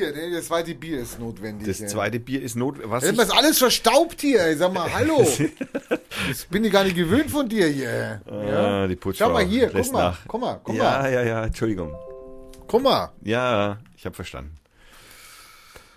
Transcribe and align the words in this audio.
Bier, 0.00 0.12
ne? 0.12 0.30
Das 0.34 0.46
zweite 0.46 0.74
Bier 0.74 1.00
ist 1.00 1.18
notwendig. 1.18 1.66
Das 1.66 1.90
zweite 1.90 2.20
Bier 2.20 2.42
ist 2.42 2.56
notwendig. 2.56 2.90
Was 2.90 3.04
Ey, 3.04 3.16
Was 3.16 3.30
alles 3.30 3.58
verstaubt 3.58 4.20
hier, 4.20 4.42
ey. 4.42 4.56
Sag 4.56 4.72
mal, 4.72 4.92
hallo. 4.92 5.26
Das 6.28 6.44
bin 6.44 6.64
ich 6.64 6.72
gar 6.72 6.84
nicht 6.84 6.96
gewöhnt 6.96 7.30
von 7.30 7.48
dir 7.48 7.66
hier. 7.68 8.20
Ah, 8.26 8.86
die 8.86 8.96
Putzfrau 8.96 9.26
Schau 9.26 9.32
mal 9.32 9.44
hier, 9.44 9.70
guck 9.70 9.92
mal, 9.92 10.10
nach. 10.10 10.18
guck 10.26 10.40
mal, 10.40 10.60
guck 10.62 10.74
ja, 10.74 10.82
mal. 10.82 11.12
ja, 11.12 11.22
ja, 11.22 11.44
Entschuldigung. 11.44 11.94
Guck 12.66 12.82
mal. 12.82 13.12
Ja, 13.22 13.78
ich 13.96 14.04
habe 14.04 14.14
verstanden. 14.14 14.54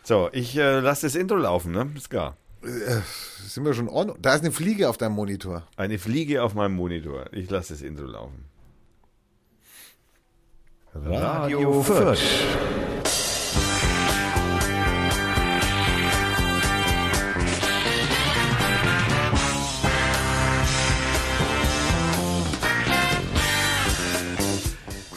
So, 0.04 0.30
ich 0.32 0.56
äh, 0.56 0.80
lasse 0.80 1.08
das 1.08 1.16
Intro 1.16 1.36
laufen, 1.36 1.72
ne? 1.72 1.92
Ist 1.96 2.10
klar. 2.10 2.38
Sind 2.62 3.66
wir 3.66 3.74
schon 3.74 3.90
on? 3.90 4.14
Da 4.22 4.36
ist 4.36 4.42
eine 4.42 4.52
Fliege 4.52 4.88
auf 4.88 4.98
deinem 4.98 5.16
Monitor. 5.16 5.68
Eine 5.76 6.00
Fliege 6.00 6.44
auf 6.44 6.54
meinem 6.54 6.76
Monitor. 6.76 7.26
Ich 7.32 7.50
lasse 7.50 7.74
das 7.74 7.82
Intro 7.82 8.06
laufen. 8.06 8.46
Radio 10.94 11.82
Fürth. 11.82 12.20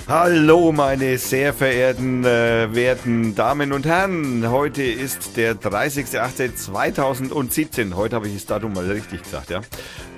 Hallo, 0.09 0.71
meine 0.71 1.19
sehr 1.19 1.53
verehrten, 1.53 2.25
äh, 2.25 2.73
werten 2.73 3.35
Damen 3.35 3.73
und 3.73 3.87
Herren. 3.87 4.49
Heute 4.49 4.85
ist 4.85 5.37
der 5.37 5.57
30.08.2017. 5.57 7.95
Heute 7.95 8.15
habe 8.15 8.29
ich 8.29 8.35
das 8.35 8.47
Datum 8.47 8.73
mal 8.73 8.89
richtig 8.89 9.25
gesagt, 9.25 9.51
ja. 9.51 9.63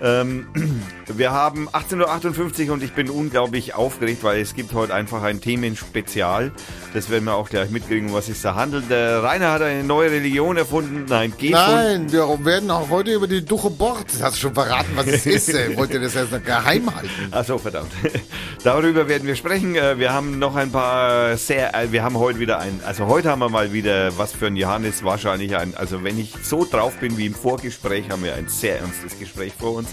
Ähm, 0.03 0.47
wir 1.07 1.33
haben 1.33 1.69
18.58 1.69 2.67
Uhr 2.69 2.75
und 2.75 2.83
ich 2.83 2.93
bin 2.93 3.11
unglaublich 3.11 3.75
aufgeregt, 3.75 4.23
weil 4.23 4.41
es 4.41 4.55
gibt 4.55 4.73
heute 4.75 4.95
einfach 4.95 5.23
ein 5.23 5.41
Themenspezial. 5.41 6.53
Das 6.95 7.11
werden 7.11 7.25
wir 7.25 7.35
auch 7.35 7.49
gleich 7.51 7.71
mitkriegen, 7.71 8.13
was 8.13 8.29
es 8.29 8.43
da 8.43 8.55
handelt. 8.55 8.91
Der 8.91 9.23
Rainer 9.23 9.53
hat 9.53 9.63
eine 9.63 9.83
neue 9.85 10.11
Religion 10.11 10.57
erfunden. 10.57 11.07
Nein, 11.09 11.33
geht 11.37 11.53
Nein, 11.53 12.11
wir 12.13 12.45
werden 12.45 12.71
auch 12.71 12.89
heute 12.91 13.13
über 13.13 13.27
die 13.27 13.45
Duche 13.45 13.71
Bord. 13.71 14.07
Das 14.13 14.23
hast 14.23 14.37
du 14.37 14.41
schon 14.43 14.55
verraten, 14.55 14.91
was 14.95 15.07
es 15.07 15.27
ist. 15.27 15.49
ey. 15.55 15.77
Wollt 15.77 15.91
ihr 15.91 16.01
das 16.01 16.15
jetzt 16.15 16.33
noch 16.33 16.43
geheim 16.43 16.95
halten? 16.95 17.11
Achso, 17.31 17.59
verdammt. 17.59 17.91
Darüber 18.65 19.09
werden 19.09 19.27
wir 19.27 19.37
sprechen. 19.37 19.75
Äh, 19.75 19.99
Wir 19.99 20.13
haben 20.13 20.39
noch 20.39 20.57
ein 20.57 20.71
paar 20.71 21.37
sehr, 21.37 21.75
äh, 21.75 21.93
wir 21.93 22.03
haben 22.03 22.19
heute 22.19 22.39
wieder 22.39 22.59
ein, 22.59 22.81
also 22.87 23.07
heute 23.07 23.31
haben 23.31 23.41
wir 23.41 23.49
mal 23.49 23.73
wieder 23.73 24.17
was 24.19 24.33
für 24.33 24.47
ein 24.47 24.57
Johannes, 24.57 25.05
wahrscheinlich 25.05 25.57
ein, 25.57 25.75
also 25.77 26.03
wenn 26.05 26.19
ich 26.19 26.35
so 26.43 26.65
drauf 26.65 26.95
bin 26.99 27.17
wie 27.19 27.27
im 27.27 27.35
Vorgespräch, 27.35 28.11
haben 28.11 28.23
wir 28.25 28.35
ein 28.35 28.49
sehr 28.49 28.81
ernstes 28.81 29.19
Gespräch 29.19 29.53
vor 29.59 29.73
uns. 29.75 29.88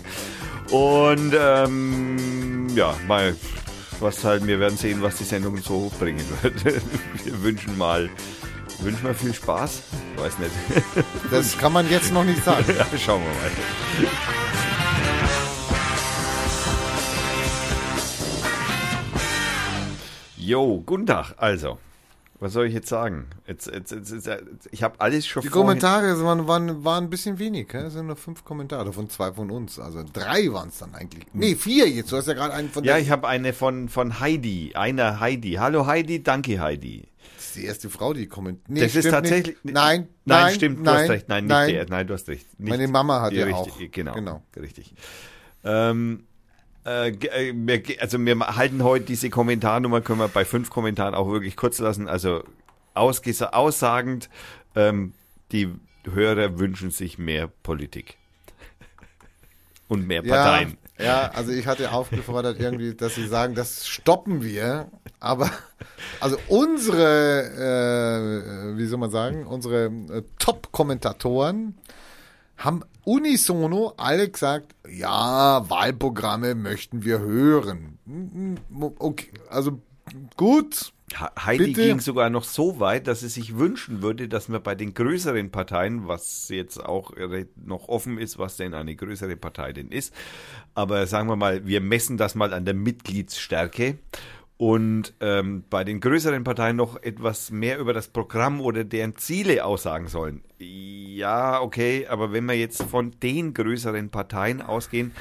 Und 0.71 1.33
ähm, 1.39 2.67
ja, 2.75 2.95
mal, 3.07 3.35
was 3.99 4.23
halt, 4.23 4.45
wir 4.47 4.59
werden 4.59 4.77
sehen, 4.77 5.01
was 5.01 5.17
die 5.17 5.23
Sendung 5.23 5.57
so 5.57 5.75
hochbringen 5.75 6.23
wird. 6.41 6.65
Wir 7.25 7.43
wünschen 7.43 7.77
mal, 7.77 8.09
wünschen 8.79 9.03
wir 9.03 9.15
viel 9.15 9.33
Spaß. 9.33 9.83
Ich 10.15 10.21
weiß 10.21 10.39
nicht. 10.39 10.51
Das 11.31 11.57
kann 11.57 11.73
man 11.73 11.89
jetzt 11.89 12.13
noch 12.13 12.23
nicht 12.23 12.43
sagen. 12.43 12.65
ja, 12.77 12.85
schauen 12.97 13.21
wir 13.23 13.29
mal. 13.29 14.11
Jo, 20.37 20.83
guten 20.85 21.07
Tag. 21.07 21.33
Also, 21.37 21.79
was 22.39 22.51
soll 22.53 22.67
ich 22.67 22.73
jetzt 22.73 22.89
sagen? 22.89 23.27
Jetzt, 23.47 23.67
jetzt, 23.67 23.91
jetzt, 23.91 24.29
ich 24.71 24.83
habe 24.83 24.99
alles 24.99 25.25
schon 25.25 25.41
Die 25.41 25.49
Kommentare 25.49 26.21
waren, 26.23 26.47
waren, 26.47 26.83
waren 26.83 27.05
ein 27.05 27.09
bisschen 27.09 27.39
wenig. 27.39 27.73
Es 27.73 27.93
sind 27.93 28.07
nur 28.07 28.17
fünf 28.17 28.43
Kommentare, 28.43 28.85
davon 28.85 29.09
zwei 29.09 29.31
von 29.31 29.49
uns. 29.51 29.79
Also 29.79 30.03
drei 30.11 30.51
waren 30.51 30.67
es 30.69 30.79
dann 30.79 30.93
eigentlich. 30.95 31.25
Nee, 31.33 31.55
vier 31.55 31.87
jetzt. 31.89 32.11
Du 32.11 32.17
hast 32.17 32.27
ja 32.27 32.33
gerade 32.33 32.53
einen 32.53 32.69
von 32.69 32.83
Ja, 32.83 32.97
ich 32.97 33.09
habe 33.09 33.27
eine 33.27 33.53
von, 33.53 33.87
von 33.87 34.19
Heidi. 34.19 34.73
Einer 34.75 35.19
Heidi. 35.21 35.53
Hallo 35.53 35.85
Heidi, 35.87 36.23
danke 36.23 36.59
Heidi. 36.59 37.07
Das 37.37 37.45
ist 37.45 37.55
die 37.55 37.65
erste 37.65 37.89
Frau, 37.89 38.13
die 38.13 38.27
kommentiert. 38.27 38.69
Nee, 38.69 38.81
das 38.81 38.95
ist 38.95 38.99
stimmt 38.99 39.13
tatsächlich. 39.13 39.63
Nicht. 39.63 39.73
Nein, 39.73 40.07
nein, 40.25 40.43
nein, 40.43 40.53
stimmt, 40.55 40.79
du 40.79 40.83
nein, 40.83 40.95
hast 41.01 41.09
recht. 41.09 41.29
Nein, 41.29 41.43
nicht 41.45 41.49
nein. 41.53 41.69
der. 41.73 41.89
Nein, 41.89 42.07
du 42.07 42.13
hast 42.13 42.27
recht. 42.27 42.59
Nicht, 42.59 42.69
Meine 42.69 42.87
Mama 42.89 43.21
hat 43.21 43.31
ja 43.33 43.45
richtig, 43.45 43.73
auch. 43.73 43.91
Genau, 43.91 44.13
Genau. 44.13 44.43
richtig. 44.57 44.93
Ähm, 45.63 46.25
also 46.85 48.19
wir 48.23 48.39
halten 48.39 48.83
heute 48.83 49.05
diese 49.05 49.29
Kommentarnummer, 49.29 50.01
können 50.01 50.19
wir 50.19 50.27
bei 50.27 50.45
fünf 50.45 50.69
Kommentaren 50.69 51.15
auch 51.15 51.29
wirklich 51.29 51.55
kurz 51.55 51.79
lassen. 51.79 52.07
Also 52.07 52.43
aussagend, 52.93 54.29
ähm, 54.75 55.13
die 55.51 55.73
Hörer 56.11 56.59
wünschen 56.59 56.91
sich 56.91 57.17
mehr 57.17 57.47
Politik. 57.47 58.17
Und 59.87 60.07
mehr 60.07 60.23
Ja, 60.23 60.35
Parteien. 60.35 60.77
ja, 60.99 61.31
also 61.33 61.51
ich 61.51 61.67
hatte 61.67 61.91
aufgefordert 61.91 62.59
irgendwie, 62.59 62.93
dass 62.93 63.15
sie 63.15 63.27
sagen, 63.27 63.55
das 63.55 63.87
stoppen 63.87 64.43
wir. 64.43 64.89
Aber 65.19 65.49
also 66.19 66.37
unsere, 66.47 68.73
äh, 68.75 68.77
wie 68.77 68.85
soll 68.85 68.99
man 68.99 69.11
sagen, 69.11 69.45
unsere 69.47 69.85
äh, 69.85 70.23
Top-Kommentatoren 70.39 71.75
haben 72.57 72.83
unisono 73.05 73.93
alle 73.97 74.29
gesagt, 74.29 74.75
ja, 74.89 75.69
Wahlprogramme 75.69 76.55
möchten 76.55 77.03
wir 77.03 77.19
hören. 77.19 77.97
Mm, 78.05 78.53
mm, 78.53 78.55
Okay, 78.99 79.29
also 79.49 79.79
gut. 80.35 80.91
Heidi 81.13 81.65
Bitte? 81.67 81.81
ging 81.81 81.99
sogar 81.99 82.29
noch 82.31 82.43
so 82.43 82.79
weit, 82.79 83.07
dass 83.07 83.19
sie 83.19 83.29
sich 83.29 83.57
wünschen 83.57 84.01
würde, 84.01 84.27
dass 84.27 84.49
man 84.49 84.61
bei 84.61 84.73
den 84.73 84.93
größeren 84.95 85.51
Parteien, 85.51 86.07
was 86.07 86.49
jetzt 86.49 86.83
auch 86.83 87.11
noch 87.63 87.87
offen 87.89 88.17
ist, 88.17 88.39
was 88.39 88.57
denn 88.57 88.73
eine 88.73 88.95
größere 88.95 89.35
Partei 89.35 89.71
denn 89.71 89.89
ist, 89.89 90.13
aber 90.73 91.05
sagen 91.05 91.29
wir 91.29 91.35
mal, 91.35 91.65
wir 91.67 91.79
messen 91.79 92.17
das 92.17 92.33
mal 92.33 92.53
an 92.53 92.65
der 92.65 92.73
Mitgliedsstärke 92.73 93.99
und 94.57 95.13
ähm, 95.19 95.63
bei 95.69 95.83
den 95.83 95.99
größeren 95.99 96.43
Parteien 96.43 96.77
noch 96.77 97.01
etwas 97.01 97.51
mehr 97.51 97.77
über 97.77 97.93
das 97.93 98.07
Programm 98.07 98.61
oder 98.61 98.83
deren 98.83 99.17
Ziele 99.17 99.65
aussagen 99.65 100.07
sollen. 100.07 100.43
Ja, 100.59 101.61
okay, 101.61 102.07
aber 102.07 102.31
wenn 102.31 102.45
wir 102.45 102.55
jetzt 102.55 102.81
von 102.83 103.11
den 103.21 103.53
größeren 103.53 104.09
Parteien 104.09 104.61
ausgehen, 104.61 105.11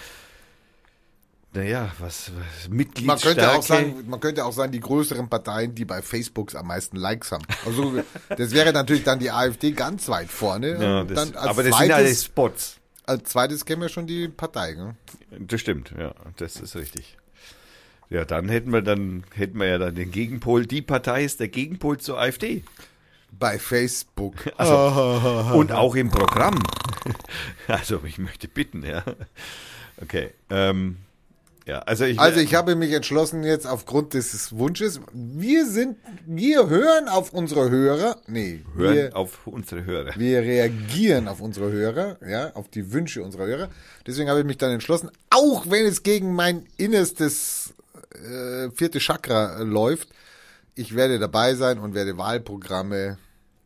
naja, 1.53 1.93
was, 2.01 2.33
was 2.35 2.69
Man 2.69 2.79
Mitgliedsstärke. 2.79 3.41
könnte, 3.41 3.53
auch 3.53 3.63
sagen, 3.63 4.05
man 4.09 4.19
könnte 4.19 4.45
auch 4.45 4.53
sagen, 4.53 4.73
die 4.73 4.81
größeren 4.81 5.29
Parteien, 5.29 5.75
die 5.75 5.85
bei 5.85 6.03
Facebook 6.03 6.53
am 6.57 6.67
meisten 6.67 6.97
Likes 6.97 7.31
haben. 7.31 7.45
Also 7.65 8.03
das 8.29 8.51
wäre 8.53 8.73
natürlich 8.73 9.05
dann 9.05 9.21
die 9.21 9.31
AfD 9.31 9.71
ganz 9.71 10.09
weit 10.09 10.29
vorne. 10.29 10.83
ja, 10.83 11.05
das, 11.05 11.15
dann 11.15 11.37
als 11.37 11.51
aber 11.51 11.63
das 11.63 11.77
sind 11.77 11.87
zweites, 11.87 11.97
alles 11.97 12.25
Spots. 12.25 12.81
Als 13.07 13.31
zweites 13.31 13.65
kennen 13.65 13.83
wir 13.83 13.89
schon 13.89 14.07
die 14.07 14.29
Partei. 14.29 14.75
Ne? 14.75 14.97
Das 15.39 15.61
stimmt, 15.61 15.95
ja, 15.97 16.13
das 16.37 16.57
ist 16.57 16.75
richtig. 16.75 17.19
Ja, 18.11 18.25
dann 18.25 18.49
hätten 18.49 18.73
wir 18.73 18.83
dann 18.83 19.25
hätten 19.35 19.59
wir 19.59 19.67
ja 19.67 19.79
dann 19.79 19.95
den 19.95 20.11
Gegenpol. 20.11 20.67
Die 20.67 20.83
Partei 20.83 21.25
ist 21.25 21.41
der 21.41 21.49
Gegenpol 21.49 21.99
zur 21.99 22.21
AfD. 22.21 22.63
Bei 23.33 23.59
Facebook. 23.59 24.35
Also, 24.57 25.55
und 25.55 25.73
auch 25.73 25.95
im 25.95 26.11
Programm. 26.11 26.63
Also 27.67 28.01
ich 28.05 28.19
möchte 28.19 28.49
bitten, 28.49 28.83
ja. 28.85 29.03
Okay. 30.01 30.31
Ähm, 30.51 30.97
ja, 31.67 31.79
also 31.79 32.05
ich. 32.05 32.19
Also 32.19 32.41
ich 32.41 32.55
habe 32.55 32.77
mich 32.77 32.93
entschlossen 32.93 33.43
jetzt 33.43 33.67
aufgrund 33.67 34.13
des 34.13 34.57
Wunsches, 34.57 35.01
wir 35.13 35.67
sind, 35.67 35.97
wir 36.27 36.69
hören 36.69 37.09
auf 37.09 37.33
unsere 37.33 37.71
Hörer, 37.71 38.19
nee, 38.27 38.61
hören 38.77 38.95
wir, 38.95 39.17
auf 39.17 39.47
unsere 39.47 39.85
Hörer. 39.85 40.13
wir 40.17 40.41
reagieren 40.41 41.27
auf 41.27 41.41
unsere 41.41 41.73
Hörer, 41.73 42.19
ja, 42.27 42.53
auf 42.53 42.69
die 42.69 42.93
Wünsche 42.93 43.23
unserer 43.23 43.47
Hörer. 43.47 43.69
Deswegen 44.07 44.29
habe 44.29 44.41
ich 44.41 44.47
mich 44.47 44.59
dann 44.59 44.73
entschlossen, 44.73 45.11
auch 45.31 45.71
wenn 45.71 45.87
es 45.87 46.03
gegen 46.03 46.35
mein 46.35 46.67
innerstes 46.77 47.64
äh, 48.15 48.71
vierte 48.71 48.99
Chakra 49.01 49.59
äh, 49.61 49.65
läuft, 49.65 50.09
ich 50.75 50.95
werde 50.95 51.19
dabei 51.19 51.55
sein 51.55 51.79
und 51.79 51.95
werde 51.95 52.19
Wahlprogramme 52.19 53.19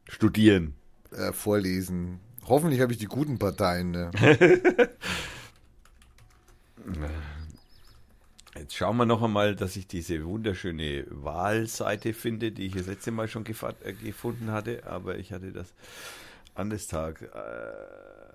Studieren. 0.09 0.75
äh, 1.13 1.33
vorlesen. 1.33 2.21
Hoffentlich 2.47 2.81
habe 2.81 2.93
ich 2.93 2.99
die 2.99 3.07
guten 3.07 3.39
Parteien. 3.39 3.91
Ne? 3.91 4.11
Jetzt 8.57 8.75
schauen 8.75 8.97
wir 8.97 9.07
noch 9.07 9.23
einmal, 9.23 9.55
dass 9.55 9.77
ich 9.77 9.87
diese 9.87 10.25
wunderschöne 10.25 11.05
Wahlseite 11.11 12.13
finde, 12.13 12.51
die 12.51 12.67
ich 12.67 12.75
das 12.75 12.87
letzte 12.87 13.11
Mal 13.13 13.29
schon 13.29 13.45
äh, 13.47 13.93
gefunden 13.93 14.51
hatte, 14.51 14.83
aber 14.87 15.19
ich 15.19 15.33
hatte 15.33 15.53
das 15.53 15.73
an 16.55 16.71
des 16.71 16.89
Tag. 16.89 17.23
Äh, 17.23 18.28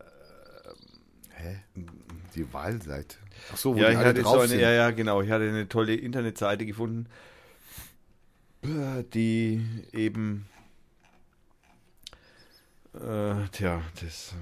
Hä? 1.35 1.59
Die 2.35 2.51
Wahlseite. 2.53 3.17
Ach 3.51 3.57
so, 3.57 3.75
wo 3.75 3.79
ja, 3.79 3.87
die 3.87 3.91
ich 3.91 3.97
alle 3.97 4.07
hatte 4.09 4.21
so 4.21 4.29
drauf 4.29 4.39
eine, 4.39 4.47
sind. 4.49 4.59
ja, 4.59 4.71
ja, 4.71 4.91
genau. 4.91 5.21
Ich 5.21 5.29
hatte 5.29 5.47
eine 5.47 5.67
tolle 5.67 5.95
Internetseite 5.95 6.65
gefunden, 6.65 7.07
die 9.13 9.65
eben, 9.91 10.45
äh, 12.93 13.47
tja, 13.51 13.81
das, 14.01 14.33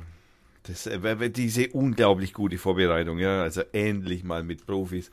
das, 0.64 0.86
äh, 0.86 1.30
diese 1.30 1.70
unglaublich 1.70 2.34
gute 2.34 2.58
Vorbereitung, 2.58 3.18
ja, 3.18 3.42
also 3.42 3.62
endlich 3.72 4.24
mal 4.24 4.44
mit 4.44 4.66
Profis. 4.66 5.10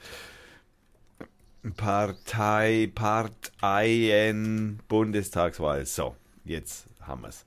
Partei, 1.77 2.91
Parteien, 2.95 4.79
Bundestagswahl. 4.89 5.87
So, 5.87 6.15
jetzt 6.45 6.87
haben 7.01 7.23
wir's. 7.23 7.45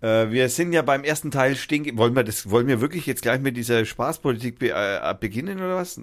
Äh, 0.00 0.30
wir 0.30 0.48
sind 0.48 0.72
ja 0.72 0.82
beim 0.82 1.04
ersten 1.04 1.30
Teil 1.30 1.56
stehen. 1.56 1.96
Wollen 1.98 2.14
wir 2.14 2.24
das, 2.24 2.50
wollen 2.50 2.66
wir 2.66 2.80
wirklich 2.80 3.06
jetzt 3.06 3.22
gleich 3.22 3.40
mit 3.40 3.56
dieser 3.56 3.84
Spaßpolitik 3.84 4.58
be 4.58 4.70
äh, 4.70 5.14
beginnen 5.18 5.58
oder 5.58 5.76
was? 5.76 6.00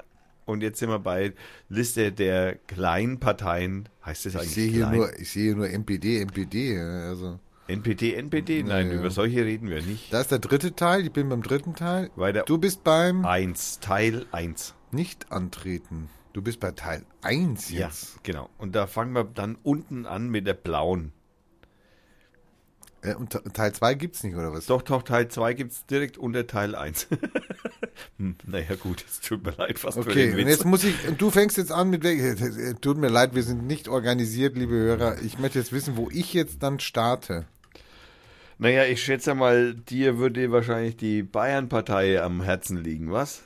und 0.46 0.62
jetzt 0.64 0.80
sind 0.80 0.90
wir 0.90 1.00
bei 1.00 1.34
Liste 1.70 2.12
der 2.12 2.56
Kleinparteien. 2.68 3.88
Heißt 4.06 4.26
das 4.26 4.34
ich 4.34 4.40
eigentlich 4.40 4.54
sehe 4.54 4.70
hier 4.72 4.86
klein? 4.86 4.96
nur, 4.98 5.20
ich 5.20 5.32
sehe 5.32 5.44
hier 5.46 5.56
nur 5.56 5.70
MPD, 5.70 6.22
MPD. 6.26 6.76
ja, 6.76 7.10
Also 7.10 7.40
NPD, 7.68 8.16
NPD? 8.16 8.64
Nein, 8.64 8.88
Ja, 8.88 8.94
ja. 8.94 9.00
über 9.00 9.12
solche 9.12 9.46
reden 9.46 9.70
wir 9.70 9.82
nicht. 9.84 10.12
da 10.12 10.22
ist 10.22 10.32
der 10.32 10.40
dritte 10.40 10.76
Teil. 10.76 11.06
Ich 11.06 11.12
bin 11.12 11.30
beim 11.30 11.44
dritten 11.44 11.76
Teil. 11.76 12.10
Weiter. 12.16 12.44
Du 12.48 12.58
bist 12.58 12.84
beim 12.84 13.26
1, 13.26 13.80
Teil 13.80 14.26
1. 14.32 14.74
nicht 14.92 15.32
antreten. 15.32 16.10
Du 16.34 16.42
bist 16.42 16.60
bei 16.60 16.72
Teil 16.72 17.06
1 17.22 17.70
Ja, 17.72 17.88
jetzt. 17.88 18.24
genau. 18.24 18.50
Und 18.58 18.76
da 18.76 18.88
fangen 18.88 19.14
wir 19.14 19.24
dann 19.24 19.58
unten 19.64 20.06
an 20.06 20.30
mit 20.30 20.46
der 20.48 20.54
blauen. 20.54 21.12
Ja. 23.04 23.16
und 23.16 23.30
Te- 23.30 23.44
Teil 23.54 23.72
2 23.74 23.94
gibt's 23.96 24.24
nicht 24.24 24.36
oder 24.36 24.52
was? 24.54 24.66
Doch, 24.66 24.82
doch, 24.82 25.04
Teil 25.04 25.30
2 25.30 25.54
gibt 25.54 25.72
es 25.72 25.86
direkt 25.86 26.18
unter 26.18 26.46
Teil 26.48 26.76
1. 26.76 27.08
hm, 28.18 28.36
naja, 28.46 28.76
gut, 28.76 29.06
es 29.08 29.22
tut 29.22 29.44
mir 29.44 29.52
leid, 29.52 29.80
fast 29.80 29.98
für 30.04 30.10
Okay, 30.10 30.34
und 30.34 30.48
jetzt 30.48 30.66
muss 30.66 30.84
ich, 30.84 30.96
du 31.18 31.32
fängst 31.32 31.58
jetzt 31.58 31.72
an 31.72 31.90
mit 31.90 32.04
welcher, 32.04 32.80
tut 32.82 32.98
mir 32.98 33.08
leid, 33.08 33.36
wir 33.36 33.44
sind 33.44 33.66
nicht 33.66 33.88
organisiert, 33.88 34.58
liebe 34.58 34.74
Hörer. 34.76 35.22
Ich 35.22 35.40
möchte 35.40 35.60
jetzt 35.60 35.72
wissen, 35.72 35.96
wo 35.96 36.10
ich 36.12 36.34
jetzt 36.34 36.62
dann 36.62 36.80
starte. 36.82 37.46
Naja, 38.62 38.84
ich 38.84 39.02
schätze 39.02 39.36
mal, 39.36 39.74
dir 39.74 40.18
würde 40.18 40.52
wahrscheinlich 40.52 40.98
die 40.98 41.24
Bayern-Partei 41.24 42.22
am 42.22 42.42
Herzen 42.42 42.76
liegen, 42.76 43.10
was? 43.10 43.42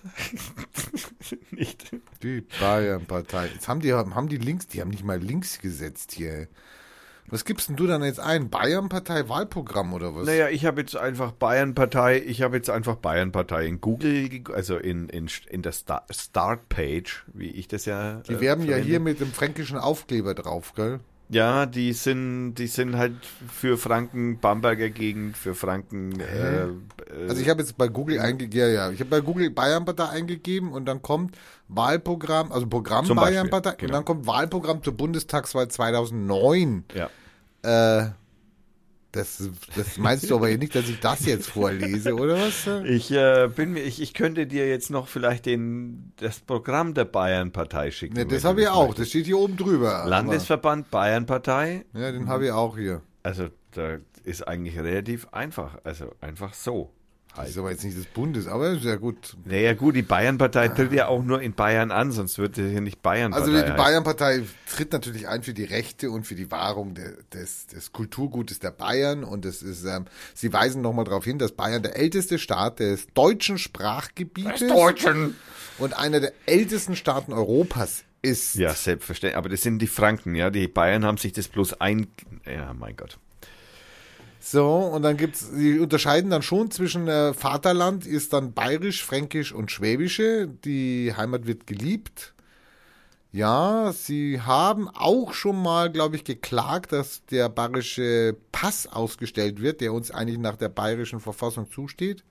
Nicht. 1.52 1.92
Die 2.24 2.42
Bayern-Partei. 2.60 3.50
Jetzt 3.54 3.68
haben 3.68 3.80
die, 3.80 3.94
haben 3.94 4.28
die 4.28 4.38
links, 4.38 4.68
die 4.68 4.82
haben 4.82 4.90
nicht 4.90 5.04
mal 5.04 5.20
links 5.20 5.60
gesetzt 5.60 6.14
hier. 6.14 6.48
Was 7.28 7.46
gibst 7.46 7.70
denn 7.70 7.76
du 7.76 7.86
dann 7.86 8.04
jetzt 8.04 8.20
ein? 8.20 8.50
Bayern-Partei 8.50 9.30
Wahlprogramm 9.30 9.94
oder 9.94 10.16
was? 10.16 10.26
Naja, 10.26 10.50
ich 10.50 10.66
habe 10.66 10.82
jetzt 10.82 10.96
einfach 10.96 11.32
Bayern-Partei, 11.32 12.20
ich 12.26 12.42
habe 12.42 12.56
jetzt 12.56 12.72
einfach 12.72 12.96
Bayern-Partei 12.96 13.68
in 13.68 13.82
Google, 13.82 14.42
also 14.52 14.78
in, 14.78 15.10
in, 15.10 15.30
in 15.48 15.62
der 15.62 15.74
Star 15.74 16.06
Start-Page, 16.10 17.26
wie 17.34 17.52
ich 17.52 17.68
das 17.68 17.86
ja. 17.86 18.16
die 18.28 18.34
äh, 18.34 18.42
werben 18.42 18.64
ja 18.64 18.70
verwende. 18.70 18.90
hier 18.90 19.00
mit 19.00 19.20
dem 19.20 19.32
fränkischen 19.32 19.78
Aufkleber 19.78 20.34
drauf, 20.34 20.74
gell? 20.74 21.02
Ja, 21.34 21.66
die 21.66 21.94
sind, 21.94 22.56
die 22.56 22.68
sind 22.68 22.96
halt 22.96 23.16
für 23.52 23.78
Franken, 23.78 24.40
Bamberger 24.40 24.90
Gegend, 24.90 25.36
für 25.36 25.56
Franken. 25.56 26.20
Äh, 26.20 26.66
äh, 26.66 26.70
Also 27.28 27.42
ich 27.42 27.50
habe 27.50 27.62
jetzt 27.62 27.76
bei 27.78 27.88
Google 27.88 28.20
eingegeben, 28.20 28.60
ja, 28.60 28.68
ja, 28.68 28.92
ich 28.92 29.00
habe 29.00 29.10
bei 29.10 29.22
Google 29.22 29.50
Bayern-Partei 29.50 30.10
eingegeben 30.10 30.72
und 30.72 30.86
dann 30.86 31.02
kommt 31.02 31.36
Wahlprogramm, 31.70 32.52
also 32.52 32.68
Programm 32.68 33.08
Bayern-Partei 33.08 33.72
und 33.72 33.78
genau. 33.80 33.94
dann 33.94 34.06
kommt 34.06 34.28
Wahlprogramm 34.28 34.84
zur 34.84 34.94
Bundestagswahl 34.94 35.68
2009. 35.68 36.86
ja. 36.94 37.10
Äh, 37.64 38.12
das, 39.14 39.48
das 39.76 39.98
meinst 39.98 40.30
du 40.30 40.36
aber 40.36 40.50
nicht, 40.58 40.74
dass 40.74 40.90
ich 40.90 41.00
das 41.00 41.26
jetzt 41.26 41.50
vorlese, 41.50 42.16
oder 42.16 42.36
was? 42.36 42.68
Ich 42.84 43.12
äh, 43.12 43.48
bin 43.56 43.74
mir, 43.74 43.84
ich, 43.84 44.02
ich 44.02 44.16
könnte 44.16 44.48
dir 44.48 44.68
jetzt 44.68 44.90
noch 44.90 45.08
vielleicht 45.08 45.46
den, 45.46 46.12
das 46.18 46.40
Programm 46.40 46.96
der 46.96 47.06
Bayern-Partei 47.06 47.92
schicken. 47.92 48.16
Ne, 48.16 48.22
wenn 48.22 48.30
das 48.30 48.44
habe 48.44 48.62
ich 48.64 48.68
auch, 48.68 48.96
das 48.96 49.10
steht 49.10 49.28
hier 49.28 49.38
oben 49.38 49.56
drüber. 49.56 50.06
Landesverband 50.08 50.90
Bayern-Partei. 50.90 51.86
Ja, 51.94 52.12
den 52.12 52.28
habe 52.28 52.46
ich 52.46 52.52
auch 52.52 52.76
hier. 52.76 53.02
Also 53.22 53.50
da 53.72 54.00
ist 54.24 54.48
eigentlich 54.48 54.80
relativ 54.80 55.28
einfach. 55.32 55.78
Also 55.84 56.12
einfach 56.20 56.56
so. 56.56 56.92
Das 57.36 57.50
ist 57.50 57.58
aber 57.58 57.72
jetzt 57.72 57.84
nicht 57.84 57.98
des 57.98 58.06
Bundes, 58.06 58.48
aber 58.48 58.72
ist 58.72 58.84
ja 58.84 58.96
gut. 58.96 59.36
Naja 59.46 59.74
gut, 59.74 59.96
die 59.96 60.04
Bayern-Partei 60.04 60.68
tritt 60.68 60.94
ja 60.94 61.08
auch 61.08 61.24
nur 61.24 61.42
in 61.42 61.54
Bayern 61.54 61.90
an, 61.90 62.12
sonst 62.12 62.38
würde 62.38 62.64
sie 62.64 62.70
hier 62.70 62.82
nicht 62.82 63.02
Bayern-Partei 63.02 63.52
Also 63.52 63.66
die. 63.66 63.72
Bayern-Partei 63.76 64.44
tritt 64.72 64.94
natürlich 64.94 65.28
ein 65.28 65.42
für 65.42 65.56
die 65.56 65.64
Rechte 65.64 66.12
und 66.12 66.28
für 66.28 66.36
die 66.36 66.52
Wahrung 66.52 66.94
de, 66.94 67.16
des, 67.34 67.68
des 67.68 67.92
Kulturgutes 67.92 68.60
der 68.60 68.70
Bayern. 68.70 69.24
Und 69.24 69.46
es 69.46 69.64
ist, 69.64 69.84
ähm, 69.86 70.06
sie 70.36 70.54
weisen 70.54 70.84
nochmal 70.84 71.06
darauf 71.06 71.24
hin, 71.24 71.40
dass 71.40 71.54
Bayern 71.54 71.82
der 71.82 71.96
älteste 71.96 72.38
Staat 72.38 72.80
des 72.80 73.08
deutschen 73.16 73.58
Sprachgebietes 73.58 74.68
Deutschen. 74.68 75.36
und 75.80 75.98
einer 75.98 76.20
der 76.20 76.34
ältesten 76.46 76.96
Staaten 76.96 77.34
Europas 77.34 78.04
ist. 78.22 78.56
Ja, 78.56 78.74
selbstverständlich. 78.74 79.38
Aber 79.38 79.50
das 79.50 79.64
sind 79.64 79.80
die 79.80 79.88
Franken, 79.88 80.36
ja. 80.36 80.52
Die 80.52 80.68
Bayern 80.68 81.04
haben 81.04 81.18
sich 81.18 81.34
das 81.34 81.48
bloß 81.48 81.82
ein... 81.82 82.08
Ja, 82.46 82.74
mein 82.74 82.96
Gott. 82.96 83.18
So, 84.46 84.80
und 84.80 85.04
dann 85.04 85.16
gibt's, 85.16 85.40
sie 85.54 85.80
unterscheiden 85.80 86.30
dann 86.30 86.42
schon 86.42 86.70
zwischen 86.70 87.08
äh, 87.08 87.34
Vaterland 87.34 88.06
ist 88.06 88.34
dann 88.34 88.52
bayerisch, 88.52 89.02
fränkisch 89.06 89.54
und 89.54 89.72
schwäbische. 89.72 90.50
Die 90.66 91.14
Heimat 91.16 91.48
wird 91.48 91.66
geliebt. 91.66 92.34
Ja, 93.32 93.94
sie 93.94 94.42
haben 94.42 94.90
auch 94.90 95.34
schon 95.34 95.62
mal, 95.62 95.90
glaube 95.90 96.18
ich, 96.18 96.26
geklagt, 96.26 96.92
dass 96.92 97.26
der 97.28 97.48
bayerische 97.48 98.36
Pass 98.52 98.86
ausgestellt 98.86 99.62
wird, 99.62 99.80
der 99.80 99.94
uns 99.94 100.12
eigentlich 100.12 100.40
nach 100.40 100.58
der 100.58 100.70
bayerischen 100.70 101.22
Verfassung 101.22 101.72
zusteht. 101.72 102.26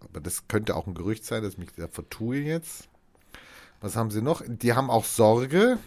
Aber 0.00 0.18
das 0.18 0.48
könnte 0.48 0.74
auch 0.74 0.88
ein 0.88 0.94
Gerücht 0.94 1.24
sein, 1.24 1.44
dass 1.44 1.52
ich 1.52 1.58
mich 1.58 1.72
da 1.76 1.86
vertue 1.86 2.38
jetzt. 2.38 2.88
Was 3.80 3.94
haben 3.94 4.10
sie 4.10 4.20
noch? 4.20 4.42
Die 4.44 4.72
haben 4.72 4.90
auch 4.90 5.04
Sorge, 5.04 5.78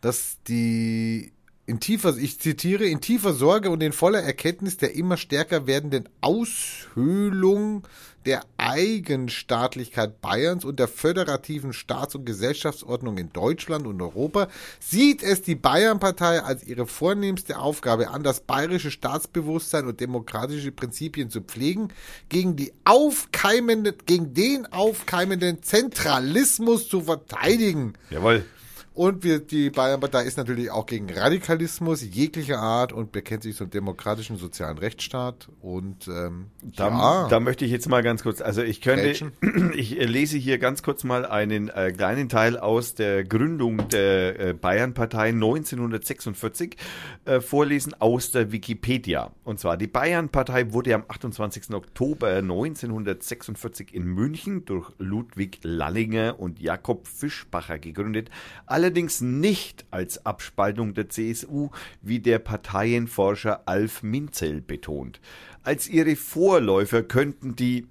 dass 0.00 0.36
die 0.46 1.33
in 1.66 1.80
tiefer, 1.80 2.16
ich 2.16 2.40
zitiere, 2.40 2.84
in 2.84 3.00
tiefer 3.00 3.32
Sorge 3.32 3.70
und 3.70 3.82
in 3.82 3.92
voller 3.92 4.22
Erkenntnis 4.22 4.76
der 4.76 4.94
immer 4.94 5.16
stärker 5.16 5.66
werdenden 5.66 6.08
Aushöhlung 6.20 7.86
der 8.26 8.42
Eigenstaatlichkeit 8.56 10.20
Bayerns 10.20 10.64
und 10.64 10.78
der 10.78 10.88
föderativen 10.88 11.72
Staats- 11.72 12.14
und 12.14 12.24
Gesellschaftsordnung 12.24 13.18
in 13.18 13.32
Deutschland 13.32 13.86
und 13.86 14.00
Europa 14.00 14.48
sieht 14.80 15.22
es 15.22 15.42
die 15.42 15.54
Bayernpartei 15.54 16.42
als 16.42 16.64
ihre 16.64 16.86
vornehmste 16.86 17.58
Aufgabe 17.58 18.08
an, 18.08 18.22
das 18.22 18.40
bayerische 18.40 18.90
Staatsbewusstsein 18.90 19.86
und 19.86 20.00
demokratische 20.00 20.72
Prinzipien 20.72 21.28
zu 21.30 21.42
pflegen, 21.42 21.88
gegen 22.28 22.56
die 22.56 22.72
aufkeimende, 22.84 23.92
gegen 23.92 24.32
den 24.32 24.66
aufkeimenden 24.72 25.62
Zentralismus 25.62 26.88
zu 26.88 27.02
verteidigen 27.02 27.94
Jawohl. 28.10 28.44
Und 28.94 29.24
wir, 29.24 29.40
die 29.40 29.70
Bayernpartei 29.70 30.22
ist 30.22 30.38
natürlich 30.38 30.70
auch 30.70 30.86
gegen 30.86 31.10
Radikalismus 31.10 32.00
jeglicher 32.00 32.60
Art 32.60 32.92
und 32.92 33.10
bekennt 33.10 33.42
sich 33.42 33.56
zum 33.56 33.68
demokratischen 33.68 34.36
sozialen 34.36 34.78
Rechtsstaat. 34.78 35.48
Und 35.60 36.06
ähm, 36.06 36.46
Da, 36.76 36.90
ja, 36.90 37.28
da 37.28 37.40
möchte 37.40 37.64
ich 37.64 37.72
jetzt 37.72 37.88
mal 37.88 38.04
ganz 38.04 38.22
kurz, 38.22 38.40
also 38.40 38.62
ich 38.62 38.80
könnte, 38.80 39.06
Gretchen? 39.06 39.32
ich 39.74 39.98
äh, 40.00 40.04
lese 40.04 40.38
hier 40.38 40.58
ganz 40.58 40.84
kurz 40.84 41.02
mal 41.02 41.26
einen 41.26 41.70
äh, 41.70 41.90
kleinen 41.90 42.28
Teil 42.28 42.56
aus 42.56 42.94
der 42.94 43.24
Gründung 43.24 43.88
der 43.88 44.38
äh, 44.38 44.52
Bayernpartei 44.52 45.30
1946 45.30 46.76
äh, 47.24 47.40
vorlesen 47.40 47.94
aus 47.98 48.30
der 48.30 48.52
Wikipedia. 48.52 49.32
Und 49.42 49.58
zwar, 49.58 49.76
die 49.76 49.88
Bayernpartei 49.88 50.72
wurde 50.72 50.94
am 50.94 51.02
28. 51.08 51.74
Oktober 51.74 52.28
1946 52.36 53.92
in 53.92 54.04
München 54.04 54.64
durch 54.66 54.92
Ludwig 54.98 55.58
Lallinger 55.62 56.38
und 56.38 56.60
Jakob 56.60 57.08
Fischbacher 57.08 57.80
gegründet, 57.80 58.30
allerdings 58.84 59.22
nicht 59.22 59.86
als 59.90 60.26
Abspaltung 60.26 60.92
der 60.92 61.08
CSU, 61.08 61.70
wie 62.02 62.20
der 62.20 62.38
Parteienforscher 62.38 63.66
Alf 63.66 64.02
Minzel 64.02 64.60
betont. 64.60 65.22
Als 65.62 65.88
ihre 65.88 66.16
Vorläufer 66.16 67.02
könnten 67.02 67.56
die 67.56 67.86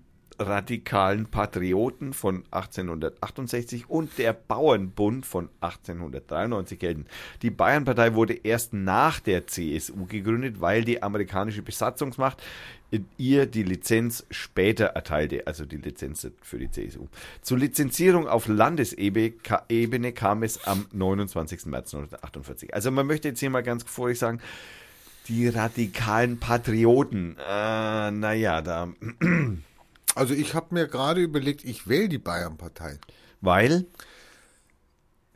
radikalen 0.48 1.26
Patrioten 1.26 2.14
von 2.14 2.44
1868 2.52 3.90
und 3.90 4.18
der 4.18 4.34
Bauernbund 4.34 5.26
von 5.26 5.50
1893 5.62 6.80
gelten. 6.80 7.06
Die 7.42 7.50
Bayernpartei 7.50 8.14
wurde 8.14 8.34
erst 8.34 8.74
nach 8.74 9.20
der 9.20 9.48
CSU 9.48 10.06
gegründet, 10.06 10.62
weil 10.62 10.84
die 10.84 11.02
amerikanische 11.04 11.62
Besatzungsmacht 11.62 12.42
ihr 13.18 13.48
die 13.48 13.64
Lizenz 13.64 14.24
später 14.30 14.86
erteilte, 14.86 15.48
also 15.48 15.66
die 15.66 15.78
Lizenz 15.78 16.28
für 16.44 16.60
die 16.60 16.70
CSU. 16.70 17.08
Zur 17.42 17.58
Lizenzierung 17.58 18.28
auf 18.28 18.48
Landesebene 18.48 19.32
ka- 19.32 19.66
Ebene 19.68 20.12
kam 20.14 20.44
es 20.44 20.64
am 20.66 20.86
29. 20.94 21.66
März 21.66 21.96
1948. 21.96 22.74
Also 22.76 22.92
man 22.92 23.08
möchte 23.08 23.30
jetzt 23.30 23.40
hier 23.40 23.50
mal 23.50 23.64
ganz 23.64 23.84
vorig 23.84 24.20
sagen, 24.20 24.40
die 25.28 25.48
radikalen 25.48 26.38
Patrioten, 26.38 27.36
äh, 27.40 28.12
naja, 28.12 28.62
da, 28.62 28.90
also 30.16 30.34
ich 30.34 30.54
habe 30.54 30.74
mir 30.76 30.88
gerade 30.88 31.22
überlegt, 31.22 31.64
ich 31.64 31.88
wähle 31.88 32.10
die 32.10 32.18
Bayernpartei. 32.18 33.00
weil, 33.42 33.86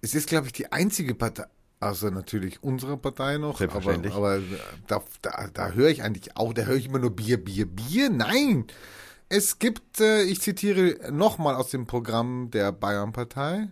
Es 0.02 0.16
ist, 0.16 0.28
glaube 0.30 0.48
ich, 0.48 0.54
die 0.54 0.72
einzige 0.72 1.16
Partei, 1.16 1.46
also 1.80 2.10
natürlich 2.10 2.64
unsere 2.64 2.98
Partei 2.98 3.38
noch, 3.38 3.50
aber, 3.50 3.58
Selbstverständlich. 3.60 4.14
aber 4.14 4.40
da, 4.88 5.04
da, 5.22 5.50
da 5.54 5.72
höre 5.72 5.90
ich 5.90 6.04
eigentlich 6.04 6.36
auch, 6.38 6.54
da 6.54 6.64
höre 6.64 6.76
ich 6.78 6.86
immer 6.88 7.00
nur 7.00 7.16
Bier, 7.16 7.44
Bier, 7.44 7.66
Bier. 7.66 8.10
Nein! 8.10 8.66
Es 9.30 9.60
gibt, 9.60 10.00
äh, 10.00 10.24
ich 10.24 10.40
zitiere 10.42 11.12
nochmal 11.12 11.56
aus 11.56 11.70
dem 11.70 11.86
Programm 11.86 12.50
der 12.52 12.72
Bayernpartei. 12.72 13.68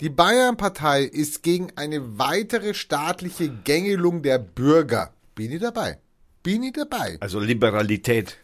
Die 0.00 0.08
Bayernpartei 0.10 1.04
ist 1.04 1.42
gegen 1.44 1.70
eine 1.76 2.18
weitere 2.18 2.74
staatliche 2.74 3.48
Gängelung 3.48 4.22
der 4.22 4.38
Bürger. 4.38 5.12
Bin 5.36 5.52
ich 5.52 5.60
dabei? 5.60 5.98
Bin 6.42 6.62
ich 6.64 6.72
dabei? 6.72 7.18
also 7.20 7.38
Liberalität. 7.38 8.38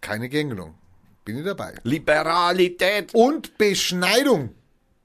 Keine 0.00 0.28
Gängelung. 0.28 0.74
Bin 1.30 1.38
ich 1.38 1.44
dabei? 1.44 1.74
Liberalität. 1.82 3.14
Und 3.14 3.56
Beschneidung. 3.58 4.50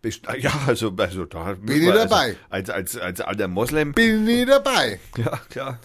Best- 0.01 0.23
Ja, 0.39 0.51
also, 0.67 0.93
also 0.97 1.25
da 1.25 1.53
Bin 1.53 1.81
ich 1.81 1.87
dabei. 1.91 2.35
Also, 2.49 2.73
als, 2.73 2.93
als, 2.93 2.97
als 2.97 3.21
alter 3.21 3.47
Moslem. 3.47 3.93
Bin 3.93 4.27
ich 4.27 4.45
dabei? 4.45 4.99
Ja, 5.17 5.39
klar. 5.49 5.79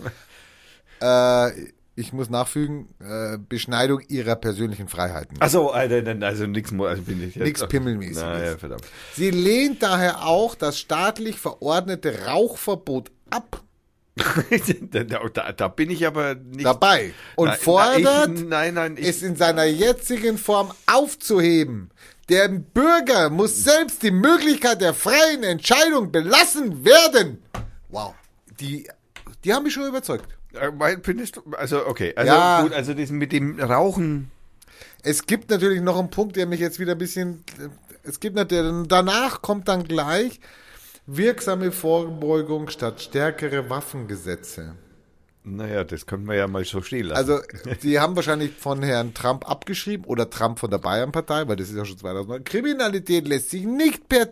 Äh, 1.01 1.71
ich 1.97 2.13
muss 2.13 2.31
nachfügen, 2.31 2.89
äh, 3.01 3.37
Beschneidung 3.39 4.01
ihrer 4.09 4.37
persönlichen 4.37 4.89
Freiheiten. 4.89 5.37
Achso, 5.41 5.69
also, 5.69 5.97
also 5.97 6.47
nix, 6.47 6.71
mo- 6.71 6.87
also 6.87 7.03
bin 7.03 7.23
ich 7.27 7.35
jetzt. 7.35 7.45
Nix 7.45 7.67
Pimmelmäßiges. 7.67 8.23
Naja, 8.23 8.57
verdammt. 8.59 8.85
Sie 9.15 9.31
lehnt 9.31 9.83
daher 9.83 10.25
auch 10.27 10.55
das 10.55 10.79
staatlich 10.79 11.39
verordnete 11.39 12.27
Rauchverbot 12.27 13.11
ab 13.31 13.63
da, 15.33 15.52
da, 15.52 15.69
bin 15.69 15.90
ich 15.90 16.07
aber 16.07 16.35
nicht. 16.35 16.67
dabei 16.67 17.12
und 17.37 17.49
Nein, 17.49 17.59
fordert, 17.59 18.02
nein, 18.02 18.35
ich, 18.37 18.45
nein, 18.45 18.75
nein, 18.75 18.97
ich, 18.99 19.07
es 19.07 19.23
in 19.23 19.37
seiner 19.37 19.64
jetzigen 19.64 20.37
Form 20.37 20.73
aufzuheben. 20.87 21.90
Der 22.29 22.49
Bürger 22.49 23.31
muss 23.31 23.64
selbst 23.64 24.02
die 24.02 24.11
Möglichkeit 24.11 24.81
der 24.81 24.95
freien 24.95 25.43
Entscheidung 25.43 26.12
belassen 26.12 26.85
werden. 26.85 27.43
Wow, 27.88 28.14
die, 28.61 28.88
die 29.45 29.55
haben 29.55 29.64
mich 29.64 29.73
schon 29.75 29.87
überzeugt. 29.88 30.26
äh, 30.55 30.97
findest 31.02 31.37
du, 31.37 31.43
also, 31.57 31.87
okay, 31.87 32.12
also 32.17 32.33
Ja. 32.33 32.62
gut, 32.62 32.73
also 32.73 32.95
das 32.95 33.11
mit 33.11 33.33
dem 33.33 33.59
Rauchen. 33.59 34.31
Es 35.02 35.26
gibt 35.26 35.50
natürlich 35.50 35.81
noch 35.81 35.99
einen 35.99 36.11
Punkt, 36.11 36.37
der 36.37 36.47
mich 36.47 36.61
jetzt 36.61 36.79
wieder 36.79 36.93
ein 36.93 36.99
bisschen. 36.99 37.43
Es 38.02 38.21
gibt 38.21 38.37
natürlich, 38.37 38.87
danach 38.88 39.40
kommt 39.43 39.69
dann 39.69 39.85
gleich 39.85 40.40
wirksame 41.17 41.73
Vorbeugung 41.73 42.69
statt 42.69 43.00
stärkere 43.02 43.69
Waffengesetze. 43.69 44.76
Naja, 45.43 45.85
das 45.85 46.07
können 46.07 46.29
wir 46.29 46.35
ja 46.37 46.47
mal 46.47 46.64
so 46.64 46.83
stehen 46.83 47.07
lassen. 47.07 47.33
Also, 47.33 47.43
die 47.83 47.99
haben 47.99 48.14
wahrscheinlich 48.14 48.52
von 48.52 48.83
Herrn 48.83 49.14
Trump 49.14 49.49
abgeschrieben 49.49 50.05
oder 50.05 50.29
Trump 50.29 50.59
von 50.59 50.71
der 50.71 50.79
Bayernpartei, 50.79 51.49
weil 51.49 51.57
das 51.57 51.71
ist 51.71 51.76
ja 51.76 51.85
schon 51.85 51.99
2009. 51.99 52.45
Kriminalität 52.45 53.26
lässt 53.26 53.50
sich 53.50 53.64
nicht 53.64 54.09
per, 54.09 54.29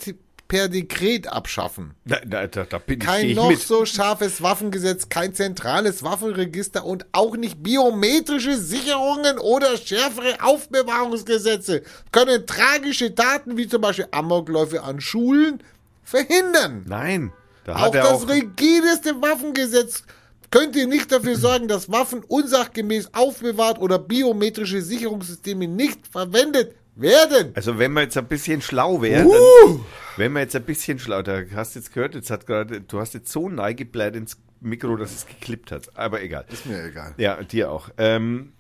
per 0.47 0.68
Dekret 0.68 1.26
abschaffen. 1.26 1.94
da, 2.04 2.47
da, 2.47 2.64
da, 2.64 2.78
bin 2.78 2.99
Kein 2.99 3.30
ich 3.30 3.37
noch 3.37 3.49
mit. 3.49 3.58
so 3.58 3.87
scharfes 3.87 4.42
Waffengesetz, 4.42 5.08
kein 5.08 5.35
zentrales 5.35 6.02
Waffenregister 6.02 6.85
und 6.85 7.06
auch 7.12 7.37
nicht 7.37 7.62
biometrische 7.62 8.58
Sicherungen 8.58 9.38
oder 9.38 9.78
schärfere 9.78 10.42
Aufbewahrungsgesetze 10.42 11.82
können 12.12 12.47
tragische 12.47 13.14
Taten 13.14 13.56
wie 13.56 13.66
zum 13.66 13.80
Beispiel 13.80 14.08
Amokläufe 14.11 14.82
an 14.82 15.00
Schulen 15.00 15.62
verhindern. 16.09 16.85
Nein, 16.88 17.33
da 17.65 17.77
Auch 17.77 17.93
das 17.93 18.07
auch. 18.25 18.29
rigideste 18.29 19.21
Waffengesetz 19.21 20.05
könnte 20.50 20.87
nicht 20.87 21.12
dafür 21.12 21.37
sorgen, 21.37 21.69
dass 21.69 21.91
Waffen 21.93 22.25
unsachgemäß 22.27 23.11
aufbewahrt 23.12 23.79
oder 23.81 23.99
biometrische 23.99 24.81
Sicherungssysteme 24.81 25.69
nicht 25.69 26.07
verwendet 26.07 26.75
werden. 26.97 27.53
Also 27.55 27.79
wenn 27.79 27.93
wir 27.93 28.03
jetzt 28.03 28.17
ein 28.17 28.27
bisschen 28.27 28.62
schlau 28.62 29.03
wären, 29.03 29.27
Uh! 29.27 29.81
wenn 30.17 30.33
wir 30.33 30.41
jetzt 30.41 30.57
ein 30.57 30.65
bisschen 30.65 30.99
schlau, 30.99 31.21
da 31.23 31.43
hast 31.55 31.75
du 31.75 31.81
jetzt 31.81 31.93
gehört, 31.93 32.15
jetzt 32.15 32.31
hat 32.31 32.47
gerade, 32.47 32.81
du 32.81 32.99
hast 32.99 33.12
jetzt 33.15 33.31
so 33.31 33.49
neigebläht 33.49 34.17
ins 34.17 34.38
Mikro, 34.61 34.97
dass 34.97 35.15
es 35.15 35.27
geklippt 35.27 35.71
hat. 35.71 35.97
Aber 35.97 36.23
egal. 36.23 36.45
Ist 36.50 36.67
mir 36.67 36.83
egal. 36.83 37.15
Ja, 37.19 37.41
dir 37.45 37.71
auch. 37.71 37.91
Ähm, 37.99 38.53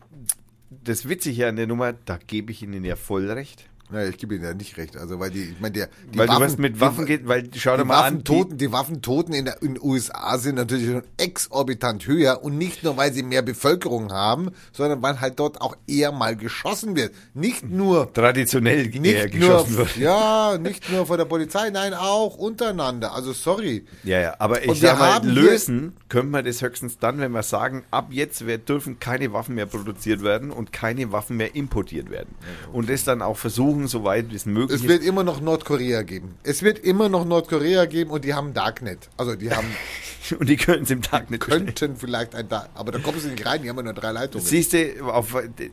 das 0.70 1.08
Witzige 1.08 1.48
an 1.48 1.56
der 1.56 1.66
Nummer, 1.66 1.94
da 1.94 2.18
gebe 2.24 2.52
ich 2.52 2.62
Ihnen 2.62 2.84
ja 2.84 2.94
voll 2.94 3.28
recht. 3.30 3.64
Ja, 3.90 4.04
ich 4.04 4.18
gebe 4.18 4.34
Ihnen 4.34 4.44
ja 4.44 4.54
nicht 4.54 4.76
recht. 4.76 4.96
Also, 4.96 5.18
weil 5.18 5.30
die, 5.30 5.44
ich 5.44 5.60
meine, 5.60 5.72
der, 5.72 5.88
die 6.12 6.18
weil 6.18 6.26
du 6.26 6.32
Waffen, 6.34 6.44
was 6.44 6.58
mit 6.58 6.80
Waffen 6.80 7.06
geht, 7.06 7.26
weil 7.26 7.48
schau 7.56 7.72
dir 7.72 7.82
die 7.82 7.88
mal 7.88 7.98
an. 8.00 8.04
Waffentoten, 8.04 8.58
die 8.58 8.72
Waffentoten 8.72 9.34
in 9.34 9.46
den 9.46 9.78
USA 9.80 10.36
sind 10.38 10.56
natürlich 10.56 10.86
schon 10.90 11.02
exorbitant 11.16 12.06
höher 12.06 12.42
und 12.42 12.58
nicht 12.58 12.84
nur, 12.84 12.96
weil 12.96 13.12
sie 13.12 13.22
mehr 13.22 13.42
Bevölkerung 13.42 14.12
haben, 14.12 14.50
sondern 14.72 15.02
weil 15.02 15.20
halt 15.20 15.38
dort 15.38 15.60
auch 15.60 15.76
eher 15.86 16.12
mal 16.12 16.36
geschossen 16.36 16.96
wird. 16.96 17.14
Nicht 17.32 17.68
nur 17.68 18.12
traditionell 18.12 18.94
eher 18.94 19.00
nicht 19.00 19.32
geschossen 19.32 19.70
nur, 19.70 19.78
wird. 19.78 19.96
ja, 19.96 20.58
nicht 20.58 20.90
nur 20.90 21.06
von 21.06 21.16
der 21.16 21.24
Polizei, 21.24 21.70
nein, 21.70 21.94
auch 21.94 22.36
untereinander. 22.36 23.14
Also 23.14 23.32
sorry. 23.32 23.86
Ja, 24.04 24.20
ja, 24.20 24.36
aber 24.38 24.62
ich 24.62 24.68
Und 24.68 24.82
wir 24.82 24.88
sag 24.88 24.98
mal, 24.98 25.26
lösen 25.26 25.96
können 26.08 26.30
wir 26.30 26.42
das 26.42 26.62
höchstens 26.62 26.98
dann, 26.98 27.18
wenn 27.20 27.32
wir 27.32 27.42
sagen, 27.42 27.84
ab 27.90 28.08
jetzt 28.10 28.44
dürfen 28.68 28.98
keine 28.98 29.32
Waffen 29.32 29.54
mehr 29.54 29.66
produziert 29.66 30.22
werden 30.22 30.50
und 30.50 30.72
keine 30.72 31.12
Waffen 31.12 31.36
mehr 31.36 31.54
importiert 31.54 32.10
werden. 32.10 32.34
Und 32.72 32.90
das 32.90 33.04
dann 33.04 33.22
auch 33.22 33.36
versuchen, 33.36 33.77
soweit 33.86 34.32
es 34.32 34.46
möglich 34.46 34.76
Es 34.76 34.82
ist. 34.82 34.88
wird 34.88 35.04
immer 35.04 35.22
noch 35.22 35.40
Nordkorea 35.40 36.02
geben. 36.02 36.34
Es 36.42 36.62
wird 36.62 36.78
immer 36.80 37.08
noch 37.08 37.24
Nordkorea 37.24 37.84
geben 37.84 38.10
und 38.10 38.24
die 38.24 38.34
haben 38.34 38.54
Darknet. 38.54 39.08
Also 39.16 39.36
die 39.36 39.50
haben 39.52 39.68
Und 40.38 40.48
die 40.48 40.56
können 40.56 40.82
es 40.82 40.90
im 40.90 41.02
Tag 41.02 41.30
nicht 41.30 41.40
bestellen. 41.40 41.74
könnten 41.74 41.96
vielleicht 41.96 42.34
ein 42.34 42.48
Dark, 42.48 42.68
aber 42.74 42.92
da 42.92 42.98
kommen 42.98 43.18
sie 43.20 43.28
nicht 43.28 43.44
rein. 43.46 43.62
Die 43.62 43.68
haben 43.68 43.76
ja 43.76 43.82
nur 43.82 43.92
drei 43.94 44.12
Leitungen. 44.12 44.46
Siehst 44.46 44.72
du, 44.72 44.78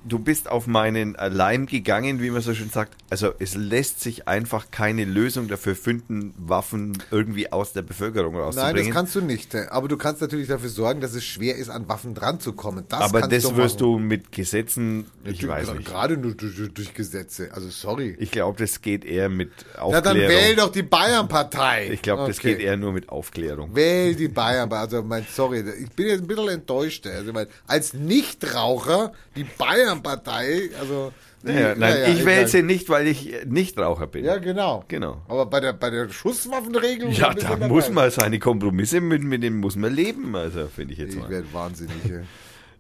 du 0.06 0.20
bist 0.20 0.50
auf 0.50 0.68
meinen 0.68 1.14
Leim 1.16 1.66
gegangen, 1.66 2.22
wie 2.22 2.30
man 2.30 2.42
so 2.42 2.54
schön 2.54 2.70
sagt. 2.70 2.96
Also 3.10 3.34
es 3.40 3.56
lässt 3.56 4.02
sich 4.02 4.28
einfach 4.28 4.72
keine 4.72 5.06
Lösung 5.06 5.48
dafür 5.48 5.76
finden, 5.76 6.34
Waffen 6.38 6.98
irgendwie 7.12 7.52
aus 7.52 7.74
der 7.74 7.82
Bevölkerung 7.82 8.34
Nein, 8.34 8.42
rauszubringen. 8.44 8.86
das 8.88 8.94
kannst 8.96 9.16
du 9.16 9.22
nicht. 9.22 9.56
Aber 9.56 9.88
du 9.88 9.98
kannst 9.98 10.22
natürlich 10.22 10.48
dafür 10.48 10.70
sorgen, 10.70 11.02
dass 11.02 11.14
es 11.14 11.24
schwer 11.26 11.56
ist, 11.56 11.70
an 11.70 11.88
Waffen 11.88 12.14
dran 12.14 12.40
zu 12.40 12.54
kommen. 12.54 12.86
Das 12.90 13.02
aber 13.02 13.22
das 13.22 13.44
wirst 13.56 13.80
machen. 13.80 13.94
du 13.94 14.00
mit 14.00 14.32
Gesetzen, 14.32 15.06
ich 15.24 15.40
Du- 15.40 15.48
weiß 15.48 15.74
nicht. 15.74 15.86
Gerade 15.86 16.18
nur 16.18 16.34
durch, 16.34 16.56
durch- 16.56 16.94
Gesetze. 16.94 17.50
Also 17.52 17.70
sorry. 17.70 18.16
Ich 18.20 18.32
glaube, 18.32 18.58
das 18.58 18.82
geht 18.82 19.04
eher 19.06 19.28
mit 19.28 19.50
Na 19.76 19.82
Aufklärung. 19.82 20.04
dann 20.04 20.30
wähl 20.30 20.56
doch 20.56 20.72
die 20.72 20.84
Bayern-Partei. 20.84 21.90
ich 21.92 22.02
glaube, 22.02 22.28
das 22.28 22.38
Okay. 22.40 22.56
geht 22.56 22.60
eher 22.64 22.78
nur 22.78 22.92
mit 22.94 23.10
Aufklärung. 23.10 23.76
Wähl 23.76 24.16
die 24.16 24.28
Bayern, 24.28 24.45
also 24.46 25.04
mein, 25.04 25.26
sorry, 25.32 25.64
ich 25.84 25.90
bin 25.92 26.08
jetzt 26.08 26.22
ein 26.22 26.28
bisschen 26.28 26.48
enttäuscht. 26.50 27.06
Also 27.08 27.34
mein, 27.34 27.48
als 27.68 27.94
Nichtraucher 27.94 29.12
die 29.36 29.44
Bayern-Partei, 29.44 30.70
also 30.80 31.12
die, 31.44 31.52
Ja, 31.52 31.70
nein, 31.76 31.80
naja, 31.80 32.08
ich 32.08 32.26
wähle 32.26 32.48
sie 32.48 32.64
nicht, 32.64 32.90
weil 32.90 33.08
ich 33.08 33.32
Nichtraucher 33.46 34.08
bin. 34.08 34.26
Ja, 34.26 34.38
genau. 34.38 34.84
Genau. 34.88 35.22
Aber 35.28 35.46
bei 35.46 35.60
der 35.60 35.74
bei 35.74 35.90
der 35.90 36.10
Schusswaffenregelung 36.10 37.12
Ja, 37.14 37.34
da 37.34 37.68
muss 37.68 37.90
man 37.90 38.10
seine 38.12 38.40
Kompromisse 38.40 39.02
mit, 39.02 39.24
mit 39.24 39.44
dem 39.44 39.60
muss 39.60 39.76
man 39.76 39.94
leben, 39.94 40.36
also 40.36 40.68
finde 40.68 40.94
ich 40.94 41.00
jetzt 41.00 41.14
Ich 41.14 41.20
mal. 41.20 41.30
werde 41.30 41.48
wahnsinnig. 41.54 41.96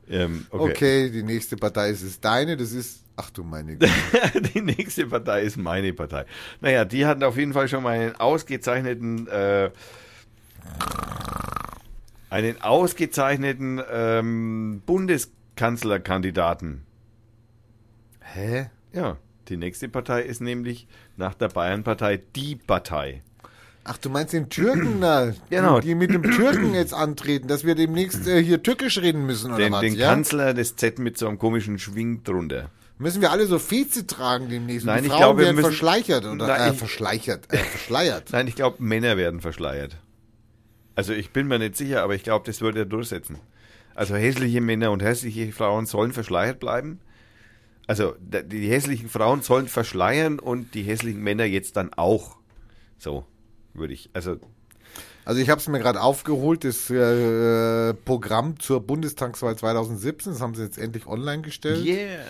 Ähm, 0.07 0.45
Okay. 0.51 1.09
die 1.09 1.23
nächste 1.23 1.57
Partei 1.57 1.89
ist 1.89 2.03
es 2.03 2.19
deine, 2.19 2.55
das 2.57 2.73
ist, 2.73 2.99
ach 3.15 3.31
du 3.31 3.43
meine 3.43 3.75
Güte. 3.77 3.91
die 4.53 4.61
nächste 4.61 5.07
Partei 5.07 5.41
ist 5.41 5.57
meine 5.57 5.93
Partei. 5.93 6.25
Naja, 6.61 6.85
die 6.85 7.07
hatten 7.07 7.23
auf 7.23 7.37
jeden 7.37 7.53
Fall 7.53 7.67
schon 7.67 7.81
mal 7.81 7.97
einen 7.99 8.15
ausgezeichneten, 8.15 9.27
äh, 9.27 9.71
einen 12.29 12.61
ausgezeichneten 12.61 13.81
ähm, 13.91 14.81
Bundeskanzlerkandidaten. 14.85 16.83
Hä? 18.21 18.69
Ja, 18.93 19.17
die 19.47 19.57
nächste 19.57 19.87
Partei 19.89 20.21
ist 20.23 20.41
nämlich 20.41 20.87
nach 21.17 21.33
der 21.33 21.47
Bayernpartei 21.49 22.21
die 22.35 22.55
Partei. 22.55 23.21
Ach, 23.87 23.97
du 23.97 24.09
meinst 24.09 24.33
den 24.33 24.49
Türken 24.49 24.99
da, 25.01 25.31
Genau. 25.49 25.79
die, 25.79 25.89
die 25.89 25.95
mit 25.95 26.09
dem 26.09 26.23
Türken 26.23 26.73
jetzt 26.73 26.93
antreten, 26.93 27.47
dass 27.47 27.63
wir 27.63 27.75
demnächst 27.75 28.27
äh, 28.27 28.43
hier 28.43 28.63
türkisch 28.63 28.97
reden 28.97 29.25
müssen 29.27 29.51
oder 29.51 29.63
Den, 29.63 29.73
was, 29.73 29.81
den 29.81 29.93
ja? 29.95 30.09
Kanzler 30.09 30.53
des 30.55 30.75
Z 30.75 30.97
mit 30.97 31.17
so 31.19 31.27
einem 31.27 31.37
komischen 31.37 31.77
Schwing 31.77 32.23
drunter. 32.23 32.71
Müssen 32.97 33.21
wir 33.21 33.29
alle 33.31 33.45
so 33.45 33.59
Feze 33.59 34.07
tragen 34.07 34.49
demnächst? 34.49 34.85
Nein, 34.87 35.03
die 35.03 35.07
ich 35.07 35.11
Frauen 35.11 35.19
glaube, 35.21 35.39
wir 35.39 35.45
werden 35.45 35.57
müssen- 35.57 35.67
verschleichert 35.67 36.25
oder 36.25 36.47
Nein, 36.47 36.61
äh, 36.61 36.71
ich- 36.73 36.79
verschleichert, 36.79 37.53
äh, 37.53 37.57
verschleiert. 37.57 38.29
Nein, 38.31 38.47
ich 38.47 38.55
glaube, 38.55 38.81
Männer 38.81 39.17
werden 39.17 39.39
verschleiert. 39.41 39.97
Also 40.95 41.13
ich 41.13 41.31
bin 41.31 41.47
mir 41.47 41.59
nicht 41.59 41.75
sicher, 41.75 42.03
aber 42.03 42.15
ich 42.15 42.23
glaube, 42.23 42.45
das 42.45 42.61
wird 42.61 42.75
er 42.77 42.85
durchsetzen. 42.85 43.37
Also 43.93 44.15
hässliche 44.15 44.61
Männer 44.61 44.91
und 44.91 45.01
hässliche 45.01 45.51
Frauen 45.51 45.85
sollen 45.85 46.11
verschleiert 46.11 46.59
bleiben. 46.59 46.99
Also 47.87 48.15
die 48.19 48.69
hässlichen 48.69 49.09
Frauen 49.09 49.41
sollen 49.41 49.67
verschleiern 49.67 50.39
und 50.39 50.73
die 50.73 50.83
hässlichen 50.83 51.21
Männer 51.21 51.45
jetzt 51.45 51.77
dann 51.77 51.93
auch. 51.93 52.37
So 52.97 53.25
würde 53.73 53.93
ich. 53.93 54.09
Also 54.13 54.39
Also 55.23 55.41
ich 55.41 55.49
habe 55.49 55.59
es 55.59 55.67
mir 55.67 55.79
gerade 55.79 56.01
aufgeholt, 56.01 56.63
das 56.63 56.89
äh, 56.89 57.93
Programm 57.93 58.59
zur 58.59 58.81
Bundestagswahl 58.81 59.55
2017, 59.55 60.33
das 60.33 60.41
haben 60.41 60.55
sie 60.55 60.63
jetzt 60.63 60.77
endlich 60.77 61.05
online 61.07 61.41
gestellt. 61.41 61.85
yeah. 61.85 62.23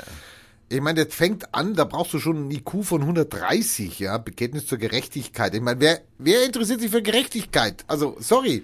Ich 0.67 0.81
meine, 0.81 1.05
das 1.05 1.13
fängt 1.13 1.53
an, 1.53 1.75
da 1.75 1.83
brauchst 1.83 2.13
du 2.13 2.19
schon 2.19 2.47
ein 2.47 2.51
IQ 2.51 2.83
von 2.83 3.01
130, 3.01 3.99
ja, 3.99 4.17
Bekenntnis 4.17 4.65
zur 4.65 4.79
Gerechtigkeit. 4.79 5.53
Ich 5.53 5.61
meine, 5.61 5.79
wer, 5.79 6.01
wer 6.17 6.43
interessiert 6.43 6.81
sich 6.81 6.89
für 6.89 7.03
Gerechtigkeit? 7.03 7.83
Also, 7.87 8.17
sorry, 8.19 8.63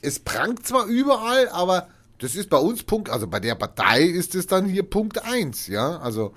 es 0.00 0.20
prangt 0.20 0.64
zwar 0.64 0.86
überall, 0.86 1.48
aber 1.48 1.88
das 2.18 2.36
ist 2.36 2.50
bei 2.50 2.58
uns 2.58 2.84
Punkt, 2.84 3.10
also 3.10 3.26
bei 3.26 3.40
der 3.40 3.56
Partei 3.56 4.04
ist 4.04 4.34
es 4.34 4.46
dann 4.46 4.66
hier 4.66 4.84
Punkt 4.84 5.24
eins, 5.24 5.66
ja, 5.66 5.98
also 5.98 6.34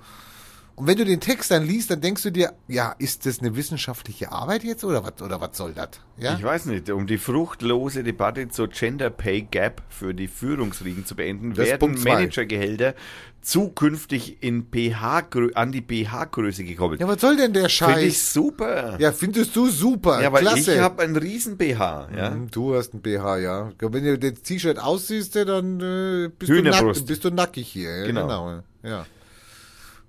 und 0.76 0.86
wenn 0.86 0.96
du 0.98 1.04
den 1.04 1.20
Text 1.20 1.50
dann 1.50 1.64
liest, 1.66 1.90
dann 1.90 2.00
denkst 2.00 2.22
du 2.22 2.30
dir, 2.30 2.52
ja, 2.68 2.94
ist 2.98 3.26
das 3.26 3.38
eine 3.40 3.54
wissenschaftliche 3.56 4.32
Arbeit 4.32 4.64
jetzt 4.64 4.84
oder 4.84 5.04
was 5.04 5.20
oder 5.22 5.40
was 5.40 5.56
soll 5.56 5.72
das? 5.72 5.90
Ja? 6.16 6.34
Ich 6.36 6.42
weiß 6.44 6.66
nicht, 6.66 6.90
um 6.90 7.06
die 7.06 7.18
fruchtlose 7.18 8.02
Debatte 8.02 8.48
zur 8.48 8.68
Gender 8.68 9.10
Pay 9.10 9.42
Gap 9.42 9.82
für 9.88 10.14
die 10.14 10.28
Führungsriegen 10.28 11.06
zu 11.06 11.14
beenden, 11.16 11.54
Das 11.54 11.66
werden. 11.66 12.00
Managergehälter 12.02 12.94
zukünftig 13.40 14.38
in 14.42 14.64
pH 14.70 15.28
an 15.54 15.70
die 15.70 15.82
pH-Größe 15.82 16.64
gekoppelt. 16.64 17.00
ja, 17.00 17.06
was 17.08 17.20
soll 17.20 17.36
denn 17.36 17.52
der 17.52 17.68
Finde 17.68 18.00
ich 18.00 18.14
Scheiß? 18.16 18.32
super. 18.32 18.96
Ja, 18.98 19.12
findest 19.12 19.54
du 19.54 19.68
super, 19.68 20.22
Ja, 20.22 20.32
weil 20.32 20.40
klasse. 20.40 20.74
ich 20.74 20.80
habe 20.80 21.02
einen 21.02 21.16
riesen 21.16 21.56
BH, 21.58 22.08
ja. 22.16 22.30
Hm, 22.30 22.50
Du 22.50 22.74
hast 22.74 22.94
ein 22.94 23.00
BH, 23.02 23.38
ja. 23.38 23.70
Wenn 23.78 24.04
du 24.04 24.18
das 24.18 24.42
T-Shirt 24.42 24.78
aussiehst, 24.78 25.36
dann 25.36 25.78
äh, 25.80 26.28
bist, 26.38 26.50
du 26.50 26.62
nack, 26.62 27.06
bist 27.06 27.24
du 27.24 27.30
nackig 27.30 27.68
hier. 27.68 27.90
Ja, 27.98 28.06
Genau. 28.06 28.22
genau. 28.22 28.62
Ja. 28.82 29.06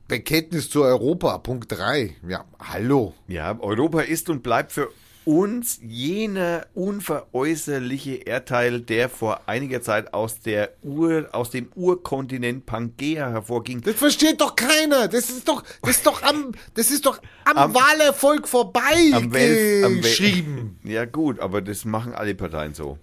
Bekenntnis 0.07 0.69
zu 0.69 0.83
Europa, 0.83 1.37
Punkt 1.39 1.71
3. 1.71 2.15
Ja, 2.27 2.45
hallo. 2.59 3.13
Ja, 3.27 3.57
Europa 3.59 4.01
ist 4.01 4.29
und 4.29 4.43
bleibt 4.43 4.71
für 4.71 4.89
uns 5.25 5.79
jener 5.81 6.67
unveräußerliche 6.75 8.13
Erdteil, 8.17 8.81
der 8.81 9.09
vor 9.09 9.41
einiger 9.47 9.81
Zeit 9.81 10.13
aus 10.13 10.39
der 10.41 10.73
Ur, 10.83 11.29
aus 11.31 11.49
dem 11.49 11.69
Urkontinent 11.73 12.67
Pangea 12.67 13.31
hervorging. 13.31 13.81
Das 13.81 13.95
versteht 13.95 14.39
doch 14.41 14.55
keiner. 14.55 15.07
Das 15.07 15.31
ist 15.31 15.47
doch, 15.47 15.63
das 15.81 15.95
ist 15.97 16.05
doch 16.05 16.21
am, 16.21 16.51
das 16.75 16.91
ist 16.91 17.07
doch 17.07 17.19
am, 17.45 17.57
Am- 17.57 17.73
Wahlerfolg 17.73 18.47
vorbei 18.47 18.81
Am 19.13 19.33
Wel- 19.33 19.83
am 19.85 19.93
Wel- 19.93 20.01
geschrieben. 20.01 20.79
Ja 20.83 21.05
gut, 21.05 21.39
aber 21.39 21.63
das 21.63 21.83
machen 21.85 22.13
alle 22.13 22.35
Parteien 22.35 22.75
so. 22.75 22.99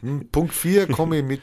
Hm, 0.00 0.28
Punkt 0.32 0.54
4, 0.54 0.86
komme 0.86 1.22
mit. 1.22 1.42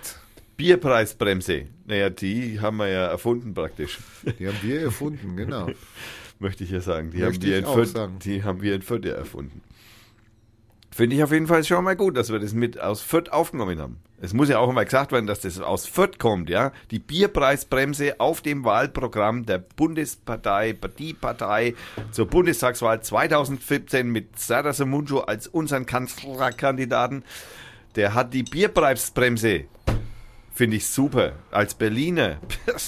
Bierpreisbremse. 0.61 1.65
Naja, 1.87 2.11
die 2.11 2.59
haben 2.59 2.77
wir 2.77 2.87
ja 2.87 3.07
erfunden 3.07 3.55
praktisch. 3.55 3.97
Die 4.37 4.47
haben 4.47 4.59
wir 4.61 4.81
erfunden, 4.81 5.35
genau. 5.35 5.67
Möchte 6.39 6.63
ich 6.63 6.69
ja 6.69 6.81
sagen. 6.81 7.09
Die, 7.09 7.17
Möchte 7.17 7.33
haben 7.33 7.51
wir, 7.51 7.57
in 7.57 7.65
auch 7.65 7.73
Fürth, 7.73 7.89
sagen. 7.89 8.19
die 8.19 8.43
haben 8.43 8.61
wir 8.61 8.75
in 8.75 8.83
Fürth 8.83 9.03
ja 9.03 9.13
erfunden. 9.13 9.63
Finde 10.91 11.15
ich 11.15 11.23
auf 11.23 11.31
jeden 11.31 11.47
Fall 11.47 11.63
schon 11.63 11.83
mal 11.83 11.95
gut, 11.95 12.15
dass 12.15 12.31
wir 12.31 12.37
das 12.37 12.53
mit 12.53 12.79
aus 12.79 13.01
Fürth 13.01 13.31
aufgenommen 13.31 13.79
haben. 13.79 13.97
Es 14.21 14.35
muss 14.35 14.49
ja 14.49 14.59
auch 14.59 14.69
immer 14.69 14.85
gesagt 14.85 15.11
werden, 15.11 15.25
dass 15.25 15.39
das 15.39 15.59
aus 15.59 15.87
Fürth 15.87 16.19
kommt, 16.19 16.47
ja. 16.47 16.71
Die 16.91 16.99
Bierpreisbremse 16.99 18.19
auf 18.19 18.41
dem 18.41 18.63
Wahlprogramm 18.63 19.47
der 19.47 19.57
Bundespartei, 19.57 20.77
die 20.99 21.15
Partei 21.15 21.73
zur 22.11 22.27
Bundestagswahl 22.27 23.01
2017 23.01 24.07
mit 24.07 24.37
Serdar 24.37 24.73
Somuncu 24.73 25.21
als 25.21 25.47
unseren 25.47 25.87
Kanzlerkandidaten. 25.87 27.23
Der 27.95 28.13
hat 28.13 28.35
die 28.35 28.43
Bierpreisbremse. 28.43 29.65
Finde 30.53 30.77
ich 30.77 30.87
super. 30.87 31.33
Als 31.51 31.73
Berliner. 31.73 32.39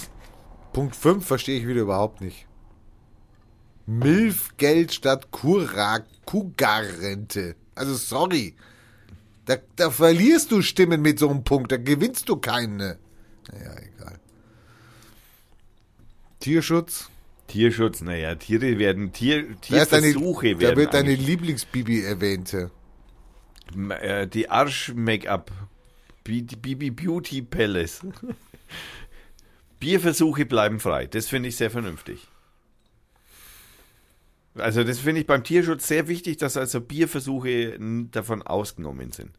Punkt 0.74 0.96
5 0.96 1.26
verstehe 1.26 1.60
ich 1.60 1.68
wieder 1.68 1.82
überhaupt 1.82 2.22
nicht. 2.22 2.48
Milfgeld 3.86 4.94
statt 4.94 5.30
Kugarrente. 5.32 6.06
Also 7.76 7.96
sorry. 7.96 8.56
Da, 9.46 9.58
da 9.76 9.92
verlierst 9.92 10.52
du 10.52 10.62
Stimmen 10.62 11.02
mit 11.02 11.20
so 11.20 11.30
einem 11.30 11.44
Punkt, 11.44 11.72
da 11.72 11.78
gewinnst 11.78 12.30
du 12.30 12.38
keine. 12.38 12.98
Naja, 13.52 13.76
egal. 13.78 14.20
Tierschutz. 16.40 17.10
Tierschutz, 17.48 18.02
naja, 18.02 18.36
Tiere 18.36 18.80
werden, 18.80 19.12
Tier, 19.12 19.44
Da, 19.70 19.82
ist 19.82 19.92
deine, 19.92 20.12
Tierversuche 20.12 20.56
da 20.56 20.60
werden 20.62 20.78
wird 20.78 20.94
deine 20.94 21.14
Lieblingsbibi 21.14 22.04
erwähnt. 22.04 22.56
äh, 23.90 24.28
die 24.28 24.50
Arsch-Make-up. 24.50 25.52
Bibi 26.24 26.92
Beauty 26.92 27.42
Palace. 27.42 28.02
Bierversuche 29.80 30.46
bleiben 30.46 30.80
frei. 30.80 31.08
Das 31.08 31.28
finde 31.28 31.50
ich 31.50 31.58
sehr 31.58 31.70
vernünftig. 31.72 32.28
Also 34.56 34.84
das 34.84 35.00
finde 35.00 35.22
ich 35.22 35.28
beim 35.28 35.44
Tierschutz 35.44 35.88
sehr 35.88 36.08
wichtig, 36.08 36.38
dass 36.38 36.58
also 36.58 36.80
Bierversuche 36.80 37.78
davon 38.12 38.42
ausgenommen 38.44 39.12
sind. 39.12 39.32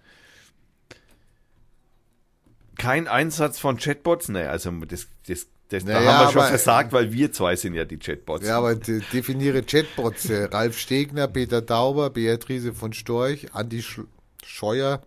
Kein 2.76 3.06
Einsatz 3.06 3.58
von 3.60 3.76
Chatbots, 3.76 4.28
ne, 4.28 4.50
also 4.50 4.70
das, 4.84 5.06
das, 5.28 5.46
das 5.68 5.84
da 5.84 5.92
Naja, 5.94 6.12
haben 6.12 6.26
wir 6.26 6.32
schon 6.32 6.40
aber- 6.40 6.48
versagt, 6.48 6.92
weil 6.92 7.12
wir 7.12 7.32
zwei 7.32 7.54
sind 7.54 7.74
ja 7.74 7.84
die 7.84 7.98
Chatbots. 7.98 8.46
Ja, 8.46 8.58
aber 8.58 8.74
de 8.74 9.00
definiere 9.12 9.62
Chatbots. 9.62 10.28
Ralf 10.30 10.76
Stegner, 10.78 11.28
Peter 11.28 11.64
Tauber, 11.64 12.10
Beatrice 12.10 12.72
von 12.74 12.92
Storch, 12.92 13.46
Andi 13.54 13.82
Sch 13.82 14.00
Scheuer, 14.44 15.02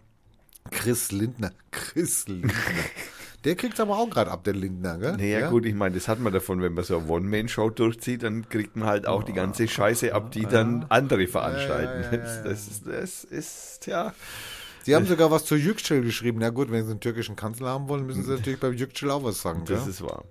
Chris 0.72 1.12
Lindner. 1.12 1.52
Chris 1.72 2.28
Lindner. 2.28 2.54
Der 3.44 3.56
kriegt's 3.56 3.80
aber 3.80 3.98
auch 3.98 4.10
gerade 4.10 4.32
ab, 4.32 4.44
der 4.44 4.56
Lindner, 4.56 4.98
gell? 4.98 5.16
Naja, 5.16 5.50
gut, 5.50 5.66
ich 5.66 5.76
meine, 5.76 5.96
das 5.96 6.08
hat 6.08 6.20
man 6.20 6.34
davon, 6.34 6.62
wenn 6.62 6.74
man 6.74 6.84
so 6.84 6.98
eine 6.98 7.08
One-Man-Show 7.08 7.70
durchzieht, 7.70 8.24
dann 8.24 8.50
kriegt 8.50 8.76
man 8.76 8.88
halt 8.90 9.08
auch 9.08 9.24
die 9.24 9.32
ganze 9.32 9.68
Scheiße 9.68 10.14
ab, 10.14 10.32
die 10.32 10.46
dann 10.48 10.86
andere 10.90 11.28
veranstalten. 11.28 12.04
Ja, 12.04 12.12
ja, 12.12 12.12
ja, 12.12 12.18
Das, 12.18 12.44
das, 12.44 12.68
ist, 12.68 12.88
das 12.88 13.24
ist, 13.24 13.86
ja. 13.86 14.14
Die 14.86 14.96
haben 14.96 15.06
sogar 15.06 15.32
was 15.32 15.46
zu 15.46 15.56
Yüksel 15.56 16.02
geschrieben. 16.02 16.40
Na 16.40 16.50
gut, 16.50 16.72
wenn 16.72 16.84
sie 16.84 16.92
einen 16.92 17.00
türkischen 17.00 17.36
Kanzler 17.36 17.70
haben 17.70 17.88
wollen, 17.88 18.06
müssen 18.06 18.24
sie 18.24 18.32
natürlich 18.32 18.60
beim 18.60 18.74
Yüksel 18.74 19.12
auch 19.12 19.24
was 19.24 19.42
sagen, 19.42 19.64
Das 19.66 19.84
gell? 19.84 19.92
ist 19.92 20.02
wahr. 20.02 20.26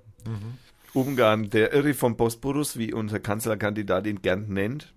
Ungarn, 0.93 1.49
der 1.49 1.73
Irre 1.73 1.95
vom 1.95 2.17
Bosporus, 2.17 2.77
wie 2.77 2.93
unser 2.93 3.21
Kanzlerkandidat 3.21 4.07
ihn 4.07 4.21
gern 4.21 4.49
nennt. 4.49 4.93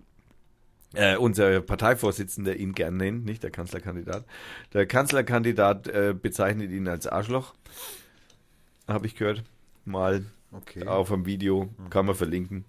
Äh, 0.94 1.16
unser 1.16 1.60
Parteivorsitzender 1.60 2.56
ihn 2.56 2.72
gern 2.72 2.96
nennt, 2.96 3.24
nicht 3.24 3.42
der 3.42 3.50
Kanzlerkandidat. 3.50 4.24
Der 4.72 4.86
Kanzlerkandidat 4.86 5.86
äh, 5.86 6.14
bezeichnet 6.20 6.70
ihn 6.72 6.88
als 6.88 7.06
Arschloch. 7.06 7.54
Habe 8.88 9.06
ich 9.06 9.14
gehört. 9.14 9.44
Mal 9.84 10.24
Okay, 10.52 10.84
auf 10.84 11.12
einem 11.12 11.26
Video. 11.26 11.72
Kann 11.90 12.06
man 12.06 12.16
verlinken. 12.16 12.64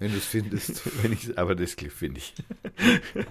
wenn 0.00 0.10
du 0.10 0.18
es 0.18 0.26
findest. 0.26 0.82
Wenn 1.02 1.12
ich, 1.12 1.38
aber 1.38 1.54
das 1.54 1.74
finde 1.74 2.18
ich. 2.18 2.34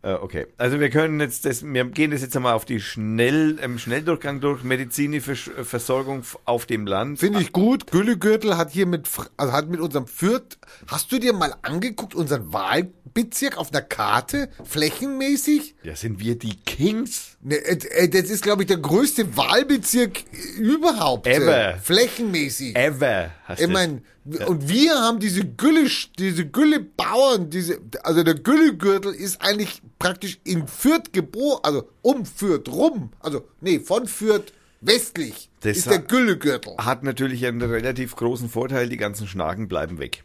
Äh, 0.00 0.12
okay, 0.12 0.46
also 0.58 0.78
wir 0.78 0.90
können 0.90 1.18
jetzt 1.18 1.44
das, 1.44 1.64
wir 1.64 1.84
gehen 1.86 2.12
das 2.12 2.20
jetzt 2.22 2.36
einmal 2.36 2.54
auf 2.54 2.64
die 2.64 2.78
Schnell, 2.80 3.58
im 3.58 3.78
Schnelldurchgang 3.80 4.40
durch 4.40 4.62
medizinische 4.62 5.32
Versch- 5.32 5.64
Versorgung 5.64 6.22
auf 6.44 6.66
dem 6.66 6.86
Land. 6.86 7.18
Finde 7.18 7.40
ich 7.40 7.52
gut. 7.52 7.90
Güllegürtel 7.90 8.56
hat 8.56 8.70
hier 8.70 8.86
mit, 8.86 9.08
also 9.36 9.52
hat 9.52 9.68
mit 9.68 9.80
unserem 9.80 10.06
Fürth, 10.06 10.58
hast 10.86 11.10
du 11.10 11.18
dir 11.18 11.32
mal 11.32 11.52
angeguckt, 11.62 12.14
unseren 12.14 12.52
Wahlbezirk 12.52 13.58
auf 13.58 13.72
einer 13.72 13.82
Karte, 13.82 14.50
flächenmäßig? 14.62 15.74
Ja, 15.82 15.96
sind 15.96 16.20
wir 16.20 16.38
die 16.38 16.56
Kings? 16.64 17.36
Ne, 17.40 17.54
äh, 17.54 18.04
äh, 18.04 18.08
das 18.08 18.30
ist, 18.30 18.42
glaube 18.42 18.62
ich, 18.62 18.66
der 18.68 18.78
größte 18.78 19.36
Wahlbezirk 19.36 20.24
überhaupt. 20.58 21.26
äh, 21.26 21.36
Ever. 21.36 21.78
Flächenmäßig. 21.78 22.74
Ever. 22.74 23.30
Hast 23.44 23.60
Ich 23.60 23.68
meine, 23.68 24.02
und 24.46 24.68
wir 24.68 24.94
haben 24.94 25.20
diese 25.20 25.44
Gülle, 25.44 25.88
diese 26.18 26.46
Güllebauern, 26.46 27.48
diese, 27.48 27.78
also 28.02 28.24
der 28.24 28.34
Güllegürtel 28.34 29.14
ist 29.14 29.40
eigentlich 29.40 29.80
praktisch 29.98 30.40
in 30.44 30.66
Fürth 30.66 31.12
geboren, 31.12 31.60
also 31.62 31.88
um 32.02 32.26
Fürth 32.26 32.68
rum, 32.68 33.12
also 33.20 33.46
nee, 33.60 33.78
von 33.78 34.06
Fürth 34.06 34.52
westlich 34.80 35.48
Das 35.60 35.76
ist 35.76 35.90
der 35.90 36.00
Güllegürtel. 36.00 36.76
Hat 36.78 37.02
natürlich 37.04 37.46
einen 37.46 37.62
relativ 37.62 38.16
großen 38.16 38.48
Vorteil, 38.48 38.88
die 38.88 38.96
ganzen 38.96 39.26
Schnaken 39.26 39.68
bleiben 39.68 39.98
weg. 39.98 40.24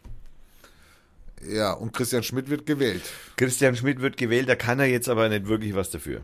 Ja, 1.48 1.72
und 1.72 1.92
Christian 1.92 2.22
Schmidt 2.22 2.50
wird 2.50 2.66
gewählt. 2.66 3.02
Christian 3.36 3.76
Schmidt 3.76 4.00
wird 4.00 4.16
gewählt, 4.16 4.48
da 4.48 4.56
kann 4.56 4.80
er 4.80 4.86
jetzt 4.86 5.08
aber 5.08 5.28
nicht 5.28 5.46
wirklich 5.46 5.74
was 5.74 5.90
dafür. 5.90 6.22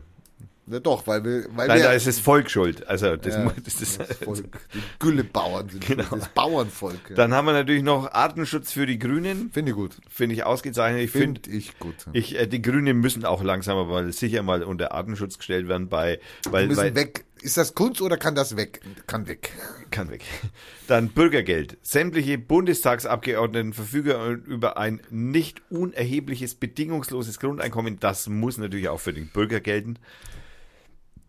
Ja, 0.67 0.79
doch, 0.79 1.07
weil 1.07 1.23
wir, 1.23 1.45
weil 1.55 1.67
Nein, 1.67 1.79
wir, 1.79 1.85
da 1.85 1.93
ist 1.93 2.07
das 2.07 2.19
Volk 2.19 2.49
schuld. 2.49 2.87
Also 2.87 3.15
das, 3.17 3.33
ja, 3.35 3.51
das 3.63 3.81
ist, 3.81 3.99
das 3.99 4.17
Volk, 4.17 4.45
die 4.73 4.81
Güllebauern 4.99 5.67
sind 5.69 5.85
Genau. 5.85 6.03
das 6.11 6.29
Bauernvolk. 6.29 7.09
Ja. 7.09 7.15
Dann 7.15 7.33
haben 7.33 7.45
wir 7.45 7.53
natürlich 7.53 7.83
noch 7.83 8.11
Artenschutz 8.11 8.71
für 8.71 8.85
die 8.85 8.99
Grünen. 8.99 9.51
Finde 9.51 9.71
ich 9.71 9.75
gut. 9.75 9.97
Finde 10.07 10.35
ich 10.35 10.43
ausgezeichnet. 10.43 11.03
Ich 11.03 11.11
finde, 11.11 11.41
Finde 11.41 11.57
ich 11.57 11.79
gut. 11.79 11.95
ich, 12.13 12.37
äh, 12.37 12.47
die 12.47 12.61
Grünen 12.61 12.99
müssen 12.99 13.25
auch 13.25 13.43
langsam 13.43 13.77
aber 13.77 14.11
sicher 14.11 14.43
mal 14.43 14.63
unter 14.63 14.93
Artenschutz 14.93 15.37
gestellt 15.37 15.67
werden 15.67 15.89
bei, 15.89 16.19
weil, 16.49 16.67
müssen 16.67 16.79
weil 16.79 16.95
weg. 16.95 17.25
Ist 17.41 17.57
das 17.57 17.73
Kunst 17.73 18.03
oder 18.03 18.17
kann 18.17 18.35
das 18.35 18.55
weg? 18.55 18.81
Kann 19.07 19.27
weg. 19.27 19.51
kann 19.89 20.11
weg. 20.11 20.23
Dann 20.85 21.09
Bürgergeld. 21.09 21.75
Sämtliche 21.81 22.37
Bundestagsabgeordneten 22.37 23.73
verfügen 23.73 24.43
über 24.45 24.77
ein 24.77 25.01
nicht 25.09 25.63
unerhebliches 25.71 26.53
bedingungsloses 26.53 27.39
Grundeinkommen. 27.39 27.99
Das 27.99 28.29
muss 28.29 28.59
natürlich 28.59 28.89
auch 28.89 28.99
für 28.99 29.11
den 29.11 29.27
Bürger 29.27 29.59
gelten. 29.59 29.97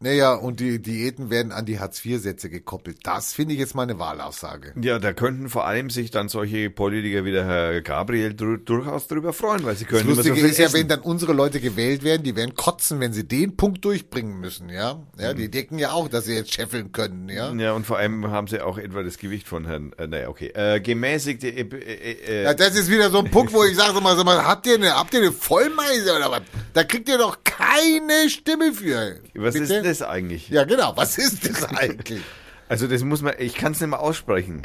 Naja, 0.03 0.35
und 0.35 0.59
die 0.61 0.81
Diäten 0.83 1.31
werden 1.31 1.53
an 1.53 1.65
die 1.65 1.79
Hartz-IV-Sätze 1.79 2.51
gekoppelt. 2.51 2.99
Das 3.05 3.33
finde 3.33 3.55
ich 3.55 3.61
jetzt 3.61 3.75
mal 3.75 3.85
eine 3.85 3.99
Wahlaussage. 3.99 4.73
Ja, 4.83 4.99
da 4.99 5.13
könnten 5.13 5.49
vor 5.49 5.65
allem 5.67 5.91
sich 5.91 6.11
dann 6.11 6.29
solche 6.29 6.71
Politiker 6.71 7.25
wie 7.25 7.31
der 7.33 7.45
Herr 7.47 7.81
Gabriel 7.83 8.35
dur 8.35 8.59
durchaus 8.59 9.07
darüber 9.07 9.33
freuen, 9.33 9.65
weil 9.65 9.77
sie 9.77 9.85
können 9.85 10.01
Das 10.07 10.09
so 10.09 10.15
Lustige 10.17 10.35
viel 10.37 10.45
ist 10.47 10.59
ja, 10.59 10.73
wenn 10.73 10.89
dann 10.89 11.01
unsere 11.01 11.33
Leute 11.33 11.61
gewählt 11.61 12.03
werden, 12.03 12.23
die 12.25 12.35
werden 12.35 12.55
kotzen, 12.55 12.99
wenn 13.01 13.13
sie 13.13 13.25
den 13.27 13.57
Punkt 13.57 13.85
durchbringen 13.85 14.41
müssen, 14.41 14.69
ja. 14.69 15.01
Ja, 15.19 15.33
Mhm. 15.33 15.37
die 15.37 15.51
denken 15.51 15.79
ja 15.79 15.93
auch, 15.93 16.09
dass 16.09 16.25
sie 16.25 16.35
jetzt 16.35 16.53
scheffeln 16.53 16.91
können, 16.93 17.29
ja. 17.29 17.53
Ja, 17.53 17.73
und 17.73 17.87
vor 17.87 17.99
allem 17.99 18.31
haben 18.31 18.49
sie 18.49 18.61
auch 18.61 18.79
etwa 18.79 19.03
das 19.05 19.19
Gewicht 19.19 19.47
von 19.47 19.67
Herrn, 19.67 19.93
äh, 19.99 20.07
naja, 20.09 20.29
okay, 20.29 20.49
äh, 20.55 20.81
gemäßigte, 20.81 21.49
äh, 21.49 21.61
äh, 21.61 22.13
äh, 22.41 22.45
Ja, 22.45 22.55
das 22.55 22.75
ist 22.75 22.91
wieder 22.91 23.09
so 23.11 23.19
ein 23.21 23.31
Punkt, 23.31 23.53
wo 23.53 23.63
ich 23.65 23.77
sage, 23.77 23.93
sag 23.95 24.03
mal, 24.03 24.17
sag 24.17 24.25
mal, 24.25 24.45
habt 24.45 24.67
ihr 24.67 24.75
eine, 24.75 24.95
habt 24.97 25.15
ihr 25.15 25.21
eine 25.21 25.31
Vollmeise 25.33 26.17
oder 26.17 26.31
was? 26.31 26.43
Da 26.73 26.85
kriegt 26.85 27.09
ihr 27.09 27.19
doch 27.19 27.39
keine 27.45 28.29
Stimme 28.31 28.73
für. 28.73 29.17
was 29.35 29.55
Bitte? 29.55 29.75
ist 29.75 29.85
das 30.01 30.03
eigentlich? 30.03 30.49
Ja, 30.49 30.65
genau. 30.65 30.97
Was 30.97 31.19
ist 31.19 31.49
das 31.49 31.65
eigentlich? 31.77 32.23
Also 32.69 32.87
das 32.87 33.03
muss 33.05 33.23
man, 33.23 33.35
ich 33.39 33.55
kann 33.55 33.73
es 33.73 33.81
nicht 33.81 33.91
mehr 33.91 34.01
aussprechen. 34.01 34.63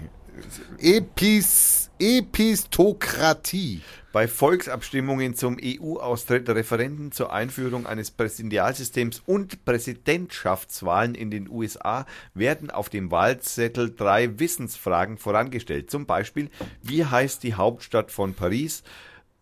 Epis, 0.79 1.89
Epistokratie. 1.99 3.81
Bei 4.13 4.27
Volksabstimmungen 4.27 5.35
zum 5.35 5.57
EU-Austritt, 5.61 6.49
Referenden 6.49 7.11
zur 7.11 7.33
Einführung 7.33 7.85
eines 7.85 8.09
Präsidialsystems 8.11 9.21
und 9.25 9.65
Präsidentschaftswahlen 9.65 11.13
in 11.13 11.29
den 11.29 11.49
USA 11.49 12.05
werden 12.33 12.71
auf 12.71 12.89
dem 12.89 13.11
Wahlzettel 13.11 13.93
drei 13.95 14.39
Wissensfragen 14.39 15.17
vorangestellt. 15.17 15.91
Zum 15.91 16.05
Beispiel, 16.05 16.49
wie 16.81 17.05
heißt 17.05 17.43
die 17.43 17.55
Hauptstadt 17.55 18.11
von 18.11 18.33
Paris? 18.33 18.83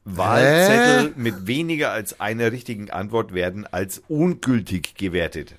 Wahlzettel 0.06 1.13
mit 1.15 1.48
weniger 1.48 1.91
als 1.91 2.19
einer 2.19 2.52
richtigen 2.52 2.91
Antwort 2.91 3.34
werden 3.34 3.65
als 3.65 4.04
ungültig 4.08 4.95
gewertet. 4.95 5.56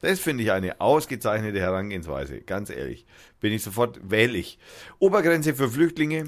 Das 0.00 0.20
finde 0.20 0.44
ich 0.44 0.52
eine 0.52 0.80
ausgezeichnete 0.80 1.58
Herangehensweise, 1.58 2.40
ganz 2.40 2.70
ehrlich. 2.70 3.04
Bin 3.40 3.52
ich 3.52 3.62
sofort 3.62 3.98
wählig. 4.08 4.58
Obergrenze 4.98 5.54
für 5.54 5.68
Flüchtlinge, 5.70 6.26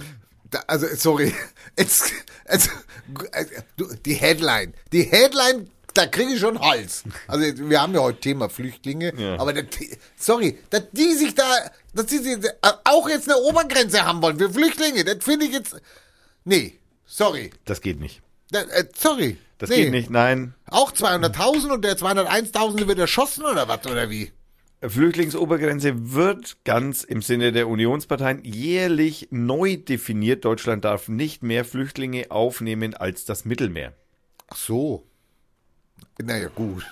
Da, 0.50 0.62
also, 0.66 0.86
sorry. 0.96 1.32
Jetzt, 1.78 2.12
du, 3.76 3.86
die 4.04 4.14
Headline. 4.14 4.74
Die 4.92 5.02
Headline, 5.04 5.70
da 5.94 6.06
kriege 6.06 6.32
ich 6.34 6.40
schon 6.40 6.58
Hals. 6.60 7.04
Also, 7.28 7.68
wir 7.68 7.80
haben 7.80 7.94
ja 7.94 8.00
heute 8.00 8.20
Thema 8.20 8.48
Flüchtlinge, 8.48 9.12
Ja. 9.16 9.38
aber 9.38 9.52
der, 9.52 9.64
sorry, 10.16 10.58
dass 10.70 10.82
die 10.92 11.12
sich 11.14 11.34
da, 11.34 11.44
dass 11.94 12.06
die 12.06 12.18
sich 12.18 12.38
auch 12.84 13.08
jetzt 13.08 13.28
eine 13.30 13.38
Obergrenze 13.38 14.04
haben 14.04 14.20
wollen 14.22 14.38
für 14.38 14.50
Flüchtlinge, 14.50 15.04
das 15.04 15.22
finde 15.22 15.46
ich 15.46 15.52
jetzt, 15.52 15.76
nee, 16.44 16.78
sorry. 17.06 17.50
das 17.64 17.80
geht 17.80 18.00
nicht. 18.00 18.20
Da, 18.50 18.62
äh, 18.62 18.84
sorry. 18.98 19.36
Das 19.60 19.68
nee. 19.68 19.84
geht 19.84 19.90
nicht, 19.90 20.08
nein. 20.08 20.54
Auch 20.70 20.90
200.000 20.90 21.70
und 21.70 21.84
der 21.84 21.98
201.000 21.98 22.88
wird 22.88 22.98
erschossen 22.98 23.44
oder 23.44 23.68
was, 23.68 23.86
oder 23.86 24.08
wie? 24.08 24.32
Flüchtlingsobergrenze 24.82 26.14
wird 26.14 26.64
ganz 26.64 27.04
im 27.04 27.20
Sinne 27.20 27.52
der 27.52 27.68
Unionsparteien 27.68 28.42
jährlich 28.42 29.28
neu 29.30 29.76
definiert. 29.76 30.46
Deutschland 30.46 30.86
darf 30.86 31.08
nicht 31.08 31.42
mehr 31.42 31.66
Flüchtlinge 31.66 32.30
aufnehmen 32.30 32.94
als 32.94 33.26
das 33.26 33.44
Mittelmeer. 33.44 33.92
Ach 34.48 34.56
so. 34.56 35.06
Naja, 36.18 36.48
gut. 36.48 36.86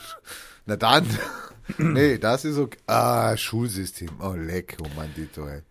Na 0.67 0.77
dann. 0.77 1.07
nee, 1.79 2.19
das 2.19 2.45
ist 2.45 2.59
okay. 2.59 2.79
Ah, 2.87 3.35
Schulsystem. 3.35 4.11
Oh, 4.21 4.35
leck, 4.35 4.77
oh 4.83 4.89
mein 4.95 5.15
Dito, 5.15 5.49
ey. 5.49 5.63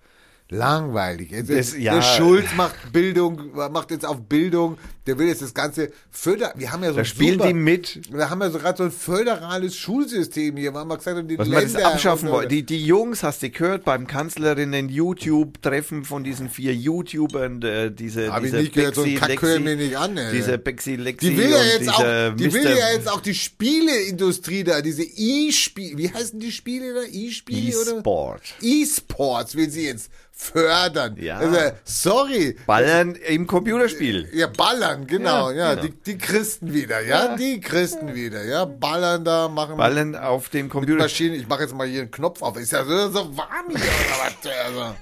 Langweilig. 0.49 1.31
Jetzt, 1.31 1.49
Das- 1.49 1.77
ja. 1.77 1.95
Der 1.95 2.01
Schulz 2.01 2.45
macht 2.55 2.75
Bildung, 2.93 3.53
macht 3.53 3.91
jetzt 3.91 4.05
auf 4.05 4.21
Bildung. 4.21 4.77
Der 5.05 5.17
will 5.17 5.27
jetzt 5.27 5.41
das 5.41 5.53
Ganze 5.53 5.91
föder. 6.11 6.53
Wir 6.57 6.71
haben 6.73 6.83
ja 6.83 6.89
so 6.89 6.95
Da 6.95 7.01
ein 7.01 7.05
spielen 7.05 7.33
super, 7.33 7.47
die 7.47 7.53
mit. 7.53 8.01
Wir 8.11 8.29
haben 8.29 8.41
ja 8.41 8.49
so 8.49 8.59
gerade 8.59 8.77
so 8.77 8.83
ein 8.85 8.91
föderales 8.91 9.75
Schulsystem 9.75 10.57
hier, 10.57 10.73
weil 10.73 10.83
wir 10.85 10.97
gesagt 10.97 11.17
haben, 11.17 11.27
die 11.29 11.37
Was 11.37 11.47
man 11.47 11.59
Länder 11.63 11.79
das 11.79 11.91
abschaffen 11.93 12.29
wollen. 12.29 12.49
Die, 12.49 12.63
die 12.63 12.85
Jungs, 12.85 13.23
hast 13.23 13.41
du 13.41 13.49
gehört, 13.49 13.85
beim 13.85 14.05
Kanzlerinnen 14.07 14.89
YouTube-Treffen 14.89 16.03
von 16.03 16.23
diesen 16.25 16.49
vier 16.49 16.73
YouTubern, 16.75 17.61
äh, 17.61 17.91
diese, 17.91 18.31
Hab 18.33 18.39
ich 18.43 18.51
dieser 18.51 18.61
nicht 18.61 18.73
gehört, 18.73 18.95
so 18.95 19.03
ein 19.03 19.13
Bexi, 19.15 19.19
Kack 19.35 19.41
Lexi, 19.41 19.59
mir 19.59 19.75
nicht 19.77 19.97
an, 19.97 20.17
ey. 20.17 20.31
dieser 20.33 20.57
Bexi 20.57 20.95
Lexi 20.95 21.29
Die 21.29 21.37
will 21.37 21.49
ja 21.51 21.63
jetzt 21.63 21.89
auch, 21.89 22.35
die 22.35 22.53
will 22.53 22.63
Mr. 22.63 22.77
ja 22.77 22.91
jetzt 22.93 23.09
auch 23.09 23.21
die 23.21 23.33
Spieleindustrie 23.35 24.63
da, 24.65 24.81
diese 24.81 25.03
E-Spiele, 25.03 25.97
wie 25.97 26.11
heißen 26.13 26.39
die 26.39 26.51
Spiele 26.51 26.93
da? 26.93 27.01
E-Spiele 27.11 27.79
oder? 27.79 27.97
E-Sport. 27.97 28.41
E-Sports 28.61 29.55
will 29.55 29.69
sie 29.69 29.85
jetzt 29.85 30.09
fördern. 30.37 31.17
Ja. 31.19 31.39
Also, 31.39 31.57
sorry. 31.83 32.55
Ballern 32.67 33.15
im 33.15 33.47
Computerspiel. 33.47 34.29
Ja, 34.33 34.45
ballern, 34.45 35.07
genau, 35.07 35.49
ja, 35.49 35.57
Ja, 35.57 35.75
genau. 35.75 35.87
Die, 35.87 36.11
die 36.11 36.17
Christen 36.19 36.73
wieder, 36.73 37.01
ja, 37.01 37.35
die 37.35 37.59
Christen 37.59 38.13
wieder, 38.13 38.43
ja, 38.45 38.65
ballern 38.65 39.25
da, 39.25 39.47
machen 39.49 39.77
Ballern 39.77 40.15
auf 40.15 40.49
dem 40.49 40.69
Computer. 40.69 41.01
Maschinen, 41.01 41.33
ich 41.33 41.47
mache 41.47 41.63
jetzt 41.63 41.73
mal 41.73 41.87
hier 41.87 42.01
einen 42.01 42.11
Knopf 42.11 42.43
auf, 42.43 42.55
ist 42.57 42.71
ja 42.71 42.85
so, 42.85 43.09
so 43.09 43.35
warm 43.35 43.67
hier 43.69 43.77
oder 43.77 43.83
was? 44.19 44.51
Also, 44.67 44.95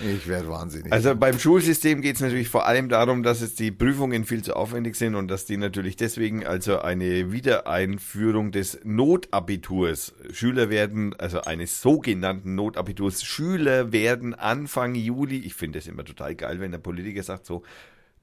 ich 0.00 0.26
werde 0.26 0.48
wahnsinnig. 0.48 0.92
Also 0.92 1.14
beim 1.14 1.38
Schulsystem 1.38 2.00
geht 2.00 2.16
es 2.16 2.22
natürlich 2.22 2.48
vor 2.48 2.66
allem 2.66 2.88
darum, 2.88 3.22
dass 3.22 3.40
es 3.40 3.54
die 3.54 3.70
Prüfungen 3.70 4.24
viel 4.24 4.42
zu 4.42 4.56
aufwendig 4.56 4.96
sind 4.96 5.14
und 5.14 5.28
dass 5.28 5.44
die 5.44 5.56
natürlich 5.56 5.96
deswegen 5.96 6.46
also 6.46 6.80
eine 6.80 7.32
Wiedereinführung 7.32 8.52
des 8.52 8.80
Notabiturs 8.84 10.14
Schüler 10.32 10.70
werden, 10.70 11.14
also 11.18 11.42
eines 11.42 11.80
sogenannten 11.80 12.54
Notabiturs 12.54 13.24
Schüler 13.24 13.92
werden 13.92 14.34
Anfang 14.34 14.94
Juli, 14.94 15.38
ich 15.38 15.54
finde 15.54 15.78
das 15.78 15.86
immer 15.86 16.04
total 16.04 16.34
geil, 16.34 16.60
wenn 16.60 16.72
der 16.72 16.78
Politiker 16.78 17.22
sagt 17.22 17.46
so, 17.46 17.62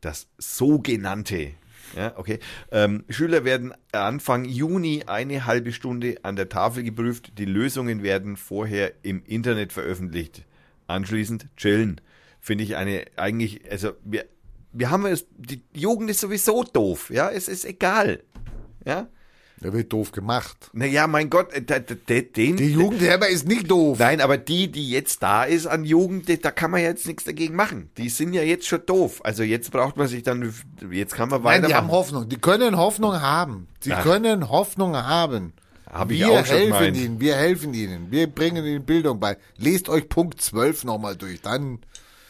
das 0.02 0.28
sogenannte 0.38 1.52
ja, 1.96 2.14
okay. 2.16 2.40
Ähm, 2.72 3.04
Schüler 3.10 3.44
werden 3.44 3.74
Anfang 3.92 4.46
Juni 4.46 5.04
eine 5.08 5.46
halbe 5.46 5.74
Stunde 5.74 6.16
an 6.24 6.36
der 6.36 6.48
Tafel 6.48 6.84
geprüft. 6.84 7.38
Die 7.38 7.46
Lösungen 7.46 8.02
werden 8.02 8.38
vorher 8.38 8.94
im 9.04 9.24
Internet 9.26 9.74
veröffentlicht. 9.74 10.46
Anschließend 10.92 11.48
chillen. 11.58 12.02
Finde 12.40 12.64
ich 12.64 12.76
eine 12.76 13.06
eigentlich, 13.18 13.70
also 13.72 13.92
wir, 14.04 14.26
wir 14.74 14.90
haben 14.90 15.06
es, 15.06 15.26
die 15.38 15.62
Jugend 15.74 16.10
ist 16.10 16.22
sowieso 16.22 16.64
doof, 16.64 17.10
ja, 17.12 17.30
es 17.30 17.48
ist 17.48 17.66
egal. 17.66 18.24
Ja, 18.84 19.08
Der 19.62 19.74
wird 19.74 19.94
doof 19.94 20.12
gemacht. 20.12 20.72
naja, 20.74 21.06
mein 21.06 21.30
Gott, 21.30 21.54
äh, 21.54 21.62
den, 21.62 22.56
Die 22.56 22.72
Jugend 22.72 23.00
selber 23.02 23.30
ist 23.30 23.48
nicht 23.48 23.70
doof. 23.70 24.00
Nein, 24.00 24.20
aber 24.22 24.38
die, 24.38 24.72
die 24.72 24.90
jetzt 24.90 25.22
da 25.22 25.44
ist 25.44 25.68
an 25.68 25.84
Jugend, 25.86 26.28
da 26.44 26.50
kann 26.50 26.72
man 26.72 26.82
ja 26.82 26.88
jetzt 26.88 27.06
nichts 27.06 27.26
dagegen 27.26 27.56
machen. 27.56 27.92
Die 27.98 28.10
sind 28.10 28.34
ja 28.34 28.42
jetzt 28.42 28.66
schon 28.66 28.84
doof. 28.88 29.22
Also 29.24 29.44
jetzt 29.44 29.70
braucht 29.70 29.98
man 29.98 30.08
sich 30.08 30.24
dann, 30.24 30.52
jetzt 30.90 31.14
kann 31.14 31.30
man 31.30 31.44
Nein, 31.44 31.64
die 31.68 31.76
haben 31.76 31.92
Hoffnung. 31.92 32.28
Die 32.28 32.38
können 32.38 32.76
Hoffnung 32.76 33.22
haben. 33.22 33.68
Sie 33.82 33.94
Ach. 33.94 34.02
können 34.02 34.50
Hoffnung 34.50 34.96
haben. 34.96 35.54
Hab 35.92 36.10
ich 36.10 36.20
wir 36.20 36.30
auch 36.30 36.46
schon 36.46 36.56
helfen 36.56 36.96
ihnen, 36.96 37.20
wir 37.20 37.36
helfen 37.36 37.74
ihnen. 37.74 38.12
Wir 38.12 38.28
bringen 38.28 38.66
ihnen 38.66 38.86
Bildung 38.86 39.20
bei. 39.20 39.38
Lest 39.58 39.90
euch 39.90 40.08
Punkt 40.08 40.42
12 40.42 40.86
nochmal 40.86 41.18
durch. 41.18 41.42
Dann, 41.42 41.80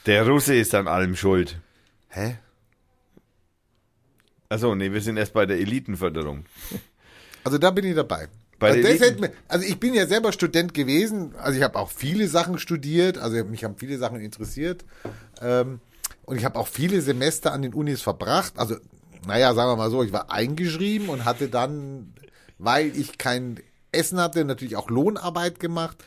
Der 0.08 0.28
Russe 0.28 0.56
ist 0.56 0.74
an 0.74 0.88
allem 0.88 1.16
schuld. 1.16 1.60
hä? 2.10 2.38
Also 4.50 4.76
nee, 4.76 4.92
wir 4.92 5.00
sind 5.00 5.18
erst 5.18 5.34
bei 5.34 5.46
der 5.46 5.60
Elitenförderung. 5.60 6.46
Also 7.44 7.58
da 7.58 7.72
bin 7.72 7.86
ich 7.86 7.96
dabei. 7.96 8.28
Bei 8.60 8.70
also, 8.70 9.20
mir, 9.20 9.32
also 9.48 9.66
ich 9.66 9.80
bin 9.80 9.96
ja 9.96 10.06
selber 10.06 10.32
Student 10.32 10.76
gewesen, 10.76 11.34
also 11.36 11.58
ich 11.58 11.64
habe 11.64 11.80
auch 11.80 11.90
viele 11.90 12.28
Sachen 12.28 12.60
studiert, 12.60 13.18
also 13.18 13.44
mich 13.46 13.64
haben 13.64 13.76
viele 13.78 13.98
Sachen 13.98 14.20
interessiert. 14.20 14.86
Ähm, 15.42 15.80
und 16.24 16.38
ich 16.38 16.46
habe 16.46 16.60
auch 16.60 16.68
viele 16.68 17.02
Semester 17.02 17.52
an 17.52 17.64
den 17.64 17.74
Unis 17.74 18.04
verbracht. 18.04 18.54
Also, 18.58 18.76
naja, 19.26 19.56
sagen 19.56 19.72
wir 19.72 19.76
mal 19.76 19.90
so, 19.90 20.04
ich 20.04 20.14
war 20.14 20.32
eingeschrieben 20.32 21.10
und 21.10 21.26
hatte 21.26 21.48
dann, 21.48 22.14
weil 22.62 22.96
ich 22.98 23.18
kein 23.18 23.60
Essen 23.92 24.20
hatte, 24.20 24.46
natürlich 24.46 24.76
auch 24.78 24.90
Lohnarbeit 24.90 25.60
gemacht. 25.60 25.98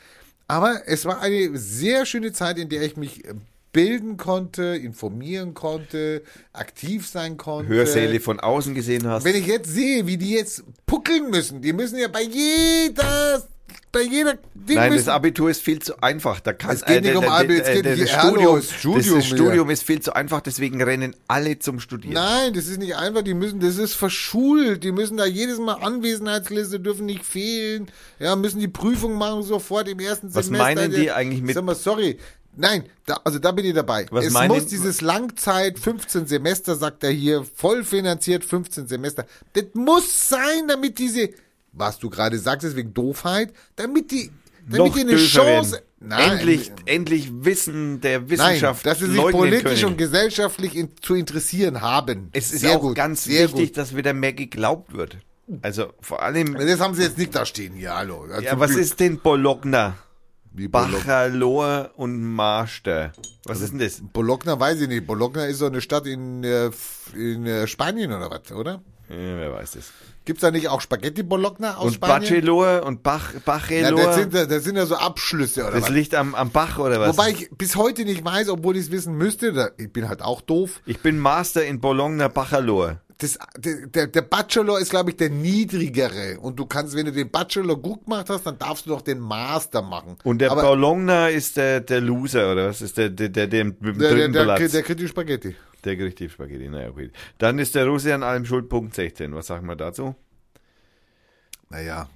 Aber 0.47 0.87
es 0.87 1.05
war 1.05 1.21
eine 1.21 1.57
sehr 1.57 2.05
schöne 2.05 2.31
Zeit, 2.31 2.57
in 2.57 2.69
der 2.69 2.83
ich 2.83 2.97
mich 2.97 3.25
äh, 3.25 3.33
bilden 3.73 4.15
konnte, 4.15 4.63
informieren 4.63 5.53
konnte, 5.53 6.23
aktiv 6.53 7.07
sein 7.07 7.35
konnte. 7.35 7.67
Hörsäle 7.67 8.19
von 8.19 8.39
außen 8.39 8.73
gesehen 8.73 9.05
hast. 9.07 9.25
Wenn 9.25 9.35
ich 9.35 9.47
jetzt 9.47 9.69
sehe, 9.69 10.07
wie 10.07 10.17
die 10.17 10.31
jetzt 10.31 10.63
puckeln 10.85 11.29
müssen, 11.29 11.61
die 11.61 11.73
müssen 11.73 11.99
ja 11.99 12.07
bei 12.07 12.21
jeder 12.21 13.45
bei 13.95 14.01
jeder 14.01 14.37
Ding 14.53 14.75
Nein, 14.75 14.93
das 14.93 15.07
Abitur 15.07 15.49
ist 15.49 15.61
viel 15.61 15.79
zu 15.81 16.01
einfach. 16.03 16.41
Da 16.41 16.51
kann, 16.51 16.75
Es 16.75 16.83
geht 16.83 17.01
nicht 17.03 17.15
um 17.15 17.23
Abi, 17.23 17.55
es 17.55 17.81
geht 17.81 18.09
Studium, 18.09 18.55
das 18.57 18.71
Studium 18.71 19.15
das. 19.19 19.25
Studium 19.25 19.69
ist 19.69 19.83
viel 19.83 20.01
zu 20.01 20.13
einfach, 20.13 20.41
deswegen 20.41 20.81
rennen 20.83 21.15
alle 21.29 21.59
zum 21.59 21.79
Studieren. 21.79 22.15
Nein, 22.15 22.53
das 22.53 22.67
ist 22.67 22.77
nicht 22.77 22.95
einfach, 22.97 23.21
die 23.21 23.33
müssen, 23.33 23.61
das 23.61 23.77
ist 23.77 23.93
verschult, 23.93 24.83
die 24.83 24.91
müssen 24.91 25.15
da 25.15 25.25
jedes 25.25 25.59
Mal 25.59 25.75
Anwesenheitsliste, 25.75 26.81
dürfen 26.81 27.05
nicht 27.05 27.23
fehlen, 27.23 27.87
ja, 28.19 28.35
müssen 28.35 28.59
die 28.59 28.67
Prüfung 28.67 29.13
machen 29.17 29.43
sofort 29.43 29.87
im 29.87 29.99
ersten 29.99 30.27
Was 30.35 30.47
Semester. 30.47 30.75
meinen 30.75 30.91
die 30.91 31.09
eigentlich 31.11 31.41
mit- 31.41 31.55
Sag 31.55 31.63
mal, 31.63 31.75
sorry. 31.75 32.19
Nein, 32.57 32.83
da, 33.05 33.19
also 33.23 33.39
da 33.39 33.51
bin 33.51 33.65
ich 33.65 33.73
dabei. 33.73 34.05
Was 34.11 34.25
es 34.25 34.33
muss 34.33 34.65
dieses 34.67 35.01
Langzeit, 35.01 35.79
15 35.79 36.25
Semester, 36.25 36.75
sagt 36.75 37.03
er 37.03 37.11
hier, 37.11 37.43
voll 37.55 37.83
finanziert 37.83 38.43
15 38.45 38.87
Semester. 38.87 39.25
Das 39.53 39.65
muss 39.73 40.29
sein, 40.29 40.67
damit 40.67 40.97
diese, 40.99 41.29
was 41.75 41.99
du 41.99 42.09
gerade 42.09 42.39
sagst, 42.39 42.65
ist 42.65 42.75
wegen 42.75 42.93
Doofheit, 42.93 43.53
damit 43.75 44.11
die, 44.11 44.31
damit 44.67 44.79
Noch 44.79 44.95
die 44.95 45.01
eine 45.01 45.17
Chance, 45.17 45.71
werden. 45.73 45.85
Nein, 45.99 46.31
endlich, 46.31 46.71
endlich 46.85 47.29
Wissen 47.45 47.99
der 48.01 48.19
Nein, 48.19 48.29
Wissenschaft 48.29 48.85
dass 48.85 48.99
sie 48.99 49.07
sich 49.09 49.19
politisch 49.21 49.81
können. 49.81 49.93
und 49.93 49.97
gesellschaftlich 49.97 50.75
in, 50.75 50.89
zu 51.01 51.15
interessieren 51.15 51.81
haben. 51.81 52.29
Es 52.31 52.51
ist 52.51 52.61
Sehr 52.61 52.77
auch 52.77 52.81
gut, 52.81 52.95
ganz 52.95 53.27
wichtig, 53.27 53.69
gut. 53.69 53.77
dass 53.77 53.95
wieder 53.95 54.13
mehr 54.13 54.33
geglaubt 54.33 54.93
wird. 54.93 55.17
Also 55.61 55.93
vor 56.01 56.21
allem, 56.23 56.55
Das 56.55 56.79
haben 56.79 56.95
sie 56.95 57.03
jetzt 57.03 57.17
nicht 57.17 57.33
da 57.35 57.45
stehen 57.45 57.73
hier, 57.73 57.95
hallo. 57.95 58.23
Also 58.29 58.41
ja, 58.41 58.59
was 58.59 58.71
Glück. 58.71 58.81
ist 58.81 58.99
denn 58.99 59.19
Bologna? 59.19 59.95
Wie? 60.51 60.67
Bachelor 60.69 61.91
und 61.97 62.21
Master. 62.23 63.11
Was 63.45 63.61
ist 63.61 63.71
denn 63.71 63.79
das? 63.79 64.01
Bologna 64.13 64.59
weiß 64.59 64.81
ich 64.81 64.87
nicht. 64.87 65.05
Bologna 65.05 65.45
ist 65.45 65.57
so 65.59 65.65
eine 65.65 65.81
Stadt 65.81 66.07
in, 66.07 66.43
äh, 66.43 66.71
in 67.13 67.45
äh, 67.45 67.67
Spanien 67.67 68.11
oder 68.13 68.29
was, 68.31 68.51
oder? 68.51 68.81
Ja, 69.09 69.15
wer 69.37 69.53
weiß 69.53 69.71
das. 69.71 69.91
Gibt's 70.25 70.41
da 70.41 70.51
nicht 70.51 70.67
auch 70.69 70.81
Spaghetti 70.81 71.23
Bologna 71.23 71.77
aus 71.77 71.85
Und 71.85 71.93
Spanien? 71.93 72.21
Bachelor 72.33 72.83
und 72.85 73.03
Bach, 73.03 73.33
Ja, 73.33 73.39
Bachelor, 73.45 73.91
das, 74.03 74.15
sind, 74.15 74.33
ja- 74.33 74.45
das 74.45 74.63
sind 74.63 74.75
ja 74.75 74.85
so 74.85 74.95
Abschlüsse 74.95 75.61
oder 75.63 75.71
das 75.73 75.83
was. 75.83 75.89
liegt 75.89 76.15
am, 76.15 76.33
am 76.35 76.49
Bach 76.49 76.77
oder 76.79 76.99
was? 76.99 77.09
Wobei 77.17 77.29
ich 77.29 77.49
bis 77.51 77.75
heute 77.75 78.03
nicht 78.05 78.25
weiß, 78.25 78.49
obwohl 78.49 78.75
ich 78.75 78.83
es 78.85 78.91
wissen 78.91 79.15
müsste, 79.15 79.73
ich 79.77 79.93
bin 79.93 80.09
halt 80.09 80.21
auch 80.21 80.41
doof. 80.41 80.81
ich 80.85 80.99
bin 80.99 81.19
Master 81.19 81.63
in 81.65 81.79
Bologna 81.79 82.27
Bachelor. 82.27 83.01
Das, 83.17 83.39
der, 83.57 83.87
der, 83.87 84.07
der 84.07 84.21
Bachelor 84.23 84.77
ist, 84.79 84.89
glaube 84.89 85.11
ich, 85.11 85.15
der 85.15 85.29
niedrigere. 85.29 86.37
Und 86.39 86.59
du 86.59 86.65
kannst, 86.65 86.95
wenn 86.95 87.05
du 87.05 87.11
den 87.13 87.29
Bachelor 87.29 87.77
gut 87.77 88.03
gemacht 88.03 88.29
hast, 88.29 88.45
dann 88.45 88.57
darfst 88.57 88.85
du 88.85 88.89
doch 88.89 89.01
den 89.01 89.19
Master 89.19 89.81
machen. 89.81 90.17
Und 90.23 90.39
der 90.39 90.51
Aber 90.51 90.61
Bologna 90.63 91.29
ist 91.29 91.55
der, 91.57 91.79
der 91.79 92.01
Loser, 92.01 92.51
oder 92.51 92.67
was? 92.69 92.81
Ist 92.81 92.97
der, 92.97 93.09
der, 93.09 93.29
der, 93.29 93.47
der 93.47 93.63
der, 93.65 93.93
der, 93.93 94.27
der, 94.29 94.43
Platz? 94.43 94.71
der 94.71 94.83
kriegt 94.83 94.99
die 94.99 95.07
Spaghetti. 95.07 95.55
Der 95.85 95.95
kriegt 95.95 96.19
die 96.19 96.29
Spaghetti, 96.29 96.67
naja, 96.67 96.89
okay. 96.89 97.11
Dann 97.37 97.59
ist 97.59 97.75
der 97.75 97.85
Russe 97.85 98.13
an 98.13 98.23
allem 98.23 98.45
schuld, 98.45 98.69
Punkt 98.69 98.95
16. 98.95 99.33
Was 99.35 99.47
sagen 99.47 99.67
wir 99.67 99.75
dazu? 99.75 100.15
Naja. 101.69 102.09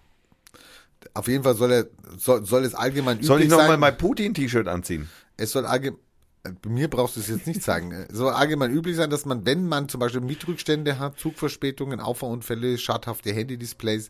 Auf 1.13 1.27
jeden 1.27 1.43
Fall 1.43 1.55
soll 1.55 1.71
er, 1.71 1.85
soll, 2.17 2.45
soll 2.45 2.65
es 2.65 2.73
allgemein 2.75 3.21
Soll 3.21 3.39
ich 3.39 3.45
üblich 3.45 3.57
nochmal 3.59 3.77
mein 3.77 3.97
Putin-T-Shirt 3.97 4.67
anziehen? 4.67 5.09
Es 5.37 5.51
soll 5.51 5.65
allgemein, 5.65 5.99
bei 6.43 6.69
mir 6.69 6.89
brauchst 6.89 7.15
du 7.15 7.19
es 7.19 7.27
jetzt 7.27 7.47
nicht 7.47 7.61
sagen. 7.61 7.91
Es 7.91 8.17
soll 8.17 8.33
allgemein 8.33 8.71
üblich 8.71 8.95
sein, 8.95 9.09
dass 9.09 9.25
man, 9.25 9.45
wenn 9.45 9.67
man 9.67 9.89
zum 9.89 9.99
Beispiel 9.99 10.21
Mietrückstände 10.21 10.99
hat, 10.99 11.19
Zugverspätungen, 11.19 11.99
Auffahrunfälle, 11.99 12.77
schadhafte 12.77 13.31
Handy-Displays, 13.31 14.09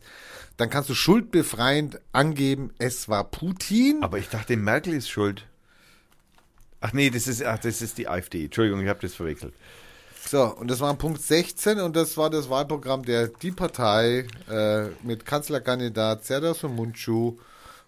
dann 0.56 0.70
kannst 0.70 0.88
du 0.90 0.94
schuldbefreiend 0.94 2.00
angeben, 2.12 2.72
es 2.78 3.08
war 3.08 3.24
Putin. 3.24 4.02
Aber 4.02 4.18
ich 4.18 4.28
dachte, 4.28 4.56
Merkel 4.56 4.94
ist 4.94 5.08
schuld. 5.10 5.46
Ach 6.80 6.92
nee, 6.92 7.10
das 7.10 7.26
ist, 7.26 7.44
ach, 7.44 7.58
das 7.58 7.82
ist 7.82 7.98
die 7.98 8.08
AfD. 8.08 8.44
Entschuldigung, 8.44 8.82
ich 8.82 8.88
habe 8.88 9.00
das 9.00 9.14
verwechselt. 9.14 9.54
So, 10.26 10.54
und 10.54 10.70
das 10.70 10.80
war 10.80 10.94
Punkt 10.94 11.20
16 11.20 11.80
und 11.80 11.96
das 11.96 12.16
war 12.16 12.30
das 12.30 12.50
Wahlprogramm 12.50 13.04
der 13.04 13.28
Die 13.28 13.50
Partei 13.50 14.26
äh, 14.48 14.88
mit 15.02 15.24
Kanzlerkandidat 15.24 16.24
Serdar 16.24 16.54
Somuncu 16.54 17.38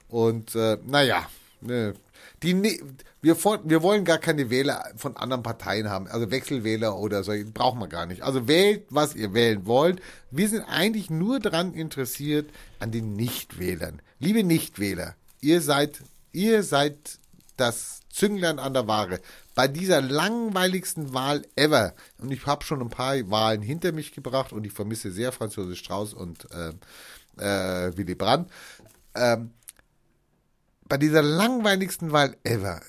und 0.08 0.54
äh, 0.54 0.78
naja, 0.84 1.26
ne, 1.60 1.94
die, 2.42 2.54
ne, 2.54 2.78
wir, 3.20 3.36
wir 3.36 3.82
wollen 3.82 4.04
gar 4.04 4.18
keine 4.18 4.50
Wähler 4.50 4.84
von 4.96 5.16
anderen 5.16 5.42
Parteien 5.42 5.88
haben, 5.88 6.08
also 6.08 6.30
Wechselwähler 6.30 6.98
oder 6.98 7.22
so, 7.22 7.32
brauchen 7.54 7.78
wir 7.78 7.88
gar 7.88 8.06
nicht. 8.06 8.22
Also 8.22 8.48
wählt, 8.48 8.86
was 8.90 9.14
ihr 9.14 9.32
wählen 9.32 9.66
wollt. 9.66 10.00
Wir 10.30 10.48
sind 10.48 10.64
eigentlich 10.64 11.10
nur 11.10 11.38
daran 11.38 11.74
interessiert 11.74 12.50
an 12.80 12.90
den 12.90 13.14
Nichtwählern. 13.14 14.02
Liebe 14.18 14.42
Nichtwähler, 14.42 15.14
ihr 15.40 15.60
seid, 15.60 16.02
ihr 16.32 16.62
seid 16.62 16.96
das 17.56 18.01
Zünglein 18.12 18.58
an 18.58 18.74
der 18.74 18.86
Ware. 18.86 19.20
Bei 19.54 19.66
dieser 19.66 20.00
langweiligsten 20.00 21.12
Wahl 21.14 21.42
ever, 21.56 21.94
und 22.18 22.30
ich 22.30 22.46
habe 22.46 22.64
schon 22.64 22.80
ein 22.80 22.90
paar 22.90 23.14
Wahlen 23.30 23.62
hinter 23.62 23.92
mich 23.92 24.12
gebracht 24.12 24.52
und 24.52 24.64
ich 24.64 24.72
vermisse 24.72 25.10
sehr 25.10 25.32
Franz 25.32 25.56
Josef 25.56 25.78
Strauß 25.78 26.14
und 26.14 26.46
äh, 26.52 26.72
äh, 27.38 27.96
Willy 27.96 28.14
Brandt. 28.14 28.50
Ähm, 29.14 29.50
bei 30.86 30.98
dieser 30.98 31.22
langweiligsten 31.22 32.12
Wahl 32.12 32.36
ever, 32.44 32.80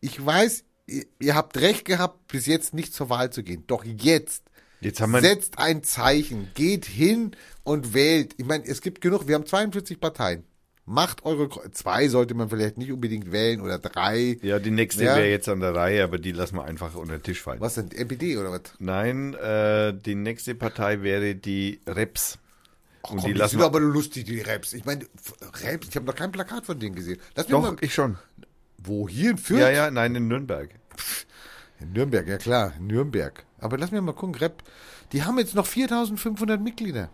ich 0.00 0.24
weiß, 0.24 0.64
ihr, 0.86 1.06
ihr 1.20 1.34
habt 1.34 1.56
recht 1.58 1.84
gehabt, 1.84 2.26
bis 2.28 2.46
jetzt 2.46 2.74
nicht 2.74 2.92
zur 2.92 3.08
Wahl 3.08 3.30
zu 3.30 3.42
gehen. 3.42 3.64
Doch 3.66 3.84
jetzt 3.84 4.42
Jetzt 4.80 5.00
haben 5.00 5.12
wir, 5.12 5.22
setzt 5.22 5.58
ein 5.58 5.82
Zeichen, 5.82 6.50
geht 6.54 6.84
hin 6.84 7.34
und 7.62 7.94
wählt. 7.94 8.34
Ich 8.36 8.44
meine, 8.44 8.64
es 8.66 8.82
gibt 8.82 9.00
genug, 9.00 9.26
wir 9.26 9.34
haben 9.36 9.46
42 9.46 9.98
Parteien. 9.98 10.44
Macht 10.86 11.24
eure, 11.24 11.48
zwei 11.72 12.08
sollte 12.08 12.34
man 12.34 12.50
vielleicht 12.50 12.76
nicht 12.76 12.92
unbedingt 12.92 13.32
wählen 13.32 13.62
oder 13.62 13.78
drei. 13.78 14.38
ja, 14.42 14.58
die 14.58 14.70
nächste 14.70 15.04
Ja. 15.04 15.16
wäre 15.16 15.28
jetzt 15.28 15.48
an 15.48 15.60
der 15.60 15.74
Reihe, 15.74 16.04
aber 16.04 16.18
die 16.18 16.32
lassen 16.32 16.56
wir 16.56 16.64
einfach 16.64 16.94
unter 16.94 17.16
den 17.16 17.22
Tisch 17.22 17.40
fallen. 17.40 17.60
Was 17.60 17.74
denn, 17.76 17.90
NPD 17.90 18.36
oder 18.36 18.50
was? 18.52 18.60
Nein, 18.78 19.32
äh, 19.34 19.94
die 19.94 20.14
nächste 20.14 20.54
Partei 20.54 21.00
wäre 21.00 21.34
die 21.34 21.80
Reps. 21.86 22.38
Ach, 23.02 23.10
Und 23.12 23.16
komm, 23.18 23.26
die 23.28 23.32
die 23.32 23.38
lassen 23.38 23.50
sind 23.58 23.62
aber 23.62 23.80
lustig, 23.80 24.24
die 24.24 24.40
Raps. 24.40 24.72
Ich 24.74 24.84
meine, 24.84 25.06
Raps, 25.62 25.88
ich 25.88 25.96
habe 25.96 26.04
noch 26.06 26.14
kein 26.14 26.32
Plakat 26.32 26.66
von 26.66 26.78
denen 26.78 26.94
gesehen. 26.94 27.18
Lass 27.34 27.46
Doch, 27.46 27.62
mal, 27.62 27.76
ich 27.80 27.94
schon. 27.94 28.18
wo, 28.78 29.08
hier 29.08 29.30
in 29.30 29.38
Fürth? 29.38 29.60
Ja, 29.60 29.70
ja, 29.70 29.90
nein, 29.90 30.14
in 30.14 30.28
Nürnberg. 30.28 30.68
In 31.80 31.92
Nürnberg, 31.92 32.26
ja 32.28 32.36
klar, 32.38 32.72
in 32.78 32.86
Nürnberg. 32.88 33.44
Aber 33.58 33.78
lass 33.78 33.90
mich 33.90 34.00
mal 34.02 34.12
gucken, 34.12 34.34
Rap, 34.36 34.62
die 35.12 35.22
haben 35.22 35.38
jetzt 35.38 35.54
noch 35.54 35.66
4500 35.66 36.60
Mitglieder. 36.60 37.10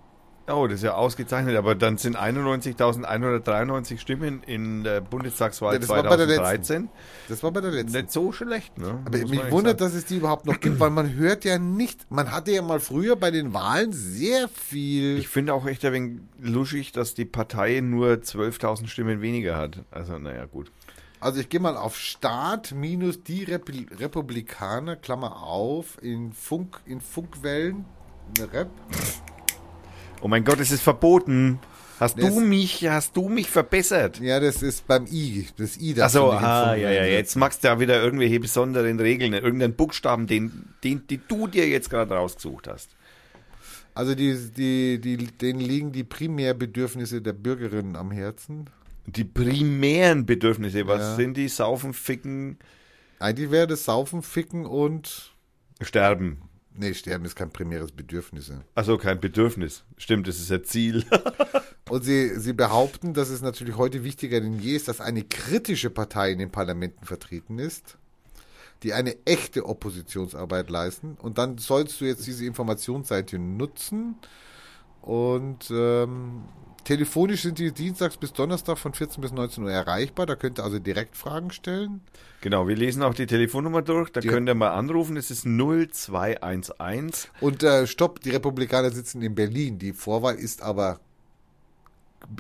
Oh, 0.51 0.67
das 0.67 0.77
ist 0.77 0.85
ja 0.85 0.95
ausgezeichnet, 0.95 1.57
aber 1.57 1.75
dann 1.75 1.97
sind 1.97 2.17
91.193 2.17 3.99
Stimmen 3.99 4.43
in 4.47 4.85
der 4.85 5.01
Bundestagswahl 5.01 5.79
das 5.79 5.89
war 5.89 6.03
bei 6.03 6.17
der 6.17 6.27
2013. 6.27 6.89
Das 7.29 7.43
war 7.43 7.51
bei 7.53 7.61
der 7.61 7.71
letzten. 7.71 7.99
Nicht 7.99 8.13
so 8.13 8.33
schlecht, 8.33 8.79
ne? 8.79 9.01
Aber 9.05 9.19
Muss 9.19 9.31
mich 9.31 9.51
wundert, 9.51 9.81
dass 9.81 9.95
es 9.95 10.05
die 10.07 10.17
überhaupt 10.17 10.47
noch 10.47 10.61
gibt, 10.61 10.81
weil 10.81 10.91
man 10.91 11.15
hört 11.15 11.45
ja 11.45 11.59
nicht, 11.59 12.11
man 12.11 12.33
hatte 12.33 12.53
ja 12.53 12.63
mal 12.63 12.81
früher 12.81 13.17
bei 13.17 13.31
den 13.31 13.53
Wahlen 13.55 13.93
sehr 13.93 14.49
viel. 14.49 15.19
Ich 15.19 15.29
finde 15.29 15.55
auch 15.55 15.67
echt 15.67 15.85
ein 15.85 15.93
wenig 15.93 16.21
luschig, 16.41 16.93
dass 16.93 17.15
die 17.15 17.25
Partei 17.25 17.81
nur 17.81 18.15
12.000 18.15 18.89
Stimmen 18.89 19.21
weniger 19.21 19.57
hat. 19.57 19.85
Also, 19.91 20.19
naja, 20.19 20.47
gut. 20.47 20.71
Also 21.21 21.39
ich 21.41 21.51
gehe 21.51 21.61
mal 21.61 21.77
auf 21.77 21.99
Start 21.99 22.73
minus 22.73 23.23
die 23.23 23.45
Rep 23.45 23.71
Republikaner, 23.99 24.97
Klammer 24.97 25.43
auf, 25.43 26.03
in 26.03 26.33
Funk, 26.33 26.81
in 26.87 27.03
Funkwellen, 27.03 27.85
eine 28.39 28.51
Rep. 28.51 28.71
Oh 30.21 30.29
mein 30.29 30.45
Gott, 30.45 30.61
es 30.61 30.71
ist 30.71 30.83
verboten. 30.83 31.59
Hast 31.99 32.19
Das- 32.19 32.27
du 32.33 32.41
mich, 32.41 32.87
hast 32.89 33.15
du 33.17 33.29
mich 33.29 33.51
verbessert? 33.51 34.21
Ja, 34.21 34.41
das 34.41 34.63
ist 34.63 34.87
beim 34.87 35.07
I, 35.07 35.47
das 35.59 35.77
I 35.77 35.93
darfst 35.95 36.17
Achso, 36.17 36.31
ah, 36.33 36.75
ja, 36.75 36.91
ja, 36.91 37.03
setzen. 37.03 37.13
jetzt 37.13 37.37
magst 37.37 37.63
du 37.63 37.69
ja 37.69 37.79
wieder 37.79 38.03
irgendwelche 38.03 38.41
besonderen 38.41 38.99
Regeln, 39.01 39.35
irgendeinen 39.35 39.75
Buchstaben, 39.75 40.27
den, 40.27 40.71
den, 40.83 41.07
die 41.09 41.19
du 41.29 41.47
dir 41.47 41.69
jetzt 41.69 41.91
gerade 41.91 42.15
rausgesucht 42.15 42.69
hast. 42.69 42.97
Also 43.93 44.15
die, 44.15 44.35
die, 44.57 44.99
die, 44.99 45.17
denen 45.27 45.61
liegen 45.61 45.93
die 45.93 46.05
Primärbedürfnisse 46.05 47.21
der 47.21 47.35
Bürgerinnen 47.35 47.97
am 47.97 48.11
Herzen. 48.11 48.71
Die 49.07 49.25
primären 49.25 50.25
Bedürfnisse, 50.25 50.87
was 50.87 51.01
Ja. 51.01 51.17
sind 51.17 51.37
die? 51.37 51.49
Saufen, 51.49 51.93
ficken, 51.93 52.59
Eigentlich 53.19 53.51
wäre 53.51 53.67
das 53.67 53.85
Saufen, 53.85 54.23
Ficken 54.23 54.65
und... 54.65 55.33
sterben. 55.83 56.39
Nee, 56.81 56.95
Sterben 56.95 57.27
ist 57.27 57.37
kein 57.37 57.51
primäres 57.51 57.93
Bedürfnis. 57.93 58.51
Also 58.75 58.97
kein 58.97 59.21
Bedürfnis. 59.21 59.85
Stimmt, 59.99 60.27
das 60.27 60.41
ist 60.41 60.49
ja 60.49 60.63
Ziel. 60.63 61.05
Und 61.91 62.05
sie, 62.05 62.41
sie 62.41 62.55
behaupten, 62.55 63.13
dass 63.13 63.29
es 63.29 63.43
natürlich 63.43 63.77
heute 63.77 64.03
wichtiger 64.03 64.41
denn 64.41 64.59
je 64.59 64.77
ist, 64.77 64.89
dass 64.89 65.03
eine 65.03 65.23
kritische 65.23 65.91
Partei 65.91 66.33
in 66.33 66.39
den 66.39 66.51
Parlamenten 66.51 67.05
vertreten 67.05 67.59
ist, 67.59 67.99
die 68.83 68.95
eine 68.95 69.15
echte 69.27 69.67
Oppositionsarbeit 69.67 70.71
leisten. 70.71 71.19
Und 71.21 71.37
dann 71.37 71.59
sollst 71.59 72.01
du 72.01 72.07
jetzt 72.07 72.27
diese 72.27 72.47
Informationsseite 72.47 73.39
nutzen. 73.39 74.15
Und 75.03 75.71
ähm, 75.71 76.45
telefonisch 76.85 77.43
sind 77.43 77.59
die 77.59 77.73
dienstags 77.73 78.17
bis 78.17 78.33
Donnerstag 78.33 78.79
von 78.79 78.93
14 78.95 79.21
bis 79.21 79.33
19 79.33 79.65
Uhr 79.65 79.71
erreichbar. 79.71 80.27
Da 80.27 80.35
könnt 80.37 80.59
ihr 80.59 80.65
also 80.65 80.79
direkt 80.79 81.17
Fragen 81.17 81.51
stellen. 81.51 82.01
genau, 82.41 82.67
wir 82.69 82.77
lesen 82.77 83.03
auch 83.03 83.15
die 83.15 83.27
Telefonnummer 83.27 83.83
durch. 83.83 84.11
Da 84.11 84.21
Die- 84.21 84.29
könnt 84.29 84.49
ihr 84.49 84.55
mal 84.55 84.71
anrufen. 84.71 85.17
Es 85.17 85.31
ist 85.31 85.45
0211. 85.47 87.31
Und 87.41 87.63
äh, 87.63 87.87
stopp, 87.87 88.21
die 88.21 88.31
Republikaner 88.31 88.91
sitzen 88.91 89.23
in 89.23 89.35
Berlin. 89.35 89.79
Die 89.79 89.93
Vorwahl 89.93 90.37
ist 90.37 90.63
aber 90.63 91.01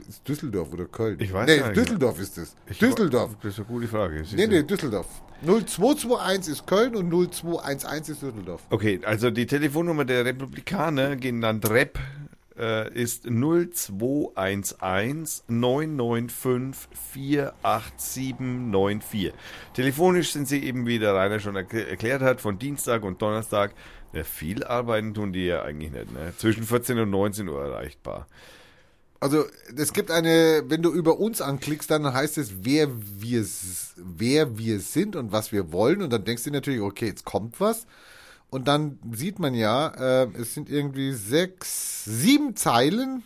ist 0.09 0.27
Düsseldorf 0.29 0.73
oder 0.73 0.85
Köln. 0.87 1.17
Ich 1.21 1.33
weiß 1.33 1.47
nee, 1.47 1.57
nicht. 1.63 1.77
Düsseldorf 1.77 2.21
ist 2.21 2.37
es. 2.39 2.55
Düsseldorf. 2.81 3.37
Das 3.43 3.53
ist 3.53 3.59
eine 3.59 3.67
gute 3.67 3.89
Frage. 3.89 4.23
Nee, 4.35 4.47
nee, 4.47 4.63
Düsseldorf. 4.63 5.07
0221 5.43 6.53
ist 6.53 6.67
Köln 6.67 6.95
und 6.97 7.09
0211 7.09 8.09
ist 8.11 8.23
Düsseldorf. 8.23 8.63
Okay, 8.71 9.01
also 9.05 9.31
die 9.31 9.47
Telefonnummer 9.47 10.05
der 10.05 10.25
Republikaner, 10.27 11.17
genannt 11.17 11.69
Rep, 11.71 11.99
äh, 12.61 12.93
ist 12.95 13.25
0211 13.25 15.43
995 15.49 16.89
48794. 17.15 19.33
Telefonisch 19.75 20.33
sind 20.33 20.47
sie 20.47 20.63
eben, 20.65 20.87
wie 20.87 20.99
der 20.99 21.15
Rainer 21.15 21.41
schon 21.41 21.57
erkl- 21.57 21.87
erklärt 21.87 22.23
hat, 22.23 22.41
von 22.41 22.59
Dienstag 22.59 23.03
und 23.03 23.21
Donnerstag. 23.23 23.75
Ja, 24.13 24.25
viel 24.25 24.65
arbeiten 24.65 25.15
tun 25.15 25.33
die 25.33 25.47
ja 25.47 25.63
eigentlich 25.63 25.93
nicht. 25.93 26.13
Ne? 26.13 26.33
Zwischen 26.37 26.65
14 26.65 26.99
und 26.99 27.11
19 27.11 27.49
Uhr 27.49 27.63
erreichbar. 27.63 28.27
Also 29.21 29.45
es 29.77 29.93
gibt 29.93 30.11
eine, 30.11 30.63
wenn 30.67 30.83
du 30.83 30.93
über 30.93 31.21
uns 31.21 31.41
anklickst, 31.43 31.91
dann 31.91 32.13
heißt 32.13 32.39
es, 32.39 32.65
wer 32.65 32.89
wir, 32.91 33.45
wer 33.97 34.59
wir 34.59 34.81
sind 34.81 35.15
und 35.15 35.31
was 35.31 35.53
wir 35.53 35.73
wollen. 35.73 36.03
Und 36.03 36.13
dann 36.13 36.25
denkst 36.25 36.45
du 36.45 36.51
natürlich, 36.51 36.81
okay, 36.81 37.07
jetzt 37.07 37.25
kommt 37.25 37.61
was. 37.61 37.87
Und 38.51 38.67
dann 38.67 38.99
sieht 39.13 39.39
man 39.39 39.55
ja, 39.55 39.89
äh, 39.89 40.29
es 40.39 40.55
sind 40.55 40.69
irgendwie 40.69 41.13
sechs, 41.13 42.05
sieben 42.05 42.57
Zeilen. 42.57 43.23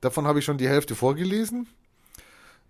Davon 0.00 0.26
habe 0.26 0.38
ich 0.38 0.44
schon 0.44 0.58
die 0.58 0.68
Hälfte 0.68 0.94
vorgelesen. 0.94 1.66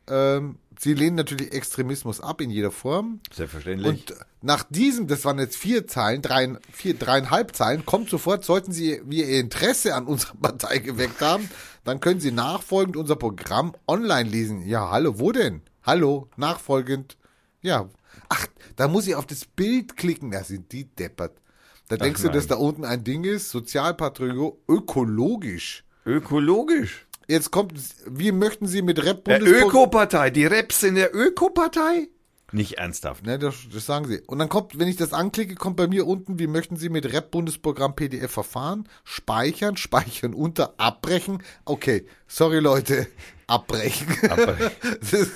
Ähm, 0.08 0.58
sie 0.78 0.94
lehnen 0.94 1.16
natürlich 1.16 1.52
Extremismus 1.52 2.20
ab 2.20 2.40
in 2.40 2.50
jeder 2.50 2.70
Form. 2.70 3.20
Selbstverständlich. 3.32 3.86
Und 3.86 4.14
nach 4.40 4.62
diesem, 4.64 5.08
das 5.08 5.24
waren 5.24 5.38
jetzt 5.38 5.56
vier 5.56 5.86
Zeilen, 5.86 6.22
drei, 6.22 6.56
vier, 6.72 6.94
dreieinhalb 6.94 7.54
Zeilen, 7.54 7.84
kommt 7.84 8.08
sofort, 8.08 8.44
sollten 8.44 8.72
Sie 8.72 9.02
wir 9.04 9.26
Ihr 9.28 9.40
Interesse 9.40 9.94
an 9.94 10.06
unserer 10.06 10.36
Partei 10.40 10.78
geweckt 10.78 11.20
haben, 11.20 11.50
dann 11.84 12.00
können 12.00 12.20
Sie 12.20 12.32
nachfolgend 12.32 12.96
unser 12.96 13.16
Programm 13.16 13.74
online 13.86 14.28
lesen. 14.28 14.66
Ja, 14.66 14.90
hallo, 14.90 15.18
wo 15.18 15.32
denn? 15.32 15.62
Hallo, 15.82 16.28
nachfolgend. 16.36 17.16
Ja, 17.62 17.88
ach, 18.28 18.46
da 18.76 18.88
muss 18.88 19.06
ich 19.06 19.14
auf 19.14 19.26
das 19.26 19.44
Bild 19.44 19.96
klicken, 19.96 20.30
da 20.30 20.44
sind 20.44 20.72
die 20.72 20.84
deppert. 20.84 21.40
Da 21.88 21.96
denkst 21.96 22.20
du, 22.22 22.28
nein. 22.28 22.34
dass 22.34 22.46
da 22.48 22.56
unten 22.56 22.84
ein 22.84 23.04
Ding 23.04 23.24
ist, 23.24 23.50
sozialpatrio, 23.50 24.60
ökologisch. 24.68 25.84
Ökologisch. 26.04 27.06
Jetzt 27.28 27.50
kommt, 27.50 27.72
wie 28.06 28.32
möchten 28.32 28.66
Sie 28.66 28.82
mit 28.82 29.04
Rap 29.04 29.24
Der 29.24 29.42
Ökopartei. 29.42 30.30
Die 30.30 30.46
Reps 30.46 30.82
in 30.82 30.94
der 30.94 31.14
Ökopartei? 31.14 32.08
Nicht 32.52 32.78
ernsthaft. 32.78 33.26
Ne, 33.26 33.38
das, 33.38 33.56
das 33.72 33.86
sagen 33.86 34.06
sie. 34.06 34.20
Und 34.20 34.38
dann 34.38 34.48
kommt, 34.48 34.78
wenn 34.78 34.86
ich 34.86 34.96
das 34.96 35.12
anklicke, 35.12 35.56
kommt 35.56 35.76
bei 35.76 35.88
mir 35.88 36.06
unten, 36.06 36.38
wie 36.38 36.46
möchten 36.46 36.76
Sie 36.76 36.88
mit 36.88 37.12
Rap-Bundesprogramm 37.12 37.96
PDF 37.96 38.30
verfahren? 38.30 38.88
Speichern, 39.02 39.76
speichern 39.76 40.32
unter, 40.32 40.74
abbrechen. 40.78 41.42
Okay, 41.64 42.06
sorry 42.28 42.60
Leute, 42.60 43.08
abbrechen. 43.48 44.08
Abbrechen. 44.30 44.70
Ist, 45.00 45.32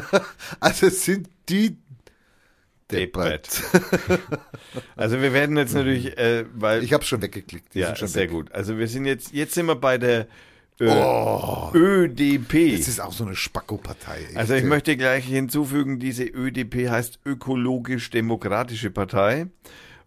also 0.60 0.86
es 0.86 1.04
sind 1.04 1.28
die 1.48 1.76
Deppert. 2.90 3.62
Also 4.96 5.20
wir 5.20 5.32
werden 5.32 5.56
jetzt 5.56 5.74
natürlich, 5.74 6.16
äh, 6.18 6.44
weil 6.54 6.82
Ich 6.82 6.92
habe 6.92 7.04
schon 7.04 7.22
weggeklickt. 7.22 7.74
Die 7.74 7.80
ja 7.80 7.94
schon 7.96 8.08
sehr 8.08 8.24
weg. 8.24 8.30
gut. 8.30 8.52
Also 8.52 8.78
wir 8.78 8.88
sind 8.88 9.04
jetzt, 9.06 9.32
jetzt 9.32 9.54
sind 9.54 9.66
wir 9.66 9.76
bei 9.76 9.98
der 9.98 10.26
äh, 10.80 10.88
Oh, 10.88 11.70
ÖDP. 11.74 12.76
das 12.76 12.88
ist 12.88 13.00
auch 13.00 13.12
so 13.12 13.24
eine 13.24 13.36
Spacko-Partei. 13.36 14.26
Also 14.34 14.54
ich 14.54 14.64
möchte 14.64 14.96
gleich 14.96 15.24
hinzufügen, 15.26 15.98
diese 16.00 16.24
ÖDP 16.24 16.88
heißt 16.88 17.20
Ökologisch-Demokratische 17.24 18.90
Partei 18.90 19.46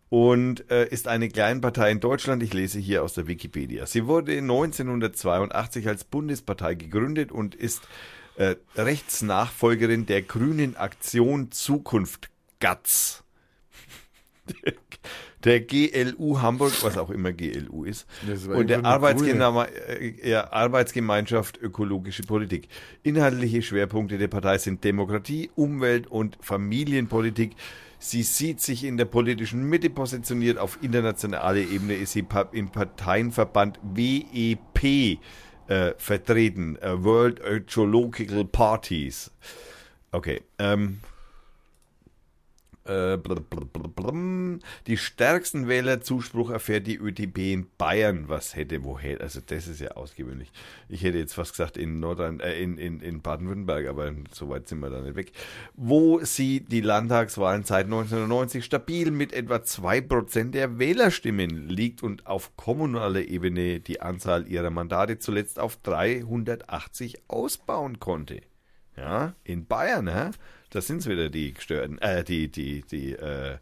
und 0.10 0.70
äh, 0.72 0.88
ist 0.88 1.08
eine 1.08 1.30
Kleinpartei 1.30 1.92
in 1.92 2.00
Deutschland. 2.00 2.44
Ich 2.44 2.54
lese 2.54 2.80
hier 2.80 3.04
aus 3.04 3.13
der 3.13 3.28
Wikipedia. 3.28 3.86
Sie 3.86 4.06
wurde 4.08 4.38
1982 4.38 5.88
als 5.88 6.04
Bundespartei 6.04 6.76
gegründet 6.76 7.32
und 7.32 7.56
ist 7.56 7.82
äh, 8.36 8.56
Rechtsnachfolgerin 8.76 10.06
der 10.06 10.22
Grünen 10.22 10.76
Aktion 10.78 11.52
Zukunft 11.52 12.30
GATZ. 12.60 13.24
Der 15.43 15.62
GLU 15.62 16.41
Hamburg, 16.41 16.74
was 16.82 16.98
auch 16.98 17.12
immer 17.12 17.32
GLU 17.32 17.86
ist, 17.86 18.08
und 18.50 18.70
der 18.70 18.84
Arbeitsgeme 18.84 19.67
äh, 19.88 20.30
ja, 20.30 20.52
Arbeitsgemeinschaft 20.52 21.62
Ökologische 21.62 22.24
Politik. 22.24 22.67
Inhaltliche 23.04 23.62
Schwerpunkte 23.62 24.17
der 24.17 24.30
Partei 24.30 24.58
sind 24.58 24.84
Demokratie, 24.84 25.52
Umwelt 25.56 26.08
und 26.08 26.38
Familienpolitik. 26.41 27.56
Sie 28.00 28.24
sieht 28.24 28.62
sich 28.62 28.84
in 28.84 28.98
der 28.98 29.06
politischen 29.06 29.63
Mitte 29.63 29.89
positioniert. 29.91 30.58
Auf 30.58 30.80
internationaler 30.82 31.58
Ebene 31.58 31.96
ist 31.96 32.13
sie 32.13 32.26
im 32.52 32.70
Parteienverband 32.70 33.80
WEP 33.84 35.20
äh, 35.67 35.93
vertreten. 35.98 36.78
äh, 36.78 37.04
World 37.04 37.39
Ecological 37.41 38.46
Parties. 38.46 39.32
Okay. 40.12 40.41
Ähm, 40.58 41.00
äh. 42.88 43.17
Die 44.88 44.97
stärksten 44.97 45.67
Wählerzuspruch 45.67 46.50
erfährt 46.50 46.88
die 46.88 46.97
ÖDP 46.97 47.54
in 47.54 47.67
Bayern. 47.78 48.26
Was 48.28 48.56
hätte 48.56 48.84
woher? 48.84 49.21
Also 49.21 49.39
das 49.45 49.67
ist 49.67 49.82
ja 49.82 49.91
ausgewöhnlich. 49.91 50.52
Ich 50.89 51.04
hätte 51.04 51.17
jetzt 51.17 51.34
fast 51.34 51.52
gesagt 51.52 51.78
in 51.78 52.00
Nordrhein, 52.00 52.39
äh, 52.39 52.60
in, 52.62 52.78
in, 52.78 53.00
in 53.00 53.21
Baden-Württemberg, 53.21 53.88
aber 53.88 54.13
so 54.32 54.50
weit 54.50 54.67
sind 54.67 54.80
wir 54.80 54.89
da 54.89 55.02
nicht 55.02 55.15
weg. 55.15 55.32
Wo 55.76 56.19
sie 56.23 56.62
die 56.62 56.82
Landtagswahlen 56.82 57.63
seit 57.63 57.86
1990 57.86 58.63
stabil 58.63 59.12
mit 59.12 59.34
etwa 59.34 59.56
2% 59.56 60.52
der 60.52 60.80
Wählerstimmen 60.80 61.67
liegt 61.67 62.04
und 62.04 62.28
auf 62.28 62.56
kommunaler 62.56 63.21
Ebene 63.21 63.80
die 63.80 64.02
Anzahl 64.02 64.47
ihrer 64.47 64.69
Mandate 64.69 65.19
zuletzt 65.19 65.60
auf 65.60 65.78
380 65.78 67.23
ausbauen 67.28 68.00
konnte. 68.00 68.41
Ja, 68.95 69.36
in 69.43 69.67
Bayern, 69.67 70.08
hä? 70.08 70.32
Das 70.78 70.86
sind's 70.86 71.08
wieder 71.08 71.30
die 71.30 71.56
gestörten, 71.56 71.98
äh, 71.98 72.24
die, 72.24 72.50
die, 72.50 72.84
die, 72.84 73.13
äh, 73.13 73.58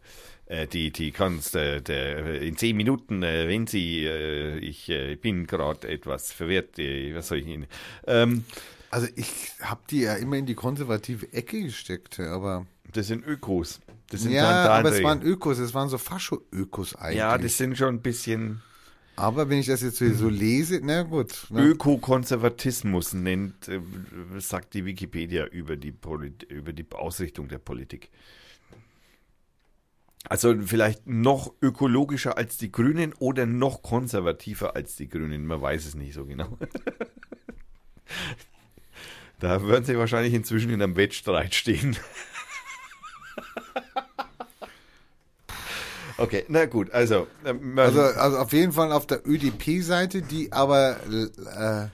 äh, 0.48 0.66
die, 0.66 0.90
die 0.90 1.12
kannst, 1.12 1.56
äh, 1.56 1.80
der, 1.80 2.42
in 2.42 2.58
zehn 2.58 2.76
Minuten, 2.76 3.22
äh, 3.22 3.48
wenn 3.48 3.66
sie, 3.66 4.04
äh, 4.04 4.58
ich 4.58 4.90
äh, 4.90 5.16
bin 5.16 5.46
gerade 5.46 5.88
etwas 5.88 6.30
verwirrt, 6.30 6.78
äh, 6.78 7.14
was 7.14 7.28
soll 7.28 7.38
ich 7.38 7.46
Ihnen, 7.46 7.68
ähm, 8.06 8.44
Also 8.90 9.08
ich 9.16 9.52
habe 9.62 9.80
die 9.90 10.00
ja 10.02 10.14
immer 10.16 10.36
in 10.36 10.44
die 10.44 10.54
konservative 10.54 11.32
Ecke 11.32 11.62
gesteckt, 11.62 12.20
aber 12.20 12.66
das 12.92 13.06
sind 13.06 13.26
Ökos. 13.26 13.80
Das 14.10 14.20
sind 14.20 14.32
ja, 14.32 14.46
aber 14.46 14.92
es 14.92 15.02
waren 15.02 15.22
Ökos, 15.22 15.58
es 15.58 15.72
waren 15.72 15.88
so 15.88 15.96
Fascho-Ökos 15.96 16.96
eigentlich. 16.96 17.18
Ja, 17.18 17.38
das 17.38 17.56
sind 17.56 17.78
schon 17.78 17.94
ein 17.94 18.02
bisschen 18.02 18.60
aber 19.16 19.48
wenn 19.48 19.58
ich 19.58 19.66
das 19.66 19.82
jetzt 19.82 19.96
so 19.96 20.12
so 20.12 20.28
lese, 20.28 20.80
na 20.82 21.02
gut. 21.02 21.46
Ne? 21.50 21.62
Ökokonservatismus 21.62 23.14
nennt, 23.14 23.68
äh, 23.68 23.80
sagt 24.38 24.74
die 24.74 24.84
Wikipedia 24.84 25.46
über 25.46 25.76
die, 25.76 25.92
Polit 25.92 26.42
über 26.44 26.72
die 26.72 26.86
Ausrichtung 26.92 27.48
der 27.48 27.58
Politik. 27.58 28.10
Also 30.28 30.54
vielleicht 30.60 31.06
noch 31.06 31.52
ökologischer 31.62 32.36
als 32.36 32.58
die 32.58 32.72
Grünen 32.72 33.12
oder 33.14 33.46
noch 33.46 33.82
konservativer 33.82 34.74
als 34.74 34.96
die 34.96 35.08
Grünen. 35.08 35.46
Man 35.46 35.62
weiß 35.62 35.86
es 35.86 35.94
nicht 35.94 36.14
so 36.14 36.26
genau. 36.26 36.58
Da 39.38 39.62
würden 39.62 39.84
sie 39.84 39.98
wahrscheinlich 39.98 40.32
inzwischen 40.32 40.70
in 40.70 40.80
einem 40.80 40.96
Wettstreit 40.96 41.54
stehen. 41.54 41.96
Okay, 46.18 46.44
na 46.48 46.64
gut, 46.64 46.90
also, 46.92 47.26
ähm, 47.44 47.78
Also, 47.78 48.00
also 48.00 48.38
auf 48.38 48.52
jeden 48.52 48.72
Fall 48.72 48.90
auf 48.92 49.06
der 49.06 49.26
ÖDP-Seite, 49.26 50.22
die 50.22 50.52
aber 50.52 50.96
äh, 51.06 51.88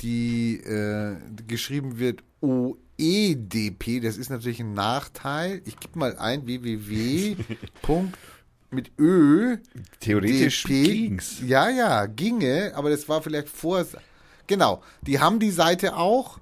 die 0.00 0.56
äh, 0.56 1.16
geschrieben 1.46 1.98
wird 1.98 2.22
OEDP, 2.40 4.00
das 4.00 4.16
ist 4.16 4.30
natürlich 4.30 4.60
ein 4.60 4.74
Nachteil. 4.74 5.60
Ich 5.64 5.78
gebe 5.78 5.98
mal 5.98 6.16
ein 6.16 6.46
www. 6.46 7.36
Mit 8.70 8.90
Ö. 8.98 9.58
theoretisch 10.00 10.64
DP. 10.64 10.84
ging's. 10.84 11.42
Ja, 11.46 11.68
ja, 11.68 12.06
ginge, 12.06 12.72
aber 12.74 12.88
das 12.88 13.06
war 13.06 13.20
vielleicht 13.20 13.50
vor. 13.50 13.84
Genau, 14.46 14.82
die 15.02 15.20
haben 15.20 15.38
die 15.40 15.50
Seite 15.50 15.94
auch. 15.96 16.38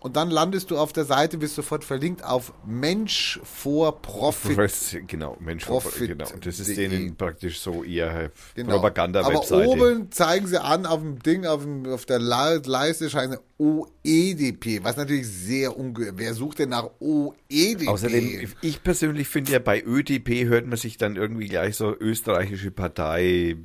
Und 0.00 0.16
dann 0.16 0.30
landest 0.30 0.70
du 0.70 0.78
auf 0.78 0.94
der 0.94 1.04
Seite, 1.04 1.36
bist 1.36 1.54
sofort 1.56 1.84
verlinkt 1.84 2.24
auf 2.24 2.54
Mensch 2.66 3.38
vor 3.44 4.00
Profit. 4.00 4.56
Profes- 4.56 4.96
Genau, 5.06 5.36
Mensch, 5.40 5.66
Profit 5.66 6.08
genau. 6.08 6.24
Das 6.42 6.58
ist 6.58 6.68
de. 6.68 6.88
denen 6.88 7.16
praktisch 7.16 7.60
so 7.60 7.84
ihr 7.84 8.30
Genau. 8.54 8.72
Propaganda-Webseite. 8.76 9.54
Aber 9.62 9.66
oben 9.66 10.10
zeigen 10.10 10.46
sie 10.46 10.58
an 10.62 10.86
auf 10.86 11.00
dem 11.00 11.18
Ding, 11.18 11.44
auf, 11.44 11.62
dem, 11.62 11.84
auf 11.86 12.06
der 12.06 12.18
Le- 12.18 12.62
Leiste 12.64 13.10
scheint 13.10 13.38
OEDP, 13.58 14.82
was 14.82 14.96
natürlich 14.96 15.28
sehr 15.28 15.76
ungeheuer. 15.76 16.12
Wer 16.16 16.32
sucht 16.32 16.60
denn 16.60 16.70
nach 16.70 16.88
OEDP? 16.98 17.88
Außerdem, 17.88 18.48
ich 18.62 18.82
persönlich 18.82 19.28
finde 19.28 19.52
ja, 19.52 19.58
bei 19.58 19.82
ÖDP 19.84 20.46
hört 20.48 20.66
man 20.66 20.78
sich 20.78 20.96
dann 20.96 21.16
irgendwie 21.16 21.48
gleich 21.48 21.76
so 21.76 21.94
österreichische 21.94 22.70
Partei, 22.70 23.56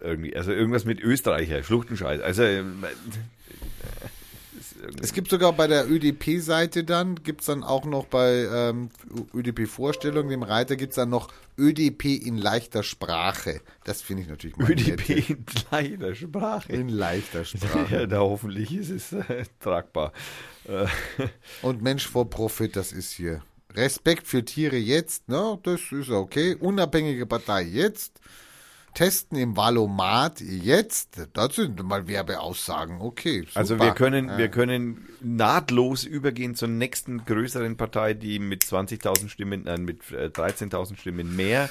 irgendwie, 0.00 0.34
also 0.36 0.50
irgendwas 0.50 0.84
mit 0.84 1.00
Österreicher, 1.00 1.62
Schluchtenscheiß. 1.62 2.20
Also, 2.22 2.42
äh, 2.42 2.64
irgendwie- 4.80 5.02
es 5.04 5.12
gibt 5.12 5.30
sogar 5.30 5.52
bei 5.52 5.66
der 5.66 5.90
ÖDP-Seite 5.90 6.84
dann, 6.84 7.16
gibt's 7.16 7.46
dann 7.46 7.62
auch 7.62 7.84
noch 7.84 8.06
bei 8.06 8.46
ähm, 8.52 8.90
ÖDP-Vorstellung, 9.34 10.28
dem 10.28 10.42
Reiter 10.42 10.76
gibt's 10.76 10.96
dann 10.96 11.10
noch 11.10 11.28
ÖDP 11.58 12.16
in 12.16 12.36
leichter 12.38 12.82
Sprache. 12.82 13.60
Das 13.84 14.02
finde 14.02 14.22
ich 14.22 14.28
natürlich 14.28 14.56
mal 14.56 14.70
ÖDP 14.70 15.08
nett. 15.08 15.30
in 15.30 15.44
kleiner 15.46 16.14
Sprache. 16.14 16.72
In 16.72 16.88
leichter 16.88 17.44
Sprache. 17.44 17.86
Ja, 17.90 18.06
da 18.06 18.18
hoffentlich 18.20 18.74
ist 18.74 18.90
es 18.90 19.12
äh, 19.12 19.44
tragbar. 19.60 20.12
Äh, 20.64 20.86
Und 21.62 21.82
Mensch 21.82 22.06
vor 22.06 22.28
Profit, 22.30 22.76
das 22.76 22.92
ist 22.92 23.10
hier. 23.12 23.42
Respekt 23.74 24.26
für 24.26 24.44
Tiere 24.44 24.76
jetzt, 24.76 25.28
ne? 25.28 25.58
Das 25.62 25.80
ist 25.92 26.10
okay. 26.10 26.56
Unabhängige 26.58 27.24
Partei 27.26 27.62
jetzt. 27.62 28.20
Testen 28.94 29.38
im 29.38 29.56
Valomat 29.56 30.40
jetzt. 30.40 31.28
Das 31.32 31.56
sind 31.56 31.82
mal 31.82 32.06
Werbeaussagen. 32.06 33.00
Okay. 33.00 33.40
Super. 33.40 33.58
Also 33.58 33.78
wir 33.78 33.92
können, 33.92 34.36
wir 34.36 34.48
können 34.48 35.08
nahtlos 35.20 36.04
übergehen 36.04 36.54
zur 36.54 36.68
nächsten 36.68 37.24
größeren 37.24 37.76
Partei, 37.76 38.14
die 38.14 38.38
mit 38.38 38.64
20.000 38.64 39.28
Stimmen, 39.28 39.64
nein, 39.64 39.84
mit 39.84 40.10
äh, 40.12 40.26
13.000 40.26 40.96
Stimmen 40.96 41.36
mehr, 41.36 41.68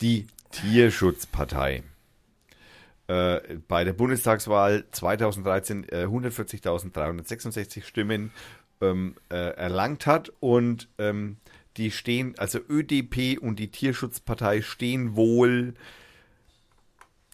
die 0.00 0.26
Tierschutzpartei. 0.50 1.82
Äh, 3.08 3.40
bei 3.68 3.84
der 3.84 3.92
Bundestagswahl 3.92 4.84
2013 4.90 5.88
äh, 5.88 6.04
140.366 6.04 7.84
Stimmen 7.84 8.30
ähm, 8.80 9.16
äh, 9.28 9.36
erlangt 9.36 10.06
hat 10.06 10.32
und 10.40 10.88
ähm, 10.98 11.36
die 11.76 11.90
stehen, 11.90 12.34
also 12.38 12.58
ÖDP 12.68 13.38
und 13.40 13.58
die 13.58 13.68
Tierschutzpartei 13.68 14.62
stehen 14.62 15.16
wohl 15.16 15.74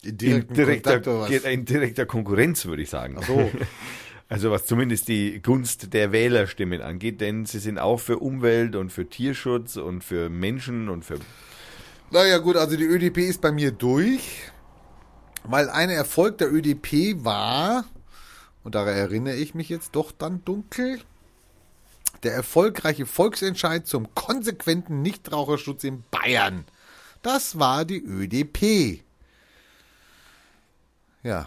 in 0.03 0.17
in 0.19 0.47
direkter, 0.49 1.01
Kontakt 1.01 1.45
in 1.45 1.65
direkter 1.65 2.07
Konkurrenz, 2.07 2.67
würde 2.67 2.83
ich 2.83 2.91
sagen. 2.91 3.17
Ach 3.19 3.27
so. 3.27 3.51
Also 4.31 4.51
was 4.51 4.67
zumindest 4.67 5.09
die 5.09 5.41
Gunst 5.41 5.95
der 5.95 6.13
Wählerstimmen 6.13 6.83
angeht, 6.83 7.23
denn 7.23 7.47
sie 7.47 7.59
sind 7.59 7.79
auch 7.79 7.99
für 7.99 8.19
Umwelt 8.19 8.77
und 8.77 8.91
für 8.91 9.09
Tierschutz 9.09 9.77
und 9.77 10.05
für 10.05 10.29
Menschen 10.29 10.91
und 10.91 11.07
für 11.07 11.19
Naja 12.11 12.37
gut, 12.37 12.57
also 12.57 12.77
die 12.77 12.85
ÖDP 12.85 13.19
ist 13.19 13.41
bei 13.41 13.53
mir 13.53 13.71
durch, 13.71 14.43
weil 15.45 15.71
ein 15.71 15.89
Erfolg 15.89 16.37
der 16.37 16.53
ÖDP 16.53 17.25
war, 17.25 17.87
und 18.65 18.75
daran 18.75 18.95
erinnere 18.95 19.37
ich 19.37 19.55
mich 19.55 19.71
jetzt 19.71 19.97
doch 19.97 20.13
dann 20.13 20.45
dunkel, 20.45 21.01
der 22.23 22.35
erfolgreiche 22.35 23.07
Volksentscheid 23.07 23.87
zum 23.87 24.15
konsequenten 24.15 25.01
Nichtraucherschutz 25.01 25.85
in 25.85 26.05
Bayern. 26.11 26.67
Das 27.23 27.59
war 27.59 27.87
die 27.87 28.05
ÖDP. 28.05 29.03
Ja, 31.23 31.47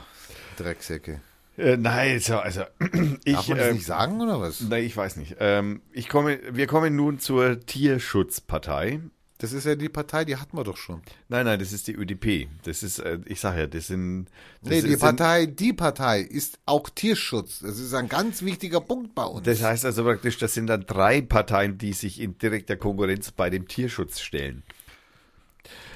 Drecksäcke. 0.57 1.21
äh, 1.57 1.77
nein, 1.77 2.19
so, 2.19 2.37
also 2.37 2.63
ich 3.23 3.35
Darf 3.35 3.47
man 3.47 3.57
das 3.57 3.67
ähm, 3.67 3.73
nicht 3.75 3.85
sagen 3.85 4.21
oder 4.21 4.39
was? 4.41 4.61
Nein, 4.61 4.83
ich 4.83 4.95
weiß 4.95 5.15
nicht. 5.17 5.37
Ähm, 5.39 5.81
ich 5.91 6.09
komme, 6.09 6.39
wir 6.51 6.67
kommen 6.67 6.95
nun 6.95 7.19
zur 7.19 7.59
Tierschutzpartei. 7.59 8.99
Das 9.41 9.53
ist 9.53 9.65
ja 9.65 9.73
die 9.73 9.89
Partei, 9.89 10.23
die 10.23 10.37
hatten 10.37 10.55
wir 10.55 10.63
doch 10.63 10.77
schon. 10.77 11.01
Nein, 11.27 11.45
nein, 11.45 11.57
das 11.57 11.73
ist 11.73 11.87
die 11.87 11.95
ÖDP. 11.95 12.47
Das 12.61 12.83
ist, 12.83 12.99
äh, 12.99 13.17
ich 13.25 13.39
sage 13.39 13.61
ja, 13.61 13.67
das 13.67 13.87
sind. 13.87 14.27
Das 14.61 14.69
Nee, 14.69 14.81
die 14.83 14.97
Partei, 14.97 15.47
die 15.47 15.73
Partei 15.73 16.21
ist 16.21 16.59
auch 16.67 16.89
Tierschutz. 16.89 17.59
Das 17.59 17.79
ist 17.79 17.95
ein 17.95 18.07
ganz 18.07 18.43
wichtiger 18.43 18.81
Punkt 18.81 19.15
bei 19.15 19.23
uns. 19.23 19.43
Das 19.43 19.63
heißt 19.63 19.83
also 19.83 20.03
praktisch, 20.03 20.37
das 20.37 20.53
sind 20.53 20.67
dann 20.67 20.85
drei 20.85 21.21
Parteien, 21.21 21.79
die 21.79 21.93
sich 21.93 22.21
in 22.21 22.37
direkter 22.37 22.77
Konkurrenz 22.77 23.31
bei 23.31 23.49
dem 23.49 23.67
Tierschutz 23.67 24.19
stellen. 24.19 24.61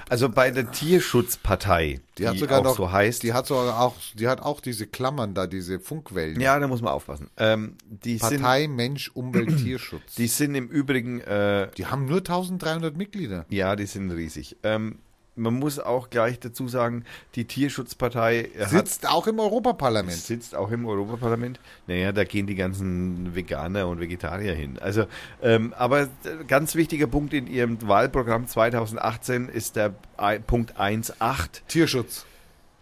Also 0.09 0.29
bei 0.29 0.51
der 0.51 0.71
Tierschutzpartei, 0.71 1.99
die, 2.17 2.21
Die 2.23 2.27
hat 2.27 2.37
sogar 2.37 2.59
auch 2.59 2.63
noch, 2.63 2.75
so 2.77 2.91
heißt. 2.91 3.23
Die 3.23 3.33
hat 3.33 3.47
sogar 3.47 3.79
auch, 3.81 3.95
die 4.13 4.27
hat 4.27 4.41
auch 4.41 4.59
diese 4.59 4.85
Klammern 4.87 5.33
da, 5.33 5.47
diese 5.47 5.79
Funkwellen. 5.79 6.39
ja, 6.39 6.59
da 6.59 6.67
muss 6.67 6.81
man 6.81 6.93
aufpassen. 6.93 7.29
Ähm, 7.37 7.75
die, 7.87 8.17
sind, 8.17 8.41
Partei 8.41 8.67
Mensch 8.67 9.09
Umwelt 9.13 9.57
Tierschutz. 9.63 10.15
die 10.15 10.27
sind 10.27 10.55
im 10.55 10.67
Übrigen, 10.67 11.21
äh, 11.21 11.69
Die 11.77 11.87
haben 11.87 12.05
nur 12.05 12.17
1300 12.19 12.95
Mitglieder. 12.95 13.45
ja, 13.49 13.75
die 13.75 13.85
sind 13.85 14.11
riesig. 14.11 14.57
Ähm, 14.63 14.99
man 15.35 15.53
muss 15.55 15.79
auch 15.79 16.09
gleich 16.09 16.39
dazu 16.39 16.67
sagen, 16.67 17.03
die 17.35 17.45
Tierschutzpartei 17.45 18.49
hat, 18.59 18.69
Sitzt 18.69 19.09
auch 19.09 19.27
im 19.27 19.39
Europaparlament. 19.39 20.13
sitzt 20.17 20.55
auch 20.55 20.71
im 20.71 20.85
Europaparlament. 20.85 21.59
Naja, 21.87 22.11
da 22.11 22.23
gehen 22.23 22.47
die 22.47 22.55
ganzen 22.55 23.35
Veganer 23.35 23.87
und 23.87 23.99
Vegetarier 23.99 24.53
hin. 24.53 24.79
Also, 24.79 25.05
ähm, 25.41 25.73
aber 25.77 26.03
äh, 26.03 26.07
ganz 26.47 26.75
wichtiger 26.75 27.07
Punkt 27.07 27.33
in 27.33 27.47
ihrem 27.47 27.85
Wahlprogramm 27.87 28.47
2018 28.47 29.49
ist 29.49 29.75
der 29.75 29.93
I- 30.19 30.39
Punkt 30.39 30.79
1.8. 30.79 31.61
Tierschutz. 31.67 32.25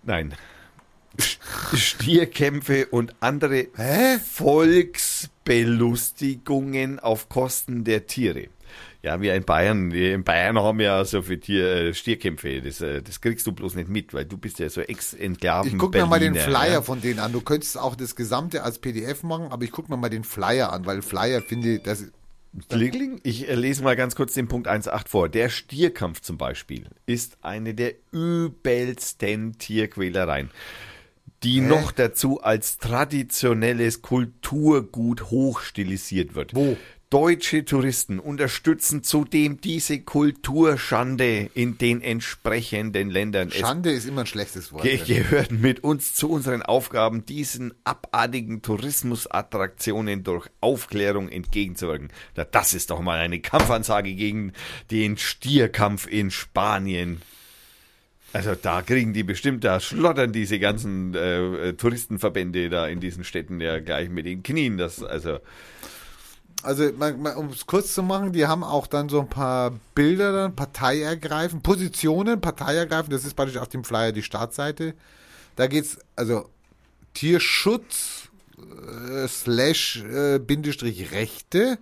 Nein. 0.03 0.33
Stierkämpfe 1.73 2.87
und 2.87 3.13
andere 3.19 3.67
Hä? 3.75 4.17
Volksbelustigungen 4.19 6.99
auf 6.99 7.29
Kosten 7.29 7.83
der 7.83 8.07
Tiere. 8.07 8.47
Ja, 9.03 9.19
wir 9.19 9.35
in 9.35 9.43
Bayern, 9.43 9.91
wir 9.91 10.15
in 10.15 10.23
Bayern 10.23 10.57
haben 10.57 10.79
ja 10.79 11.03
so 11.03 11.21
viele 11.21 11.41
Tier, 11.41 11.67
äh, 11.67 11.93
Stierkämpfe. 11.93 12.61
Das, 12.61 12.79
äh, 12.79 13.01
das 13.01 13.19
kriegst 13.19 13.45
du 13.45 13.51
bloß 13.51 13.75
nicht 13.75 13.89
mit, 13.89 14.13
weil 14.13 14.23
du 14.23 14.37
bist 14.37 14.59
ja 14.59 14.69
so 14.69 14.79
Ex-Enklaven. 14.79 15.73
Ich 15.73 15.77
guck 15.77 15.93
mir 15.93 16.05
mal 16.05 16.21
den 16.21 16.35
Flyer 16.35 16.71
ja. 16.71 16.81
von 16.81 17.01
denen 17.01 17.19
an. 17.19 17.33
Du 17.33 17.41
könntest 17.41 17.77
auch 17.77 17.95
das 17.95 18.15
Gesamte 18.15 18.63
als 18.63 18.79
PDF 18.79 19.23
machen, 19.23 19.47
aber 19.51 19.65
ich 19.65 19.71
guck 19.71 19.89
mir 19.89 19.97
mal 19.97 20.09
den 20.09 20.23
Flyer 20.23 20.71
an, 20.71 20.85
weil 20.85 21.01
Flyer 21.01 21.41
finde 21.41 21.75
ich, 21.75 21.83
das 21.83 22.05
Kling, 22.69 23.19
Ich 23.23 23.49
äh, 23.49 23.55
lese 23.55 23.83
mal 23.83 23.95
ganz 23.95 24.15
kurz 24.15 24.35
den 24.35 24.47
Punkt 24.47 24.67
1.8 24.67 25.07
vor. 25.07 25.27
Der 25.27 25.49
Stierkampf 25.49 26.21
zum 26.21 26.37
Beispiel 26.37 26.85
ist 27.05 27.37
eine 27.41 27.73
der 27.73 27.95
übelsten 28.11 29.57
Tierquälereien, 29.57 30.51
die 31.43 31.61
noch 31.61 31.91
dazu 31.91 32.41
als 32.41 32.77
traditionelles 32.77 34.01
Kulturgut 34.01 35.29
hochstilisiert 35.29 36.35
wird. 36.35 36.55
Wo? 36.55 36.77
Deutsche 37.13 37.63
Touristen 37.63 38.17
unterstützen 38.17 39.03
zudem 39.03 39.61
diese 39.61 39.99
Kulturschande 39.99 41.51
in 41.53 41.77
den 41.77 42.01
entsprechenden 42.01 43.11
Ländern. 43.11 43.49
Es 43.49 43.57
Schande 43.57 43.91
ist 43.91 44.07
immer 44.07 44.21
ein 44.21 44.25
schlechtes 44.25 44.73
Wort. 44.73 44.81
Ge 44.81 44.97
gehört 44.97 45.51
mit 45.51 45.83
uns 45.83 46.15
zu 46.15 46.27
unseren 46.27 46.63
Aufgaben, 46.63 47.23
diesen 47.23 47.71
abartigen 47.83 48.63
Tourismusattraktionen 48.63 50.23
durch 50.23 50.49
Aufklärung 50.59 51.29
entgegenzuwirken. 51.29 52.09
Na, 52.35 52.45
das 52.45 52.73
ist 52.73 52.89
doch 52.89 52.99
mal 52.99 53.19
eine 53.19 53.39
Kampfansage 53.41 54.15
gegen 54.15 54.51
den 54.89 55.15
Stierkampf 55.15 56.07
in 56.07 56.31
Spanien. 56.31 57.21
Also 58.33 58.55
da 58.55 58.81
kriegen 58.81 59.13
die 59.13 59.23
bestimmt, 59.23 59.63
da 59.63 59.79
schlottern 59.79 60.33
diese 60.33 60.59
ganzen 60.59 61.13
äh, 61.13 61.69
äh, 61.69 61.73
Touristenverbände 61.73 62.69
da 62.69 62.87
in 62.87 62.99
diesen 62.99 63.23
Städten 63.23 63.61
ja 63.61 63.79
gleich 63.79 64.09
mit 64.09 64.25
den 64.25 64.41
Knien. 64.41 64.77
Das, 64.77 65.03
also 65.03 65.39
Also, 66.63 66.85
um 66.85 67.49
es 67.49 67.65
kurz 67.67 67.93
zu 67.93 68.01
machen, 68.03 68.31
die 68.31 68.47
haben 68.47 68.63
auch 68.63 68.87
dann 68.87 69.09
so 69.09 69.19
ein 69.19 69.29
paar 69.29 69.73
Bilder, 69.95 70.31
dann 70.31 70.55
Partei 70.55 71.01
ergreifen, 71.01 71.61
Positionen, 71.61 72.41
Partei 72.41 72.75
ergreifen, 72.75 73.11
das 73.11 73.25
ist 73.25 73.35
praktisch 73.35 73.57
auf 73.57 73.67
dem 73.67 73.83
Flyer 73.83 74.13
die 74.13 74.23
Startseite. 74.23 74.95
Da 75.55 75.67
geht's, 75.67 75.99
also 76.15 76.49
Tierschutz 77.13 78.29
äh, 78.57 79.27
slash 79.27 80.03
äh, 80.05 80.39
Bindestrich 80.39 81.11
Rechte, 81.11 81.77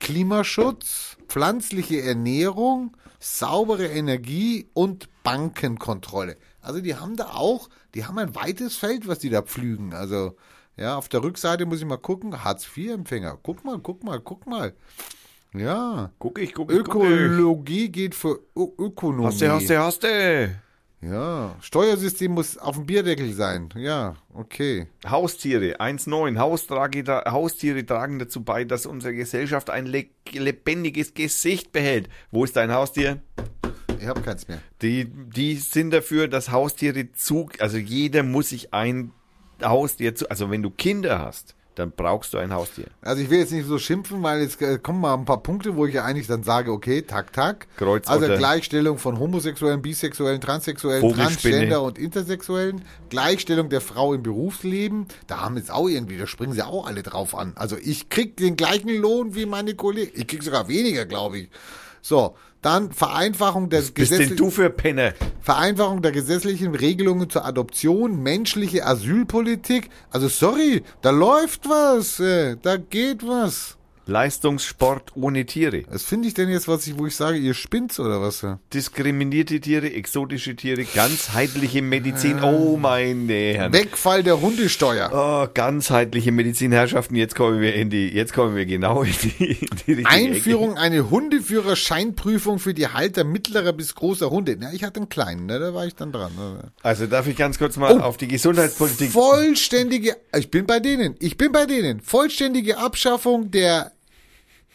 Klimaschutz, 0.00 1.16
pflanzliche 1.28 2.02
Ernährung, 2.02 2.96
saubere 3.18 3.86
Energie 3.86 4.68
und 4.74 5.08
Bankenkontrolle. 5.24 6.36
Also 6.60 6.80
die 6.80 6.94
haben 6.94 7.16
da 7.16 7.30
auch, 7.30 7.68
die 7.94 8.04
haben 8.04 8.18
ein 8.18 8.36
weites 8.36 8.76
Feld, 8.76 9.08
was 9.08 9.18
die 9.18 9.30
da 9.30 9.42
pflügen. 9.42 9.92
Also 9.92 10.36
ja, 10.76 10.96
auf 10.96 11.08
der 11.08 11.24
Rückseite 11.24 11.66
muss 11.66 11.80
ich 11.80 11.86
mal 11.86 11.96
gucken, 11.96 12.44
Hartz-IV-Empfänger. 12.44 13.38
Guck 13.42 13.64
mal, 13.64 13.78
guck 13.80 14.04
mal, 14.04 14.20
guck 14.20 14.46
mal. 14.46 14.74
Ja, 15.52 16.10
guck 16.18 16.38
ich, 16.40 16.52
guck 16.52 16.72
ich, 16.72 16.84
guck 16.84 17.04
ich. 17.04 17.10
Ökologie 17.10 17.88
geht 17.88 18.14
für 18.14 18.40
Ö 18.56 18.66
Ökonomie. 18.78 19.26
Hast 19.26 19.40
du, 19.40 19.52
hast 19.52 19.70
du, 19.70 19.78
hast 19.78 20.02
du. 20.02 20.50
Ja, 21.00 21.54
Steuersystem 21.60 22.32
muss 22.32 22.56
auf 22.56 22.76
dem 22.76 22.86
Bierdeckel 22.86 23.34
sein. 23.34 23.68
Ja, 23.76 24.16
okay. 24.32 24.88
Haustiere, 25.06 25.78
1.9. 25.78 26.38
Haustrage, 26.38 27.04
Haustiere 27.26 27.84
tragen 27.84 28.18
dazu 28.18 28.42
bei, 28.42 28.64
dass 28.64 28.86
unsere 28.86 29.14
Gesellschaft 29.14 29.68
ein 29.68 29.86
le 29.86 30.06
lebendiges 30.32 31.12
Gesicht 31.12 31.72
behält. 31.72 32.08
Wo 32.30 32.44
ist 32.44 32.56
dein 32.56 32.72
Haustier? 32.72 33.20
Ich 34.00 34.06
habe 34.06 34.20
keins 34.20 34.48
mehr. 34.48 34.58
Die, 34.82 35.06
die 35.06 35.56
sind 35.56 35.90
dafür, 35.90 36.28
dass 36.28 36.50
Haustiere 36.50 37.12
zu, 37.12 37.48
also 37.58 37.76
jeder 37.76 38.22
muss 38.22 38.50
sich 38.50 38.72
ein 38.74 39.12
Haustier 39.62 40.14
zu, 40.14 40.28
also 40.30 40.50
wenn 40.50 40.62
du 40.62 40.70
Kinder 40.70 41.18
hast, 41.18 41.54
dann 41.74 41.90
brauchst 41.90 42.32
du 42.32 42.38
ein 42.38 42.52
Haustier. 42.52 42.86
Also 43.02 43.22
ich 43.22 43.30
will 43.30 43.40
jetzt 43.40 43.52
nicht 43.52 43.66
so 43.66 43.78
schimpfen, 43.78 44.22
weil 44.22 44.42
jetzt 44.42 44.60
äh, 44.62 44.78
kommen 44.78 45.00
mal 45.00 45.14
ein 45.14 45.24
paar 45.24 45.42
Punkte, 45.42 45.76
wo 45.76 45.86
ich 45.86 45.94
ja 45.94 46.04
eigentlich 46.04 46.26
dann 46.26 46.44
sage, 46.44 46.70
okay, 46.70 47.02
tak, 47.02 47.32
tak. 47.32 47.66
Kreuz 47.76 48.08
also 48.08 48.26
Gleichstellung 48.26 48.98
von 48.98 49.18
Homosexuellen, 49.18 49.82
Bisexuellen, 49.82 50.40
Transsexuellen. 50.40 51.12
Transgender 51.12 51.82
und 51.82 51.98
Intersexuellen. 51.98 52.82
Gleichstellung 53.10 53.70
der 53.70 53.80
Frau 53.80 54.14
im 54.14 54.22
Berufsleben. 54.22 55.06
Da 55.26 55.40
haben 55.40 55.56
jetzt 55.56 55.70
auch 55.70 55.88
irgendwie, 55.88 56.16
da 56.16 56.26
springen 56.26 56.52
sie 56.52 56.62
auch 56.62 56.86
alle 56.86 57.02
drauf 57.02 57.34
an. 57.34 57.52
Also 57.56 57.76
ich 57.76 58.08
krieg 58.08 58.36
den 58.36 58.56
gleichen 58.56 58.94
Lohn 58.96 59.34
wie 59.34 59.46
meine 59.46 59.74
Kollegen. 59.74 60.12
Ich 60.14 60.28
krieg 60.28 60.42
sogar 60.42 60.68
weniger, 60.68 61.06
glaube 61.06 61.38
ich. 61.38 61.48
So, 62.02 62.36
dann 62.64 62.92
Vereinfachung 62.92 63.68
der 63.68 63.82
Gesetze- 63.82 64.34
du 64.36 64.50
für 64.50 64.70
Penner? 64.70 65.12
Vereinfachung 65.40 66.02
der 66.02 66.12
gesetzlichen 66.12 66.74
Regelungen 66.74 67.28
zur 67.28 67.44
Adoption, 67.44 68.22
menschliche 68.22 68.86
Asylpolitik. 68.86 69.90
Also 70.10 70.28
sorry, 70.28 70.82
da 71.02 71.10
läuft 71.10 71.68
was, 71.68 72.20
äh, 72.20 72.56
da 72.60 72.76
geht 72.76 73.26
was. 73.26 73.76
Leistungssport 74.06 75.12
ohne 75.16 75.46
Tiere. 75.46 75.82
Was 75.90 76.02
finde 76.04 76.28
ich 76.28 76.34
denn 76.34 76.48
jetzt, 76.48 76.68
was 76.68 76.86
ich, 76.86 76.98
wo 76.98 77.06
ich 77.06 77.16
sage, 77.16 77.38
ihr 77.38 77.54
spinnt's 77.54 77.98
oder 78.00 78.20
was? 78.20 78.42
ja? 78.42 78.58
Diskriminierte 78.72 79.60
Tiere, 79.60 79.92
exotische 79.92 80.56
Tiere, 80.56 80.84
ganzheitliche 80.84 81.82
Medizin. 81.82 82.42
Oh, 82.42 82.76
meine 82.76 83.32
Herren. 83.32 83.72
Wegfall 83.72 84.22
der 84.22 84.40
Hundesteuer. 84.40 85.10
Oh, 85.12 85.50
ganzheitliche 85.52 86.32
Medizinherrschaften, 86.32 87.16
jetzt 87.16 87.34
kommen 87.34 87.60
wir 87.60 87.74
in 87.74 87.90
die, 87.90 88.08
jetzt 88.08 88.32
kommen 88.32 88.56
wir 88.56 88.66
genau 88.66 89.02
in 89.02 89.12
die, 89.22 89.28
in 89.52 89.68
die 89.86 89.92
richtige 89.92 90.08
Einführung 90.08 90.76
eine 90.76 91.10
Hundeführerscheinprüfung 91.10 92.58
für 92.58 92.74
die 92.74 92.88
Halter 92.88 93.24
mittlerer 93.24 93.72
bis 93.72 93.94
großer 93.94 94.30
Hunde. 94.30 94.56
Na, 94.58 94.72
ich 94.72 94.84
hatte 94.84 95.00
einen 95.00 95.08
kleinen, 95.08 95.46
ne, 95.46 95.58
da 95.58 95.74
war 95.74 95.86
ich 95.86 95.94
dann 95.94 96.12
dran. 96.12 96.32
ne. 96.36 96.58
Ecke. 96.58 96.72
Also 96.82 97.06
darf 97.06 97.26
ich 97.26 97.36
ganz 97.36 97.58
kurz 97.58 97.76
mal 97.76 97.98
Oh. 97.98 98.00
auf 98.00 98.16
die 98.16 98.28
Gesundheitspolitik. 98.28 99.10
Vollständige, 99.10 100.16
ich 100.36 100.50
bin 100.50 100.66
bei 100.66 100.80
denen, 100.80 101.14
ich 101.20 101.36
bin 101.36 101.52
bei 101.52 101.66
denen. 101.66 102.00
Vollständige 102.00 102.78
Abschaffung 102.78 103.50
der, 103.50 103.92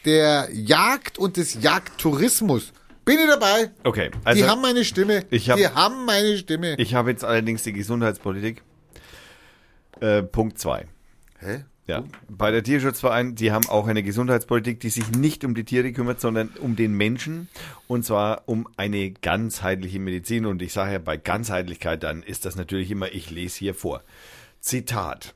der 0.06 0.50
Jagd 0.54 1.18
und 1.18 1.38
des 1.38 1.62
Jagdtourismus. 1.62 2.74
Bin 3.06 3.18
ich 3.20 3.28
dabei. 3.28 3.72
Okay, 3.84 4.12
also 4.24 4.44
die 4.44 4.48
haben 4.50 4.62
meine 4.62 4.86
Stimme. 4.86 5.26
ich 5.32 5.50
hab- 5.50 5.58
die 5.58 5.68
haben 5.68 6.06
meine 6.06 6.38
Stimme. 6.38 6.76
ich 6.78 6.94
habe 6.94 7.10
jetzt 7.12 7.24
allerdings 7.24 7.64
die 7.64 7.74
Gesundheitspolitik. 7.74 8.62
Äh, 10.00 10.24
Punkt 10.24 10.60
zwei. 10.60 10.86
Hä? 11.40 11.66
Ja, 11.88 12.04
bei 12.28 12.52
der 12.52 12.62
Tierschutzverein, 12.62 13.34
die 13.34 13.52
haben 13.52 13.68
auch 13.68 13.88
eine 13.88 14.04
Gesundheitspolitik, 14.04 14.80
die 14.80 14.90
sich 14.92 15.10
nicht 15.10 15.44
um 15.44 15.56
die 15.56 15.64
Tiere 15.64 15.92
kümmert, 15.92 16.22
sondern 16.22 16.50
um 16.62 16.76
den 16.76 16.94
Menschen 16.94 17.48
und 17.88 18.06
zwar 18.06 18.44
um 18.46 18.68
eine 18.78 19.10
ganzheitliche 19.10 20.00
Medizin. 20.00 20.46
Und 20.46 20.62
ich 20.62 20.72
sage 20.72 20.92
ja, 20.94 21.00
bei 21.00 21.18
Ganzheitlichkeit, 21.18 22.04
dann 22.04 22.22
ist 22.22 22.46
das 22.46 22.56
natürlich 22.56 22.92
immer, 22.92 23.12
ich 23.12 23.32
lese 23.32 23.58
hier 23.58 23.74
vor. 23.74 24.04
Zitat. 24.60 25.34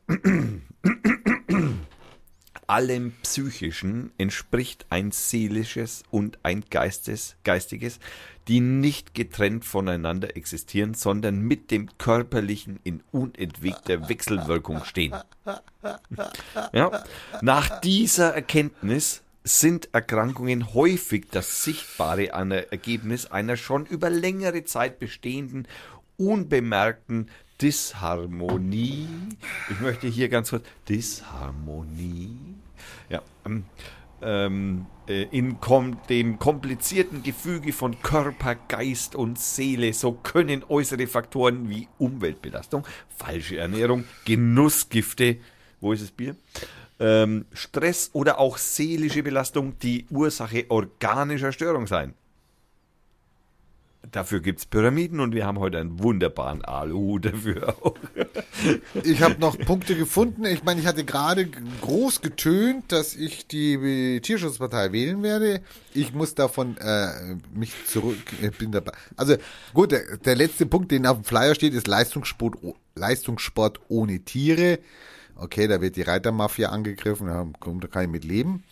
Allem 2.68 3.14
Psychischen 3.24 4.12
entspricht 4.18 4.86
ein 4.90 5.12
seelisches 5.12 6.04
und 6.12 6.40
ein 6.44 6.64
Geistes, 6.70 7.36
geistiges, 7.44 8.00
die 8.48 8.60
nicht 8.60 9.14
getrennt 9.14 9.66
voneinander 9.66 10.36
existieren, 10.36 10.94
sondern 10.94 11.40
mit 11.40 11.72
dem 11.72 11.90
Körperlichen 11.98 12.80
in 12.84 13.02
unentwegter 13.12 14.10
Wechselwirkung 14.10 14.84
stehen. 14.84 15.14
Ja. 16.74 17.04
Nach 17.42 17.80
dieser 17.82 18.34
Erkenntnis 18.34 19.22
sind 19.44 19.90
Erkrankungen 19.94 20.74
häufig 20.74 21.28
das 21.32 21.64
sichtbare 21.64 22.30
Ergebnis 22.30 23.26
einer 23.26 23.58
schon 23.58 23.86
über 23.86 24.10
längere 24.10 24.64
Zeit 24.64 25.00
bestehenden, 25.00 25.68
unbemerkten 26.18 27.30
Disharmonie. 27.64 29.08
Ich 29.70 29.80
möchte 29.80 30.08
hier 30.08 30.28
ganz 30.28 30.50
kurz 30.50 30.66
Disharmonie. 30.90 32.36
Ja. 33.08 33.22
Ähm, 33.46 33.64
ähm, 34.22 34.86
äh, 35.08 35.24
in 35.32 35.62
kom 35.62 35.98
dem 36.10 36.40
komplizierten 36.40 37.24
Gefüge 37.24 37.72
von 37.72 38.02
Körper, 38.02 38.56
Geist 38.56 39.16
und 39.16 39.40
Seele. 39.40 39.94
So 39.94 40.12
können 40.12 40.66
äußere 40.68 41.08
Faktoren 41.08 41.70
wie 41.70 41.88
Umweltbelastung, 42.00 42.86
falsche 43.16 43.58
Ernährung, 43.58 44.04
Genussgifte, 44.26 45.38
wo 45.80 45.94
ist 45.94 46.04
das 46.04 46.12
Bier? 46.12 46.36
Ähm, 47.00 47.46
Stress 47.54 48.10
oder 48.12 48.40
auch 48.40 48.58
seelische 48.58 49.24
Belastung 49.24 49.80
die 49.80 50.06
Ursache 50.10 50.66
organischer 50.68 51.54
Störung 51.54 51.88
sein. 51.88 52.14
Dafür 54.12 54.42
gibt's 54.42 54.66
Pyramiden 54.66 55.20
und 55.20 55.34
wir 55.34 55.46
haben 55.46 55.60
heute 55.60 55.80
einen 55.80 56.04
wunderbaren 56.04 56.64
Alu 56.64 57.20
dafür 57.20 57.76
auch. 57.82 57.96
Ich 59.04 59.22
habe 59.22 59.40
noch 59.40 59.58
Punkte 59.58 59.96
gefunden. 59.96 60.46
Ich 60.46 60.64
meine, 60.64 60.80
ich 60.80 60.86
hatte 60.88 61.04
gerade 61.04 61.50
groß 61.82 62.22
getönt, 62.22 62.92
dass 62.92 63.16
ich 63.16 63.48
die 63.48 64.22
Tierschutzpartei 64.22 64.92
wählen 64.94 65.22
werde. 65.24 65.62
Ich 65.94 66.14
muss 66.14 66.36
davon 66.36 66.78
äh, 66.78 67.36
mich 67.54 67.74
zurück. 67.88 68.18
Ich 68.42 68.58
bin 68.58 68.72
dabei. 68.72 68.92
Also 69.18 69.36
gut, 69.74 69.92
der, 69.92 70.18
der 70.18 70.36
letzte 70.36 70.66
Punkt, 70.66 70.92
den 70.92 71.06
auf 71.08 71.18
dem 71.18 71.24
Flyer 71.26 71.56
steht, 71.56 71.74
ist 71.74 71.88
Leistungssport, 71.88 72.56
Leistungssport 72.96 73.82
ohne 73.90 74.20
Tiere. 74.20 74.80
Okay, 75.36 75.68
da 75.68 75.82
wird 75.82 75.96
die 75.96 76.04
Reitermafia 76.04 76.70
angegriffen. 76.70 77.28
Ja, 77.28 77.46
komm, 77.60 77.80
da 77.82 77.88
kann 77.88 78.04
ich 78.04 78.10
mit 78.12 78.24
leben. 78.24 78.64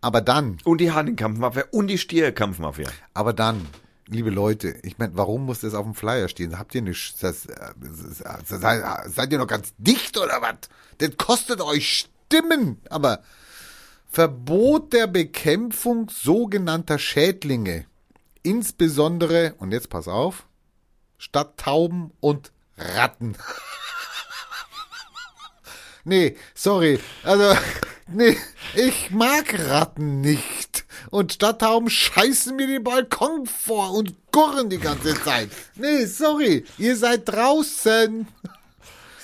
Aber 0.00 0.20
dann, 0.20 0.58
Und 0.64 0.80
die 0.80 0.92
Hahnenkampfmafia 0.92 1.64
und 1.72 1.88
die 1.88 1.98
Stierkampfmafia. 1.98 2.88
aber 3.12 3.32
dann, 3.32 3.66
liebe 4.08 4.30
Leute, 4.30 4.78
ich 4.82 4.98
meine, 4.98 5.16
warum 5.16 5.46
muss 5.46 5.60
das 5.60 5.74
auf 5.74 5.84
dem 5.84 5.94
Flyer 5.94 6.28
stehen? 6.28 6.58
Habt 6.58 6.74
ihr 6.74 6.82
nicht, 6.82 7.22
das, 7.22 7.46
das, 7.46 8.18
das, 8.18 8.60
das, 8.60 9.14
seid 9.14 9.32
ihr 9.32 9.38
noch 9.38 9.46
ganz 9.46 9.72
dicht 9.78 10.16
oder 10.16 10.40
was? 10.40 10.56
Das 10.98 11.16
kostet 11.16 11.60
euch 11.60 12.08
Stimmen, 12.28 12.80
aber 12.88 13.22
Verbot 14.10 14.92
der 14.92 15.06
Bekämpfung 15.06 16.08
sogenannter 16.08 16.98
Schädlinge, 16.98 17.86
insbesondere, 18.42 19.54
und 19.58 19.72
jetzt 19.72 19.90
pass 19.90 20.08
auf, 20.08 20.46
Stadttauben 21.18 22.12
und 22.20 22.52
Ratten. 22.76 23.36
Nee, 26.08 26.36
sorry. 26.54 27.00
Also, 27.24 27.58
nee, 28.08 28.36
ich 28.74 29.10
mag 29.10 29.58
Ratten 29.68 30.20
nicht. 30.20 30.84
Und 31.10 31.32
Stadttauben 31.32 31.90
scheißen 31.90 32.56
mir 32.56 32.66
den 32.66 32.84
Balkon 32.84 33.46
vor 33.46 33.92
und 33.92 34.14
gurren 34.32 34.70
die 34.70 34.78
ganze 34.78 35.14
Zeit. 35.22 35.50
Nee, 35.74 36.04
sorry. 36.04 36.64
Ihr 36.78 36.96
seid 36.96 37.28
draußen. 37.28 38.26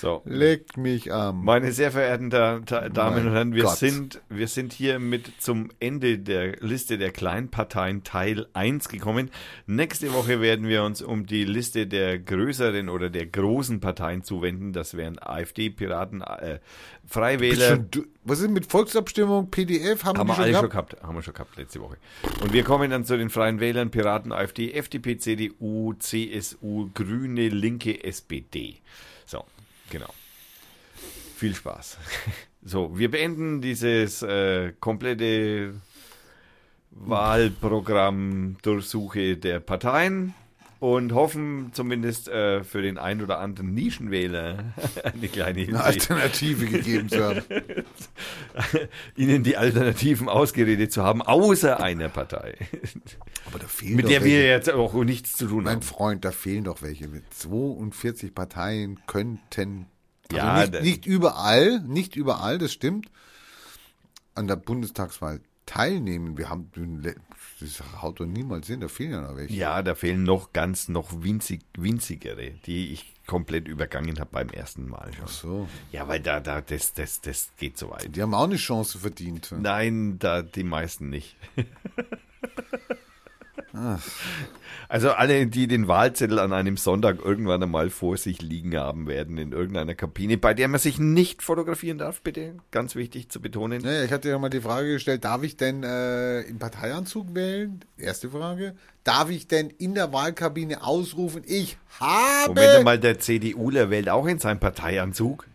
So. 0.03 0.21
Leckt 0.25 0.75
mich 0.75 1.13
am. 1.13 1.45
Meine 1.45 1.71
sehr 1.71 1.89
verehrten 1.91 2.29
da 2.29 2.59
da 2.59 2.89
Damen 2.89 3.15
Mein 3.15 3.27
und 3.27 3.33
Herren, 3.33 3.53
wir 3.55 3.63
Gott. 3.63 3.77
sind, 3.77 4.21
wir 4.29 4.49
sind 4.49 4.73
hier 4.73 4.99
mit 4.99 5.31
zum 5.41 5.71
Ende 5.79 6.19
der 6.19 6.57
Liste 6.59 6.97
der 6.97 7.11
Kleinparteien 7.11 8.03
Teil 8.03 8.47
1 8.51 8.89
gekommen. 8.89 9.31
Nächste 9.65 10.13
Woche 10.13 10.41
werden 10.41 10.67
wir 10.67 10.83
uns 10.83 11.01
um 11.01 11.25
die 11.25 11.45
Liste 11.45 11.87
der 11.87 12.19
größeren 12.19 12.89
oder 12.89 13.09
der 13.09 13.27
großen 13.27 13.79
Parteien 13.79 14.23
zuwenden. 14.23 14.73
Das 14.73 14.97
wären 14.97 15.17
AfD, 15.19 15.69
Piraten, 15.69 16.19
äh, 16.21 16.59
Freiwähler. 17.07 17.69
Schon 17.69 17.87
du- 17.89 18.03
Was 18.25 18.41
ist 18.41 18.51
mit 18.51 18.65
Volksabstimmung, 18.65 19.49
PDF? 19.51 20.03
Haben, 20.03 20.17
Haben 20.19 20.27
wir 20.27 20.35
schon 20.35 20.43
alle 20.43 20.53
schon 20.53 20.69
gehabt? 20.69 20.89
gehabt, 20.91 21.03
haben 21.07 21.15
wir 21.15 21.21
schon 21.21 21.33
gehabt 21.33 21.55
letzte 21.57 21.79
Woche. 21.79 21.95
Und 22.41 22.51
wir 22.51 22.63
kommen 22.63 22.91
dann 22.91 23.05
zu 23.05 23.17
den 23.17 23.29
Freien 23.29 23.61
Wählern, 23.61 23.89
Piraten, 23.89 24.33
AfD, 24.33 24.71
FDP, 24.73 25.17
CDU, 25.17 25.93
CSU, 25.93 26.89
Grüne, 26.93 27.47
Linke, 27.47 28.03
SPD. 28.03 28.75
Genau. 29.93 30.11
Viel 31.37 31.55
Spaß. 31.55 31.97
So, 32.65 32.97
wir 32.97 33.11
beenden 33.11 33.59
dieses 33.59 34.21
äh, 34.21 34.71
komplette 34.79 35.73
Wahlprogramm 36.91 38.55
Durchsuche 38.61 39.35
der 39.35 39.59
Parteien 39.59 40.33
und 40.83 41.13
hoffen 41.13 41.69
zumindest 41.71 42.27
äh, 42.27 42.61
für 42.65 42.81
den 42.81 42.97
ein 42.97 43.21
oder 43.21 43.39
anderen 43.39 43.73
Nischenwähler 43.73 44.73
eine 45.05 45.29
kleine 45.29 45.61
Hilfe. 45.61 45.75
Eine 45.75 45.83
Alternative 45.85 46.65
gegeben 46.65 47.07
zu 47.07 47.23
haben. 47.23 47.41
ihnen 49.15 49.43
die 49.43 49.55
Alternativen 49.55 50.27
ausgeredet 50.27 50.91
zu 50.91 51.01
haben, 51.01 51.21
außer 51.21 51.81
einer 51.81 52.09
Partei, 52.09 52.57
Aber 53.45 53.59
da 53.59 53.67
fehlen 53.67 53.95
mit 53.95 54.03
doch 54.03 54.09
der 54.09 54.23
welche. 54.23 54.35
wir 54.35 54.45
jetzt 54.45 54.69
auch 54.71 54.93
nichts 55.05 55.37
zu 55.37 55.47
tun 55.47 55.63
Mein 55.63 55.75
haben. 55.75 55.81
Freund, 55.83 56.25
da 56.25 56.31
fehlen 56.31 56.65
doch 56.65 56.81
welche. 56.81 57.07
Mit 57.07 57.33
42 57.33 58.35
Parteien 58.35 58.99
könnten. 59.07 59.85
Also 60.33 60.35
Ja, 60.35 60.65
nicht, 60.67 60.81
nicht 60.81 61.05
überall, 61.05 61.79
nicht 61.79 62.17
überall, 62.17 62.57
das 62.57 62.73
stimmt. 62.73 63.09
An 64.35 64.47
der 64.49 64.57
Bundestagswahl 64.57 65.39
teilnehmen. 65.65 66.37
Wir 66.37 66.49
haben, 66.49 66.69
das 67.63 67.81
haut 68.01 68.19
doch 68.19 68.25
niemals 68.25 68.67
hin, 68.67 68.81
da 68.81 68.87
fehlen 68.87 69.11
ja 69.11 69.21
noch 69.21 69.35
welche. 69.35 69.53
Ja, 69.53 69.81
da 69.81 69.95
fehlen 69.95 70.23
noch 70.23 70.53
ganz, 70.53 70.89
noch 70.89 71.23
winzig, 71.23 71.61
winzigere, 71.77 72.51
die 72.65 72.93
ich 72.93 73.13
komplett 73.25 73.67
übergangen 73.67 74.19
habe 74.19 74.29
beim 74.31 74.49
ersten 74.49 74.87
Mal 74.87 75.11
schon. 75.13 75.27
So. 75.27 75.67
Ja, 75.91 76.07
weil 76.07 76.19
da, 76.19 76.39
da, 76.39 76.61
das, 76.61 76.93
das, 76.93 77.21
das 77.21 77.51
geht 77.57 77.77
so 77.77 77.89
weit. 77.89 78.15
Die 78.15 78.21
haben 78.21 78.33
auch 78.33 78.43
eine 78.43 78.57
Chance 78.57 78.99
verdient. 78.99 79.53
Nein, 79.57 80.19
da 80.19 80.41
die 80.41 80.63
meisten 80.63 81.09
nicht. 81.09 81.35
Also 84.87 85.11
alle, 85.11 85.47
die 85.47 85.67
den 85.67 85.87
Wahlzettel 85.87 86.37
an 86.37 86.53
einem 86.53 86.77
Sonntag 86.77 87.19
irgendwann 87.25 87.63
einmal 87.63 87.89
vor 87.89 88.17
sich 88.17 88.39
liegen 88.39 88.77
haben 88.77 89.07
werden 89.07 89.39
in 89.39 89.51
irgendeiner 89.51 89.95
Kabine, 89.95 90.37
bei 90.37 90.53
der 90.53 90.67
man 90.67 90.79
sich 90.79 90.99
nicht 90.99 91.41
fotografieren 91.41 91.97
darf, 91.97 92.21
bitte. 92.21 92.53
Ganz 92.69 92.95
wichtig 92.95 93.29
zu 93.29 93.41
betonen. 93.41 93.81
Naja, 93.81 94.03
ich 94.03 94.11
hatte 94.11 94.29
ja 94.29 94.37
mal 94.37 94.49
die 94.49 94.61
Frage 94.61 94.93
gestellt, 94.93 95.25
darf 95.25 95.41
ich 95.41 95.57
denn 95.57 95.83
äh, 95.83 96.41
im 96.41 96.59
Parteianzug 96.59 97.33
wählen? 97.33 97.83
Erste 97.97 98.29
Frage. 98.29 98.75
Darf 99.03 99.31
ich 99.31 99.47
denn 99.47 99.71
in 99.71 99.95
der 99.95 100.13
Wahlkabine 100.13 100.83
ausrufen, 100.83 101.41
ich 101.43 101.77
habe... 101.99 102.53
Moment 102.53 102.83
mal, 102.83 102.99
der 102.99 103.17
CDUler 103.19 103.89
wählt 103.89 104.07
auch 104.07 104.27
in 104.27 104.37
seinem 104.37 104.59
Parteianzug. 104.59 105.47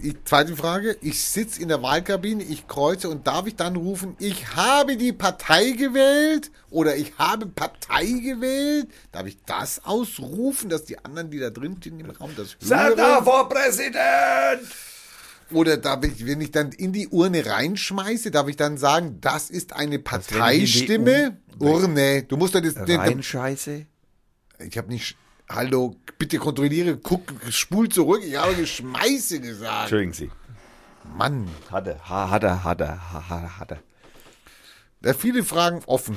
Ich, 0.00 0.16
zweite 0.24 0.56
Frage, 0.56 0.96
ich 1.00 1.22
sitze 1.22 1.62
in 1.62 1.68
der 1.68 1.80
Wahlkabine, 1.82 2.42
ich 2.42 2.66
kreuze 2.66 3.08
und 3.08 3.26
darf 3.26 3.46
ich 3.46 3.54
dann 3.54 3.76
rufen, 3.76 4.16
ich 4.18 4.48
habe 4.56 4.96
die 4.96 5.12
Partei 5.12 5.70
gewählt 5.70 6.50
oder 6.70 6.96
ich 6.96 7.12
habe 7.18 7.46
Partei 7.46 8.04
gewählt? 8.06 8.88
Darf 9.12 9.26
ich 9.26 9.38
das 9.46 9.84
ausrufen, 9.84 10.70
dass 10.70 10.84
die 10.84 10.98
anderen, 11.04 11.30
die 11.30 11.38
da 11.38 11.50
drin 11.50 11.76
stehen 11.78 12.00
im 12.00 12.10
Raum, 12.10 12.30
das 12.36 12.56
hören? 12.60 13.24
vor 13.24 13.48
Präsident! 13.48 14.62
Oder 15.52 15.76
darf 15.76 16.02
ich, 16.04 16.24
wenn 16.26 16.40
ich 16.40 16.50
dann 16.50 16.72
in 16.72 16.92
die 16.92 17.08
Urne 17.08 17.44
reinschmeiße, 17.46 18.30
darf 18.30 18.48
ich 18.48 18.56
dann 18.56 18.78
sagen, 18.78 19.18
das 19.20 19.50
ist 19.50 19.72
eine 19.74 19.98
Parteistimme? 19.98 21.36
Urne. 21.58 22.22
Du 22.24 22.36
musst 22.36 22.54
ja 22.54 22.60
das. 22.60 22.74
den- 22.74 22.98
Reinscheiße? 22.98 23.86
Ich 24.66 24.78
habe 24.78 24.88
nicht. 24.88 25.16
Hallo, 25.54 25.96
bitte 26.18 26.38
kontrolliere, 26.38 26.96
guck, 26.96 27.22
spul 27.50 27.88
zurück. 27.88 28.22
Ich 28.24 28.36
habe 28.36 28.54
geschmeiße 28.54 29.40
gesagt. 29.40 29.82
Entschuldigen 29.82 30.12
Sie. 30.12 30.30
Mann. 31.16 31.48
Hat 31.70 31.86
er, 31.88 32.08
ha- 32.08 32.30
hat 32.30 32.42
er, 32.44 32.64
hat 32.64 32.80
er, 32.80 33.12
ha- 33.12 33.28
ha- 33.28 33.58
hat 33.58 33.72
er. 33.72 33.82
Da 35.02 35.12
viele 35.14 35.42
Fragen 35.44 35.82
offen. 35.86 36.16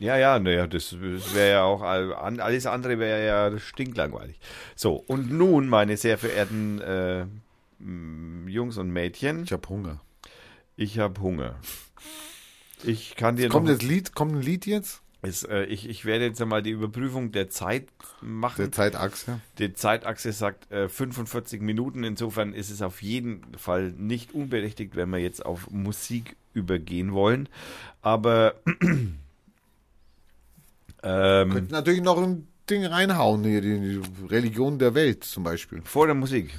Ja, 0.00 0.16
ja, 0.16 0.38
naja, 0.40 0.66
das 0.66 1.00
wäre 1.00 1.50
ja 1.52 1.62
auch, 1.62 1.82
alles 1.82 2.66
andere 2.66 2.98
wäre 2.98 3.24
ja 3.26 3.58
stinklangweilig. 3.60 4.40
So, 4.74 4.94
und 4.96 5.30
nun, 5.30 5.68
meine 5.68 5.96
sehr 5.96 6.18
verehrten 6.18 6.80
äh, 6.80 7.26
Jungs 8.50 8.76
und 8.76 8.90
Mädchen, 8.90 9.44
Ich 9.44 9.52
habe 9.52 9.68
Hunger. 9.68 10.00
ich 10.76 10.98
habe 10.98 11.20
Hunger. 11.20 11.54
Ich 12.82 13.14
kann 13.14 13.36
dir 13.36 13.48
Kommt 13.48 13.66
noch, 13.68 13.74
das 13.74 13.82
Lied, 13.82 14.14
kommt 14.14 14.32
ein 14.34 14.42
Lied 14.42 14.66
jetzt? 14.66 15.00
Es, 15.28 15.42
äh, 15.44 15.64
ich, 15.64 15.88
ich 15.88 16.04
werde 16.04 16.26
jetzt 16.26 16.40
einmal 16.40 16.62
die 16.62 16.70
Überprüfung 16.70 17.32
der 17.32 17.48
Zeit 17.50 17.88
machen. 18.20 18.62
Der 18.62 18.72
Zeitachse. 18.72 19.40
Die 19.58 19.72
Zeitachse 19.74 20.32
sagt 20.32 20.70
äh, 20.70 20.88
45 20.88 21.60
Minuten. 21.60 22.04
Insofern 22.04 22.52
ist 22.52 22.70
es 22.70 22.82
auf 22.82 23.02
jeden 23.02 23.42
Fall 23.56 23.90
nicht 23.92 24.34
unberechtigt, 24.34 24.96
wenn 24.96 25.10
wir 25.10 25.18
jetzt 25.18 25.44
auf 25.44 25.70
Musik 25.70 26.36
übergehen 26.52 27.12
wollen. 27.12 27.48
Aber 28.02 28.54
ähm, 31.02 31.50
Könnten 31.50 31.72
natürlich 31.72 32.02
noch 32.02 32.22
ein 32.22 32.46
Ding 32.70 32.84
reinhauen, 32.86 33.44
hier, 33.44 33.60
die 33.60 34.00
Religion 34.28 34.78
der 34.78 34.94
Welt 34.94 35.24
zum 35.24 35.44
Beispiel. 35.44 35.82
vor 35.84 36.06
der 36.06 36.14
Musik 36.14 36.54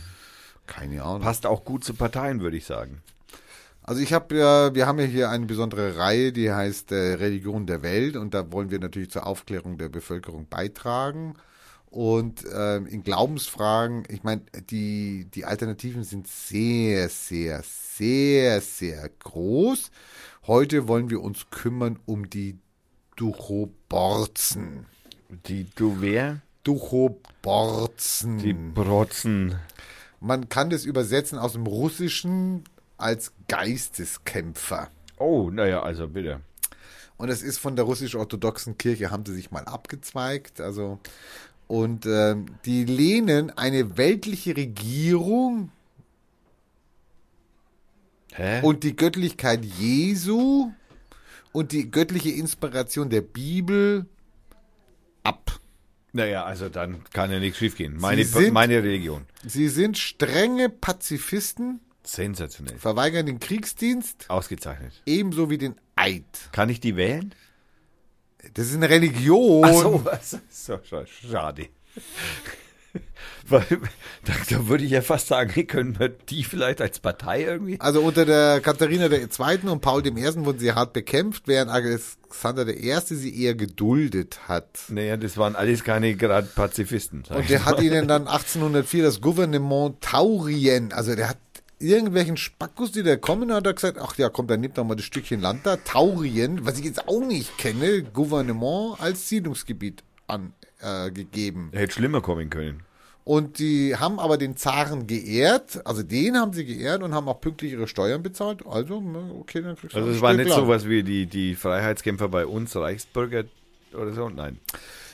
Keine 0.68 1.01
Ahnung. 1.03 1.22
passt 1.22 1.45
auch 1.45 1.66
gut 1.66 1.84
zu 1.84 1.93
Parteien, 1.95 2.41
würde 2.41 2.57
ich 2.57 2.66
sagen. 2.66 3.01
Also 3.88 4.02
ich 4.02 4.14
habe 4.14 4.36
ja, 4.36 4.74
wir 4.74 4.88
haben 4.88 5.00
ja 5.00 5.06
hier 5.06 5.30
eine 5.30 5.46
besondere 5.46 5.96
Reihe, 5.96 6.32
die 6.32 6.52
heißt 6.52 6.92
äh, 6.92 7.14
Religion 7.14 7.68
der 7.68 7.84
Welt 7.84 8.16
und 8.16 8.34
da 8.34 8.52
wollen 8.52 8.72
wir 8.72 8.80
natürlich 8.80 9.12
zur 9.12 9.28
Aufklärung 9.28 9.78
der 9.78 9.90
Bevölkerung 9.90 10.48
beitragen. 10.50 11.36
Und 11.92 12.44
ähm, 12.52 12.88
in 12.88 13.04
Glaubensfragen, 13.04 14.04
ich 14.10 14.24
meine, 14.24 14.42
die, 14.72 15.28
die 15.34 15.46
Alternativen 15.46 16.04
sind 16.04 16.28
sehr, 16.28 17.10
sehr, 17.10 17.62
sehr, 17.64 18.60
sehr 18.60 19.08
groß. 19.20 19.92
Heute 20.48 20.88
wollen 20.88 21.12
wir 21.12 21.22
uns 21.22 21.52
kümmern 21.52 22.00
um 22.06 22.28
die 22.28 22.58
Duchoborzen. 23.16 24.88
Die 25.48 25.68
du 25.76 25.98
wer? 26.02 26.42
Duchoborzen. 26.64 28.40
Die 28.40 28.54
Brotzen. 28.54 29.60
Man 30.20 30.50
kann 30.50 30.72
das 30.72 30.86
übersetzen 30.86 31.38
aus 31.38 31.54
dem 31.54 31.68
Russischen 31.68 32.64
als 32.98 33.32
Geisteskämpfer. 33.48 34.89
Oh, 35.18 35.50
naja, 35.52 35.82
also 35.84 36.08
bitte. 36.08 36.41
Und 37.18 37.30
es 37.30 37.41
ist 37.41 37.58
von 37.60 37.76
der 37.76 37.86
russisch-orthodoxen 37.86 38.78
Kirche, 38.78 39.10
haben 39.12 39.26
sie 39.26 39.34
sich 39.34 39.52
mal 39.52 39.64
abgezweigt. 39.64 40.60
Also, 40.60 41.00
und 41.68 42.06
ähm, 42.06 42.46
die 42.66 42.84
lehnen 42.86 43.50
eine 43.58 43.98
weltliche 43.98 44.56
Regierung 44.58 45.72
Hä? 48.34 48.62
und 48.64 48.84
die 48.84 48.96
Göttlichkeit 48.96 49.64
Jesu 49.64 50.72
und 51.54 51.72
die 51.72 51.89
göttliche 51.89 52.32
Inspiration 52.32 53.10
der 53.10 53.22
Bibel 53.22 54.06
ab. 55.24 55.60
naja, 56.12 56.43
also 56.43 56.68
dann 56.68 57.04
kann 57.14 57.32
ja 57.32 57.39
nichts 57.39 57.60
schiefgehen. 57.60 57.96
Meine, 57.98 58.26
sind- 58.26 58.54
meine 58.54 58.84
Religion. 58.84 59.26
Sie 59.46 59.70
sind 59.70 59.98
strenge 59.98 60.68
Pazifisten, 60.70 61.80
Sensationell. 62.06 62.78
verweigern 62.78 63.26
den 63.26 63.39
Kriegsdienst, 63.39 64.26
Ausgezeichnet. 64.30 64.93
ebenso 65.06 65.49
wie 65.49 65.58
den 65.58 65.76
Eid. 65.95 66.24
Kann 66.51 66.70
ich 66.70 66.80
die 66.80 66.95
wählen? 66.95 67.34
Das 68.53 68.68
ist 68.68 68.76
eine 68.76 68.89
Religion. 68.89 69.66
Ach 69.66 69.74
so, 69.74 70.06
was? 70.06 70.38
so 70.49 70.74
scha- 70.76 71.08
schade. 71.08 71.68
Weil, 73.47 73.66
da, 74.24 74.34
da 74.49 74.68
würde 74.68 74.84
ich 74.86 74.91
ja 74.91 75.01
fast 75.01 75.28
sagen, 75.28 75.68
können 75.68 75.99
wir 75.99 76.10
die 76.10 76.43
vielleicht 76.43 76.82
als 76.82 76.99
Partei 76.99 77.43
irgendwie? 77.43 77.80
Also 77.80 78.01
unter 78.01 78.26
der 78.26 78.60
Katharina 78.62 79.06
II. 79.08 79.70
und 79.70 79.82
Paul 79.82 80.06
I. 80.06 80.14
wurden 80.45 80.58
sie 80.60 80.72
hart 80.72 80.93
bekämpft, 80.93 81.43
während 81.47 81.70
Alexander 81.70 82.68
I. 82.68 82.99
sie 83.03 83.43
eher 83.43 83.53
geduldet 83.53 84.47
hat. 84.47 84.80
Naja, 84.89 85.18
das 85.18 85.38
waren 85.38 85.56
alles 85.56 85.84
keine 85.84 86.16
gerade 86.16 86.47
Pazifisten. 86.47 87.24
Und 87.30 87.49
der 87.49 87.66
hat 87.66 87.82
ihnen 87.82 88.08
dann 88.08 88.28
1804 88.28 89.03
das 89.03 89.22
Gouvernement 89.22 90.01
Taurien, 90.01 90.91
also 90.93 91.16
der 91.16 91.30
hat 91.30 91.38
irgendwelchen 91.80 92.38
Spackus, 92.38 92.92
die 92.92 93.04
da 93.04 93.16
kommen, 93.16 93.52
hat 93.54 93.66
er 93.66 93.74
gesagt, 93.74 93.98
ach 94.00 94.18
ja, 94.18 94.30
komm, 94.30 94.48
dann 94.48 94.62
nimmt 94.62 94.78
doch 94.78 94.86
mal 94.86 94.96
das 94.96 95.06
Stückchen 95.06 95.42
Land 95.42 95.66
da, 95.66 95.78
Taurien, 95.78 96.66
was 96.66 96.80
ich 96.80 96.86
jetzt 96.86 97.08
auch 97.08 97.26
nicht 97.26 97.58
kenne, 97.58 98.04
Gouvernement 98.04 99.00
als 99.00 99.30
Siedlungsgebiet 99.30 100.04
angegeben. 100.28 101.70
Äh. 101.72 101.80
Hätte 101.80 101.94
schlimmer 101.94 102.22
kommen 102.22 102.50
können. 102.50 102.84
Und 103.26 103.58
die 103.58 103.96
haben 103.96 104.20
aber 104.20 104.38
den 104.38 104.56
Zaren 104.56 105.08
geehrt, 105.08 105.82
also 105.84 106.04
den 106.04 106.38
haben 106.38 106.54
sie 106.54 106.64
geehrt 106.64 107.02
und 107.02 107.16
haben 107.16 107.28
auch 107.28 107.42
pünktlich 107.42 107.72
ihre 107.72 107.88
Steuern 107.88 108.22
bezahlt. 108.22 108.64
Also, 108.68 109.04
okay, 109.40 109.64
dann 109.64 109.76
kriegst 109.76 109.96
du 109.96 110.00
Also 110.00 110.12
es 110.12 110.22
war 110.22 110.34
nicht 110.34 110.50
Land. 110.50 110.62
sowas 110.62 110.88
wie 110.88 111.02
die, 111.02 111.26
die 111.26 111.56
Freiheitskämpfer 111.56 112.28
bei 112.30 112.46
uns, 112.46 112.76
Reichsbürger 112.76 113.46
oder 113.96 114.14
so, 114.14 114.30
nein. 114.30 114.60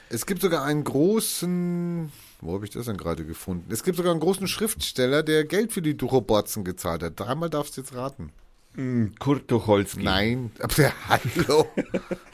Es 0.09 0.26
gibt 0.26 0.41
sogar 0.41 0.66
einen 0.66 0.84
großen, 0.84 2.12
wo 2.41 2.53
habe 2.53 2.65
ich 2.65 2.71
das 2.71 2.85
denn 2.87 2.97
gerade 2.97 3.25
gefunden? 3.25 3.71
Es 3.71 3.83
gibt 3.83 3.97
sogar 3.97 4.11
einen 4.11 4.19
großen 4.19 4.47
Schriftsteller, 4.47 5.23
der 5.23 5.45
Geld 5.45 5.71
für 5.71 5.81
die 5.81 5.95
Duchoborzen 5.95 6.63
gezahlt 6.63 7.03
hat. 7.03 7.19
Dreimal 7.19 7.49
darfst 7.49 7.77
du 7.77 7.81
jetzt 7.81 7.95
raten. 7.95 8.31
Hm, 8.75 9.13
Kurt 9.19 9.47
Tucholsky. 9.49 10.01
Nein, 10.03 10.51
aber 10.59 10.93
hallo, 11.09 11.67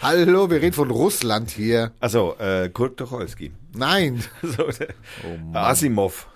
hallo, 0.02 0.50
wir 0.52 0.62
reden 0.62 0.74
von 0.74 0.92
Russland 0.92 1.50
hier. 1.50 1.92
Also, 2.00 2.36
äh, 2.38 2.70
Kurt 2.70 2.98
Tucholsky. 2.98 3.52
Nein, 3.74 4.24
So, 4.44 4.64
der, 4.68 4.94
Oh 5.26 5.56
Asimov. 5.58 6.28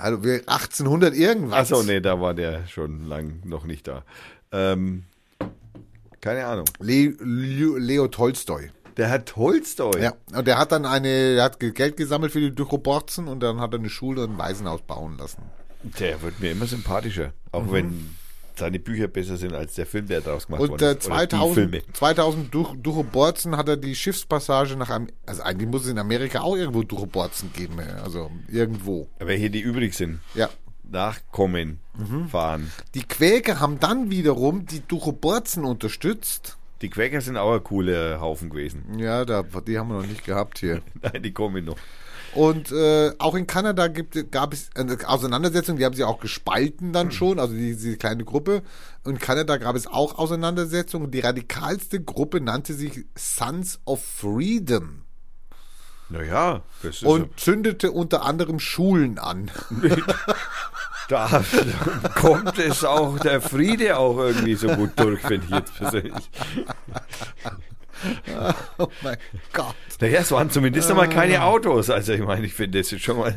hallo, 0.00 0.24
wir 0.24 0.36
1800 0.46 1.14
irgendwas. 1.14 1.70
Achso, 1.72 1.82
nee, 1.82 2.00
da 2.00 2.20
war 2.22 2.32
der 2.32 2.66
schon 2.68 3.06
lang 3.06 3.40
noch 3.44 3.64
nicht 3.64 3.86
da. 3.86 4.02
Ähm, 4.50 5.04
keine 6.22 6.46
Ahnung. 6.46 6.64
Le, 6.80 7.08
Leo 7.20 8.08
Tolstoi. 8.08 8.70
Der 8.96 9.08
Herr 9.08 9.24
Tolstoi. 9.24 10.00
Ja, 10.00 10.14
und 10.34 10.46
der 10.46 10.58
hat 10.58 10.72
dann 10.72 10.86
eine, 10.86 11.34
der 11.34 11.44
hat 11.44 11.60
Geld 11.60 11.96
gesammelt 11.96 12.32
für 12.32 12.40
die 12.40 12.54
Duchoborzen 12.54 13.28
und 13.28 13.40
dann 13.40 13.60
hat 13.60 13.72
er 13.74 13.78
eine 13.78 13.90
Schule 13.90 14.24
und 14.24 14.32
ein 14.32 14.38
Waisenhaus 14.38 14.80
bauen 14.82 15.16
lassen. 15.18 15.42
Der 16.00 16.20
wird 16.22 16.40
mir 16.40 16.52
immer 16.52 16.66
sympathischer. 16.66 17.32
Auch 17.52 17.70
wenn 17.70 18.14
seine 18.58 18.78
Bücher 18.78 19.06
besser 19.08 19.36
sind 19.36 19.52
als 19.54 19.74
der 19.74 19.84
Film, 19.84 20.06
der 20.06 20.22
daraus 20.22 20.46
gemacht 20.46 20.62
Und. 20.62 20.70
Oder 20.70 20.94
die 20.94 21.00
2000, 21.00 21.54
Filme. 21.54 21.82
2000 21.92 22.54
durch, 22.54 22.74
Duchoborzen 22.76 23.56
hat 23.56 23.68
er 23.68 23.76
die 23.76 23.94
Schiffspassage 23.94 24.76
nach 24.76 24.88
Am 24.88 25.08
also 25.26 25.42
eigentlich 25.42 25.68
muss 25.68 25.84
es 25.84 25.90
in 25.90 25.98
Amerika 25.98 26.40
auch 26.40 26.56
irgendwo 26.56 26.82
Duchoborzen 26.82 27.52
geben, 27.52 27.78
also 28.02 28.30
irgendwo. 28.50 29.08
Welche, 29.18 29.50
die 29.50 29.60
übrig 29.60 29.94
sind. 29.94 30.20
Ja. 30.34 30.48
Nachkommen, 30.90 31.80
Mhm. 31.98 32.28
fahren. 32.28 32.70
Die 32.94 33.02
Quäker 33.02 33.60
haben 33.60 33.78
dann 33.80 34.10
wiederum 34.10 34.64
die 34.66 34.80
Duchoborzen 34.80 35.64
unterstützt. 35.64 36.56
Die 36.82 36.90
Quäker 36.90 37.20
sind 37.20 37.36
auch 37.36 37.54
ein 37.54 37.64
cooler 37.64 38.20
Haufen 38.20 38.50
gewesen. 38.50 38.84
Ja, 38.98 39.24
da, 39.24 39.42
die 39.42 39.78
haben 39.78 39.88
wir 39.88 40.00
noch 40.00 40.06
nicht 40.06 40.24
gehabt 40.24 40.58
hier. 40.58 40.82
Nein, 41.02 41.22
die 41.22 41.32
kommen 41.32 41.64
noch. 41.64 41.76
Und 42.34 42.70
äh, 42.70 43.12
auch 43.18 43.34
in 43.34 43.46
Kanada 43.46 43.88
gibt, 43.88 44.30
gab 44.30 44.52
es 44.52 44.68
eine 44.74 44.96
Auseinandersetzungen, 45.08 45.78
die 45.78 45.84
haben 45.84 45.94
sie 45.94 46.04
auch 46.04 46.20
gespalten 46.20 46.92
dann 46.92 47.10
schon, 47.10 47.38
also 47.38 47.54
die, 47.54 47.74
diese 47.74 47.96
kleine 47.96 48.24
Gruppe. 48.24 48.62
Und 49.04 49.14
in 49.14 49.18
Kanada 49.18 49.56
gab 49.56 49.74
es 49.74 49.86
auch 49.86 50.18
Auseinandersetzungen. 50.18 51.10
Die 51.10 51.20
radikalste 51.20 52.02
Gruppe 52.02 52.40
nannte 52.40 52.74
sich 52.74 53.06
Sons 53.14 53.80
of 53.86 54.04
Freedom 54.04 55.05
Naja, 56.08 56.62
das 56.82 56.96
ist 56.96 57.04
und 57.04 57.38
zündete 57.38 57.90
unter 57.90 58.24
anderem 58.24 58.60
Schulen 58.60 59.18
an. 59.18 59.50
da 61.08 61.44
kommt 62.14 62.58
es 62.58 62.84
auch, 62.84 63.18
der 63.18 63.40
Friede 63.40 63.98
auch 63.98 64.18
irgendwie 64.18 64.54
so 64.54 64.68
gut 64.68 64.90
durch, 64.96 65.20
finde 65.20 65.46
ich 65.46 65.54
jetzt 65.54 65.74
persönlich. 65.74 66.30
Oh 68.78 68.88
mein 69.02 69.16
Gott. 69.52 69.74
Naja, 70.00 70.20
es 70.20 70.30
waren 70.30 70.50
zumindest 70.50 70.90
einmal 70.90 71.08
keine 71.08 71.42
Autos. 71.42 71.88
Also 71.88 72.12
ich 72.12 72.22
meine, 72.22 72.44
ich 72.44 72.52
finde 72.52 72.78
das 72.78 72.90
jetzt 72.90 73.04
schon 73.04 73.18
mal, 73.18 73.34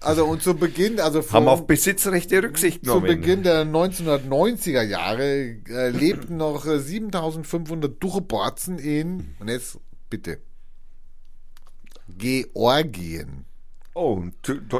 Also 0.00 0.26
und 0.26 0.42
zu 0.42 0.54
Beginn, 0.54 1.00
also 1.00 1.20
haben 1.20 1.44
vor, 1.44 1.48
auf 1.48 1.66
Besitzrechte 1.66 2.42
Rücksicht 2.42 2.84
zu 2.84 3.00
genommen. 3.00 3.06
Beginn 3.06 3.42
der 3.42 3.64
1990er 3.64 4.82
Jahre 4.82 5.56
äh, 5.66 5.88
lebten 5.88 6.36
noch 6.36 6.66
äh, 6.66 6.78
7500 6.78 8.02
Durchborzen 8.02 8.78
in, 8.78 9.34
und 9.40 9.48
jetzt 9.48 9.78
bitte, 10.10 10.38
Georgien. 12.22 13.44
Oh, 13.94 14.22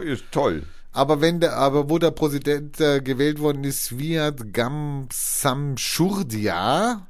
ist 0.00 0.24
toll. 0.30 0.62
Aber 0.92 1.20
wenn 1.20 1.40
der, 1.40 1.56
aber 1.56 1.90
wo 1.90 1.98
der 1.98 2.12
Präsident 2.12 2.80
äh, 2.80 3.00
gewählt 3.00 3.40
worden 3.40 3.64
ist, 3.64 3.86
Sviat 3.86 4.52
Gamsamschurdia, 4.52 7.04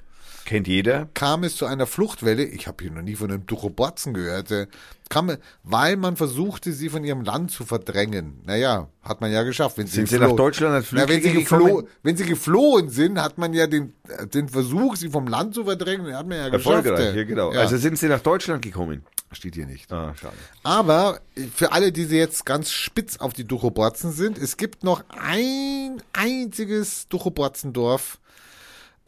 Kennt 0.45 0.67
jeder. 0.69 1.09
kam 1.15 1.45
es 1.45 1.57
zu 1.57 1.67
einer 1.67 1.87
Fluchtwelle. 1.87 2.45
Ich 2.45 2.67
habe 2.67 2.83
hier 2.83 2.93
noch 2.93 3.03
nie 3.03 3.15
von 3.17 3.31
einem 3.31 3.47
Duchoborzen 3.47 4.15
gehört. 4.15 4.51
äh, 4.51 4.67
Kam, 5.09 5.31
weil 5.63 5.97
man 5.99 6.17
versuchte, 6.17 6.73
sie 6.73 6.89
von 6.89 7.05
ihrem 7.05 7.21
Land 7.23 7.51
zu 7.51 7.67
verdrängen. 7.67 8.41
Naja, 8.47 8.89
hat 9.03 9.21
man 9.21 9.31
ja 9.31 9.43
geschafft. 9.43 9.77
Wenn 9.77 9.87
Sind 9.87 10.09
sie 10.09 10.19
nach 10.19 10.33
Deutschland 10.33 10.75
als 10.75 10.87
Na, 10.93 11.07
wenn, 11.07 11.21
sie 11.23 11.33
geflohen, 11.33 11.87
wenn 12.03 12.17
sie 12.17 12.25
geflohen 12.25 12.89
sind, 12.89 13.21
hat 13.21 13.37
man 13.37 13.53
ja 13.53 13.67
den, 13.67 13.93
äh, 14.09 14.27
den 14.27 14.49
Versuch, 14.49 14.97
sie 14.97 15.11
vom 15.11 15.27
Land 15.27 15.55
zu 15.55 15.65
verdrängen, 15.65 16.07
den 16.07 16.17
hat 16.17 16.27
man 16.27 16.39
ja 16.39 16.49
geschafft. 16.49 16.87
Erfolgreich, 16.87 17.15
äh. 17.15 17.19
ja 17.19 17.25
genau. 17.25 17.53
Ja, 17.53 17.61
Also 17.61 17.77
sind 17.77 17.99
sie 17.99 18.09
nach 18.09 18.21
Deutschland 18.21 18.63
gekommen. 18.63 19.03
steht 19.33 19.55
hier 19.55 19.67
nicht. 19.67 19.93
Ah, 19.93 20.15
schade. 20.19 20.35
Aber 20.63 21.21
für 21.55 21.73
alle, 21.73 21.93
die 21.93 22.05
jetzt 22.05 22.47
ganz 22.47 22.71
spitz 22.71 23.19
auf 23.19 23.35
die 23.35 23.45
Duchoborzen 23.45 24.13
sind, 24.13 24.39
es 24.39 24.57
gibt 24.57 24.83
noch 24.83 25.05
ein 25.11 26.03
einziges 26.15 27.07
Duchoborzendorf, 27.09 28.19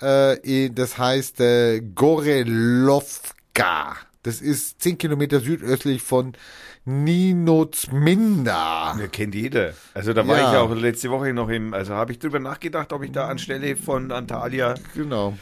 äh, 0.03 0.67
in- 0.67 0.75
das 0.75 0.99
heißt 0.99 1.41
äh, 1.41 1.81
Gorelovka. 1.81 3.97
Das 4.23 4.41
ist 4.41 4.81
zehn 4.83 4.99
Kilometer 4.99 5.41
südöstlich 5.41 6.03
von 6.03 6.33
Ninozminda. 6.87 8.97
Ja, 8.99 9.07
kennt 9.09 9.35
jeder. 9.35 9.75
Also 9.95 10.13
da 10.13 10.27
war 10.27 10.39
Ja. 10.39 10.53
ich 10.53 10.59
auch 10.59 10.75
letzte 10.75 11.11
Woche 11.11 11.33
noch 11.33 11.49
im, 11.49 11.75
also 11.75 11.95
habe 11.95 12.13
ich 12.13 12.19
drüber 12.19 12.39
nachgedacht, 12.41 12.93
ob 12.93 13.03
ich 13.03 13.13
da 13.13 13.29
anstelle 13.29 13.77
von 13.77 14.11
Antalya 14.13 14.75
Genau. 14.95 15.35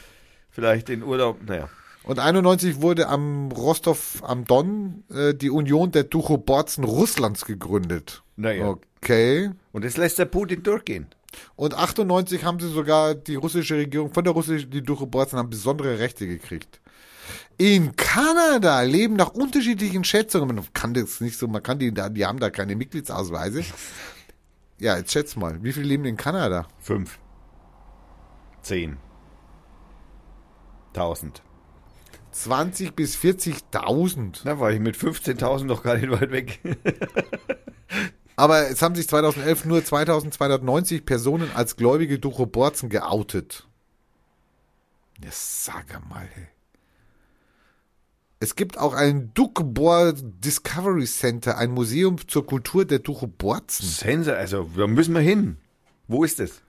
vielleicht 0.49 0.87
den 0.89 1.03
Urlaub, 1.03 1.39
naja. 1.45 1.69
Und 2.03 2.19
91 2.19 2.81
wurde 2.81 3.07
am 3.07 3.49
Rostov 3.51 4.21
am 4.23 4.43
Don 4.45 5.03
äh, 5.13 5.33
die 5.33 5.49
Union 5.49 5.91
der 5.91 6.03
Duchoborzen 6.03 6.83
Russlands 6.83 7.45
gegründet. 7.45 8.23
Naja. 8.35 8.75
Okay. 9.01 9.51
Und 9.71 9.85
das 9.85 9.95
lässt 9.95 10.19
der 10.19 10.25
Putin 10.25 10.63
durchgehen. 10.63 11.07
Und 11.55 11.73
98 11.73 12.43
haben 12.43 12.59
sie 12.59 12.69
sogar 12.69 13.15
die 13.15 13.35
russische 13.35 13.75
Regierung, 13.75 14.13
von 14.13 14.23
der 14.23 14.33
russischen, 14.33 14.69
die 14.69 14.81
Duchoborzen 14.83 15.37
haben 15.37 15.49
besondere 15.49 15.99
Rechte 15.99 16.27
gekriegt. 16.27 16.79
In 17.57 17.95
Kanada 17.95 18.81
leben 18.81 19.15
nach 19.15 19.29
unterschiedlichen 19.29 20.03
Schätzungen, 20.03 20.55
man 20.55 20.73
kann 20.73 20.93
das 20.93 21.21
nicht 21.21 21.37
so, 21.37 21.47
man 21.47 21.63
kann 21.63 21.79
die 21.79 21.93
da, 21.93 22.09
die 22.09 22.25
haben 22.25 22.39
da 22.39 22.49
keine 22.49 22.75
Mitgliedsausweise. 22.75 23.63
Ja, 24.79 24.97
jetzt 24.97 25.11
schätz 25.11 25.35
mal, 25.35 25.63
wie 25.63 25.71
viele 25.71 25.85
leben 25.87 26.05
in 26.05 26.17
Kanada? 26.17 26.67
Fünf. 26.79 27.19
Zehn. 28.61 28.97
Tausend. 30.93 31.41
20 32.31 32.95
bis 32.95 33.15
40.000. 33.17 34.43
Da 34.43 34.59
war 34.59 34.71
ich 34.71 34.79
mit 34.79 34.95
15.000 34.95 35.65
noch 35.65 35.83
gar 35.83 35.97
nicht 35.97 36.09
weit 36.09 36.31
weg. 36.31 36.59
Aber 38.35 38.69
es 38.69 38.81
haben 38.81 38.95
sich 38.95 39.07
2011 39.07 39.65
nur 39.65 39.83
2290 39.83 41.05
Personen 41.05 41.51
als 41.53 41.75
gläubige 41.75 42.19
Duchoborzen 42.19 42.89
geoutet. 42.89 43.67
Ja, 45.23 45.29
sag 45.31 46.09
mal, 46.09 46.27
hey. 46.33 46.47
Es 48.39 48.55
gibt 48.55 48.77
auch 48.77 48.93
ein 48.93 49.31
Duchbor 49.33 50.13
Discovery 50.13 51.05
Center, 51.05 51.57
ein 51.57 51.71
Museum 51.71 52.17
zur 52.27 52.45
Kultur 52.45 52.83
der 52.83 52.99
Duchoborzen 52.99 53.87
Sense, 53.87 54.35
also 54.35 54.69
da 54.75 54.87
müssen 54.87 55.13
wir 55.13 55.21
hin. 55.21 55.57
Wo 56.07 56.23
ist 56.23 56.39
das? 56.39 56.61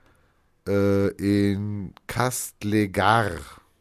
äh, 0.67 1.07
in 1.17 1.93
Castlegar, 2.07 3.31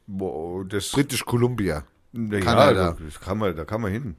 Wo, 0.07 0.65
das 0.65 0.91
British 0.91 1.25
Columbia. 1.25 1.85
ja, 2.13 2.41
Kanada. 2.41 2.97
Das 3.05 3.21
kann 3.21 3.39
man, 3.39 3.57
da 3.57 3.65
kann 3.65 3.81
man 3.81 3.93
hin. 3.93 4.17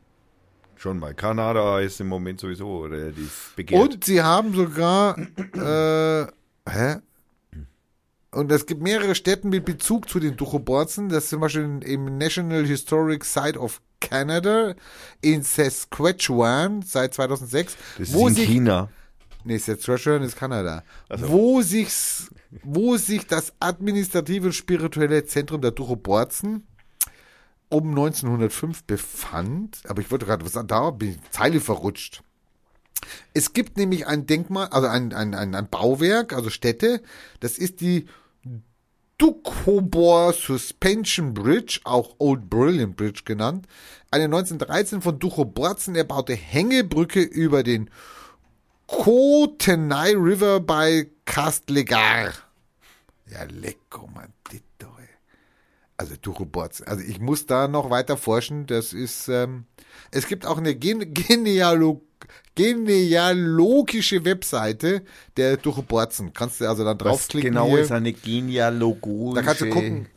Schon 0.78 0.99
mal. 0.99 1.13
Kanada 1.13 1.80
ist 1.80 1.99
im 2.01 2.07
Moment 2.07 2.39
sowieso 2.39 2.82
relativ 2.82 3.53
begehrt. 3.55 3.82
Und 3.82 4.03
sie 4.03 4.21
haben 4.21 4.53
sogar, 4.53 5.17
äh, 5.17 6.26
hä? 6.69 6.97
Und 8.32 8.51
es 8.51 8.65
gibt 8.65 8.82
mehrere 8.82 9.15
Städte 9.15 9.47
mit 9.47 9.63
Bezug 9.63 10.09
zu 10.09 10.19
den 10.19 10.36
Duchoborzen. 10.36 11.07
Das 11.07 11.23
ist 11.23 11.30
zum 11.30 11.39
Beispiel 11.39 11.80
im 11.84 12.17
National 12.17 12.65
Historic 12.65 13.23
Site 13.23 13.57
of 13.57 13.82
Canada 14.01 14.76
in 15.21 15.41
Saskatchewan 15.41 16.82
seit 16.82 17.13
2006. 17.13 17.78
das 17.97 18.13
wo 18.13 18.28
ist 18.28 18.32
in 18.32 18.36
sich, 18.36 18.49
China. 18.49 18.89
Nee, 19.45 19.57
Saskatchewan 19.57 20.23
ist 20.23 20.36
Kanada. 20.36 20.84
Wo 21.09 21.61
sich, 21.61 21.89
wo 22.63 22.97
sich 22.97 23.26
das 23.26 23.53
administrative 23.59 24.47
und 24.47 24.53
spirituelle 24.53 25.26
Zentrum 25.26 25.61
der 25.61 25.71
Duchoborzen 25.71 26.67
um 27.70 27.89
1905 27.89 28.84
befand. 28.84 29.80
Aber 29.88 30.01
ich 30.01 30.11
wollte 30.11 30.26
gerade 30.26 30.45
was 30.45 30.53
sagen, 30.53 30.68
da 30.68 30.91
bin 30.91 31.11
ich 31.11 31.32
Zeile 31.32 31.59
verrutscht. 31.59 32.22
Es 33.34 33.53
gibt 33.53 33.78
nämlich 33.78 34.07
ein 34.07 34.26
Denkmal, 34.26 34.68
also 34.68 34.88
ein, 34.88 35.13
ein, 35.13 35.34
ein, 35.34 35.53
ein 35.55 35.70
Bauwerk, 35.70 36.34
also 36.34 36.49
Stätte, 36.49 37.01
das 37.39 37.57
ist 37.57 37.82
die 37.82 38.07
Dukhobor 39.18 40.34
Suspension 40.34 41.34
Bridge, 41.34 41.80
auch 41.84 42.16
Old 42.18 42.49
Brilliant 42.49 42.97
Bridge 42.97 43.22
genannt, 43.24 43.68
eine 44.11 44.26
1913 44.26 45.01
von 45.01 45.20
Duchoborzen 45.20 45.95
erbaute 45.95 46.34
Hängebrücke 46.34 47.22
über 47.22 47.63
den 47.63 47.89
Kootenai 48.88 50.13
River 50.13 50.59
bei 50.59 51.09
Castlegar. 51.26 52.34
Ja, 53.28 53.43
lecko, 53.43 54.07
man, 54.07 54.34
ey. 54.51 54.61
Also 55.98 56.16
Duchoborzen. 56.22 56.88
Also 56.88 57.04
ich 57.04 57.20
muss 57.20 57.46
da 57.46 57.68
noch 57.68 57.89
weiter 57.89 58.18
forschen. 58.18 58.66
Das 58.66 58.91
ist, 58.93 59.30
ähm, 59.30 59.66
es 60.12 60.28
gibt 60.28 60.46
auch 60.46 60.58
eine 60.58 60.76
Gen 60.76 61.14
Genealog 61.14 62.02
genealogische 62.56 64.24
Webseite 64.26 65.04
der 65.38 65.58
Duchoborzen. 65.58 66.34
Kannst 66.34 66.62
du 66.62 66.68
also 66.68 66.84
dann 66.84 66.98
Was 67.00 67.04
draufklicken 67.06 67.52
genau 67.52 67.68
hier. 67.70 67.80
ist 67.80 67.91
eine 67.91 68.14
genealogische... 68.14 69.36
Da 69.36 69.41
kannst 69.41 69.62
du 69.62 69.70
gucken. 69.70 70.08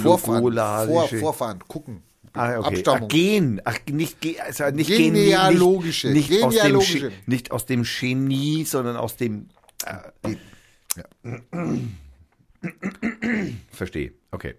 Vorfahren, 0.00 0.52
Vor, 0.88 1.08
Vorfahren, 1.08 1.58
gucken. 1.66 2.02
Ah, 2.32 2.58
okay. 2.58 2.68
Abstammung. 2.68 3.02
Ach, 3.04 3.08
Gen. 3.08 3.60
Ach, 3.64 3.78
nicht, 3.90 4.16
also 4.40 4.74
nicht 4.74 4.88
Genealogische. 4.88 6.08
Genie, 6.08 6.18
nicht, 6.20 6.30
nicht, 6.30 6.42
Aus 6.44 6.54
Genealogische. 6.54 6.98
dem, 7.00 7.08
Ge- 7.10 7.18
nicht 7.26 7.50
aus 7.52 7.66
dem 7.66 7.82
Genie, 7.84 8.64
sondern 8.64 8.96
aus 8.96 9.16
dem. 9.16 9.48
Äh, 9.84 10.36
Verstehe. 13.70 14.12
Okay. 14.30 14.54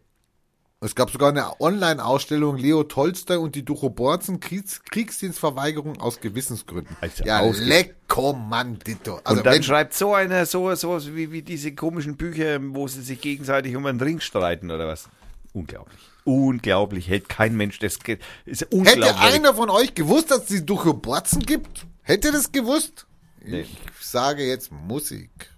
Es 0.86 0.94
gab 0.94 1.10
sogar 1.10 1.30
eine 1.30 1.60
Online-Ausstellung 1.60 2.58
Leo 2.58 2.84
Tolstoi 2.84 3.38
und 3.38 3.56
die 3.56 3.66
Duchoborzen 3.66 4.40
Kriegs 4.40 4.84
Kriegsdienstverweigerung 4.84 6.00
aus 6.00 6.20
Gewissensgründen. 6.20 6.96
Also 7.02 7.24
ja, 7.24 7.42
lecko, 7.42 8.34
Mann, 8.34 8.78
Ditto. 8.78 9.20
Also 9.24 9.40
und 9.40 9.46
dann 9.48 9.56
wenn, 9.56 9.64
schreibt 9.64 9.96
so 9.96 10.14
einer 10.14 10.46
so 10.46 10.76
so 10.76 11.00
wie, 11.16 11.32
wie 11.32 11.42
diese 11.42 11.74
komischen 11.74 12.18
Bücher, 12.18 12.60
wo 12.62 12.88
sie 12.88 13.02
sich 13.02 13.20
gegenseitig 13.20 13.76
um 13.76 13.88
einen 13.88 14.00
Ring 14.00 14.20
streiten 14.20 14.70
oder 14.70 14.88
was? 14.88 15.10
Unglaublich. 15.54 16.00
Unglaublich. 16.24 17.08
Hält 17.08 17.30
kein 17.30 17.58
Mensch 17.58 17.80
das. 17.80 17.98
Ist 18.46 18.72
unglaublich. 18.72 19.06
hätte 19.08 19.18
einer 19.18 19.56
von 19.56 19.72
euch 19.72 19.96
gewusst, 19.96 20.30
dass 20.30 20.42
es 20.42 20.46
die 20.46 20.66
Duchoborzen 20.68 21.40
gibt? 21.40 21.88
Hätte 22.04 22.32
das 22.32 22.52
gewusst? 22.52 23.08
Nee. 23.44 23.62
Ich 23.62 23.78
sage 24.02 24.46
jetzt 24.46 24.72
Musik. 24.72 25.50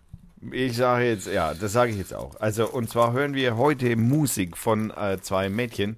Ich 0.52 0.76
sage 0.78 1.06
jetzt, 1.06 1.28
ja, 1.28 1.54
das 1.54 1.72
sage 1.74 1.92
ich 1.92 1.98
jetzt 1.98 2.14
auch. 2.14 2.36
Also, 2.40 2.70
und 2.70 2.90
zwar 2.90 3.14
hören 3.14 3.34
wir 3.34 3.58
heute 3.58 3.96
Musik 3.96 4.56
von 4.56 4.92
äh, 4.92 5.18
zwei 5.22 5.50
Mädchen, 5.50 5.98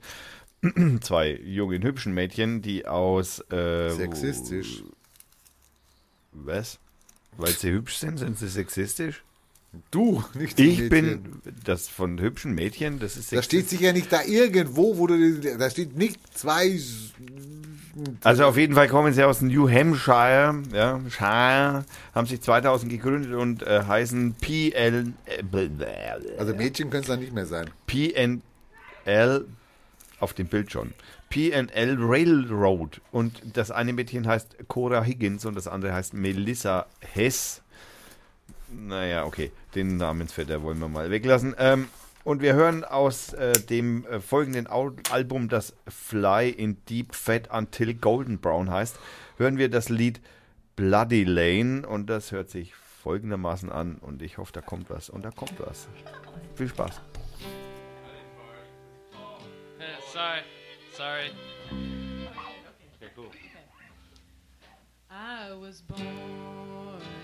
zwei 1.01 1.31
jungen, 1.35 1.83
hübschen 1.83 2.13
Mädchen, 2.13 2.61
die 2.61 2.85
aus. 2.87 3.39
Äh, 3.51 3.89
Sexistisch. 3.91 4.83
Was? 6.31 6.79
Weil 7.37 7.51
sie 7.53 7.71
hübsch 7.71 7.97
sind, 7.97 8.17
sind 8.17 8.37
sie 8.37 8.47
sexistisch? 8.47 9.23
Du, 9.91 10.23
nicht 10.33 10.59
Ich 10.59 10.79
Mädchen. 10.79 10.89
bin 10.89 11.41
das 11.63 11.87
von 11.87 12.19
hübschen 12.19 12.53
Mädchen, 12.55 12.99
das 12.99 13.17
ist 13.17 13.31
Da 13.31 13.41
sexistisch. 13.41 13.45
steht 13.45 13.69
sicher 13.69 13.93
nicht 13.93 14.11
da 14.11 14.23
irgendwo, 14.23 14.97
wo 14.97 15.05
du, 15.05 15.39
da 15.57 15.69
steht 15.69 15.95
nicht 15.95 16.19
zwei, 16.35 16.79
Also 18.23 18.45
auf 18.45 18.57
jeden 18.57 18.75
Fall 18.75 18.87
kommen 18.87 19.13
sie 19.13 19.23
aus 19.23 19.41
New 19.41 19.69
Hampshire, 19.69 20.61
ja, 20.73 20.99
Shire, 21.09 21.85
haben 22.13 22.27
sich 22.27 22.41
2000 22.41 22.91
gegründet 22.91 23.33
und 23.33 23.63
äh, 23.63 23.83
heißen 23.83 24.35
PL, 24.35 25.13
äh, 25.25 25.43
also 26.37 26.53
Mädchen 26.53 26.89
können 26.89 27.01
es 27.01 27.07
dann 27.07 27.19
nicht 27.19 27.33
mehr 27.33 27.45
sein. 27.45 27.69
PNL 27.87 29.45
auf 30.19 30.33
dem 30.33 30.47
Bild 30.47 30.71
schon. 30.71 30.93
PNL 31.29 31.97
Railroad. 31.99 33.01
Und 33.11 33.41
das 33.53 33.71
eine 33.71 33.93
Mädchen 33.93 34.27
heißt 34.27 34.67
Cora 34.67 35.03
Higgins 35.03 35.45
und 35.45 35.55
das 35.55 35.67
andere 35.67 35.93
heißt 35.93 36.13
Melissa 36.13 36.87
Hess. 36.99 37.61
Naja, 38.71 39.25
okay. 39.25 39.51
Den 39.75 39.97
Namensvetter 39.97 40.61
wollen 40.63 40.79
wir 40.79 40.89
mal 40.89 41.11
weglassen. 41.11 41.55
Ähm, 41.57 41.87
und 42.23 42.41
wir 42.41 42.53
hören 42.53 42.83
aus 42.83 43.33
äh, 43.33 43.53
dem 43.53 44.05
äh, 44.05 44.19
folgenden 44.19 44.67
Au 44.67 44.91
Album, 45.11 45.49
das 45.49 45.75
Fly 45.87 46.49
in 46.49 46.83
Deep 46.85 47.15
Fat 47.15 47.49
Until 47.51 47.93
Golden 47.93 48.39
Brown 48.39 48.69
heißt, 48.69 48.97
hören 49.37 49.57
wir 49.57 49.69
das 49.69 49.89
Lied 49.89 50.21
Bloody 50.75 51.23
Lane 51.23 51.87
und 51.87 52.07
das 52.07 52.31
hört 52.31 52.49
sich 52.49 52.73
folgendermaßen 52.75 53.71
an 53.71 53.97
und 53.97 54.21
ich 54.21 54.37
hoffe, 54.37 54.51
da 54.53 54.61
kommt 54.61 54.89
was 54.89 55.09
und 55.09 55.23
da 55.23 55.31
kommt 55.31 55.59
was. 55.59 55.87
Viel 56.55 56.69
Spaß. 56.69 57.01
Sorry. 60.11 60.41
Sorry. 60.97 61.31
I 65.11 65.53
was 65.53 65.81
born 65.81 66.01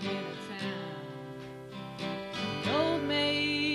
in 0.00 0.06
a 0.06 0.34
town, 2.00 2.74
old 2.74 3.02
Mason 3.02 3.65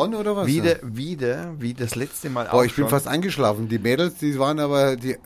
On 0.00 0.14
oder 0.14 0.34
was? 0.34 0.46
Wieder, 0.46 0.76
wieder, 0.82 1.54
wie 1.58 1.74
das 1.74 1.94
letzte 1.94 2.30
Mal 2.30 2.46
Boah, 2.46 2.54
auch 2.54 2.64
ich 2.64 2.74
bin 2.74 2.84
schon. 2.84 2.90
fast 2.90 3.06
eingeschlafen. 3.06 3.68
Die 3.68 3.78
Mädels, 3.78 4.14
die 4.14 4.38
waren 4.38 4.58
aber 4.58 4.96
die. 4.96 5.16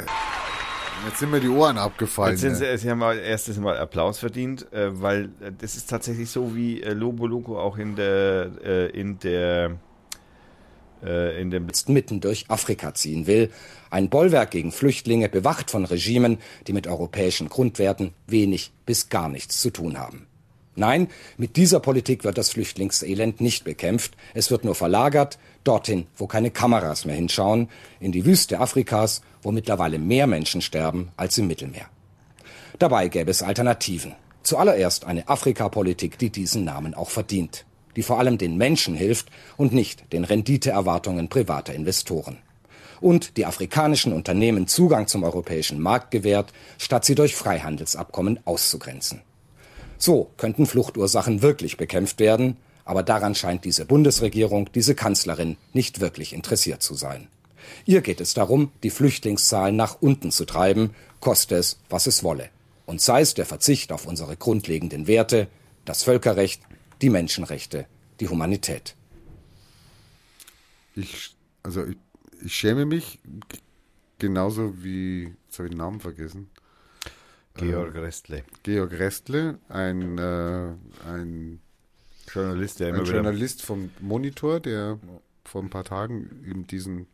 Jetzt 1.06 1.18
sind 1.18 1.30
mir 1.30 1.40
die 1.40 1.48
Ohren 1.48 1.78
abgefallen. 1.78 2.32
Jetzt 2.32 2.40
sind 2.40 2.56
sie, 2.56 2.64
ne? 2.64 2.78
sie 2.78 2.90
haben 2.90 2.98
mal 2.98 3.18
erstes 3.18 3.58
Mal 3.58 3.76
Applaus 3.76 4.18
verdient, 4.18 4.72
äh, 4.72 5.00
weil 5.00 5.26
äh, 5.40 5.52
das 5.56 5.76
ist 5.76 5.88
tatsächlich 5.90 6.28
so, 6.30 6.56
wie 6.56 6.82
äh, 6.82 6.92
Lobo 6.92 7.26
Loco 7.26 7.60
auch 7.60 7.78
in 7.78 7.94
der 7.94 8.94
in 8.94 9.18
der 9.18 9.76
in 11.02 11.50
dem 11.50 11.66
jetzt 11.66 11.90
mitten 11.90 12.20
durch 12.20 12.46
Afrika 12.48 12.94
ziehen 12.94 13.26
will. 13.26 13.50
Ein 13.90 14.08
Bollwerk 14.08 14.52
gegen 14.52 14.72
Flüchtlinge, 14.72 15.28
bewacht 15.28 15.70
von 15.70 15.84
Regimen, 15.84 16.38
die 16.66 16.72
mit 16.72 16.86
europäischen 16.86 17.50
Grundwerten 17.50 18.14
wenig 18.26 18.72
bis 18.86 19.10
gar 19.10 19.28
nichts 19.28 19.60
zu 19.60 19.68
tun 19.68 19.98
haben. 19.98 20.26
Nein, 20.76 21.08
mit 21.36 21.56
dieser 21.56 21.78
Politik 21.78 22.24
wird 22.24 22.36
das 22.36 22.50
Flüchtlingselend 22.50 23.40
nicht 23.40 23.64
bekämpft. 23.64 24.16
Es 24.34 24.50
wird 24.50 24.64
nur 24.64 24.74
verlagert, 24.74 25.38
dorthin, 25.62 26.06
wo 26.16 26.26
keine 26.26 26.50
Kameras 26.50 27.04
mehr 27.04 27.14
hinschauen, 27.14 27.68
in 28.00 28.10
die 28.10 28.24
Wüste 28.24 28.58
Afrikas, 28.58 29.22
wo 29.42 29.52
mittlerweile 29.52 29.98
mehr 29.98 30.26
Menschen 30.26 30.62
sterben 30.62 31.10
als 31.16 31.38
im 31.38 31.46
Mittelmeer. 31.46 31.88
Dabei 32.78 33.08
gäbe 33.08 33.30
es 33.30 33.42
Alternativen. 33.42 34.14
Zuallererst 34.42 35.04
eine 35.04 35.28
Afrikapolitik, 35.28 36.18
die 36.18 36.30
diesen 36.30 36.64
Namen 36.64 36.94
auch 36.94 37.08
verdient, 37.08 37.64
die 37.94 38.02
vor 38.02 38.18
allem 38.18 38.36
den 38.36 38.56
Menschen 38.56 38.94
hilft 38.94 39.28
und 39.56 39.72
nicht 39.72 40.12
den 40.12 40.24
Renditeerwartungen 40.24 41.28
privater 41.28 41.72
Investoren. 41.72 42.38
Und 43.00 43.36
die 43.36 43.46
afrikanischen 43.46 44.12
Unternehmen 44.12 44.66
Zugang 44.66 45.06
zum 45.06 45.22
europäischen 45.22 45.80
Markt 45.80 46.10
gewährt, 46.10 46.52
statt 46.78 47.04
sie 47.04 47.14
durch 47.14 47.36
Freihandelsabkommen 47.36 48.40
auszugrenzen. 48.44 49.22
So 50.04 50.30
könnten 50.36 50.66
Fluchtursachen 50.66 51.40
wirklich 51.40 51.78
bekämpft 51.78 52.20
werden, 52.20 52.58
aber 52.84 53.02
daran 53.02 53.34
scheint 53.34 53.64
diese 53.64 53.86
Bundesregierung, 53.86 54.70
diese 54.74 54.94
Kanzlerin 54.94 55.56
nicht 55.72 56.00
wirklich 56.00 56.34
interessiert 56.34 56.82
zu 56.82 56.92
sein. 56.92 57.28
Ihr 57.86 58.02
geht 58.02 58.20
es 58.20 58.34
darum, 58.34 58.70
die 58.82 58.90
Flüchtlingszahlen 58.90 59.74
nach 59.74 60.02
unten 60.02 60.30
zu 60.30 60.44
treiben, 60.44 60.94
koste 61.20 61.54
es, 61.54 61.78
was 61.88 62.06
es 62.06 62.22
wolle. 62.22 62.50
Und 62.84 63.00
sei 63.00 63.22
es 63.22 63.32
der 63.32 63.46
Verzicht 63.46 63.92
auf 63.92 64.04
unsere 64.04 64.36
grundlegenden 64.36 65.06
Werte, 65.06 65.48
das 65.86 66.02
Völkerrecht, 66.02 66.60
die 67.00 67.08
Menschenrechte, 67.08 67.86
die 68.20 68.28
Humanität. 68.28 68.96
Ich, 70.96 71.34
also 71.62 71.82
ich, 71.82 71.96
ich 72.44 72.54
schäme 72.54 72.84
mich 72.84 73.20
genauso 74.18 74.84
wie, 74.84 75.32
jetzt 75.46 75.58
habe 75.58 75.68
ich 75.68 75.72
den 75.72 75.78
Namen 75.78 76.00
vergessen. 76.00 76.50
Georg 77.56 77.94
Restle, 77.94 78.44
Georg 78.62 78.92
Restle, 78.92 79.58
ein, 79.68 80.18
äh, 80.18 80.72
ein, 81.06 81.60
Journalist, 82.32 82.80
der 82.80 82.94
ein 82.94 83.04
Journalist 83.04 83.62
vom 83.62 83.90
Monitor, 84.00 84.60
der 84.60 84.98
vor 85.44 85.62
ein 85.62 85.70
paar 85.70 85.84
Tagen 85.84 86.44
eben 86.48 86.66
diesen 86.66 87.06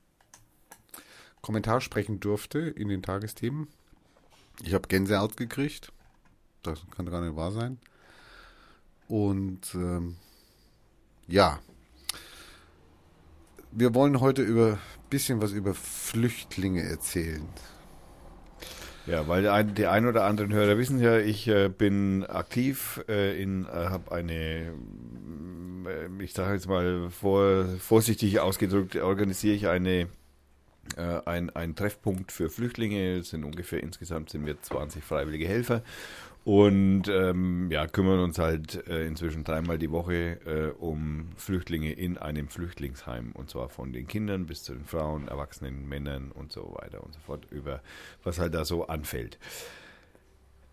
Kommentar 1.42 1.80
sprechen 1.80 2.20
durfte 2.20 2.58
in 2.58 2.88
den 2.88 3.02
Tagesthemen. 3.02 3.68
Ich 4.62 4.74
habe 4.74 4.88
Gänsehaut 4.88 5.36
gekriegt. 5.36 5.92
Das 6.62 6.80
kann 6.94 7.06
gar 7.06 7.20
nicht 7.20 7.36
wahr 7.36 7.52
sein. 7.52 7.78
Und 9.08 9.74
ähm, 9.74 10.16
ja, 11.26 11.58
wir 13.72 13.94
wollen 13.94 14.20
heute 14.20 14.42
über 14.42 14.78
bisschen 15.10 15.42
was 15.42 15.52
über 15.52 15.74
Flüchtlinge 15.74 16.82
erzählen. 16.82 17.46
Ja, 19.10 19.26
weil 19.26 19.42
der 19.42 19.52
ein, 19.54 19.74
die 19.74 19.86
ein 19.86 20.06
oder 20.06 20.24
anderen 20.24 20.52
Hörer 20.52 20.78
wissen 20.78 21.00
ja, 21.00 21.18
ich 21.18 21.48
äh, 21.48 21.68
bin 21.68 22.24
aktiv 22.24 23.02
äh, 23.08 23.42
in, 23.42 23.64
äh, 23.64 23.68
habe 23.68 24.12
eine, 24.12 24.34
äh, 24.34 26.22
ich 26.22 26.32
sage 26.32 26.54
jetzt 26.54 26.68
mal 26.68 27.10
vor, 27.10 27.64
vorsichtig 27.80 28.38
ausgedrückt, 28.38 28.96
organisiere 28.96 29.54
ich 29.54 29.66
eine 29.66 30.06
äh, 30.96 31.20
ein, 31.24 31.50
ein 31.50 31.74
Treffpunkt 31.74 32.32
für 32.32 32.50
Flüchtlinge. 32.50 33.18
Es 33.18 33.30
sind 33.30 33.44
ungefähr 33.44 33.82
insgesamt 33.82 34.30
sind 34.30 34.46
wir 34.46 34.60
20 34.60 35.02
freiwillige 35.02 35.46
Helfer 35.46 35.82
und 36.44 37.02
ähm, 37.08 37.70
ja, 37.70 37.86
kümmern 37.86 38.20
uns 38.20 38.38
halt 38.38 38.86
äh, 38.88 39.06
inzwischen 39.06 39.44
dreimal 39.44 39.78
die 39.78 39.90
Woche 39.90 40.38
äh, 40.46 40.70
um 40.78 41.30
Flüchtlinge 41.36 41.92
in 41.92 42.16
einem 42.16 42.48
Flüchtlingsheim 42.48 43.32
und 43.34 43.50
zwar 43.50 43.68
von 43.68 43.92
den 43.92 44.06
Kindern 44.06 44.46
bis 44.46 44.62
zu 44.62 44.74
den 44.74 44.84
Frauen, 44.84 45.28
Erwachsenen, 45.28 45.88
Männern 45.88 46.30
und 46.32 46.50
so 46.50 46.76
weiter 46.80 47.04
und 47.04 47.12
so 47.12 47.20
fort 47.20 47.46
über 47.50 47.82
was 48.24 48.38
halt 48.38 48.54
da 48.54 48.64
so 48.64 48.86
anfällt. 48.86 49.38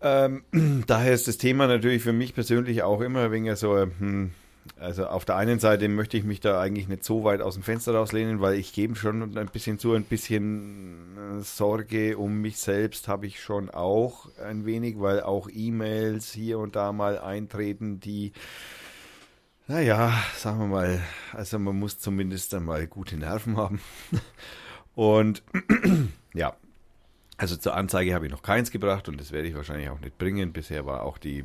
Ähm, 0.00 0.44
daher 0.86 1.12
ist 1.12 1.28
das 1.28 1.38
Thema 1.38 1.66
natürlich 1.66 2.02
für 2.02 2.12
mich 2.12 2.34
persönlich 2.34 2.82
auch 2.82 3.00
immer 3.00 3.24
ein 3.24 3.32
wenig 3.32 3.56
so, 3.56 3.76
hm, 3.78 4.30
also 4.78 5.06
auf 5.06 5.24
der 5.24 5.36
einen 5.36 5.58
Seite 5.58 5.88
möchte 5.88 6.16
ich 6.16 6.24
mich 6.24 6.40
da 6.40 6.60
eigentlich 6.60 6.88
nicht 6.88 7.04
so 7.04 7.24
weit 7.24 7.40
aus 7.40 7.54
dem 7.54 7.62
Fenster 7.62 7.94
rauslehnen, 7.94 8.40
weil 8.40 8.54
ich 8.54 8.72
gebe 8.72 8.96
schon 8.96 9.36
ein 9.36 9.48
bisschen 9.48 9.78
zu, 9.78 9.94
ein 9.94 10.04
bisschen 10.04 11.38
äh, 11.38 11.42
Sorge 11.42 12.18
um 12.18 12.40
mich 12.40 12.58
selbst 12.58 13.08
habe 13.08 13.26
ich 13.26 13.40
schon 13.40 13.70
auch 13.70 14.28
ein 14.44 14.66
wenig, 14.66 15.00
weil 15.00 15.22
auch 15.22 15.48
E-Mails 15.52 16.32
hier 16.32 16.58
und 16.58 16.76
da 16.76 16.92
mal 16.92 17.18
eintreten, 17.18 18.00
die, 18.00 18.32
naja, 19.66 20.12
sagen 20.36 20.60
wir 20.60 20.66
mal, 20.66 21.00
also 21.32 21.58
man 21.58 21.78
muss 21.78 21.98
zumindest 21.98 22.54
einmal 22.54 22.86
gute 22.86 23.16
Nerven 23.16 23.56
haben. 23.56 23.80
Und 24.94 25.44
ja, 26.34 26.56
also 27.36 27.56
zur 27.56 27.76
Anzeige 27.76 28.14
habe 28.14 28.26
ich 28.26 28.32
noch 28.32 28.42
keins 28.42 28.72
gebracht 28.72 29.08
und 29.08 29.20
das 29.20 29.30
werde 29.30 29.46
ich 29.46 29.54
wahrscheinlich 29.54 29.90
auch 29.90 30.00
nicht 30.00 30.18
bringen. 30.18 30.52
Bisher 30.52 30.86
war 30.86 31.04
auch 31.04 31.18
die 31.18 31.44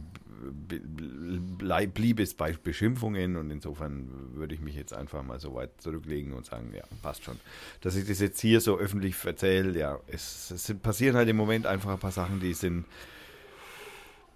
blieb 1.94 2.20
es 2.20 2.34
bei 2.34 2.54
Beschimpfungen 2.54 3.36
und 3.36 3.52
insofern 3.52 4.10
würde 4.36 4.56
ich 4.56 4.62
mich 4.62 4.76
jetzt 4.76 4.94
einfach 4.94 5.24
mal 5.24 5.39
so 5.39 5.56
weit 5.56 5.70
zurücklegen 5.80 6.34
und 6.34 6.46
sagen, 6.46 6.72
ja, 6.76 6.84
passt 7.02 7.24
schon. 7.24 7.39
Dass 7.82 7.96
ich 7.96 8.08
das 8.08 8.20
jetzt 8.20 8.39
hier 8.41 8.62
so 8.62 8.78
öffentlich 8.78 9.16
erzähle, 9.24 9.78
ja, 9.78 10.00
es, 10.08 10.52
es 10.52 10.74
passieren 10.82 11.16
halt 11.16 11.30
im 11.30 11.38
Moment 11.38 11.66
einfach 11.66 11.91
ein 11.91 12.00
paar 12.00 12.12
Sachen, 12.12 12.39
die 12.39 12.54
sind 12.54 12.86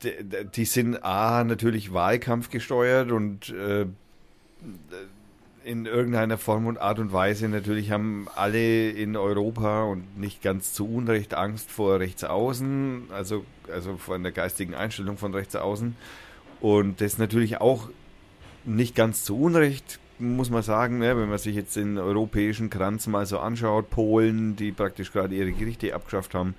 die, 0.03 0.13
die 0.55 0.65
sind 0.65 1.03
A, 1.03 1.43
natürlich 1.43 1.93
Wahlkampf 1.93 2.49
gesteuert 2.49 3.11
und 3.11 3.49
äh, 3.49 3.87
in 5.67 5.85
irgendeiner 5.85 6.37
Form 6.37 6.65
und 6.65 6.79
Art 6.79 6.97
und 6.97 7.11
Weise 7.11 7.49
natürlich 7.49 7.91
haben 7.91 8.27
alle 8.35 8.89
in 8.89 9.17
Europa 9.17 9.83
und 9.83 10.17
nicht 10.17 10.41
ganz 10.41 10.71
zu 10.71 10.87
Unrecht 10.87 11.33
Angst 11.33 11.69
vor 11.69 11.99
Rechtsaußen, 11.99 13.09
also, 13.11 13.43
also 13.71 13.97
von 13.97 14.23
der 14.23 14.31
geistigen 14.31 14.73
Einstellung 14.73 15.17
von 15.17 15.33
Rechtsaußen. 15.33 15.97
Und 16.61 17.01
das 17.01 17.17
natürlich 17.17 17.59
auch 17.59 17.89
nicht 18.63 18.95
ganz 18.95 19.25
zu 19.25 19.37
Unrecht, 19.37 19.99
muss 20.19 20.49
man 20.49 20.63
sagen, 20.63 20.99
ne, 20.99 21.17
wenn 21.17 21.29
man 21.29 21.37
sich 21.37 21.55
jetzt 21.55 21.75
den 21.75 21.97
europäischen 21.97 22.69
Kranz 22.69 23.05
mal 23.05 23.25
so 23.25 23.39
anschaut, 23.39 23.89
Polen, 23.89 24.55
die 24.55 24.71
praktisch 24.71 25.11
gerade 25.11 25.35
ihre 25.35 25.51
Gerichte 25.51 25.93
abgeschafft 25.93 26.33
haben, 26.33 26.55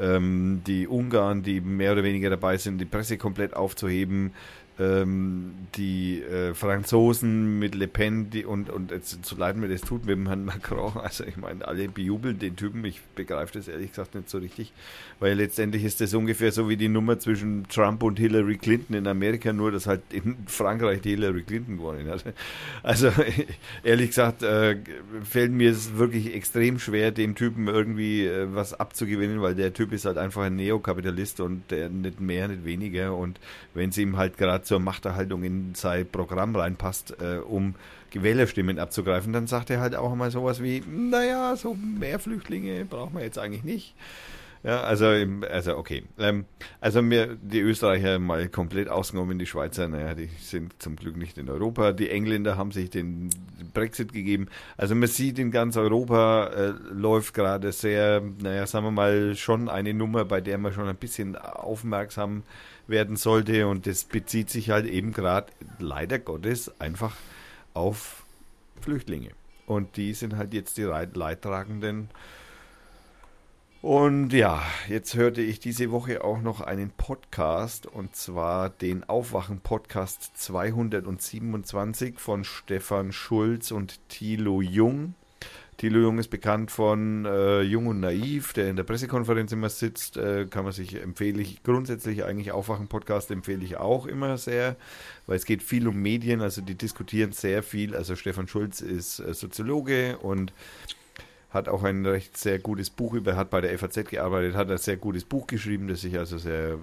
ähm, 0.00 0.62
die 0.66 0.86
Ungarn, 0.86 1.42
die 1.42 1.60
mehr 1.60 1.92
oder 1.92 2.02
weniger 2.02 2.30
dabei 2.30 2.56
sind, 2.56 2.78
die 2.78 2.84
Presse 2.84 3.18
komplett 3.18 3.54
aufzuheben, 3.54 4.32
die 4.78 6.22
äh, 6.22 6.54
Franzosen 6.54 7.58
mit 7.58 7.74
Le 7.74 7.88
Pen 7.88 8.30
die, 8.30 8.44
und, 8.44 8.70
und 8.70 8.92
jetzt, 8.92 9.24
so 9.24 9.36
leid 9.36 9.56
mir 9.56 9.68
das 9.68 9.80
tut 9.80 10.06
mit 10.06 10.16
dem 10.16 10.28
Herrn 10.28 10.44
Macron, 10.44 10.96
also 11.02 11.24
ich 11.24 11.36
meine, 11.36 11.66
alle 11.66 11.88
bejubeln 11.88 12.38
den 12.38 12.54
Typen, 12.54 12.84
ich 12.84 13.00
begreife 13.16 13.58
das 13.58 13.66
ehrlich 13.66 13.90
gesagt 13.90 14.14
nicht 14.14 14.30
so 14.30 14.38
richtig, 14.38 14.72
weil 15.18 15.34
letztendlich 15.34 15.82
ist 15.82 16.00
das 16.00 16.14
ungefähr 16.14 16.52
so 16.52 16.68
wie 16.68 16.76
die 16.76 16.88
Nummer 16.88 17.18
zwischen 17.18 17.66
Trump 17.68 18.04
und 18.04 18.20
Hillary 18.20 18.56
Clinton 18.56 18.94
in 18.94 19.08
Amerika, 19.08 19.52
nur 19.52 19.72
dass 19.72 19.88
halt 19.88 20.02
in 20.10 20.36
Frankreich 20.46 21.00
die 21.00 21.10
Hillary 21.10 21.42
Clinton 21.42 21.78
gewonnen 21.78 22.08
hat. 22.08 22.24
Also 22.82 23.10
ehrlich 23.82 24.08
gesagt 24.08 24.42
äh, 24.42 24.76
fällt 25.22 25.52
mir 25.52 25.70
es 25.70 25.96
wirklich 25.96 26.34
extrem 26.34 26.78
schwer, 26.78 27.10
dem 27.10 27.34
Typen 27.34 27.66
irgendwie 27.66 28.26
äh, 28.26 28.46
was 28.54 28.78
abzugewinnen, 28.78 29.42
weil 29.42 29.54
der 29.54 29.72
Typ 29.72 29.92
ist 29.92 30.04
halt 30.04 30.16
einfach 30.16 30.42
ein 30.42 30.56
Neokapitalist 30.56 31.40
und 31.40 31.70
der 31.70 31.88
nicht 31.88 32.20
mehr, 32.20 32.48
nicht 32.48 32.64
weniger 32.64 33.16
und 33.16 33.40
wenn 33.74 33.90
es 33.90 33.98
ihm 33.98 34.16
halt 34.16 34.38
gerade 34.38 34.64
zur 34.68 34.80
Machterhaltung 34.80 35.42
in 35.42 35.74
sein 35.74 36.06
Programm 36.06 36.54
reinpasst, 36.54 37.16
äh, 37.20 37.38
um 37.38 37.74
Wählerstimmen 38.12 38.78
abzugreifen, 38.78 39.32
dann 39.32 39.46
sagt 39.46 39.70
er 39.70 39.80
halt 39.80 39.94
auch 39.94 40.14
mal 40.14 40.30
sowas 40.30 40.62
wie, 40.62 40.82
naja, 40.86 41.56
so 41.56 41.74
mehr 41.74 42.18
Flüchtlinge 42.18 42.84
brauchen 42.84 43.16
wir 43.16 43.22
jetzt 43.22 43.38
eigentlich 43.38 43.64
nicht. 43.64 43.94
Ja, 44.64 44.82
also, 44.82 45.06
also 45.50 45.76
okay. 45.76 46.04
Ähm, 46.18 46.44
also 46.80 47.00
mir 47.00 47.36
die 47.36 47.60
Österreicher 47.60 48.18
mal 48.18 48.48
komplett 48.48 48.88
ausgenommen, 48.88 49.38
die 49.38 49.46
Schweizer, 49.46 49.88
naja, 49.88 50.14
die 50.14 50.28
sind 50.40 50.82
zum 50.82 50.96
Glück 50.96 51.16
nicht 51.16 51.38
in 51.38 51.48
Europa. 51.48 51.92
Die 51.92 52.10
Engländer 52.10 52.56
haben 52.56 52.72
sich 52.72 52.90
den 52.90 53.30
Brexit 53.72 54.12
gegeben. 54.12 54.48
Also 54.76 54.94
man 54.94 55.08
sieht 55.08 55.38
in 55.38 55.50
ganz 55.50 55.76
Europa 55.76 56.46
äh, 56.48 56.72
läuft 56.92 57.34
gerade 57.34 57.72
sehr, 57.72 58.22
naja, 58.40 58.66
sagen 58.66 58.86
wir 58.86 58.90
mal, 58.90 59.36
schon 59.36 59.68
eine 59.68 59.94
Nummer, 59.94 60.24
bei 60.24 60.40
der 60.40 60.58
man 60.58 60.72
schon 60.72 60.88
ein 60.88 60.96
bisschen 60.96 61.36
aufmerksam 61.36 62.42
werden 62.88 63.16
sollte. 63.16 63.68
Und 63.68 63.86
das 63.86 64.04
bezieht 64.04 64.50
sich 64.50 64.70
halt 64.70 64.86
eben 64.86 65.12
gerade 65.12 65.52
leider 65.78 66.18
Gottes 66.18 66.72
einfach 66.80 67.14
auf 67.74 68.24
Flüchtlinge. 68.80 69.30
Und 69.66 69.96
die 69.96 70.14
sind 70.14 70.36
halt 70.36 70.54
jetzt 70.54 70.78
die 70.78 70.82
Leidtragenden. 70.82 72.08
Und 73.88 74.34
ja, 74.34 74.62
jetzt 74.86 75.14
hörte 75.14 75.40
ich 75.40 75.60
diese 75.60 75.90
Woche 75.90 76.22
auch 76.22 76.42
noch 76.42 76.60
einen 76.60 76.90
Podcast 76.90 77.86
und 77.86 78.14
zwar 78.14 78.68
den 78.68 79.02
Aufwachen-Podcast 79.08 80.32
227 80.34 82.20
von 82.20 82.44
Stefan 82.44 83.12
Schulz 83.12 83.70
und 83.70 83.98
Thilo 84.10 84.60
Jung. 84.60 85.14
Thilo 85.78 86.00
Jung 86.00 86.18
ist 86.18 86.28
bekannt 86.28 86.70
von 86.70 87.24
äh, 87.24 87.62
Jung 87.62 87.86
und 87.86 88.00
Naiv, 88.00 88.52
der 88.52 88.68
in 88.68 88.76
der 88.76 88.82
Pressekonferenz 88.82 89.52
immer 89.52 89.70
sitzt. 89.70 90.18
Äh, 90.18 90.44
kann 90.50 90.64
man 90.64 90.74
sich 90.74 91.00
empfehle 91.00 91.40
ich 91.40 91.62
grundsätzlich 91.62 92.24
eigentlich 92.24 92.52
Aufwachen-Podcast 92.52 93.30
empfehle 93.30 93.64
ich 93.64 93.78
auch 93.78 94.04
immer 94.04 94.36
sehr, 94.36 94.76
weil 95.26 95.38
es 95.38 95.46
geht 95.46 95.62
viel 95.62 95.88
um 95.88 95.96
Medien, 95.96 96.42
also 96.42 96.60
die 96.60 96.74
diskutieren 96.74 97.32
sehr 97.32 97.62
viel. 97.62 97.96
Also 97.96 98.16
Stefan 98.16 98.48
Schulz 98.48 98.82
ist 98.82 99.18
äh, 99.18 99.32
Soziologe 99.32 100.18
und 100.18 100.52
hat 101.50 101.68
auch 101.68 101.82
ein 101.82 102.04
recht 102.04 102.36
sehr 102.36 102.58
gutes 102.58 102.90
Buch 102.90 103.14
über, 103.14 103.36
hat 103.36 103.50
bei 103.50 103.60
der 103.60 103.76
FAZ 103.78 104.10
gearbeitet, 104.10 104.54
hat 104.54 104.70
ein 104.70 104.78
sehr 104.78 104.96
gutes 104.96 105.24
Buch 105.24 105.46
geschrieben, 105.46 105.88
das 105.88 106.04
ich 106.04 106.18
also 106.18 106.36
sehr 106.36 106.78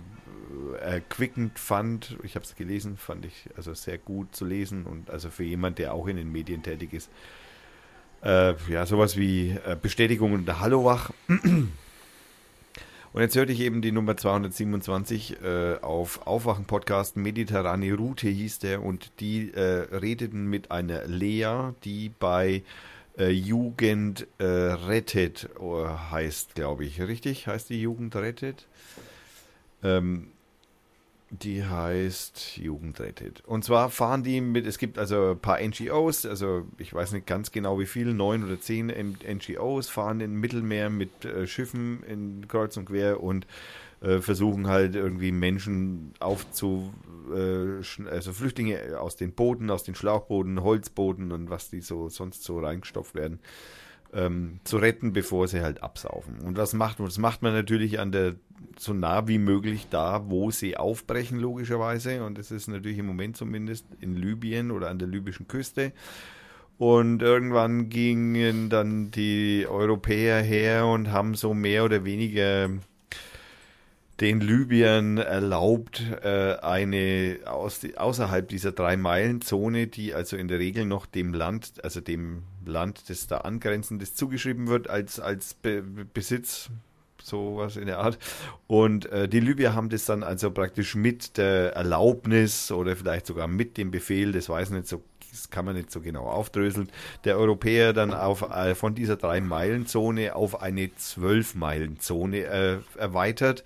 äh, 0.82 0.96
erquickend 0.96 1.60
fand. 1.60 2.18
Ich 2.24 2.36
habe 2.36 2.46
es 2.46 2.56
gelesen, 2.56 2.98
fand 2.98 3.26
ich 3.26 3.50
also 3.56 3.74
sehr 3.74 3.98
gut 3.98 4.36
zu 4.36 4.46
lesen 4.46 4.86
und 4.86 5.10
also 5.10 5.30
für 5.30 5.44
jemand, 5.44 5.78
der 5.78 5.94
auch 5.94 6.08
in 6.08 6.18
den 6.18 6.32
Medien 6.32 6.64
tätig 6.64 6.94
ist. 6.94 7.10
Äh, 8.24 8.56
ja, 8.68 8.86
sowas 8.88 9.18
wie 9.18 9.52
äh, 9.52 9.78
Bestätigung 9.80 10.46
der 10.46 10.60
Hallowach. 10.60 11.12
Und 13.16 13.22
jetzt 13.22 13.38
hörte 13.38 13.54
ich 13.54 13.62
eben 13.62 13.82
die 13.82 13.94
Nummer 13.94 14.18
227 14.18 15.42
äh, 15.42 15.76
auf 15.82 16.28
Aufwachen-Podcast 16.28 17.16
Mediterrane 17.16 17.94
Route 17.94 18.28
hieß 18.28 18.60
der 18.60 18.84
und 18.84 19.22
die 19.22 19.54
äh, 19.54 19.62
redeten 19.96 20.48
mit 20.48 20.70
einer 20.70 21.06
Lea, 21.06 21.72
die 21.86 22.10
bei 22.10 22.64
äh, 23.18 23.30
Jugend 23.30 24.28
äh, 24.38 24.44
rettet 24.44 25.50
äh, 25.60 25.88
heißt, 26.12 26.56
glaube 26.56 26.86
ich. 26.86 27.02
Richtig? 27.02 27.48
Heißt 27.48 27.70
die 27.70 27.82
Jugend 27.82 28.16
rettet? 28.16 28.68
Ähm, 29.84 30.28
die 31.30 31.66
heißt 31.66 32.58
Jugend 32.58 33.00
rettet. 33.00 33.44
Und 33.46 33.64
zwar 33.64 33.90
fahren 33.90 34.24
die 34.24 34.42
mit, 34.42 34.66
es 34.68 34.78
gibt 34.78 34.98
also 34.98 35.32
ein 35.32 35.40
paar 35.40 35.60
NGOs, 35.60 36.26
also 36.26 36.66
ich 36.78 36.94
weiß 36.94 37.14
nicht 37.14 37.26
ganz 37.26 37.52
genau 37.52 37.80
wie 37.80 37.86
viele, 37.86 38.14
neun 38.14 38.44
oder 38.44 38.60
zehn 38.60 38.88
NGOs 38.88 39.90
fahren 39.90 40.20
im 40.20 40.40
Mittelmeer 40.40 40.90
mit 40.90 41.26
äh, 41.26 41.48
Schiffen 41.48 42.04
in 42.04 42.48
Kreuz 42.48 42.78
und 42.78 42.86
Quer 42.86 43.22
und 43.22 43.48
äh, 44.02 44.20
versuchen 44.20 44.68
halt 44.68 44.96
irgendwie 44.96 45.32
Menschen 45.32 46.14
aufzu, 46.20 46.94
äh, 47.34 48.10
also 48.10 48.34
Flüchtlinge 48.34 49.00
aus 49.00 49.16
den 49.16 49.34
Booten, 49.34 49.70
aus 49.70 49.84
den 49.84 49.96
Schlauchbooten, 49.96 50.62
Holzbooten 50.64 51.32
und 51.32 51.50
was 51.50 51.70
die 51.70 51.82
so 51.82 52.10
sonst 52.10 52.44
so 52.44 52.60
reingestopft 52.60 53.16
werden, 53.16 53.40
ähm, 54.14 54.60
zu 54.64 54.78
retten, 54.78 55.14
bevor 55.14 55.48
sie 55.48 55.62
halt 55.62 55.84
absaufen. 55.84 56.40
Und 56.40 56.58
was 56.58 56.74
macht 56.74 57.00
man? 57.00 57.08
Das 57.08 57.18
macht 57.18 57.42
man 57.42 57.54
natürlich 57.54 58.00
an 58.00 58.12
der 58.12 58.36
so 58.78 58.94
nah 58.94 59.28
wie 59.28 59.38
möglich 59.38 59.88
da, 59.90 60.30
wo 60.30 60.52
sie 60.52 60.78
aufbrechen, 60.78 61.40
logischerweise. 61.40 62.24
Und 62.24 62.38
das 62.38 62.52
ist 62.52 62.68
natürlich 62.68 62.98
im 62.98 63.06
Moment 63.06 63.38
zumindest 63.38 63.86
in 64.02 64.16
Libyen 64.16 64.72
oder 64.72 64.90
an 64.90 65.00
der 65.00 65.08
libyschen 65.08 65.48
Küste. 65.48 65.94
Und 66.78 67.22
irgendwann 67.22 67.90
gingen 67.90 68.70
dann 68.70 69.12
die 69.12 69.66
Europäer 69.70 70.42
her 70.42 70.86
und 70.86 71.12
haben 71.12 71.36
so 71.36 71.54
mehr 71.54 71.86
oder 71.86 72.04
weniger 72.04 72.70
den 74.20 74.40
Libyern 74.40 75.18
erlaubt, 75.18 76.02
äh, 76.24 76.56
eine 76.62 77.40
aus, 77.46 77.82
außerhalb 77.96 78.48
dieser 78.48 78.72
Drei-Meilen-Zone, 78.72 79.88
die 79.88 80.14
also 80.14 80.38
in 80.38 80.48
der 80.48 80.60
Regel 80.60 80.86
noch 80.86 81.06
dem 81.06 81.34
Land, 81.34 81.84
also 81.84 82.00
dem 82.00 82.44
Land, 82.66 83.10
das 83.10 83.28
da 83.28 83.40
angrenzendes 83.40 84.16
zugeschrieben 84.16 84.68
wird, 84.68 84.90
als, 84.90 85.20
als 85.20 85.54
Be 85.54 85.84
Besitz, 86.14 86.70
sowas 87.22 87.76
in 87.76 87.88
der 87.88 88.00
Art. 88.00 88.18
Und 88.68 89.08
äh, 89.08 89.28
die 89.28 89.42
Libyer 89.42 89.74
haben 89.74 89.90
das 89.90 90.06
dann 90.06 90.24
also 90.24 90.50
praktisch 90.52 90.96
mit 90.96 91.38
der 91.38 91.74
Erlaubnis 91.74 92.72
oder 92.72 92.96
vielleicht 92.96 93.26
sogar 93.26 93.48
mit 93.48 93.78
dem 93.78 93.92
Befehl, 93.92 94.32
das 94.32 94.48
weiß 94.48 94.70
ich 94.70 94.76
nicht 94.76 94.88
so, 94.88 95.04
das 95.30 95.50
kann 95.50 95.66
man 95.66 95.76
nicht 95.76 95.92
so 95.92 96.00
genau 96.00 96.26
aufdröseln, 96.26 96.90
der 97.26 97.38
Europäer 97.38 97.92
dann 97.92 98.14
auf, 98.14 98.44
äh, 98.44 98.76
von 98.76 98.96
dieser 98.96 99.18
Drei-Meilen-Zone 99.18 100.34
auf 100.36 100.62
eine 100.62 100.96
Zwölf-Meilen-Zone 100.96 102.38
äh, 102.46 102.78
erweitert. 102.98 103.66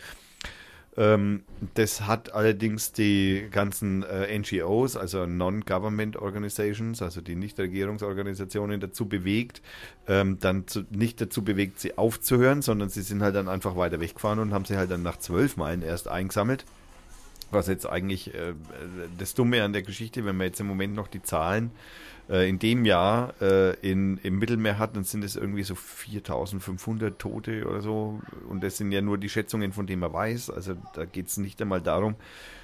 Ähm, 0.99 1.43
das 1.75 2.01
hat 2.07 2.33
allerdings 2.33 2.91
die 2.91 3.47
ganzen 3.51 4.03
äh, 4.03 4.37
NGOs, 4.37 4.97
also 4.97 5.25
Non-Government 5.25 6.17
Organizations, 6.17 7.01
also 7.01 7.21
die 7.21 7.37
Nichtregierungsorganisationen 7.37 8.81
dazu 8.81 9.07
bewegt, 9.07 9.61
ähm, 10.07 10.39
dann 10.41 10.67
zu, 10.67 10.83
nicht 10.89 11.21
dazu 11.21 11.41
bewegt, 11.41 11.79
sie 11.79 11.97
aufzuhören, 11.97 12.61
sondern 12.61 12.89
sie 12.89 13.01
sind 13.01 13.23
halt 13.23 13.35
dann 13.35 13.47
einfach 13.47 13.77
weiter 13.77 14.01
weggefahren 14.01 14.39
und 14.39 14.53
haben 14.53 14.65
sie 14.65 14.75
halt 14.75 14.91
dann 14.91 15.01
nach 15.01 15.15
zwölf 15.15 15.55
Meilen 15.55 15.83
erst 15.83 16.09
eingesammelt. 16.09 16.65
Was 17.49 17.67
jetzt 17.67 17.85
eigentlich 17.85 18.33
äh, 18.33 18.53
das 19.17 19.33
Dumme 19.35 19.63
an 19.63 19.71
der 19.71 19.83
Geschichte, 19.83 20.25
wenn 20.25 20.35
man 20.35 20.47
jetzt 20.47 20.59
im 20.59 20.67
Moment 20.67 20.95
noch 20.95 21.07
die 21.07 21.21
Zahlen 21.21 21.71
äh, 22.29 22.47
in 22.47 22.59
dem 22.59 22.85
Jahr 22.85 23.33
äh, 23.41 23.73
in, 23.81 24.17
im 24.19 24.39
Mittelmeer 24.39 24.77
hat, 24.77 24.95
dann 24.95 25.03
sind 25.03 25.23
es 25.23 25.35
irgendwie 25.35 25.63
so 25.63 25.75
4500 25.75 27.17
Tote 27.19 27.67
oder 27.67 27.81
so. 27.81 28.21
Und 28.47 28.63
das 28.63 28.77
sind 28.77 28.91
ja 28.91 29.01
nur 29.01 29.17
die 29.17 29.29
Schätzungen, 29.29 29.73
von 29.73 29.87
denen 29.87 30.01
man 30.01 30.13
weiß. 30.13 30.49
Also 30.49 30.75
da 30.93 31.05
geht 31.05 31.27
es 31.27 31.37
nicht 31.37 31.61
einmal 31.61 31.81
darum, 31.81 32.15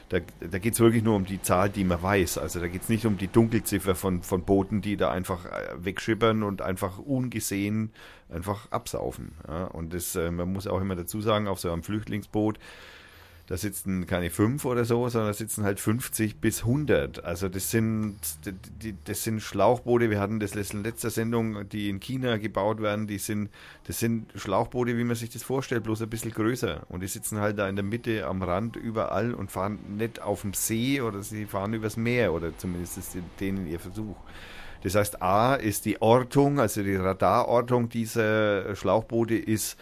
da, 0.09 0.19
da 0.39 0.59
geht 0.59 0.73
es 0.73 0.79
wirklich 0.79 1.03
nur 1.03 1.15
um 1.15 1.25
die 1.25 1.41
Zahl, 1.41 1.69
die 1.69 1.83
man 1.83 2.01
weiß. 2.01 2.37
Also 2.37 2.59
da 2.59 2.67
geht 2.67 2.83
es 2.83 2.89
nicht 2.89 3.05
um 3.05 3.17
die 3.17 3.27
Dunkelziffer 3.27 3.95
von, 3.95 4.21
von 4.21 4.43
Booten, 4.43 4.81
die 4.81 4.97
da 4.97 5.11
einfach 5.11 5.45
äh, 5.45 5.83
wegschippern 5.83 6.43
und 6.43 6.61
einfach 6.61 6.99
ungesehen 6.99 7.91
einfach 8.29 8.71
absaufen. 8.71 9.31
Ja? 9.47 9.65
Und 9.65 9.93
das, 9.93 10.15
äh, 10.15 10.29
man 10.29 10.51
muss 10.53 10.67
auch 10.67 10.81
immer 10.81 10.95
dazu 10.95 11.21
sagen, 11.21 11.47
auf 11.47 11.59
so 11.59 11.71
einem 11.71 11.83
Flüchtlingsboot, 11.83 12.59
da 13.47 13.57
sitzen 13.57 14.07
keine 14.07 14.31
fünf 14.31 14.65
oder 14.65 14.85
so, 14.85 15.07
sondern 15.07 15.29
da 15.29 15.33
sitzen 15.33 15.63
halt 15.63 15.79
50 15.79 16.41
bis 16.41 16.61
100. 16.61 17.23
Also 17.23 17.47
das 17.47 17.69
sind, 17.69 18.17
das 19.03 19.23
sind 19.23 19.39
Schlauchboote. 19.39 20.09
Wir 20.09 20.19
hatten 20.19 20.39
das 20.39 20.55
in 20.55 20.83
letzter 20.83 21.11
Sendung, 21.11 21.69
die 21.69 21.89
in 21.89 21.99
China 21.99 22.37
gebaut 22.37 22.81
werden. 22.81 23.05
Die 23.05 23.19
sind, 23.19 23.51
das 23.85 23.99
sind 23.99 24.31
Schlauchboote, 24.33 24.97
wie 24.97 25.03
man 25.03 25.15
sich 25.15 25.29
das 25.29 25.43
vorstellt, 25.43 25.83
bloß 25.83 26.01
ein 26.01 26.09
bisschen 26.09 26.31
größer. 26.31 26.87
Und 26.89 27.01
die 27.01 27.07
sitzen 27.07 27.39
halt 27.39 27.59
da 27.59 27.69
in 27.69 27.75
der 27.75 27.85
Mitte 27.85 28.25
am 28.25 28.41
Rand 28.41 28.77
überall 28.77 29.35
und 29.35 29.51
fahren 29.51 29.77
nicht 29.95 30.21
auf 30.21 30.41
dem 30.41 30.55
See 30.55 31.01
oder 31.01 31.21
sie 31.21 31.45
fahren 31.45 31.73
übers 31.73 31.97
Meer 31.97 32.33
oder 32.33 32.57
zumindest 32.57 32.97
ist 32.97 33.15
denen 33.39 33.67
ihr 33.67 33.79
Versuch. 33.79 34.15
Das 34.81 34.95
heißt, 34.95 35.21
A 35.21 35.55
ist 35.55 35.85
die 35.85 36.01
Ortung, 36.01 36.59
also 36.59 36.81
die 36.81 36.95
Radarortung 36.95 37.89
dieser 37.89 38.75
Schlauchboote 38.75 39.35
ist 39.35 39.77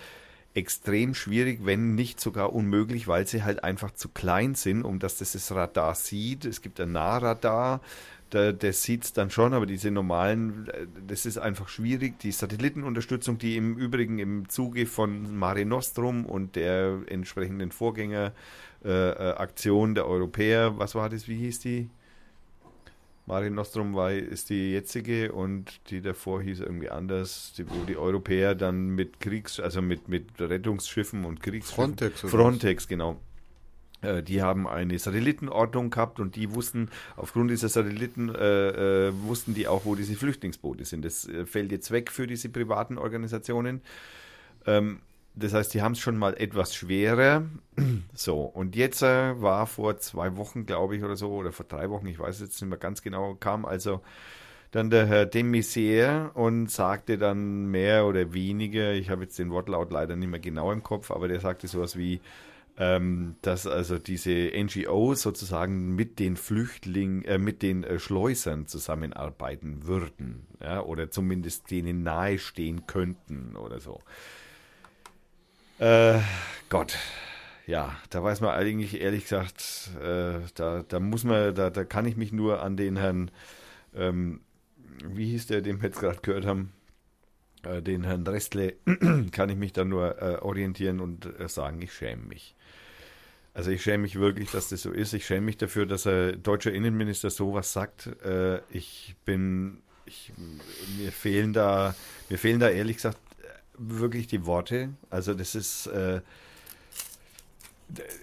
extrem 0.53 1.15
schwierig, 1.15 1.61
wenn 1.63 1.95
nicht 1.95 2.19
sogar 2.19 2.53
unmöglich, 2.53 3.07
weil 3.07 3.25
sie 3.25 3.43
halt 3.43 3.63
einfach 3.63 3.91
zu 3.91 4.09
klein 4.09 4.55
sind, 4.55 4.83
um 4.83 4.99
dass 4.99 5.17
das 5.17 5.33
das 5.33 5.51
Radar 5.51 5.95
sieht. 5.95 6.45
Es 6.45 6.61
gibt 6.61 6.79
ein 6.79 6.91
Nahradar, 6.91 7.81
da, 8.33 8.51
das 8.51 8.83
sieht 8.83 9.03
es 9.03 9.13
dann 9.13 9.29
schon, 9.29 9.53
aber 9.53 9.67
diese 9.67 9.91
normalen, 9.91 10.67
äh, 10.69 10.87
das 11.07 11.25
ist 11.25 11.37
einfach 11.37 11.69
schwierig. 11.69 12.19
Die 12.19 12.31
Satellitenunterstützung, 12.31 13.37
die 13.37 13.57
im 13.57 13.77
Übrigen 13.77 14.19
im 14.19 14.49
Zuge 14.49 14.85
von 14.85 15.37
Mare 15.37 15.65
Nostrum 15.65 16.25
und 16.25 16.55
der 16.55 16.99
entsprechenden 17.07 17.71
Vorgängeraktion 17.71 19.91
äh, 19.91 19.93
der 19.93 20.07
Europäer, 20.07 20.77
was 20.77 20.95
war 20.95 21.09
das, 21.09 21.27
wie 21.27 21.37
hieß 21.37 21.59
die? 21.59 21.89
Mare 23.25 23.49
Nostrum 23.49 23.95
war, 23.95 24.11
ist 24.11 24.49
die 24.49 24.73
jetzige 24.73 25.31
und 25.31 25.79
die 25.89 26.01
davor 26.01 26.41
hieß 26.41 26.59
irgendwie 26.59 26.89
anders, 26.89 27.53
die, 27.57 27.69
wo 27.69 27.85
die 27.85 27.95
Europäer 27.95 28.53
dann 28.53 28.89
mit 28.89 29.21
Kriegs-, 29.21 29.61
also 29.61 29.81
mit, 29.81 30.09
mit 30.09 30.25
Rettungsschiffen 30.39 31.23
und 31.23 31.41
Kriegsschiffen. 31.41 31.95
Frontex 31.95 32.21
Frontex, 32.21 32.87
genau. 32.87 33.21
Äh, 34.01 34.23
Die 34.23 34.41
haben 34.41 34.67
eine 34.67 34.99
Satellitenordnung 34.99 35.89
gehabt 35.89 36.19
und 36.19 36.35
die 36.35 36.53
wussten, 36.53 36.89
aufgrund 37.15 37.49
dieser 37.49 37.69
Satelliten, 37.69 38.27
äh, 38.27 39.07
äh, 39.07 39.13
wussten 39.23 39.53
die 39.53 39.67
auch, 39.69 39.85
wo 39.85 39.95
diese 39.95 40.15
Flüchtlingsboote 40.15 40.83
sind. 40.83 41.05
Das 41.05 41.25
äh, 41.25 41.45
fällt 41.45 41.71
jetzt 41.71 41.91
weg 41.91 42.11
für 42.11 42.27
diese 42.27 42.49
privaten 42.49 42.97
Organisationen. 42.97 43.81
Ähm, 44.65 44.99
das 45.35 45.53
heißt, 45.53 45.73
die 45.73 45.81
haben 45.81 45.93
es 45.93 45.99
schon 45.99 46.17
mal 46.17 46.35
etwas 46.35 46.75
schwerer. 46.75 47.43
So, 48.15 48.41
und 48.41 48.75
jetzt 48.75 49.01
äh, 49.01 49.41
war 49.41 49.65
vor 49.65 49.97
zwei 49.97 50.37
Wochen, 50.37 50.67
glaube 50.67 50.95
ich, 50.95 51.03
oder 51.03 51.15
so, 51.15 51.31
oder 51.31 51.51
vor 51.51 51.65
drei 51.65 51.89
Wochen, 51.89 52.05
ich 52.05 52.19
weiß 52.19 52.39
jetzt 52.41 52.61
nicht 52.61 52.69
mehr 52.69 52.77
ganz 52.77 53.01
genau, 53.01 53.33
kam 53.33 53.65
also 53.65 54.01
dann 54.69 54.91
der 54.91 55.07
Herr 55.07 55.25
de 55.25 55.43
Maizière 55.43 56.31
und 56.33 56.69
sagte 56.69 57.17
dann 57.17 57.65
mehr 57.67 58.05
oder 58.05 58.33
weniger, 58.33 58.93
ich 58.93 59.09
habe 59.09 59.23
jetzt 59.23 59.39
den 59.39 59.49
Wortlaut 59.51 59.91
leider 59.91 60.15
nicht 60.15 60.29
mehr 60.29 60.39
genau 60.39 60.71
im 60.71 60.83
Kopf, 60.83 61.09
aber 61.11 61.27
der 61.27 61.39
sagte 61.39 61.67
sowas 61.67 61.97
wie, 61.97 62.21
ähm, 62.77 63.35
dass 63.41 63.67
also 63.67 63.99
diese 63.99 64.31
NGOs 64.31 65.21
sozusagen 65.21 65.95
mit 65.95 66.17
den 66.17 66.37
Flüchtlingen, 66.37 67.23
äh, 67.25 67.37
mit 67.37 67.61
den 67.61 67.83
äh, 67.83 67.99
Schleusern 67.99 68.65
zusammenarbeiten 68.65 69.85
würden, 69.85 70.47
ja, 70.61 70.81
oder 70.81 71.11
zumindest 71.11 71.69
denen 71.69 72.03
nahestehen 72.03 72.87
könnten 72.87 73.55
oder 73.55 73.79
so. 73.79 73.99
Äh, 75.79 76.19
Gott, 76.69 76.97
ja, 77.65 77.95
da 78.09 78.23
weiß 78.23 78.41
man 78.41 78.51
eigentlich 78.51 79.01
ehrlich 79.01 79.23
gesagt, 79.23 79.89
äh, 80.01 80.39
da, 80.55 80.83
da 80.87 80.99
muss 80.99 81.23
man, 81.23 81.55
da, 81.55 81.69
da 81.69 81.83
kann 81.83 82.05
ich 82.05 82.15
mich 82.15 82.31
nur 82.31 82.61
an 82.61 82.77
den 82.77 82.97
Herrn, 82.97 83.31
ähm, 83.95 84.41
wie 85.05 85.31
hieß 85.31 85.47
der, 85.47 85.61
den 85.61 85.81
wir 85.81 85.89
jetzt 85.89 85.99
gerade 85.99 86.19
gehört 86.21 86.45
haben, 86.45 86.73
äh, 87.63 87.81
den 87.81 88.03
Herrn 88.03 88.27
Restle, 88.27 88.75
kann 89.31 89.49
ich 89.49 89.55
mich 89.55 89.73
da 89.73 89.83
nur 89.83 90.21
äh, 90.21 90.35
orientieren 90.41 90.99
und 90.99 91.25
äh, 91.39 91.47
sagen, 91.47 91.81
ich 91.81 91.93
schäme 91.93 92.23
mich. 92.23 92.55
Also 93.55 93.69
ich 93.71 93.83
schäme 93.83 94.03
mich 94.03 94.15
wirklich, 94.15 94.51
dass 94.51 94.69
das 94.69 94.81
so 94.81 94.91
ist. 94.91 95.13
Ich 95.13 95.25
schäme 95.25 95.45
mich 95.45 95.57
dafür, 95.57 95.85
dass 95.85 96.07
er 96.07 96.33
deutscher 96.33 96.73
Innenminister 96.73 97.29
sowas 97.29 97.71
sagt. 97.71 98.07
Äh, 98.25 98.61
ich 98.69 99.15
bin, 99.25 99.81
ich, 100.05 100.33
mir 100.97 101.11
fehlen 101.11 101.53
da, 101.53 101.95
mir 102.29 102.39
fehlen 102.39 102.59
da 102.59 102.69
ehrlich 102.69 102.97
gesagt 102.97 103.22
wirklich 103.77 104.27
die 104.27 104.45
Worte. 104.45 104.89
Also 105.09 105.33
das 105.33 105.55
ist, 105.55 105.87
äh, 105.87 106.21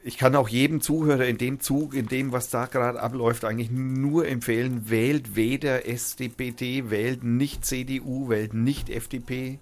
ich 0.02 0.18
kann 0.18 0.34
auch 0.36 0.48
jedem 0.48 0.80
Zuhörer 0.80 1.26
in 1.26 1.38
dem 1.38 1.60
Zug, 1.60 1.94
in 1.94 2.06
dem, 2.06 2.32
was 2.32 2.50
da 2.50 2.66
gerade 2.66 3.00
abläuft, 3.00 3.44
eigentlich 3.44 3.70
nur 3.70 4.26
empfehlen, 4.26 4.90
wählt 4.90 5.36
weder 5.36 5.86
SDP, 5.86 6.90
wählt 6.90 7.22
nicht 7.22 7.64
CDU, 7.64 8.28
wählt 8.28 8.54
nicht 8.54 8.90
FDP, 8.90 9.58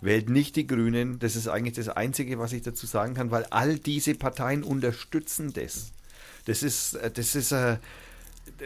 wählt 0.00 0.28
nicht 0.28 0.56
die 0.56 0.66
Grünen. 0.66 1.18
Das 1.18 1.36
ist 1.36 1.48
eigentlich 1.48 1.74
das 1.74 1.88
Einzige, 1.88 2.38
was 2.38 2.52
ich 2.52 2.62
dazu 2.62 2.86
sagen 2.86 3.14
kann, 3.14 3.30
weil 3.30 3.44
all 3.50 3.78
diese 3.78 4.14
Parteien 4.14 4.62
unterstützen 4.62 5.52
das. 5.52 5.92
Das 6.44 6.62
ist, 6.62 6.94
äh, 6.94 7.10
das 7.10 7.34
ist, 7.34 7.52
äh, 7.52 7.78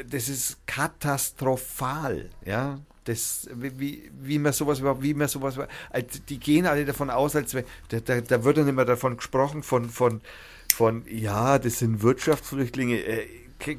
das 0.09 0.29
ist 0.29 0.67
katastrophal, 0.67 2.31
ja. 2.45 2.81
Das, 3.07 3.49
wie- 3.55 3.79
wie, 3.79 4.11
wie 4.21 4.39
man 4.39 4.53
sowas 4.53 4.81
überhaupt, 4.81 5.03
wie 5.03 5.15
man 5.15 5.29
sowas, 5.29 5.57
also 5.91 6.07
die 6.29 6.39
gehen 6.39 6.67
alle 6.67 6.85
davon 6.85 7.09
aus, 7.09 7.35
als 7.37 7.53
da, 7.89 8.01
da, 8.01 8.21
da 8.21 8.45
wird 8.45 8.59
dann 8.59 8.69
immer 8.69 8.85
davon 8.85 9.17
gesprochen, 9.17 9.63
von, 9.63 9.89
von, 9.89 10.21
von, 10.75 11.05
ja, 11.09 11.59
das 11.59 11.79
sind 11.79 12.03
Wirtschaftsflüchtlinge, 12.03 12.97
äh, 12.97 13.27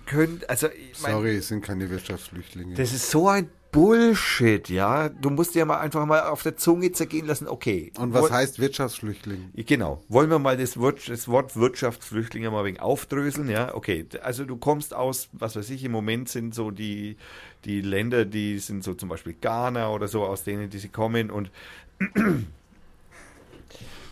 können, 0.07 0.41
also, 0.47 0.67
ich 0.69 0.99
mein, 1.01 1.11
Sorry, 1.11 1.36
es 1.36 1.49
sind 1.49 1.63
keine 1.63 1.88
Wirtschaftsflüchtlinge. 1.89 2.73
das 2.75 2.93
ist 2.93 3.11
so 3.11 3.28
ein 3.30 3.47
Bullshit, 3.78 4.69
ja. 4.69 5.07
Du 5.09 5.30
musst 5.30 5.53
dir 5.53 5.63
mal 5.65 5.78
einfach 5.78 6.03
mal 6.07 6.21
auf 6.23 6.41
der 6.41 6.57
Zunge 6.57 6.91
zergehen 6.93 7.28
lassen, 7.28 7.47
okay. 7.47 7.91
Und 7.99 8.11
was 8.11 8.23
Woll- 8.23 8.32
heißt 8.32 8.57
Wirtschaftsflüchtling? 8.57 9.51
Genau. 9.53 10.01
Wollen 10.09 10.32
wir 10.32 10.39
mal 10.39 10.57
das 10.57 10.78
Wort, 10.80 11.07
das 11.07 11.28
Wort 11.28 11.55
Wirtschaftsflüchtlinge 11.55 12.49
mal 12.49 12.65
wegen 12.65 12.80
aufdröseln, 12.80 13.49
ja? 13.49 13.75
Okay. 13.75 14.07
Also 14.23 14.45
du 14.45 14.57
kommst 14.57 14.95
aus, 14.95 15.30
was 15.32 15.55
weiß 15.55 15.69
ich, 15.69 15.84
im 15.84 15.91
Moment 15.91 16.28
sind 16.28 16.55
so 16.55 16.71
die, 16.71 17.17
die 17.65 17.82
Länder, 17.82 18.25
die 18.25 18.57
sind 18.57 18.84
so 18.84 18.95
zum 18.95 19.09
Beispiel 19.09 19.36
Ghana 19.39 19.91
oder 19.91 20.07
so, 20.07 20.23
aus 20.23 20.43
denen 20.43 20.71
die 20.71 20.80
sie 20.80 20.89
kommen 20.89 21.30
und 21.30 21.51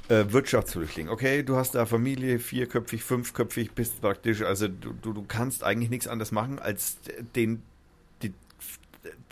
äh, 0.10 0.26
Wirtschaftsflüchtling. 0.28 1.10
Okay, 1.10 1.42
du 1.42 1.56
hast 1.56 1.74
da 1.74 1.88
Familie, 1.88 2.38
vierköpfig, 2.38 3.04
fünfköpfig, 3.04 3.72
bist 3.72 4.00
praktisch, 4.00 4.44
also 4.44 4.68
du, 4.68 4.94
du, 5.02 5.12
du 5.12 5.24
kannst 5.28 5.64
eigentlich 5.64 5.90
nichts 5.90 6.08
anderes 6.08 6.32
machen, 6.32 6.60
als 6.60 6.98
den 7.36 7.64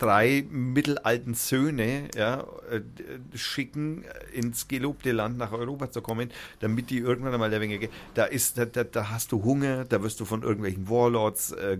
drei 0.04 0.44
mittelalten 0.50 1.32
Söhne 1.32 2.08
ja, 2.14 2.44
äh, 2.70 2.80
schicken, 3.34 4.04
äh, 4.04 4.38
ins 4.38 4.68
gelobte 4.68 5.12
Land 5.12 5.38
nach 5.38 5.52
Europa 5.52 5.90
zu 5.90 6.02
kommen, 6.02 6.30
damit 6.60 6.90
die 6.90 6.98
irgendwann 6.98 7.32
einmal 7.32 7.50
der 7.50 7.62
Wenge. 7.62 7.88
Da 8.12 8.24
ist, 8.24 8.58
da, 8.58 8.66
da, 8.66 8.84
da 8.84 9.10
hast 9.10 9.32
du 9.32 9.42
Hunger, 9.42 9.86
da 9.86 10.02
wirst 10.02 10.20
du 10.20 10.26
von 10.26 10.42
irgendwelchen 10.42 10.90
Warlords 10.90 11.52
äh, 11.52 11.78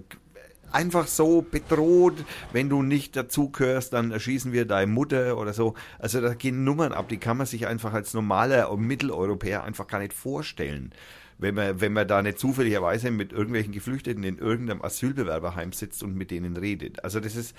einfach 0.72 1.06
so 1.06 1.42
bedroht, 1.42 2.24
wenn 2.52 2.70
du 2.70 2.82
nicht 2.82 3.14
dazugehörst, 3.14 3.92
dann 3.92 4.10
erschießen 4.10 4.52
wir 4.52 4.64
deine 4.64 4.90
Mutter 4.90 5.36
oder 5.36 5.52
so. 5.52 5.74
Also 5.98 6.22
da 6.22 6.32
gehen 6.32 6.64
Nummern 6.64 6.92
ab, 6.92 7.08
die 7.10 7.18
kann 7.18 7.36
man 7.36 7.46
sich 7.46 7.66
einfach 7.66 7.92
als 7.92 8.14
normaler 8.14 8.74
Mitteleuropäer 8.74 9.64
einfach 9.64 9.86
gar 9.86 10.00
nicht 10.00 10.14
vorstellen. 10.14 10.92
Wenn 11.36 11.56
man, 11.56 11.80
wenn 11.80 11.92
man 11.92 12.08
da 12.08 12.22
nicht 12.22 12.38
zufälligerweise 12.38 13.10
mit 13.10 13.32
irgendwelchen 13.32 13.72
Geflüchteten 13.72 14.24
in 14.24 14.38
irgendeinem 14.38 14.82
Asylbewerberheim 14.82 15.72
sitzt 15.72 16.02
und 16.02 16.16
mit 16.16 16.30
denen 16.30 16.56
redet. 16.56 17.04
Also 17.04 17.20
das 17.20 17.36
ist, 17.36 17.54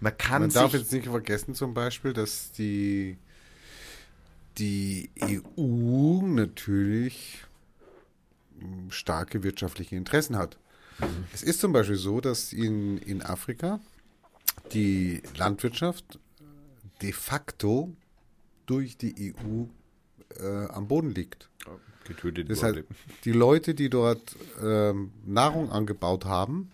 man 0.00 0.16
kann 0.16 0.42
Man 0.42 0.50
darf 0.50 0.72
jetzt 0.72 0.92
nicht 0.92 1.06
vergessen 1.06 1.54
zum 1.54 1.74
Beispiel, 1.74 2.12
dass 2.12 2.52
die, 2.52 3.18
die 4.58 5.10
EU 5.22 6.22
natürlich 6.22 7.44
starke 8.88 9.42
wirtschaftliche 9.42 9.96
Interessen 9.96 10.36
hat. 10.36 10.58
Es 11.32 11.42
ist 11.42 11.60
zum 11.60 11.72
Beispiel 11.72 11.96
so, 11.96 12.20
dass 12.20 12.52
in, 12.52 12.98
in 12.98 13.22
Afrika 13.22 13.80
die 14.72 15.22
Landwirtschaft 15.36 16.18
de 17.00 17.12
facto 17.12 17.94
durch 18.66 18.96
die 18.96 19.34
EU 19.34 19.64
äh, 20.38 20.66
am 20.66 20.88
Boden 20.88 21.14
liegt. 21.14 21.48
getötet 22.04 22.50
Das 22.50 22.62
heißt, 22.62 22.80
die 23.24 23.32
Leute, 23.32 23.74
die 23.74 23.88
dort 23.88 24.36
ähm, 24.62 25.12
Nahrung 25.24 25.70
angebaut 25.70 26.24
haben, 26.24 26.70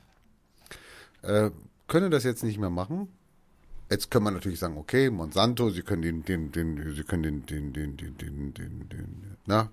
äh, 1.22 1.50
können 1.88 2.10
das 2.10 2.24
jetzt 2.24 2.42
nicht 2.44 2.58
mehr 2.58 2.70
machen. 2.70 3.08
Jetzt 3.90 4.10
kann 4.10 4.24
man 4.24 4.34
natürlich 4.34 4.58
sagen, 4.58 4.76
okay, 4.78 5.10
Monsanto, 5.10 5.70
sie 5.70 5.82
können 5.82 6.02
den, 6.02 6.24
den, 6.24 6.50
den, 6.50 6.92
sie 6.94 7.04
können 7.04 7.44
den, 7.46 7.46
den, 7.46 7.72
den, 7.72 7.96
den, 7.96 8.18
den, 8.18 8.54
den, 8.54 8.88
den 8.88 9.36
na, 9.46 9.70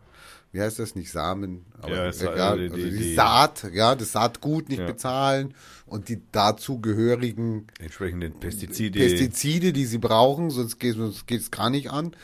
wie 0.51 0.61
heißt 0.61 0.77
das, 0.77 0.93
nicht 0.93 1.09
Samen, 1.11 1.65
aber 1.81 1.95
Ja, 1.95 2.05
es- 2.09 2.21
egal, 2.21 2.59
also 2.59 2.75
die- 2.75 2.83
also 2.83 2.97
die, 2.97 2.97
die- 3.05 3.15
Saat, 3.15 3.71
ja, 3.73 3.95
das 3.95 4.11
Saatgut 4.11 4.69
nicht 4.69 4.77
Ja. 4.81 4.85
bezahlen 4.85 5.55
und 5.87 6.09
die 6.09 6.21
dazugehörigen 6.31 7.65
Entsprechenden 7.79 8.39
Pestizide. 8.39 8.99
Pestizide, 8.99 9.73
die 9.73 9.85
sie 9.85 9.97
brauchen, 9.97 10.51
sonst 10.51 10.77
geht 10.79 10.95
geht's 11.25 11.49
gar 11.49 11.71
nicht 11.71 11.89
an. 11.89 12.15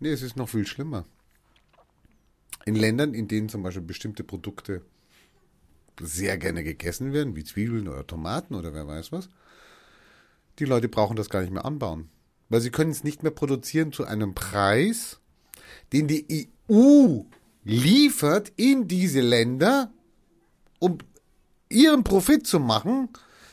Nee, 0.00 0.10
es 0.10 0.20
ist 0.20 0.36
noch 0.36 0.50
viel 0.50 0.66
schlimmer. 0.66 1.06
In 2.66 2.74
Ländern, 2.76 3.14
in 3.14 3.26
denen 3.26 3.48
zum 3.48 3.62
Beispiel 3.62 3.82
bestimmte 3.82 4.22
Produkte 4.22 4.82
sehr 6.00 6.38
gerne 6.38 6.64
gegessen 6.64 7.12
werden, 7.12 7.36
wie 7.36 7.44
Zwiebeln 7.44 7.88
oder 7.88 8.06
Tomaten 8.06 8.54
oder 8.54 8.72
wer 8.74 8.86
weiß 8.86 9.12
was, 9.12 9.28
die 10.58 10.64
Leute 10.64 10.88
brauchen 10.88 11.16
das 11.16 11.28
gar 11.28 11.40
nicht 11.40 11.52
mehr 11.52 11.64
anbauen. 11.64 12.08
Weil 12.48 12.60
sie 12.60 12.70
können 12.70 12.90
es 12.90 13.04
nicht 13.04 13.22
mehr 13.22 13.32
produzieren 13.32 13.92
zu 13.92 14.04
einem 14.04 14.34
Preis, 14.34 15.20
den 15.92 16.08
die 16.08 16.50
EU 16.70 17.22
liefert 17.64 18.52
in 18.56 18.88
diese 18.88 19.20
Länder, 19.20 19.90
um 20.78 20.98
ihren 21.68 22.04
Profit 22.04 22.46
zu 22.46 22.60
machen, 22.60 23.08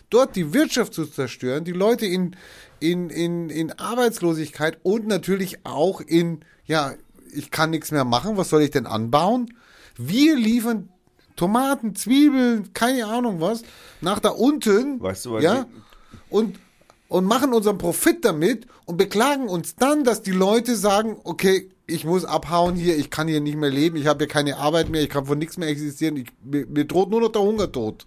dort 0.10 0.36
die 0.36 0.54
Wirtschaft 0.54 0.94
zu 0.94 1.06
zerstören, 1.06 1.64
die 1.64 1.72
Leute 1.72 2.06
in, 2.06 2.36
in, 2.80 3.10
in, 3.10 3.50
in 3.50 3.72
Arbeitslosigkeit 3.72 4.80
und 4.84 5.08
natürlich 5.08 5.66
auch 5.66 6.02
in, 6.02 6.44
ja, 6.66 6.96
ich 7.32 7.52
kann 7.52 7.70
nichts 7.70 7.92
mehr 7.92 8.06
machen, 8.06 8.38
was 8.38 8.50
soll 8.50 8.64
ich 8.64 8.72
denn 8.72 8.88
anbauen? 8.88 9.54
Wir 9.96 10.36
liefern 10.36 10.90
Tomaten, 11.40 11.96
Zwiebeln, 11.96 12.74
keine 12.74 13.06
Ahnung 13.06 13.40
was, 13.40 13.64
nach 14.02 14.20
da 14.20 14.30
unten, 14.30 15.02
Weißt 15.02 15.26
du, 15.26 15.32
was 15.32 15.44
ja, 15.44 15.68
und, 16.30 16.60
und 17.08 17.24
machen 17.24 17.54
unseren 17.54 17.78
Profit 17.78 18.26
damit 18.26 18.68
und 18.86 18.98
beklagen 18.98 19.48
uns 19.48 19.78
dann, 19.78 20.04
dass 20.04 20.22
die 20.22 20.34
Leute 20.34 20.76
sagen, 20.76 21.16
okay, 21.24 21.70
ich 21.88 22.04
muss 22.04 22.26
abhauen 22.26 22.76
hier, 22.76 22.98
ich 22.98 23.10
kann 23.10 23.30
hier 23.30 23.40
nicht 23.40 23.56
mehr 23.56 23.70
leben, 23.70 23.96
ich 23.96 24.06
habe 24.06 24.26
hier 24.26 24.28
keine 24.28 24.58
Arbeit 24.58 24.90
mehr, 24.90 25.02
ich 25.02 25.10
kann 25.10 25.26
von 25.26 25.40
nichts 25.40 25.58
mehr 25.58 25.70
existieren, 25.70 26.18
ich, 26.18 26.28
mir, 26.44 26.66
mir 26.66 26.84
droht 26.84 27.10
nur 27.10 27.22
noch 27.22 27.32
der 27.32 27.42
Hungertod. 27.42 28.06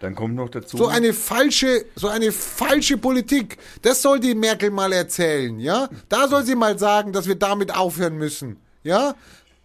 Dann 0.00 0.14
kommt 0.14 0.36
noch 0.36 0.48
dazu. 0.48 0.78
So 0.78 0.86
eine 0.86 1.12
falsche, 1.12 1.84
so 1.96 2.08
eine 2.08 2.32
falsche 2.32 2.96
Politik. 2.96 3.58
Das 3.82 4.00
soll 4.00 4.20
die 4.20 4.34
Merkel 4.34 4.70
mal 4.70 4.92
erzählen, 4.92 5.60
ja? 5.60 5.90
Da 6.08 6.28
soll 6.28 6.44
sie 6.44 6.54
mal 6.54 6.78
sagen, 6.78 7.12
dass 7.12 7.26
wir 7.28 7.34
damit 7.34 7.76
aufhören 7.76 8.16
müssen, 8.16 8.56
ja? 8.84 9.14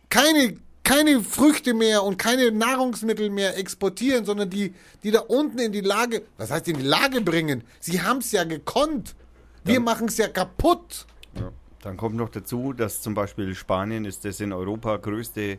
Keine, 0.10 0.58
keine 0.84 1.22
Früchte 1.22 1.74
mehr 1.74 2.04
und 2.04 2.18
keine 2.18 2.52
Nahrungsmittel 2.52 3.30
mehr 3.30 3.58
exportieren, 3.58 4.26
sondern 4.26 4.50
die, 4.50 4.74
die 5.04 5.12
da 5.12 5.22
unten 5.22 5.60
in 5.60 5.72
die 5.72 5.82
Lage, 5.82 6.24
was 6.38 6.52
heißt 6.52 6.68
in 6.68 6.78
die 6.78 6.84
Lage 6.84 7.22
bringen? 7.22 7.64
Sie 7.80 8.02
haben 8.02 8.20
es 8.20 8.32
ja 8.32 8.44
gekonnt. 8.44 9.16
Wir 9.64 9.80
machen 9.80 10.08
es 10.08 10.18
ja 10.18 10.28
kaputt. 10.28 11.06
Ja. 11.36 11.52
Dann 11.82 11.96
kommt 11.98 12.16
noch 12.16 12.30
dazu, 12.30 12.74
dass 12.74 13.02
zum 13.02 13.14
Beispiel 13.14 13.56
Spanien 13.56 14.06
ist 14.06 14.26
das 14.26 14.40
in 14.42 14.52
Europa 14.52 14.98
größte, 14.98 15.58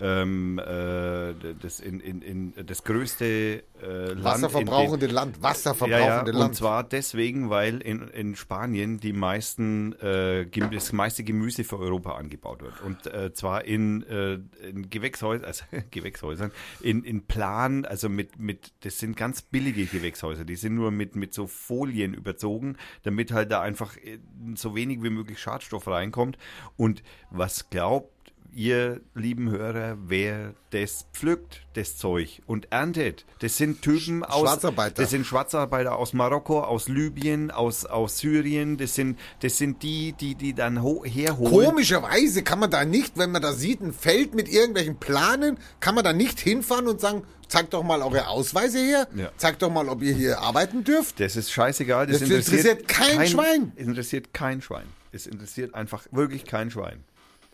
ähm, 0.00 0.58
äh, 0.58 1.34
das, 1.60 1.80
in, 1.80 2.00
in, 2.00 2.22
in, 2.22 2.54
das 2.66 2.84
größte 2.84 3.62
äh, 3.82 4.12
Land. 4.12 4.24
Wasserverbrauchende 4.24 5.06
in, 5.06 5.12
Land, 5.12 5.36
ja, 5.36 5.42
ja, 5.42 5.48
wasserverbrauchende 5.48 6.32
und 6.32 6.38
Land. 6.38 6.56
zwar 6.56 6.84
deswegen, 6.84 7.50
weil 7.50 7.80
in, 7.82 8.08
in 8.08 8.36
Spanien 8.36 8.98
die 8.98 9.12
meisten, 9.12 9.92
äh, 10.00 10.46
das 10.46 10.92
meiste 10.92 11.24
Gemüse 11.24 11.64
für 11.64 11.78
Europa 11.78 12.14
angebaut 12.14 12.62
wird. 12.62 12.80
Und 12.80 13.06
äh, 13.06 13.32
zwar 13.32 13.64
in, 13.64 14.02
äh, 14.04 14.38
in 14.66 14.88
Gewächshäusern, 14.88 15.44
also 15.44 15.64
Gewächshäusern, 15.90 16.50
in, 16.80 17.04
in 17.04 17.26
Plan, 17.26 17.84
also 17.84 18.08
mit, 18.08 18.38
mit, 18.38 18.72
das 18.80 18.98
sind 18.98 19.16
ganz 19.16 19.42
billige 19.42 19.86
Gewächshäuser, 19.86 20.44
die 20.44 20.56
sind 20.56 20.74
nur 20.74 20.90
mit, 20.90 21.16
mit 21.16 21.34
so 21.34 21.46
Folien 21.46 22.14
überzogen, 22.14 22.76
damit 23.02 23.32
halt 23.32 23.50
da 23.52 23.60
einfach 23.60 23.96
äh, 23.98 24.18
so 24.54 24.74
wenig 24.74 25.02
wie 25.02 25.10
möglich 25.10 25.38
Schadstoff 25.38 25.86
reinkommt. 25.88 26.38
Und 26.76 27.02
was 27.30 27.70
glaubt 27.70 28.19
ihr 28.54 29.00
lieben 29.14 29.50
Hörer, 29.50 29.96
wer 30.06 30.54
das 30.70 31.06
pflückt, 31.12 31.62
das 31.74 31.96
Zeug 31.96 32.42
und 32.46 32.70
erntet. 32.72 33.24
Das 33.40 33.56
sind 33.56 33.82
Typen 33.82 34.24
aus 34.24 34.40
Schwarzarbeiter. 34.42 35.02
Das 35.02 35.10
sind 35.10 35.26
Schwarzarbeiter 35.26 35.96
aus 35.96 36.12
Marokko, 36.12 36.60
aus 36.62 36.88
Libyen, 36.88 37.50
aus, 37.50 37.84
aus 37.86 38.18
Syrien. 38.18 38.76
Das 38.76 38.94
sind, 38.94 39.18
das 39.40 39.58
sind 39.58 39.82
die, 39.82 40.12
die, 40.12 40.34
die 40.34 40.54
dann 40.54 40.82
ho 40.82 41.04
herholen. 41.04 41.52
Komischerweise 41.66 42.42
kann 42.42 42.58
man 42.60 42.70
da 42.70 42.84
nicht, 42.84 43.16
wenn 43.18 43.30
man 43.32 43.42
da 43.42 43.52
sieht, 43.52 43.80
ein 43.80 43.92
Feld 43.92 44.34
mit 44.34 44.48
irgendwelchen 44.48 44.96
Planen, 44.98 45.58
kann 45.80 45.94
man 45.94 46.04
da 46.04 46.12
nicht 46.12 46.38
hinfahren 46.40 46.86
und 46.88 47.00
sagen, 47.00 47.22
zeigt 47.48 47.74
doch 47.74 47.82
mal 47.82 48.00
eure 48.02 48.28
Ausweise 48.28 48.78
her, 48.78 49.08
Ja. 49.14 49.30
zeigt 49.36 49.62
doch 49.62 49.70
mal, 49.70 49.88
ob 49.88 50.02
ihr 50.02 50.14
hier 50.14 50.40
arbeiten 50.40 50.84
dürft. 50.84 51.18
Das 51.20 51.36
ist 51.36 51.50
scheißegal. 51.50 52.06
Das, 52.06 52.20
Das 52.20 52.28
interessiert 52.30 52.86
kein 52.88 53.26
Schwein. 53.26 53.72
Es 53.76 53.86
interessiert 53.86 54.32
kein 54.32 54.62
Schwein. 54.62 54.86
Es 55.12 55.26
interessiert 55.26 55.74
einfach 55.74 56.06
wirklich 56.12 56.44
kein 56.44 56.70
Schwein. 56.70 57.02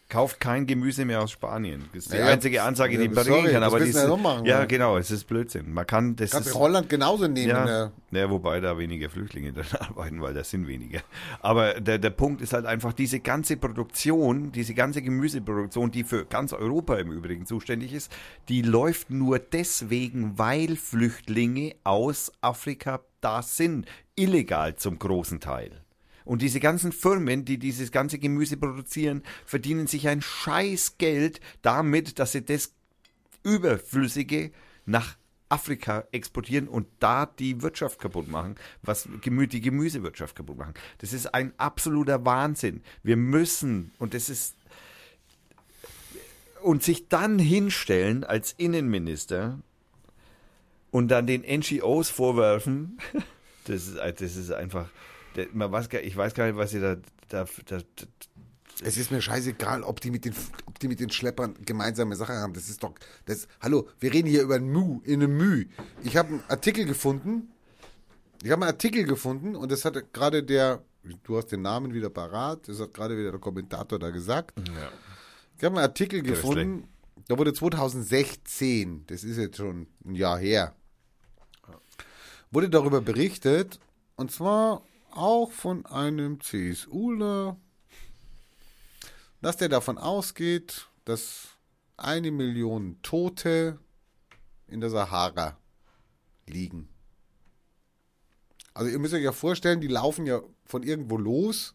Kauft 0.08 0.38
kein 0.38 0.66
Gemüse 0.66 1.04
mehr 1.04 1.20
aus 1.20 1.32
Spanien. 1.32 1.86
Das 1.92 2.04
ist 2.04 2.12
die 2.12 2.18
Ja, 2.18 2.26
einzige 2.26 2.62
Ansage, 2.62 2.96
die 2.96 3.08
man 3.08 3.24
sorry, 3.24 3.50
kann. 3.50 3.60
das 3.60 3.72
Aber 3.72 3.80
willst 3.80 3.88
die 3.88 3.92
du 3.94 3.98
ja 3.98 4.04
ist- 4.04 4.08
noch 4.08 4.20
machen, 4.20 4.44
ja, 4.46 4.64
genau, 4.64 4.96
es 4.98 5.10
ist 5.10 5.24
Blödsinn. 5.24 5.72
Man 5.74 5.84
kann, 5.84 6.14
das 6.14 6.30
Kannst 6.30 6.50
ist, 6.50 6.54
Holland 6.54 6.88
genauso 6.88 7.26
nehmen. 7.26 7.48
ja, 7.48 7.66
Ja. 7.66 7.92
ja, 8.12 8.30
wobei 8.30 8.60
da 8.60 8.78
weniger 8.78 9.10
Flüchtlinge 9.10 9.52
dann 9.52 9.66
arbeiten, 9.80 10.22
weil 10.22 10.32
das 10.32 10.48
sind 10.50 10.68
weniger. 10.68 11.00
Aber 11.40 11.80
der, 11.80 11.98
der 11.98 12.10
Punkt 12.10 12.40
ist 12.40 12.52
halt 12.52 12.66
einfach, 12.66 12.92
diese 12.92 13.18
ganze 13.18 13.56
Produktion, 13.56 14.52
diese 14.52 14.74
ganze 14.74 15.02
Gemüseproduktion, 15.02 15.90
die 15.90 16.04
für 16.04 16.24
ganz 16.24 16.52
Europa 16.52 16.94
im 16.98 17.10
Übrigen 17.10 17.44
zuständig 17.44 17.92
ist, 17.92 18.12
die 18.48 18.62
läuft 18.62 19.10
nur 19.10 19.40
deswegen, 19.40 20.38
weil 20.38 20.76
Flüchtlinge 20.76 21.74
aus 21.82 22.30
Afrika 22.42 23.00
da 23.20 23.42
sind. 23.42 23.86
Illegal 24.14 24.76
zum 24.76 25.00
großen 25.00 25.40
Teil. 25.40 25.82
Und 26.26 26.42
diese 26.42 26.60
ganzen 26.60 26.92
Firmen, 26.92 27.46
die 27.46 27.56
dieses 27.56 27.92
ganze 27.92 28.18
Gemüse 28.18 28.58
produzieren, 28.58 29.22
verdienen 29.46 29.86
sich 29.86 30.08
ein 30.08 30.20
Scheißgeld 30.20 31.40
damit, 31.62 32.18
dass 32.18 32.32
sie 32.32 32.44
das 32.44 32.74
Überflüssige 33.44 34.50
nach 34.84 35.16
Afrika 35.48 36.04
exportieren 36.10 36.66
und 36.66 36.88
da 36.98 37.26
die 37.26 37.62
Wirtschaft 37.62 38.00
kaputt 38.00 38.28
machen, 38.28 38.56
was 38.82 39.08
die 39.24 39.60
Gemüsewirtschaft 39.60 40.34
kaputt 40.34 40.58
machen. 40.58 40.74
Das 40.98 41.12
ist 41.12 41.32
ein 41.32 41.52
absoluter 41.56 42.24
Wahnsinn. 42.24 42.82
Wir 43.04 43.16
müssen, 43.16 43.92
und 43.98 44.12
das 44.12 44.28
ist, 44.28 44.56
und 46.60 46.82
sich 46.82 47.08
dann 47.08 47.38
hinstellen 47.38 48.24
als 48.24 48.52
Innenminister 48.58 49.60
und 50.90 51.08
dann 51.08 51.28
den 51.28 51.42
NGOs 51.42 52.10
vorwerfen, 52.10 52.98
das 53.64 53.86
ist, 53.86 53.96
das 53.98 54.36
ist 54.36 54.50
einfach, 54.50 54.88
man 55.52 55.72
weiß 55.72 55.88
ich 56.02 56.16
weiß 56.16 56.34
gar 56.34 56.46
nicht, 56.46 56.56
was 56.56 56.70
sie 56.70 56.80
da, 56.80 56.96
da, 57.28 57.46
da, 57.66 57.78
da 57.78 58.06
Es 58.82 58.96
ist 58.96 59.10
mir 59.10 59.22
scheißegal, 59.22 59.82
ob 59.82 60.00
die 60.00 60.10
mit 60.10 60.24
den, 60.24 60.34
ob 60.66 60.78
die 60.78 60.88
mit 60.88 61.00
den 61.00 61.10
Schleppern 61.10 61.54
gemeinsame 61.64 62.16
Sachen 62.16 62.36
haben. 62.36 62.52
Das 62.52 62.68
ist 62.68 62.82
doch, 62.82 62.94
das, 63.24 63.48
hallo, 63.60 63.88
wir 64.00 64.12
reden 64.12 64.28
hier 64.28 64.42
über 64.42 64.56
ein 64.56 64.70
Mu, 64.70 65.00
in 65.04 65.22
einem 65.22 65.36
Müh. 65.36 65.66
Ich 66.04 66.16
habe 66.16 66.28
einen 66.28 66.44
Artikel 66.48 66.84
gefunden, 66.84 67.52
ich 68.42 68.50
habe 68.50 68.62
einen 68.62 68.72
Artikel 68.72 69.04
gefunden 69.04 69.56
und 69.56 69.72
das 69.72 69.84
hat 69.84 70.12
gerade 70.12 70.42
der, 70.42 70.82
du 71.24 71.36
hast 71.36 71.46
den 71.52 71.62
Namen 71.62 71.94
wieder 71.94 72.10
parat, 72.10 72.68
das 72.68 72.80
hat 72.80 72.92
gerade 72.92 73.16
wieder 73.16 73.30
der 73.30 73.40
Kommentator 73.40 73.98
da 73.98 74.10
gesagt. 74.10 74.52
Ich 75.58 75.64
habe 75.64 75.76
einen 75.76 75.84
Artikel 75.84 76.22
gefunden, 76.22 76.88
da 77.28 77.38
wurde 77.38 77.52
2016, 77.54 79.04
das 79.06 79.24
ist 79.24 79.38
jetzt 79.38 79.56
schon 79.56 79.86
ein 80.04 80.14
Jahr 80.14 80.38
her, 80.38 80.74
wurde 82.50 82.68
darüber 82.68 83.00
berichtet, 83.00 83.80
und 84.16 84.30
zwar 84.30 84.82
auch 85.16 85.50
von 85.50 85.86
einem 85.86 86.40
CSUler, 86.40 87.56
dass 89.40 89.56
der 89.56 89.68
davon 89.68 89.98
ausgeht, 89.98 90.88
dass 91.04 91.48
eine 91.96 92.30
Million 92.30 93.00
Tote 93.02 93.78
in 94.66 94.80
der 94.80 94.90
Sahara 94.90 95.56
liegen. 96.46 96.88
Also 98.74 98.90
ihr 98.90 98.98
müsst 98.98 99.14
euch 99.14 99.22
ja 99.22 99.32
vorstellen, 99.32 99.80
die 99.80 99.88
laufen 99.88 100.26
ja 100.26 100.42
von 100.66 100.82
irgendwo 100.82 101.16
los, 101.16 101.74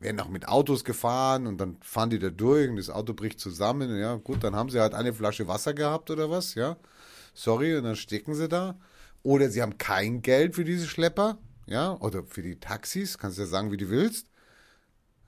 werden 0.00 0.18
auch 0.20 0.28
mit 0.28 0.48
Autos 0.48 0.84
gefahren 0.84 1.46
und 1.46 1.58
dann 1.58 1.76
fahren 1.82 2.10
die 2.10 2.18
da 2.18 2.30
durch 2.30 2.68
und 2.68 2.76
das 2.76 2.90
Auto 2.90 3.14
bricht 3.14 3.38
zusammen. 3.38 3.96
Ja, 3.96 4.16
gut, 4.16 4.42
dann 4.42 4.56
haben 4.56 4.70
sie 4.70 4.80
halt 4.80 4.94
eine 4.94 5.12
Flasche 5.12 5.46
Wasser 5.46 5.74
gehabt 5.74 6.10
oder 6.10 6.30
was, 6.30 6.54
ja. 6.54 6.76
Sorry, 7.34 7.76
und 7.76 7.84
dann 7.84 7.96
stecken 7.96 8.34
sie 8.34 8.48
da. 8.48 8.78
Oder 9.22 9.50
sie 9.50 9.62
haben 9.62 9.78
kein 9.78 10.22
Geld 10.22 10.54
für 10.54 10.64
diese 10.64 10.88
Schlepper, 10.88 11.38
ja, 11.70 11.96
oder 12.00 12.24
für 12.24 12.42
die 12.42 12.58
Taxis, 12.58 13.16
kannst 13.16 13.38
du 13.38 13.42
ja 13.42 13.48
sagen, 13.48 13.70
wie 13.70 13.76
du 13.76 13.88
willst. 13.88 14.28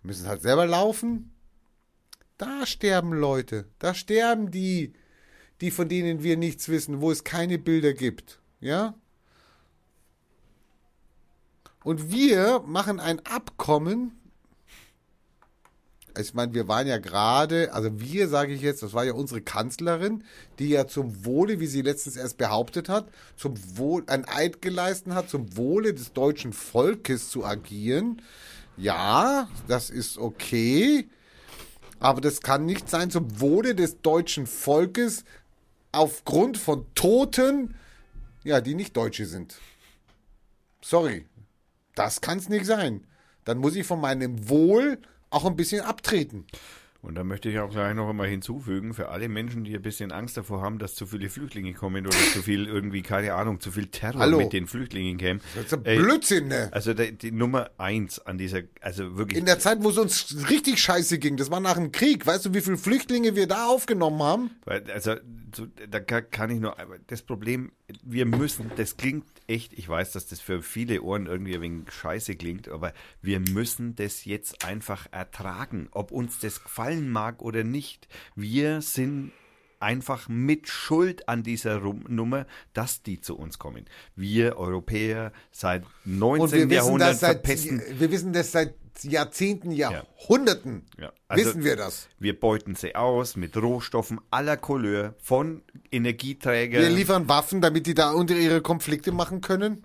Müssen 0.03 0.27
halt 0.27 0.43
selber 0.43 0.67
laufen. 0.67 1.33
Da 2.37 2.67
sterben 2.67 3.13
Leute, 3.13 3.69
da 3.79 3.95
sterben 3.95 4.51
die, 4.51 4.93
die 5.61 5.71
von 5.71 5.89
denen 5.89 6.25
wir 6.25 6.37
nichts 6.37 6.69
wissen, 6.69 7.01
wo 7.01 7.13
es 7.13 7.23
keine 7.23 7.59
Bilder 7.59 7.93
gibt, 7.93 8.41
ja. 8.61 8.95
Und 11.85 12.11
wir 12.11 12.61
machen 12.67 12.99
ein 12.99 13.25
Abkommen. 13.25 14.19
Ich 16.19 16.35
meine, 16.35 16.53
wir 16.53 16.69
waren 16.69 16.87
ja 16.87 16.99
gerade, 16.99 17.73
also 17.73 18.01
wir 18.01 18.29
sage 18.29 18.53
ich 18.53 18.61
jetzt, 18.61 18.83
das 18.83 18.93
war 18.93 19.05
ja 19.05 19.15
unsere 19.15 19.41
Kanzlerin, 19.41 20.25
die 20.59 20.69
ja 20.69 20.87
zum 20.87 21.25
Wohle, 21.25 21.59
wie 21.59 21.67
sie 21.67 21.83
letztens 21.83 22.17
erst 22.17 22.37
behauptet 22.37 22.89
hat, 22.89 23.09
zum 23.37 23.55
Wohl, 23.77 24.05
ein 24.09 24.27
Eid 24.29 24.61
geleistet 24.61 25.15
hat, 25.15 25.31
zum 25.31 25.57
Wohle 25.57 25.95
des 25.95 26.13
deutschen 26.13 26.53
Volkes 26.53 27.31
zu 27.31 27.45
agieren. 27.45 28.21
Ja, 28.77 29.49
das 29.69 29.91
ist 29.91 30.19
okay. 30.19 31.09
Aber 31.99 32.21
das 32.21 32.41
kann 32.41 32.67
nicht 32.67 32.91
sein 32.91 33.11
zum 33.11 33.41
Wohle 33.41 33.75
des 33.75 34.01
deutschen 34.03 34.47
Volkes 34.47 35.25
aufgrund 35.93 36.59
von 36.59 36.87
Toten, 36.95 37.75
ja, 38.45 38.61
die 38.61 38.75
nicht 38.75 38.97
Deutsche 38.97 39.27
sind. 39.27 39.59
Sorry. 40.83 41.27
Das 41.95 42.21
kann 42.21 42.39
es 42.39 42.49
nicht 42.49 42.67
sein. 42.67 43.07
Dann 43.45 43.59
muss 43.59 43.77
ich 43.77 43.87
von 43.87 44.01
meinem 44.01 44.49
Wohl 44.49 44.99
auch 45.33 45.45
ein 45.45 45.57
bisschen 45.57 45.81
abtreten. 45.83 46.47
Und 47.05 47.17
da 47.17 47.25
möchte 47.25 47.49
ich 47.49 47.59
auch 47.59 47.69
gleich 47.69 47.97
noch 47.97 48.09
einmal 48.09 48.29
hinzufügen, 48.29 48.95
für 48.95 49.09
alle 49.09 49.29
Menschen, 49.29 49.65
die 49.65 49.75
ein 49.75 49.83
bisschen 49.83 50.13
Angst 50.13 50.37
davor 50.37 50.63
haben, 50.63 50.79
dass 50.79 50.95
zu 50.95 51.05
viele 51.05 51.29
Flüchtlinge 51.29 51.73
kommen 51.75 52.07
oder 52.07 52.17
zu 52.17 52.43
viel 52.43 52.69
irgendwie, 52.69 53.03
keine 53.03 53.35
Ahnung, 53.35 53.59
zu 53.59 53.73
viel 53.73 53.89
Terror 53.89 54.21
Hallo. 54.21 54.39
mit 54.39 54.53
den 54.53 54.69
Flüchtlingen 54.69 55.19
käme. 55.19 55.41
Das 55.57 55.65
ist 55.65 55.75
ein 55.75 55.85
Ey, 55.85 55.99
Blödsinn, 55.99 56.47
ne? 56.47 56.69
Also 56.71 56.95
die, 56.95 57.11
die 57.19 57.33
Nummer 57.33 57.71
eins 57.77 58.21
an 58.21 58.39
dieser, 58.39 58.61
also 58.81 59.17
wirklich. 59.17 59.37
In 59.41 59.47
der 59.47 59.59
Zeit, 59.59 59.79
wo 59.83 59.91
es 59.91 59.99
uns 59.99 60.49
richtig 60.49 60.81
scheiße 60.81 61.19
ging, 61.19 61.37
das 61.37 61.51
war 61.51 61.59
nach 61.59 61.75
dem 61.75 61.91
Krieg. 61.91 62.25
Weißt 62.25 62.45
du, 62.47 62.55
wie 62.55 62.61
viele 62.61 62.77
Flüchtlinge 62.77 63.35
wir 63.35 63.49
da 63.49 63.67
aufgenommen 63.67 64.23
haben? 64.23 64.51
Weil, 64.65 64.89
also, 64.93 65.17
so, 65.57 65.67
da 65.91 65.99
ka- 65.99 66.21
kann 66.23 66.51
ich 66.51 66.61
nur, 66.61 66.77
das 67.09 67.23
Problem, 67.23 67.73
wir 68.05 68.27
müssen, 68.27 68.71
das 68.77 68.97
klingt 68.97 69.25
echt, 69.53 69.73
ich 69.75 69.89
weiß, 69.89 70.13
dass 70.13 70.27
das 70.27 70.41
für 70.41 70.63
viele 70.63 71.03
Ohren 71.03 71.27
irgendwie 71.27 71.55
ein 71.55 71.61
wenig 71.61 71.93
scheiße 71.93 72.35
klingt, 72.37 72.69
aber 72.69 72.93
wir 73.21 73.39
müssen 73.39 73.95
das 73.95 74.25
jetzt 74.25 74.65
einfach 74.65 75.07
ertragen, 75.13 75.89
ob 75.93 76.11
uns 76.11 76.39
das 76.39 76.63
gefallen 76.63 77.11
mag 77.11 77.43
oder 77.43 77.63
nicht. 77.63 78.09
Wir 78.35 78.81
sind 78.81 79.33
einfach 79.79 80.29
mit 80.29 80.69
Schuld 80.69 81.29
an 81.29 81.43
dieser 81.43 81.81
Nummer, 81.81 82.47
dass 82.73 83.03
die 83.03 83.21
zu 83.21 83.37
uns 83.37 83.59
kommen. 83.59 83.85
Wir 84.17 84.57
Europäer 84.57 85.33
seit 85.51 85.85
19. 86.05 86.43
Und 86.43 86.53
wir 86.53 86.61
wissen, 86.61 86.71
Jahrhundert 86.71 87.11
das 87.11 87.21
seit, 87.21 87.31
verpesten. 87.33 87.83
wir 87.99 88.11
wissen 88.11 88.33
das 88.33 88.53
seit 88.53 88.75
Jahrzehnten, 89.03 89.73
Jahrhunderten. 89.73 90.85
Ja, 90.99 91.13
also- 91.29 91.45
wissen 91.45 91.65
wir 91.65 91.77
das. 91.77 92.09
Wir 92.19 92.39
beuten 92.39 92.75
sie 92.75 92.95
aus 92.95 93.37
mit 93.37 93.57
Rohstoffen 93.57 94.21
aller 94.31 94.57
Couleur, 94.57 95.15
von 95.21 95.63
Energieträgern. 95.91 96.83
Wir 96.83 96.91
liefern 96.91 97.29
Waffen, 97.29 97.61
damit 97.61 97.87
die 97.87 97.95
da 97.95 98.13
unter 98.13 98.35
ihre 98.35 98.61
Konflikte 98.61 99.13
machen 99.13 99.41
können. 99.41 99.85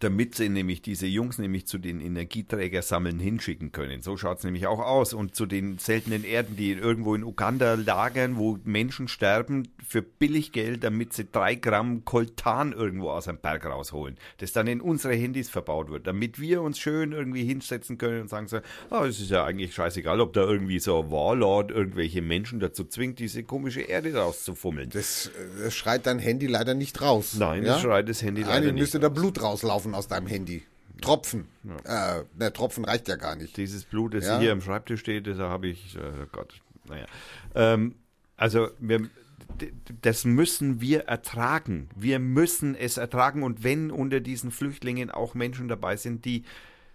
Damit 0.00 0.34
sie 0.34 0.48
nämlich 0.48 0.82
diese 0.82 1.06
Jungs 1.06 1.38
nämlich 1.38 1.66
zu 1.66 1.78
den 1.78 2.00
Energieträger 2.00 2.82
sammeln 2.82 3.18
hinschicken 3.18 3.70
können. 3.70 4.02
So 4.02 4.16
schaut's 4.16 4.44
nämlich 4.44 4.66
auch 4.66 4.80
aus. 4.80 5.12
Und 5.12 5.34
zu 5.34 5.46
den 5.46 5.78
seltenen 5.78 6.24
Erden, 6.24 6.56
die 6.56 6.72
irgendwo 6.72 7.14
in 7.14 7.22
Uganda 7.22 7.74
lagern, 7.74 8.36
wo 8.36 8.58
Menschen 8.64 9.08
sterben 9.08 9.68
für 9.86 10.02
billig 10.02 10.52
Geld, 10.52 10.84
damit 10.84 11.12
sie 11.12 11.26
drei 11.30 11.54
Gramm 11.54 12.04
Koltan 12.04 12.72
irgendwo 12.72 13.10
aus 13.10 13.28
einem 13.28 13.38
Berg 13.38 13.66
rausholen. 13.66 14.16
Das 14.38 14.52
dann 14.52 14.66
in 14.66 14.80
unsere 14.80 15.14
Handys 15.14 15.50
verbaut 15.50 15.90
wird, 15.90 16.06
damit 16.06 16.40
wir 16.40 16.62
uns 16.62 16.78
schön 16.78 17.12
irgendwie 17.12 17.44
hinsetzen 17.44 17.98
können 17.98 18.22
und 18.22 18.30
sagen 18.30 18.48
so, 18.48 18.58
ah, 18.88 19.04
es 19.04 19.20
ist 19.20 19.30
ja 19.30 19.44
eigentlich 19.44 19.74
scheißegal, 19.74 20.20
ob 20.20 20.32
da 20.32 20.42
irgendwie 20.42 20.80
so 20.80 21.02
ein 21.02 21.10
Warlord 21.10 21.70
irgendwelche 21.70 22.22
Menschen 22.22 22.58
dazu 22.58 22.84
zwingt, 22.84 23.18
diese 23.18 23.42
komische 23.42 23.82
Erde 23.82 24.14
rauszufummeln. 24.14 24.90
Das, 24.90 25.26
äh, 25.26 25.64
das 25.64 25.74
schreit 25.74 26.06
dein 26.06 26.18
Handy 26.18 26.46
leider 26.46 26.74
nicht 26.74 27.02
raus. 27.02 27.34
Nein, 27.38 27.64
ja? 27.64 27.74
das 27.74 27.82
schreit 27.82 28.08
das 28.08 28.22
Handy 28.22 28.42
leider 28.42 28.54
Eigentlich 28.54 28.72
nicht. 28.72 28.80
müsste 28.80 29.00
da 29.00 29.08
Blut 29.08 29.42
rauslaufen 29.42 29.89
aus 29.94 30.08
deinem 30.08 30.26
Handy. 30.26 30.62
Tropfen. 31.00 31.48
Äh, 31.84 32.22
ne, 32.38 32.52
Tropfen 32.52 32.84
reicht 32.84 33.08
ja 33.08 33.16
gar 33.16 33.36
nicht. 33.36 33.56
Dieses 33.56 33.84
Blut, 33.84 34.14
das 34.14 34.26
Ja. 34.26 34.38
hier 34.38 34.52
am 34.52 34.60
Schreibtisch 34.60 35.00
steht, 35.00 35.26
das 35.26 35.38
habe 35.38 35.68
ich, 35.68 35.96
äh, 35.96 36.26
Gott, 36.30 36.60
naja. 36.86 37.06
Ähm, 37.54 37.94
also, 38.36 38.68
wir, 38.78 39.08
das 40.02 40.24
müssen 40.24 40.80
wir 40.80 41.00
ertragen. 41.04 41.88
Wir 41.96 42.18
müssen 42.18 42.74
es 42.74 42.96
ertragen. 42.96 43.42
Und 43.42 43.64
wenn 43.64 43.90
unter 43.90 44.20
diesen 44.20 44.50
Flüchtlingen 44.50 45.10
auch 45.10 45.34
Menschen 45.34 45.68
dabei 45.68 45.96
sind, 45.96 46.24
die 46.24 46.44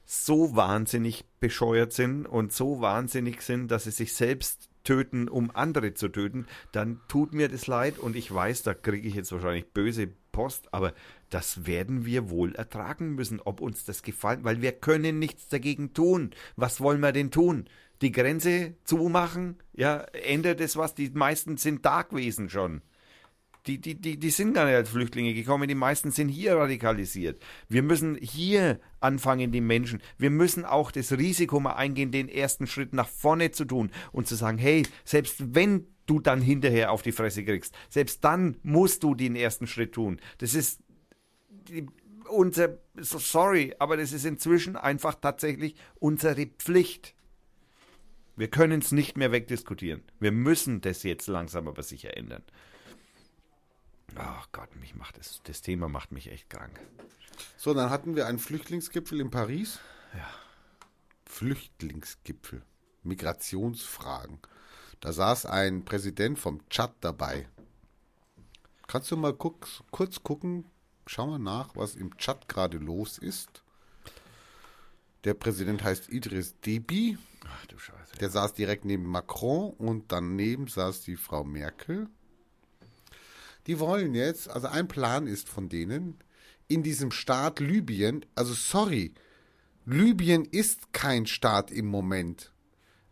so 0.06 0.56
wahnsinnig 0.56 1.26
bescheuert 1.40 1.92
sind 1.92 2.28
und 2.28 2.54
so 2.54 2.82
wahnsinnig 2.82 3.42
sind, 3.42 3.70
dass 3.70 3.86
sie 3.86 3.92
sich 3.92 4.14
selbst 4.14 4.70
töten, 4.84 5.28
um 5.28 5.50
andere 5.54 5.96
zu 5.96 6.10
töten, 6.10 6.46
dann 6.72 7.02
tut 7.08 7.34
mir 7.34 7.50
das 7.50 7.66
leid 7.66 7.98
und 7.98 8.16
ich 8.16 8.32
weiß, 8.32 8.62
da 8.62 8.76
kriege 8.76 9.08
ich 9.08 9.16
jetzt 9.16 9.32
wahrscheinlich 9.32 9.66
böse 9.74 10.10
Post, 10.36 10.74
aber 10.74 10.94
das 11.30 11.66
werden 11.66 12.06
wir 12.06 12.30
wohl 12.30 12.56
ertragen 12.56 13.16
müssen, 13.16 13.40
ob 13.40 13.62
uns 13.62 13.86
das 13.86 14.04
gefällt, 14.04 14.44
weil 14.44 14.62
wir 14.62 14.74
können 14.74 15.18
nichts 15.18 15.48
dagegen 15.48 15.94
tun. 15.94 16.32
Was 16.58 16.82
wollen 16.82 17.00
wir 17.00 17.14
denn 17.14 17.32
tun? 17.32 17.70
Die 18.02 18.12
Grenze 18.12 18.76
zumachen? 18.84 19.56
Ja, 19.72 20.00
ändert 20.12 20.60
es 20.60 20.76
was? 20.76 20.94
Die 20.94 21.10
meisten 21.10 21.56
sind 21.56 21.86
da 21.86 22.02
gewesen 22.02 22.50
schon. 22.50 22.82
Die, 23.66 23.80
die, 23.80 23.96
die, 23.96 24.20
die 24.20 24.30
sind 24.30 24.54
gar 24.54 24.66
nicht 24.66 24.76
als 24.76 24.90
Flüchtlinge 24.90 25.34
gekommen, 25.34 25.70
die 25.70 25.74
meisten 25.74 26.12
sind 26.12 26.28
hier 26.28 26.58
radikalisiert. 26.58 27.42
Wir 27.70 27.82
müssen 27.82 28.16
hier 28.16 28.82
anfangen, 29.00 29.54
die 29.54 29.62
Menschen. 29.62 30.02
Wir 30.18 30.32
müssen 30.32 30.66
auch 30.66 30.92
das 30.92 31.14
Risiko 31.14 31.62
mal 31.62 31.76
eingehen, 31.76 32.12
den 32.12 32.28
ersten 32.28 32.68
Schritt 32.68 32.94
nach 32.94 33.08
vorne 33.08 33.52
zu 33.52 33.64
tun 33.64 33.90
und 34.12 34.28
zu 34.28 34.36
sagen, 34.36 34.58
hey, 34.58 34.84
selbst 35.06 35.56
wenn 35.56 35.88
du 36.06 36.20
dann 36.20 36.42
hinterher 36.42 36.92
auf 36.92 37.02
die 37.02 37.12
Fresse 37.12 37.44
kriegst, 37.44 37.76
selbst 37.90 38.24
dann 38.24 38.58
musst 38.64 39.04
du 39.04 39.16
den 39.16 39.36
ersten 39.36 39.68
Schritt 39.68 39.94
tun. 39.94 40.20
Das 40.38 40.54
ist 40.54 40.82
die, 41.50 41.88
unser, 42.30 42.78
so 42.96 43.20
sorry, 43.20 43.76
aber 43.80 43.98
das 43.98 44.12
ist 44.12 44.26
inzwischen 44.26 44.76
einfach 44.76 45.16
tatsächlich 45.16 45.76
unsere 45.96 46.46
Pflicht. 46.48 47.16
Wir 48.36 48.50
können 48.50 48.82
es 48.82 48.92
nicht 48.92 49.18
mehr 49.18 49.32
wegdiskutieren. 49.32 50.04
Wir 50.20 50.32
müssen 50.32 50.82
das 50.82 51.04
jetzt 51.04 51.28
langsam 51.28 51.68
aber 51.68 51.84
sicher 51.84 52.18
ändern. 52.18 52.44
Ach 54.16 54.48
Gott, 54.52 54.76
mich 54.76 54.96
macht 54.96 55.18
das, 55.18 55.42
das 55.44 55.62
Thema 55.62 55.88
macht 55.88 56.12
mich 56.12 56.32
echt 56.32 56.50
krank. 56.50 56.80
So, 57.58 57.74
dann 57.74 57.90
hatten 57.90 58.16
wir 58.16 58.28
einen 58.28 58.40
Flüchtlingsgipfel 58.40 59.20
in 59.20 59.30
Paris. 59.30 59.80
Ja. 60.14 60.28
Flüchtlingsgipfel. 61.26 62.62
Migrationsfragen. 63.04 64.40
Da 65.06 65.14
saß 65.14 65.46
ein 65.46 65.86
Präsident 65.86 66.40
vom 66.40 66.68
Tschad 66.68 66.96
dabei. 67.02 67.48
Kannst 68.88 69.12
du 69.12 69.18
mal 69.18 69.36
guck, 69.36 69.68
kurz 69.92 70.24
gucken, 70.24 70.66
schau 71.06 71.28
mal 71.28 71.38
nach, 71.38 71.76
was 71.76 71.94
im 71.94 72.18
Tschad 72.18 72.48
gerade 72.48 72.80
los 72.80 73.20
ist. 73.20 73.62
Der 75.24 75.36
Präsident 75.36 75.84
heißt 75.84 76.10
Idris 76.10 76.60
Deby. 76.62 77.20
Ach 77.48 77.68
du 77.68 77.78
Scheiße. 77.78 78.18
Der 78.20 78.32
saß 78.32 78.56
direkt 78.56 78.84
neben 78.84 79.06
Macron 79.06 79.74
und 79.74 80.12
daneben 80.12 80.66
saß 80.66 81.02
die 81.02 81.18
Frau 81.18 81.44
Merkel. 81.44 82.10
Die 83.68 83.80
wollen 83.80 84.16
jetzt, 84.16 84.50
also 84.50 84.70
ein 84.70 84.88
Plan 84.88 85.28
ist 85.28 85.50
von 85.50 85.70
denen, 85.70 86.18
in 86.68 86.82
diesem 86.82 87.12
Staat 87.12 87.60
Libyen, 87.60 88.26
also 88.34 88.56
sorry, 88.56 89.14
Libyen 89.86 90.46
ist 90.46 90.94
kein 90.94 91.28
Staat 91.28 91.70
im 91.70 91.86
Moment. 91.86 92.55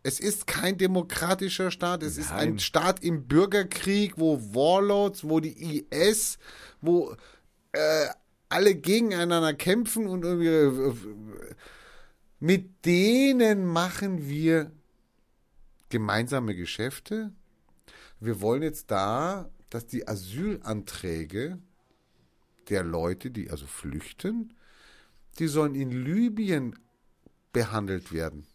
Es 0.06 0.20
ist 0.20 0.46
kein 0.46 0.76
demokratischer 0.76 1.70
Staat, 1.70 2.02
es 2.02 2.18
ist 2.18 2.30
ein 2.30 2.50
Nein. 2.50 2.58
Staat 2.58 3.02
im 3.02 3.26
Bürgerkrieg, 3.26 4.18
wo 4.18 4.38
Warlords, 4.54 5.24
wo 5.24 5.40
die 5.40 5.86
IS, 5.90 6.38
wo 6.82 7.16
äh, 7.72 8.06
alle 8.50 8.74
gegeneinander 8.74 9.54
kämpfen 9.54 10.06
und 10.06 10.22
irgendwie 10.24 10.48
äh, 10.48 10.94
mit 12.38 12.84
denen 12.84 13.64
machen 13.64 14.28
wir 14.28 14.70
gemeinsame 15.88 16.54
Geschäfte. 16.54 17.32
Wir 18.20 18.42
wollen 18.42 18.62
jetzt 18.62 18.90
da, 18.90 19.48
dass 19.70 19.86
die 19.86 20.06
Asylanträge 20.06 21.58
der 22.68 22.84
Leute, 22.84 23.30
die 23.30 23.50
also 23.50 23.66
flüchten, 23.66 24.52
die 25.38 25.48
sollen 25.48 25.74
in 25.74 25.90
Libyen 25.90 26.78
behandelt 27.54 28.12
werden. 28.12 28.46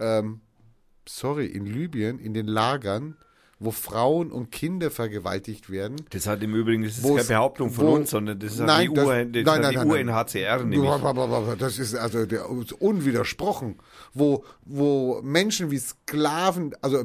Ähm, 0.00 0.40
sorry, 1.06 1.46
in 1.46 1.66
Libyen, 1.66 2.18
in 2.18 2.34
den 2.34 2.46
Lagern, 2.46 3.16
wo 3.62 3.70
Frauen 3.72 4.32
und 4.32 4.50
Kinder 4.50 4.90
vergewaltigt 4.90 5.68
werden. 5.70 5.96
Das 6.10 6.26
hat 6.26 6.42
im 6.42 6.54
Übrigen, 6.54 6.82
das 6.82 6.96
ist 6.96 7.04
keine 7.06 7.22
Behauptung 7.24 7.70
von 7.70 7.86
wo- 7.86 7.92
uns, 7.92 8.10
sondern 8.10 8.38
das 8.38 8.54
ist 8.54 8.60
Nein, 8.60 8.88
die, 8.88 8.94
das- 8.94 9.06
UN, 9.06 9.32
das 9.32 9.44
nein, 9.44 9.60
nein, 9.60 9.70
die 9.70 9.76
nein. 9.76 10.08
UNHCR 10.08 10.64
nämlich. 10.64 11.58
Das 11.58 11.78
ist 11.78 11.94
also 11.94 12.24
der, 12.24 12.48
unwidersprochen, 12.50 13.76
wo, 14.14 14.44
wo 14.64 15.20
Menschen 15.22 15.70
wie 15.70 15.78
Sklaven, 15.78 16.74
also 16.80 17.04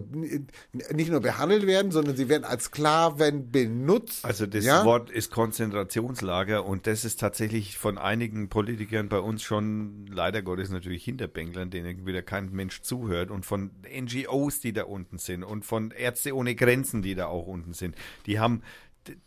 nicht 0.94 1.12
nur 1.12 1.20
behandelt 1.20 1.68
werden, 1.68 1.92
sondern 1.92 2.16
sie 2.16 2.30
werden 2.30 2.46
als 2.46 2.66
Sklaven 2.66 3.52
benutzt. 3.52 4.24
Also 4.24 4.46
das 4.46 4.64
ja? 4.64 4.86
Wort 4.86 5.10
ist 5.10 5.32
Konzentrationslager 5.32 6.66
und 6.66 6.88
das 6.88 7.04
ist 7.04 7.20
tatsächlich 7.20 7.78
von 7.78 7.98
einigen 7.98 8.48
Politikern 8.48 9.10
bei 9.10 9.20
uns 9.20 9.44
schon 9.44 10.08
leider 10.08 10.42
Gottes 10.42 10.70
natürlich 10.70 11.04
Hinterbänklern, 11.04 11.70
denen 11.70 12.06
wieder 12.06 12.22
kein 12.22 12.52
Mensch 12.54 12.82
zuhört 12.82 13.30
und 13.30 13.46
von 13.46 13.72
NGOs, 13.94 14.62
die 14.62 14.72
da 14.72 14.84
unten 14.84 15.18
sind 15.18 15.44
und 15.44 15.66
von 15.66 15.92
Ärzte 15.92 16.34
ohne 16.34 16.45
Grenzen, 16.54 17.02
die 17.02 17.16
da 17.16 17.26
auch 17.28 17.48
unten 17.48 17.74
sind. 17.74 17.96
Die 18.28 18.40
haben 18.40 18.62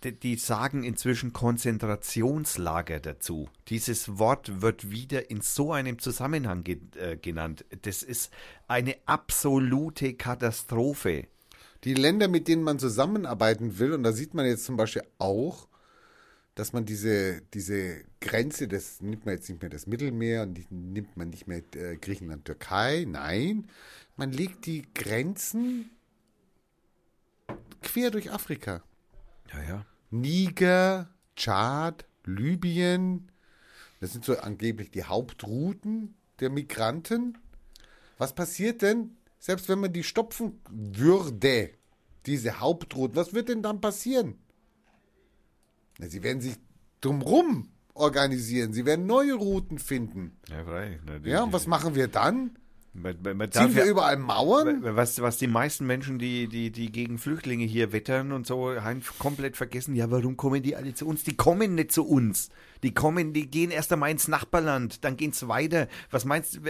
die, 0.05 0.13
die 0.13 0.37
sagen 0.37 0.83
inzwischen 0.83 1.33
Konzentrationslager 1.33 3.01
dazu. 3.01 3.49
Dieses 3.69 4.19
Wort 4.19 4.61
wird 4.61 4.91
wieder 4.91 5.31
in 5.31 5.41
so 5.41 5.73
einem 5.73 5.99
Zusammenhang 5.99 6.65
ge 6.65 6.79
äh, 6.97 7.17
genannt. 7.17 7.65
Das 7.83 8.03
ist 8.03 8.33
eine 8.67 8.97
absolute 9.07 10.15
Katastrophe. 10.15 11.27
Die 11.85 11.95
Länder, 11.95 12.29
mit 12.29 12.49
denen 12.49 12.65
man 12.65 12.79
zusammenarbeiten 12.79 13.79
will, 13.79 13.93
und 13.93 14.03
da 14.03 14.13
sieht 14.13 14.35
man 14.35 14.47
jetzt 14.47 14.65
zum 14.65 14.77
Beispiel 14.77 15.05
auch, 15.19 15.69
dass 16.57 16.73
man 16.73 16.85
diese, 16.85 17.41
diese 17.55 18.03
Grenze, 18.21 18.67
das 18.67 19.01
nimmt 19.01 19.25
man 19.25 19.37
jetzt 19.37 19.49
nicht 19.49 19.63
mehr 19.63 19.71
das 19.71 19.87
Mittelmeer 19.87 20.43
und 20.43 20.73
nimmt 20.73 21.17
man 21.17 21.31
nicht 21.31 21.47
mehr 21.47 21.63
äh, 21.77 21.97
Griechenland, 21.97 22.47
Türkei, 22.47 23.07
nein, 23.09 23.69
man 24.17 24.33
legt 24.33 24.67
die 24.67 24.83
Grenzen 24.93 25.91
quer 27.83 28.11
durch 28.11 28.31
Afrika. 28.31 28.83
Ja, 29.53 29.63
ja. 29.63 29.87
Niger, 30.11 31.09
Tschad, 31.37 32.07
Libyen, 32.25 33.31
das 34.01 34.13
sind 34.13 34.25
so 34.25 34.39
angeblich 34.39 34.91
die 34.91 35.05
Hauptrouten 35.05 36.15
der 36.41 36.51
Migranten. 36.51 37.39
Was 38.17 38.35
passiert 38.35 38.83
denn, 38.83 39.17
selbst 39.39 39.69
wenn 39.69 39.81
man 39.81 39.93
die 39.93 40.03
stopfen 40.03 40.61
würde, 40.71 41.71
diese 42.27 42.61
Hauptrouten, 42.61 43.17
was 43.17 43.33
wird 43.35 43.49
denn 43.49 43.63
dann 43.63 43.81
passieren? 43.81 44.39
Na, 45.99 46.09
sie 46.09 46.23
werden 46.23 46.41
sich 46.41 46.57
drumrum 47.01 47.69
organisieren, 47.95 48.73
sie 48.73 48.85
werden 48.87 49.07
neue 49.07 49.35
Routen 49.35 49.79
finden. 49.79 50.37
Ja, 50.49 50.65
frei. 50.65 51.01
Na, 51.05 51.19
die- 51.19 51.31
Ja, 51.31 51.43
und 51.43 51.53
was 51.53 51.67
machen 51.67 51.95
wir 51.95 52.09
dann? 52.09 52.59
Man, 52.95 53.17
man, 53.23 53.37
man 53.37 53.53
Ziehen 53.53 53.75
wir 53.75 53.85
ja, 53.85 53.91
überall 53.91 54.17
Mauern? 54.17 54.79
was, 54.83 55.21
was 55.21 55.37
die 55.37 55.47
meisten 55.47 55.87
Menschen, 55.87 56.19
die, 56.19 56.49
die, 56.49 56.71
die 56.71 56.91
gegen 56.91 57.19
Flüchtlinge 57.19 57.65
hier 57.65 57.93
wettern 57.93 58.33
und 58.33 58.47
so, 58.47 58.81
haben 58.81 59.03
komplett 59.19 59.57
vergessen, 59.57 59.95
ja, 59.95 60.11
warum 60.11 60.37
kommen 60.37 60.63
die 60.63 60.75
alle 60.75 60.95
zu 60.95 61.07
uns? 61.07 61.23
Die 61.23 61.37
kommen 61.37 61.75
nicht 61.75 61.93
zu 61.93 62.07
uns. 62.07 62.49
Die 62.83 62.95
kommen, 62.95 63.33
die 63.33 63.51
gehen 63.51 63.71
erst 63.71 63.93
einmal 63.93 64.11
ins 64.11 64.27
Nachbarland, 64.29 65.05
dann 65.05 65.17
geht's 65.17 65.47
weiter. 65.49 65.87
Was 66.11 66.25
meinst 66.25 66.57
du, 66.57 66.61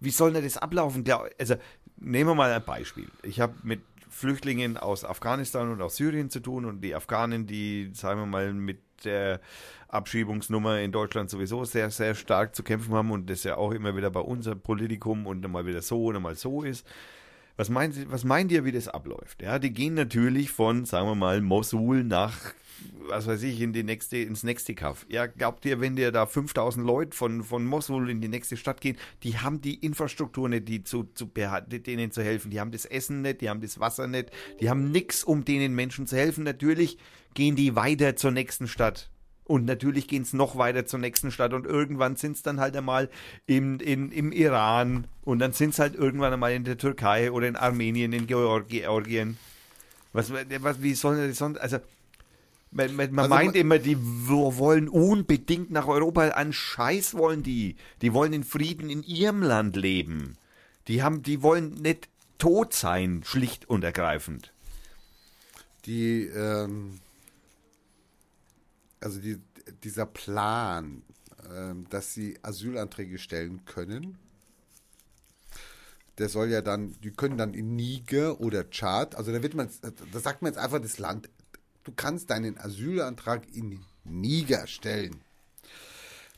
wie- 0.00 0.10
soll 0.10 0.32
denn 0.32 0.44
das 0.44 0.56
ablaufen? 0.56 1.04
Also, 1.38 1.56
nehmen 1.98 2.30
wir 2.30 2.34
mal 2.34 2.52
ein 2.52 2.64
Beispiel. 2.64 3.06
Ich 3.22 3.40
habe 3.40 3.54
mit 3.62 3.80
Flüchtlingen 4.08 4.76
aus 4.78 5.04
Afghanistan 5.04 5.70
und 5.70 5.82
aus 5.82 5.96
Syrien 5.96 6.30
zu 6.30 6.40
tun 6.40 6.64
und 6.64 6.80
die 6.80 6.94
Afghanen, 6.94 7.46
die, 7.46 7.90
sagen 7.92 8.20
wir 8.20 8.26
mal, 8.26 8.54
mit 8.54 8.80
der 9.04 9.40
Abschiebungsnummer 9.88 10.80
in 10.80 10.92
Deutschland 10.92 11.30
sowieso 11.30 11.64
sehr, 11.64 11.90
sehr 11.90 12.14
stark 12.14 12.54
zu 12.54 12.62
kämpfen 12.62 12.94
haben 12.94 13.10
und 13.10 13.30
das 13.30 13.44
ja 13.44 13.56
auch 13.56 13.72
immer 13.72 13.96
wieder 13.96 14.10
bei 14.10 14.20
unserem 14.20 14.60
Politikum 14.60 15.26
und 15.26 15.46
mal 15.50 15.66
wieder 15.66 15.82
so 15.82 16.06
und 16.06 16.20
mal 16.20 16.34
so 16.34 16.62
ist. 16.62 16.86
Was 17.56 17.70
meint, 17.70 18.10
was 18.10 18.24
meint 18.24 18.52
ihr, 18.52 18.64
wie 18.64 18.72
das 18.72 18.88
abläuft? 18.88 19.42
Ja, 19.42 19.58
die 19.58 19.72
gehen 19.72 19.94
natürlich 19.94 20.50
von, 20.50 20.84
sagen 20.84 21.08
wir 21.08 21.14
mal, 21.14 21.40
Mosul 21.40 22.04
nach, 22.04 22.52
was 23.08 23.26
weiß 23.26 23.42
ich, 23.44 23.62
in 23.62 23.72
die 23.72 23.82
nächste, 23.82 24.18
ins 24.18 24.42
nächste 24.42 24.74
Kaff. 24.74 25.06
Ja, 25.08 25.26
glaubt 25.26 25.64
ihr, 25.64 25.80
wenn 25.80 25.96
dir 25.96 26.12
da 26.12 26.26
5000 26.26 26.86
Leute 26.86 27.16
von, 27.16 27.42
von 27.42 27.64
Mosul 27.64 28.10
in 28.10 28.20
die 28.20 28.28
nächste 28.28 28.58
Stadt 28.58 28.82
gehen, 28.82 28.98
die 29.22 29.38
haben 29.38 29.62
die 29.62 29.76
Infrastruktur 29.76 30.50
nicht, 30.50 30.68
die 30.68 30.84
zu, 30.84 31.04
zu 31.14 31.26
denen 31.26 32.10
zu 32.10 32.22
helfen. 32.22 32.50
Die 32.50 32.60
haben 32.60 32.72
das 32.72 32.84
Essen 32.84 33.22
nicht, 33.22 33.40
die 33.40 33.48
haben 33.48 33.62
das 33.62 33.80
Wasser 33.80 34.06
nicht, 34.06 34.30
die 34.60 34.68
haben 34.68 34.90
nix, 34.90 35.24
um 35.24 35.46
denen 35.46 35.74
Menschen 35.74 36.06
zu 36.06 36.16
helfen. 36.16 36.44
Natürlich 36.44 36.98
gehen 37.32 37.56
die 37.56 37.74
weiter 37.74 38.16
zur 38.16 38.32
nächsten 38.32 38.68
Stadt. 38.68 39.10
Und 39.46 39.64
natürlich 39.64 40.08
gehen 40.08 40.22
es 40.22 40.32
noch 40.32 40.58
weiter 40.58 40.86
zur 40.86 40.98
nächsten 40.98 41.30
Stadt 41.30 41.52
und 41.52 41.66
irgendwann 41.66 42.16
sind 42.16 42.34
es 42.36 42.42
dann 42.42 42.58
halt 42.58 42.76
einmal 42.76 43.08
im, 43.46 43.78
in, 43.78 44.10
im 44.10 44.32
Iran 44.32 45.06
und 45.24 45.38
dann 45.38 45.52
sind 45.52 45.70
es 45.70 45.78
halt 45.78 45.94
irgendwann 45.94 46.32
einmal 46.32 46.52
in 46.52 46.64
der 46.64 46.76
Türkei 46.78 47.30
oder 47.30 47.46
in 47.46 47.54
Armenien, 47.54 48.12
in 48.12 48.26
Georgi- 48.26 48.80
Georgien. 48.80 49.38
Was, 50.12 50.32
was, 50.32 50.82
wie 50.82 50.94
soll 50.94 51.28
das 51.28 51.38
sonst, 51.38 51.58
also 51.58 51.78
man, 52.72 52.96
man, 52.96 53.12
man 53.12 53.18
Also 53.26 53.34
meint 53.36 53.54
immer, 53.54 53.78
die 53.78 53.96
wo- 54.00 54.56
wollen 54.58 54.88
unbedingt 54.88 55.70
nach 55.70 55.86
Europa, 55.86 56.28
an 56.30 56.52
Scheiß 56.52 57.14
wollen 57.14 57.44
die. 57.44 57.76
Die 58.02 58.12
wollen 58.12 58.32
in 58.32 58.42
Frieden 58.42 58.90
in 58.90 59.04
ihrem 59.04 59.42
Land 59.42 59.76
leben. 59.76 60.36
Die 60.88 61.04
haben, 61.04 61.22
die 61.22 61.40
wollen 61.42 61.74
nicht 61.74 62.08
tot 62.38 62.74
sein, 62.74 63.22
schlicht 63.24 63.68
und 63.70 63.84
ergreifend. 63.84 64.52
die, 65.86 66.22
ähm, 66.26 66.98
also 69.00 69.20
die, 69.20 69.40
dieser 69.84 70.06
Plan, 70.06 71.02
ähm, 71.50 71.86
dass 71.90 72.14
sie 72.14 72.38
Asylanträge 72.42 73.18
stellen 73.18 73.64
können, 73.64 74.18
der 76.18 76.28
soll 76.28 76.48
ja 76.48 76.62
dann, 76.62 76.96
die 77.02 77.10
können 77.10 77.36
dann 77.36 77.54
in 77.54 77.76
Niger 77.76 78.40
oder 78.40 78.70
Tschad, 78.70 79.14
also 79.14 79.32
da 79.32 79.42
wird 79.42 79.54
man, 79.54 79.68
da 80.12 80.20
sagt 80.20 80.42
man 80.42 80.52
jetzt 80.52 80.58
einfach 80.58 80.80
das 80.80 80.98
Land, 80.98 81.28
du 81.84 81.92
kannst 81.94 82.30
deinen 82.30 82.58
Asylantrag 82.58 83.42
in 83.54 83.84
Niger 84.04 84.66
stellen. 84.66 85.20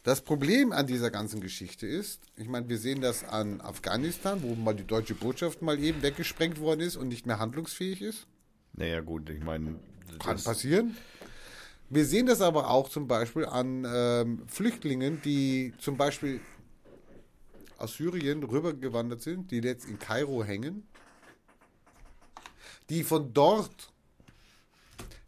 Das 0.02 0.22
Problem 0.22 0.72
an 0.72 0.86
dieser 0.86 1.10
ganzen 1.10 1.40
Geschichte 1.40 1.86
ist, 1.86 2.22
ich 2.36 2.48
meine, 2.48 2.68
wir 2.68 2.78
sehen 2.78 3.01
das 3.01 3.24
an 3.24 3.60
Afghanistan, 3.60 4.43
wo 4.43 4.55
mal 4.55 4.74
die 4.74 4.86
deutsche 4.86 5.14
Botschaft 5.14 5.60
mal 5.60 5.78
eben 5.78 6.02
weggesprengt 6.02 6.60
worden 6.60 6.80
ist 6.80 6.97
und 6.97 7.09
nicht 7.09 7.26
mehr 7.26 7.39
handlungsfähig 7.39 8.01
ist. 8.01 8.26
Naja, 8.72 9.01
gut, 9.01 9.28
ich 9.28 9.43
meine. 9.43 9.78
Kann 10.18 10.43
passieren. 10.43 10.97
Wir 11.90 12.05
sehen 12.05 12.27
das 12.27 12.40
aber 12.40 12.70
auch 12.70 12.89
zum 12.89 13.09
Beispiel 13.09 13.47
an 13.47 13.86
ähm, 13.89 14.43
Flüchtlingen, 14.47 15.23
die 15.23 15.73
zum 15.78 15.97
Beispiel 15.97 16.40
aus 17.78 17.94
Syrien 17.94 18.43
rübergewandert 18.43 19.23
sind, 19.23 19.51
die 19.51 19.59
jetzt 19.59 19.89
in 19.89 19.98
Kairo 19.98 20.44
hängen, 20.44 20.86
die 22.90 23.05
von 23.05 23.32
dort 23.32 23.93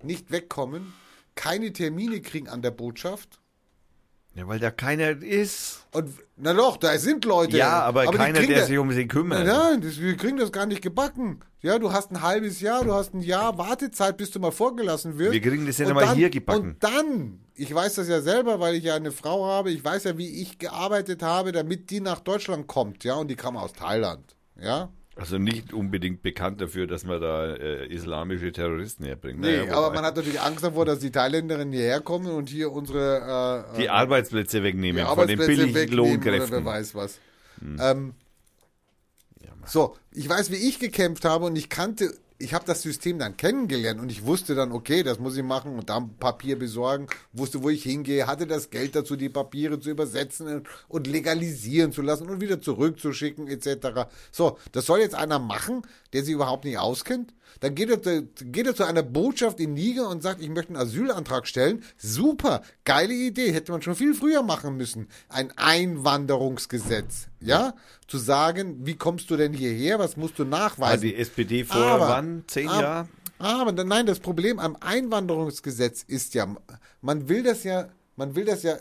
nicht 0.03 0.31
wegkommen, 0.31 0.93
keine 1.35 1.73
Termine 1.73 2.21
kriegen 2.21 2.49
an 2.49 2.61
der 2.61 2.73
Botschaft. 2.73 3.41
Ja, 4.35 4.47
weil 4.47 4.59
da 4.59 4.71
keiner 4.71 5.23
ist. 5.23 5.87
Und 5.93 6.15
na 6.37 6.55
doch, 6.55 6.77
da 6.77 6.97
sind 6.99 7.25
Leute. 7.25 7.57
Ja, 7.57 7.83
aber, 7.83 8.07
die 8.07 8.17
keiner, 8.17 8.41
der 8.41 8.67
sich 8.67 8.79
um 8.79 8.93
sie 8.93 9.09
kümmert. 9.09 9.47
Nein, 9.47 9.57
nein, 9.57 9.81
das, 9.81 9.99
wir 9.99 10.17
kriegen 10.17 10.37
das 10.37 10.53
gar 10.53 10.67
nicht 10.67 10.83
gebacken. 10.83 11.41
Ja, 11.63 11.79
du 11.79 11.93
hast 11.93 12.11
ein 12.11 12.23
halbes 12.23 12.61
Jahr, 12.63 12.85
du 12.85 12.93
hast 12.95 13.13
ein 13.15 13.21
Jahr 13.21 13.59
Wartezeit, 13.59 14.17
bis 14.17 14.31
du 14.31 14.41
mal 14.41 14.51
vorgelassen 14.51 15.19
wirst. 15.19 15.33
Wir 15.33 15.41
kriegen 15.43 15.67
das 15.67 15.77
ja 15.79 15.85
Und 15.87 15.93
nicht 15.93 16.01
mal 16.01 16.07
dann- 16.07 16.17
hier 16.17 16.31
gebacken. 16.31 16.61
Und 16.71 16.83
dann, 16.83 17.41
ich 17.55 17.75
weiß 17.75 17.97
das 17.97 18.09
ja 18.09 18.23
selber, 18.23 18.61
weil 18.61 18.77
ich 18.77 18.85
ja 18.85 18.95
eine 18.95 19.13
Frau 19.13 19.45
habe, 19.47 19.71
ich 19.71 19.85
weiß 19.85 20.05
ja, 20.05 20.17
wie 20.17 20.41
ich 20.43 20.59
gearbeitet 20.59 21.23
habe, 21.23 21.53
damit 21.53 21.91
die 21.91 22.01
nach 22.01 22.21
Deutschland 22.21 22.67
kommt, 22.67 23.05
ja, 23.05 23.15
und 23.15 23.29
die 23.29 23.37
kam 23.37 23.57
aus 23.59 23.73
Thailand, 23.75 24.37
ja. 24.61 24.89
Also 25.17 25.37
nicht 25.37 25.75
unbedingt 25.75 26.23
bekannt 26.23 26.63
dafür, 26.63 26.87
dass 26.87 27.05
man 27.05 27.21
da 27.21 27.55
äh, 27.55 27.87
islamische 27.93 28.53
Terroristen 28.53 29.05
herbringt. 29.05 29.41
Nee, 29.41 29.59
Naja, 29.59 29.77
aber 29.77 29.93
man 29.93 30.03
hat 30.03 30.17
natürlich 30.17 30.41
Angst 30.41 30.65
davor, 30.65 30.87
dass 30.87 31.01
die 31.01 31.11
Thailänderinnen 31.11 31.75
hierher 31.75 32.01
kommen 32.01 32.29
und 32.29 32.49
hier 32.49 32.73
unsere 32.73 33.67
äh, 33.75 33.77
die 33.77 33.85
äh, 33.85 33.89
Arbeitsplätze 33.89 34.63
wegnehmen 34.63 35.03
die 35.03 35.15
von 35.15 35.27
den 35.27 35.39
Arbeitsplätze 35.39 35.47
billigen 35.47 35.75
wegnehmen 35.75 36.01
oder 36.01 36.11
Lohnkräften. 36.13 36.51
wer 36.53 36.65
weiß 36.65 36.95
was. 36.95 37.19
Ähm, 37.79 38.15
so, 39.67 39.97
ich 40.13 40.29
weiß, 40.29 40.51
wie 40.51 40.57
ich 40.57 40.79
gekämpft 40.79 41.25
habe 41.25 41.47
und 41.47 41.57
ich 41.57 41.69
kannte, 41.69 42.13
ich 42.39 42.55
habe 42.55 42.65
das 42.65 42.83
System 42.83 43.19
dann 43.19 43.37
kennengelernt 43.37 44.01
und 44.01 44.11
ich 44.11 44.25
wusste 44.25 44.55
dann, 44.55 44.73
okay, 44.73 45.03
das 45.03 45.19
muss 45.19 45.37
ich 45.37 45.43
machen 45.43 45.79
und 45.79 45.91
dann 45.91 46.17
Papier 46.17 46.59
besorgen, 46.59 47.07
wusste, 47.33 47.63
wo 47.63 47.69
ich 47.69 47.83
hingehe, 47.83 48.27
hatte 48.27 48.47
das 48.47 48.71
Geld 48.71 48.97
dazu, 48.97 49.15
die 49.15 49.29
Papiere 49.29 49.79
zu 49.79 49.91
übersetzen 49.91 50.65
und 50.89 51.07
legalisieren 51.07 51.93
zu 51.93 52.03
lassen 52.03 52.29
und 52.29 52.41
wieder 52.41 52.61
zurückzuschicken 52.61 53.47
etc. 53.47 54.09
So, 54.33 54.59
das 54.73 54.87
soll 54.87 55.01
jetzt 55.01 55.15
einer 55.15 55.39
machen, 55.39 55.83
der 56.13 56.25
sich 56.25 56.35
überhaupt 56.35 56.65
nicht 56.65 56.79
auskennt? 56.79 57.35
Dann 57.59 57.75
geht 57.75 57.91
er, 57.91 58.01
zu- 58.03 58.23
geht 58.41 58.67
er 58.67 58.75
zu 58.75 58.85
einer 58.85 59.03
Botschaft 59.03 59.59
in 59.61 59.75
Niger 59.75 60.09
und 60.09 60.23
sagt, 60.23 60.41
ich 60.41 60.49
möchte 60.49 60.75
einen 60.75 60.83
Asylantrag 60.83 61.47
stellen. 61.47 61.83
Super, 61.99 62.63
geile 62.85 63.13
Idee, 63.15 63.53
hätte 63.53 63.73
man 63.73 63.83
schon 63.83 63.97
viel 63.97 64.15
früher 64.15 64.43
machen 64.43 64.77
müssen. 64.77 65.09
Ein 65.29 65.53
Einwanderungsgesetz, 65.57 67.29
ja? 67.41 67.75
Zu 68.07 68.19
sagen, 68.19 68.87
wie 68.87 68.97
kommst 68.97 69.31
du 69.31 69.37
denn 69.37 69.53
hierher, 69.53 69.99
was 69.99 70.17
musst 70.17 70.39
du 70.39 70.45
nachweisen? 70.45 71.03
die 71.03 71.17
SPD 71.17 71.65
vor 71.65 71.77
Aber- 71.83 72.09
wann? 72.09 72.45
Zehn 72.47 72.67
Jahren? 72.67 73.09
Aber 73.39 73.73
nein, 73.73 74.05
das 74.07 74.21
Problem 74.21 74.59
am 74.59 74.77
Einwanderungsgesetz 74.81 76.03
ist 76.03 76.35
ja, 76.35 76.47
man 77.01 77.29
will 77.29 77.43
das 77.43 77.65
ja, 77.65 77.89
man 78.17 78.35
will 78.37 78.45
das 78.45 78.63
ja 78.63 78.77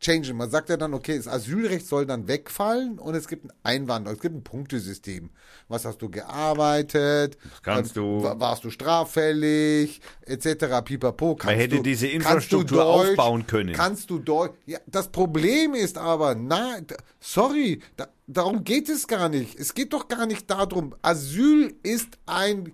changen. 0.00 0.36
Man 0.36 0.50
sagt 0.50 0.68
ja 0.70 0.76
dann, 0.76 0.94
okay, 0.94 1.16
das 1.16 1.28
Asylrecht 1.28 1.86
soll 1.86 2.06
dann 2.06 2.26
wegfallen 2.26 2.98
und 2.98 3.14
es 3.14 3.28
gibt 3.28 3.44
ein 3.44 3.52
Einwanderung, 3.62 4.16
es 4.16 4.22
gibt 4.22 4.34
ein 4.34 4.42
Punktesystem. 4.42 5.30
Was 5.68 5.84
hast 5.84 6.00
du 6.02 6.08
gearbeitet? 6.08 7.36
kannst 7.62 7.96
Ähm, 7.96 8.02
du- 8.02 8.22
wa- 8.22 8.40
Warst 8.40 8.64
du 8.64 8.70
straffällig? 8.70 10.00
Etc. 10.22 10.46
Pipapo. 10.84 11.36
Kannst 11.36 11.56
hätte 11.60 11.76
du, 11.76 11.82
diese 11.82 12.06
kannst 12.08 12.26
Infrastruktur 12.26 12.78
Deutsch, 12.82 13.10
aufbauen 13.10 13.46
können. 13.46 13.74
Kannst 13.74 14.10
du 14.10 14.18
Deutsch? 14.18 14.54
Ja, 14.66 14.78
das 14.86 15.08
Problem 15.08 15.74
ist 15.74 15.98
aber, 15.98 16.34
nein, 16.34 16.86
d- 16.86 16.96
sorry, 17.20 17.80
da, 17.96 18.08
darum 18.26 18.64
geht 18.64 18.88
es 18.88 19.06
gar 19.06 19.28
nicht. 19.28 19.58
Es 19.58 19.74
geht 19.74 19.92
doch 19.92 20.08
gar 20.08 20.26
nicht 20.26 20.50
darum. 20.50 20.94
Asyl 21.02 21.74
ist 21.82 22.18
ein, 22.26 22.72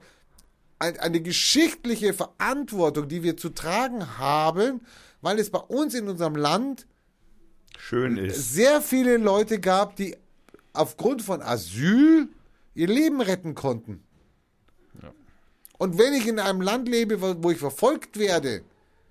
eine 0.79 1.21
geschichtliche 1.21 2.13
Verantwortung, 2.13 3.09
die 3.09 3.23
wir 3.23 3.37
zu 3.37 3.49
tragen 3.51 4.19
haben, 4.19 4.81
weil 5.23 5.39
es 5.39 5.51
bei 5.51 5.59
uns 5.59 5.95
in 5.95 6.09
unserem 6.09 6.37
Land 6.37 6.87
Schön 7.79 8.17
ist. 8.17 8.55
sehr 8.55 8.81
viele 8.81 9.17
Leute 9.17 9.61
gab, 9.61 9.97
die 9.97 10.17
aufgrund 10.73 11.23
von 11.23 11.43
Asyl 11.43 12.29
ihr 12.75 12.87
Leben 12.89 13.21
retten 13.21 13.55
konnten. 13.55 14.03
Und 15.79 15.99
wenn 15.99 16.15
ich 16.15 16.27
in 16.27 16.39
einem 16.39 16.61
Land 16.61 16.89
lebe, 16.89 17.21
wo 17.21 17.51
ich 17.51 17.59
verfolgt 17.59 18.19
werde, 18.19 18.63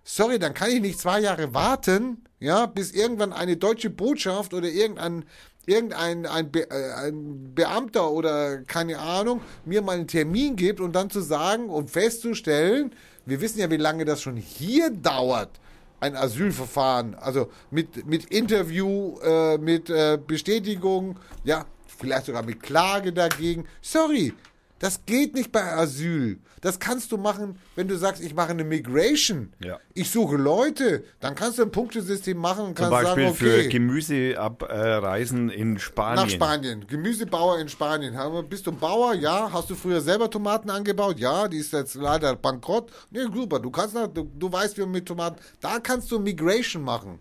sorry, 0.03 0.39
dann 0.39 0.53
kann 0.53 0.71
ich 0.71 0.81
nicht 0.81 0.99
zwei 0.99 1.19
Jahre 1.19 1.53
warten, 1.53 2.23
ja, 2.39 2.65
bis 2.65 2.91
irgendwann 2.91 3.33
eine 3.33 3.57
deutsche 3.57 3.89
Botschaft 3.89 4.53
oder 4.53 4.67
irgendein, 4.67 5.25
irgendein 5.65 6.25
ein, 6.25 6.51
Be 6.51 6.69
äh, 6.69 6.93
ein 6.93 7.53
Beamter 7.53 8.11
oder 8.11 8.63
keine 8.63 8.99
Ahnung 8.99 9.41
mir 9.63 9.81
mal 9.81 9.97
einen 9.97 10.07
Termin 10.07 10.55
gibt 10.55 10.79
und 10.79 10.93
dann 10.93 11.09
zu 11.09 11.21
sagen 11.21 11.69
und 11.69 11.89
festzustellen, 11.89 12.93
wir 13.25 13.41
wissen 13.41 13.59
ja, 13.59 13.71
wie 13.71 13.77
lange 13.77 14.05
das 14.05 14.21
schon 14.21 14.35
hier 14.35 14.89
dauert, 14.89 15.59
ein 15.99 16.15
Asylverfahren, 16.15 17.15
also 17.15 17.49
mit, 17.71 18.05
mit 18.05 18.25
Interview, 18.25 19.17
äh, 19.19 19.57
mit 19.57 19.89
äh, 19.89 20.17
Bestätigung, 20.25 21.19
ja, 21.43 21.65
vielleicht 21.87 22.25
sogar 22.25 22.43
mit 22.43 22.61
Klage 22.61 23.13
dagegen. 23.13 23.65
Sorry, 23.81 24.33
das 24.79 25.05
geht 25.05 25.33
nicht 25.33 25.51
bei 25.51 25.63
Asyl. 25.63 26.39
Das 26.65 26.79
kannst 26.79 27.11
du 27.11 27.17
machen, 27.17 27.59
wenn 27.75 27.87
du 27.87 27.95
sagst, 27.95 28.23
ich 28.23 28.33
mache 28.33 28.49
eine 28.49 28.63
Migration. 28.63 29.53
Ja. 29.63 29.77
Ich 29.93 30.09
suche 30.09 30.35
Leute. 30.35 31.03
Dann 31.19 31.35
kannst 31.35 31.59
du 31.59 31.61
ein 31.61 31.69
Punktesystem 31.69 32.39
machen 32.39 32.65
und 32.65 32.75
Zum 32.75 32.89
kannst 32.89 33.03
Beispiel 33.03 33.23
sagen, 33.25 33.35
für 33.35 33.53
okay, 33.53 33.67
Gemüseabreisen 33.69 35.51
in 35.51 35.77
Spanien. 35.77 36.25
nach 36.25 36.27
Spanien. 36.31 36.87
Gemüsebauer 36.87 37.59
in 37.59 37.69
Spanien. 37.69 38.17
Bist 38.49 38.65
du 38.65 38.71
ein 38.71 38.79
Bauer? 38.79 39.13
Ja. 39.13 39.53
Hast 39.53 39.69
du 39.69 39.75
früher 39.75 40.01
selber 40.01 40.27
Tomaten 40.27 40.71
angebaut? 40.71 41.19
Ja. 41.19 41.47
Die 41.47 41.57
ist 41.57 41.71
jetzt 41.71 41.93
leider 41.93 42.35
bankrott. 42.35 42.91
Nee, 43.11 43.27
super. 43.31 43.59
Du 43.59 43.69
kannst, 43.69 43.93
nach, 43.93 44.07
du, 44.07 44.23
du 44.23 44.51
weißt, 44.51 44.75
wie 44.77 44.81
man 44.81 44.91
mit 44.91 45.05
Tomaten. 45.05 45.39
Da 45.61 45.77
kannst 45.79 46.11
du 46.11 46.17
Migration 46.17 46.81
machen. 46.81 47.19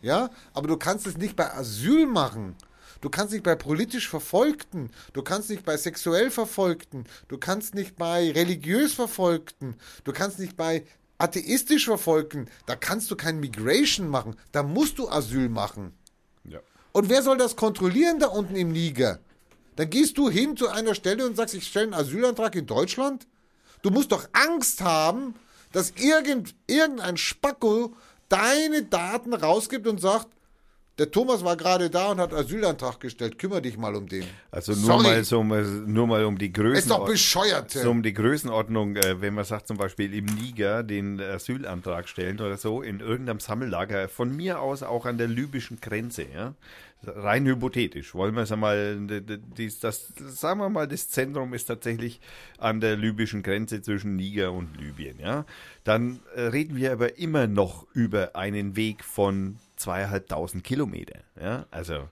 Ja. 0.00 0.30
Aber 0.54 0.68
du 0.68 0.76
kannst 0.76 1.08
es 1.08 1.18
nicht 1.18 1.34
bei 1.34 1.52
Asyl 1.52 2.06
machen. 2.06 2.54
Du 3.00 3.08
kannst 3.08 3.32
nicht 3.32 3.44
bei 3.44 3.54
politisch 3.54 4.08
Verfolgten, 4.08 4.90
du 5.14 5.22
kannst 5.22 5.48
nicht 5.48 5.64
bei 5.64 5.76
sexuell 5.76 6.30
Verfolgten, 6.30 7.04
du 7.28 7.38
kannst 7.38 7.74
nicht 7.74 7.96
bei 7.96 8.30
religiös 8.30 8.92
Verfolgten, 8.92 9.76
du 10.04 10.12
kannst 10.12 10.38
nicht 10.38 10.56
bei 10.56 10.84
atheistisch 11.16 11.86
Verfolgten, 11.86 12.48
da 12.66 12.76
kannst 12.76 13.10
du 13.10 13.16
kein 13.16 13.40
Migration 13.40 14.08
machen, 14.08 14.36
da 14.52 14.62
musst 14.62 14.98
du 14.98 15.08
Asyl 15.08 15.48
machen. 15.48 15.92
Ja. 16.44 16.60
Und 16.92 17.08
wer 17.08 17.22
soll 17.22 17.38
das 17.38 17.56
kontrollieren 17.56 18.18
da 18.18 18.26
unten 18.26 18.56
im 18.56 18.72
Niger? 18.72 19.20
Dann 19.76 19.88
gehst 19.88 20.18
du 20.18 20.28
hin 20.28 20.56
zu 20.56 20.68
einer 20.68 20.94
Stelle 20.94 21.26
und 21.26 21.36
sagst, 21.36 21.54
ich 21.54 21.66
stelle 21.66 21.86
einen 21.86 21.94
Asylantrag 21.94 22.54
in 22.54 22.66
Deutschland. 22.66 23.26
Du 23.82 23.90
musst 23.90 24.12
doch 24.12 24.28
Angst 24.32 24.82
haben, 24.82 25.34
dass 25.72 25.92
irgend, 25.96 26.54
irgendein 26.66 27.16
Spacko 27.16 27.94
deine 28.28 28.82
Daten 28.82 29.32
rausgibt 29.32 29.86
und 29.86 30.00
sagt, 30.00 30.28
der 31.00 31.10
Thomas 31.10 31.42
war 31.42 31.56
gerade 31.56 31.88
da 31.88 32.10
und 32.10 32.20
hat 32.20 32.34
Asylantrag 32.34 33.00
gestellt, 33.00 33.38
kümmere 33.38 33.62
dich 33.62 33.78
mal 33.78 33.96
um 33.96 34.06
den. 34.06 34.24
Also 34.50 34.72
nur 34.72 34.82
Sorry. 34.82 35.02
mal, 35.04 35.24
so, 35.24 35.42
nur 35.42 36.06
mal 36.06 36.24
um 36.26 36.36
die 36.36 36.52
Größenordnung. 36.52 36.76
Ist 36.76 36.90
doch 36.90 37.06
bescheuert. 37.06 37.70
So 37.70 37.90
um 37.90 38.02
die 38.02 38.12
Größenordnung, 38.12 38.96
äh, 38.96 39.20
wenn 39.22 39.32
man 39.32 39.44
sagt 39.46 39.66
zum 39.66 39.78
Beispiel 39.78 40.12
im 40.14 40.26
Niger 40.26 40.82
den 40.82 41.18
Asylantrag 41.18 42.06
stellen 42.06 42.38
oder 42.38 42.58
so, 42.58 42.82
in 42.82 43.00
irgendeinem 43.00 43.40
Sammellager, 43.40 44.08
von 44.10 44.36
mir 44.36 44.60
aus 44.60 44.82
auch 44.82 45.06
an 45.06 45.16
der 45.16 45.28
libyschen 45.28 45.80
Grenze, 45.80 46.26
ja. 46.32 46.54
Rein 47.02 47.46
hypothetisch, 47.46 48.14
wollen 48.14 48.34
wir 48.34 48.42
es 48.42 48.52
einmal, 48.52 48.98
d- 49.06 49.22
d- 49.22 49.38
dies, 49.56 49.80
das, 49.80 50.12
sagen 50.18 50.60
wir 50.60 50.68
mal, 50.68 50.86
das 50.86 51.08
Zentrum 51.08 51.54
ist 51.54 51.64
tatsächlich 51.64 52.20
an 52.58 52.82
der 52.82 52.98
libyschen 52.98 53.42
Grenze 53.42 53.80
zwischen 53.80 54.16
Niger 54.16 54.52
und 54.52 54.76
Libyen, 54.78 55.18
ja. 55.18 55.46
Dann 55.82 56.20
äh, 56.34 56.42
reden 56.42 56.76
wir 56.76 56.92
aber 56.92 57.16
immer 57.16 57.46
noch 57.46 57.86
über 57.94 58.36
einen 58.36 58.76
Weg 58.76 59.02
von 59.02 59.56
zweieinhalbtausend 59.80 60.64
Kilometer, 60.64 61.20
ja. 61.40 61.66
Also, 61.70 62.08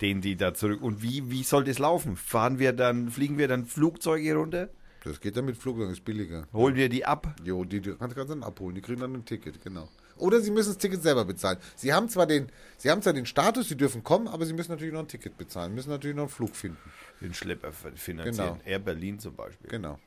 den 0.00 0.20
die 0.20 0.36
da 0.36 0.54
zurück. 0.54 0.82
Und 0.82 1.02
wie, 1.02 1.30
wie 1.30 1.42
soll 1.42 1.64
das 1.64 1.78
laufen? 1.78 2.16
Fahren 2.16 2.58
wir 2.58 2.72
dann, 2.72 3.10
fliegen 3.10 3.38
wir 3.38 3.48
dann 3.48 3.66
Flugzeuge 3.66 4.34
runter? 4.34 4.68
Das 5.04 5.20
geht 5.20 5.36
dann 5.36 5.46
mit 5.46 5.56
Flugzeug, 5.56 5.90
ist 5.90 6.04
billiger. 6.04 6.46
Holen 6.52 6.74
wir 6.74 6.88
die 6.88 7.06
ab? 7.06 7.34
Jo, 7.42 7.64
die, 7.64 7.80
die 7.80 7.94
kannst 7.94 8.16
du 8.16 8.24
dann 8.24 8.42
abholen, 8.42 8.74
die 8.74 8.82
kriegen 8.82 9.00
dann 9.00 9.14
ein 9.14 9.24
Ticket, 9.24 9.62
genau. 9.62 9.88
Oder 10.16 10.40
sie 10.40 10.50
müssen 10.50 10.70
das 10.70 10.78
Ticket 10.78 11.02
selber 11.02 11.24
bezahlen. 11.24 11.58
Sie 11.76 11.94
haben 11.94 12.10
zwar 12.10 12.26
den, 12.26 12.52
sie 12.76 12.90
haben 12.90 13.00
zwar 13.00 13.14
den 13.14 13.24
Status, 13.24 13.68
sie 13.68 13.76
dürfen 13.76 14.04
kommen, 14.04 14.28
aber 14.28 14.44
sie 14.44 14.52
müssen 14.52 14.70
natürlich 14.70 14.92
noch 14.92 15.00
ein 15.00 15.08
Ticket 15.08 15.38
bezahlen, 15.38 15.74
müssen 15.74 15.88
natürlich 15.88 16.16
noch 16.16 16.24
einen 16.24 16.30
Flug 16.30 16.54
finden. 16.54 16.76
Den 17.22 17.32
Schlepper 17.32 17.72
finanzieren. 17.72 18.24
Genau. 18.36 18.58
Air 18.64 18.78
Berlin 18.80 19.18
zum 19.18 19.34
Beispiel. 19.34 19.70
Genau. 19.70 19.98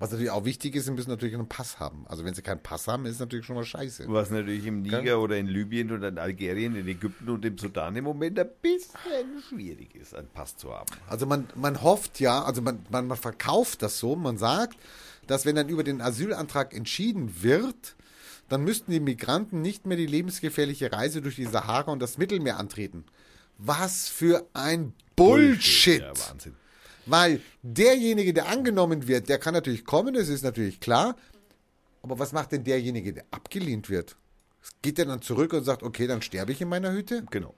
Was 0.00 0.12
natürlich 0.12 0.30
auch 0.30 0.46
wichtig 0.46 0.74
ist, 0.76 0.86
sie 0.86 0.92
müssen 0.92 1.10
natürlich 1.10 1.34
einen 1.34 1.46
Pass 1.46 1.78
haben. 1.78 2.06
Also 2.08 2.24
wenn 2.24 2.32
sie 2.32 2.40
keinen 2.40 2.62
Pass 2.62 2.88
haben, 2.88 3.04
ist 3.04 3.20
natürlich 3.20 3.44
schon 3.44 3.56
mal 3.56 3.66
scheiße. 3.66 4.06
Was 4.08 4.30
natürlich 4.30 4.64
im 4.64 4.80
Niger 4.80 5.20
oder 5.20 5.36
in 5.36 5.46
Libyen 5.46 5.92
oder 5.92 6.08
in 6.08 6.18
Algerien, 6.18 6.74
in 6.74 6.88
Ägypten 6.88 7.28
und 7.28 7.44
im 7.44 7.58
Sudan 7.58 7.94
im 7.96 8.04
Moment 8.04 8.38
ein 8.38 8.48
bisschen 8.62 9.42
schwierig 9.46 9.94
ist, 9.94 10.14
einen 10.14 10.28
Pass 10.28 10.56
zu 10.56 10.72
haben. 10.72 10.86
Also 11.06 11.26
man, 11.26 11.46
man 11.54 11.82
hofft 11.82 12.18
ja, 12.18 12.42
also 12.42 12.62
man, 12.62 12.78
man, 12.88 13.08
man 13.08 13.18
verkauft 13.18 13.82
das 13.82 13.98
so, 13.98 14.16
man 14.16 14.38
sagt, 14.38 14.78
dass 15.26 15.44
wenn 15.44 15.56
dann 15.56 15.68
über 15.68 15.84
den 15.84 16.00
Asylantrag 16.00 16.74
entschieden 16.74 17.42
wird, 17.42 17.94
dann 18.48 18.64
müssten 18.64 18.92
die 18.92 19.00
Migranten 19.00 19.60
nicht 19.60 19.84
mehr 19.84 19.98
die 19.98 20.06
lebensgefährliche 20.06 20.92
Reise 20.92 21.20
durch 21.20 21.36
die 21.36 21.44
Sahara 21.44 21.92
und 21.92 22.00
das 22.00 22.16
Mittelmeer 22.16 22.58
antreten. 22.58 23.04
Was 23.58 24.08
für 24.08 24.46
ein 24.54 24.94
Bullshit! 25.14 26.00
Ja, 26.00 26.12
Wahnsinn. 26.30 26.56
Weil 27.06 27.40
derjenige, 27.62 28.32
der 28.32 28.48
angenommen 28.48 29.06
wird, 29.06 29.28
der 29.28 29.38
kann 29.38 29.54
natürlich 29.54 29.84
kommen, 29.84 30.14
das 30.14 30.28
ist 30.28 30.42
natürlich 30.42 30.80
klar. 30.80 31.16
Aber 32.02 32.18
was 32.18 32.32
macht 32.32 32.52
denn 32.52 32.64
derjenige, 32.64 33.12
der 33.12 33.24
abgelehnt 33.30 33.90
wird? 33.90 34.16
Geht 34.82 34.98
der 34.98 35.06
dann 35.06 35.22
zurück 35.22 35.52
und 35.52 35.64
sagt, 35.64 35.82
okay, 35.82 36.06
dann 36.06 36.22
sterbe 36.22 36.52
ich 36.52 36.60
in 36.60 36.68
meiner 36.68 36.92
Hütte? 36.92 37.24
Genau. 37.30 37.54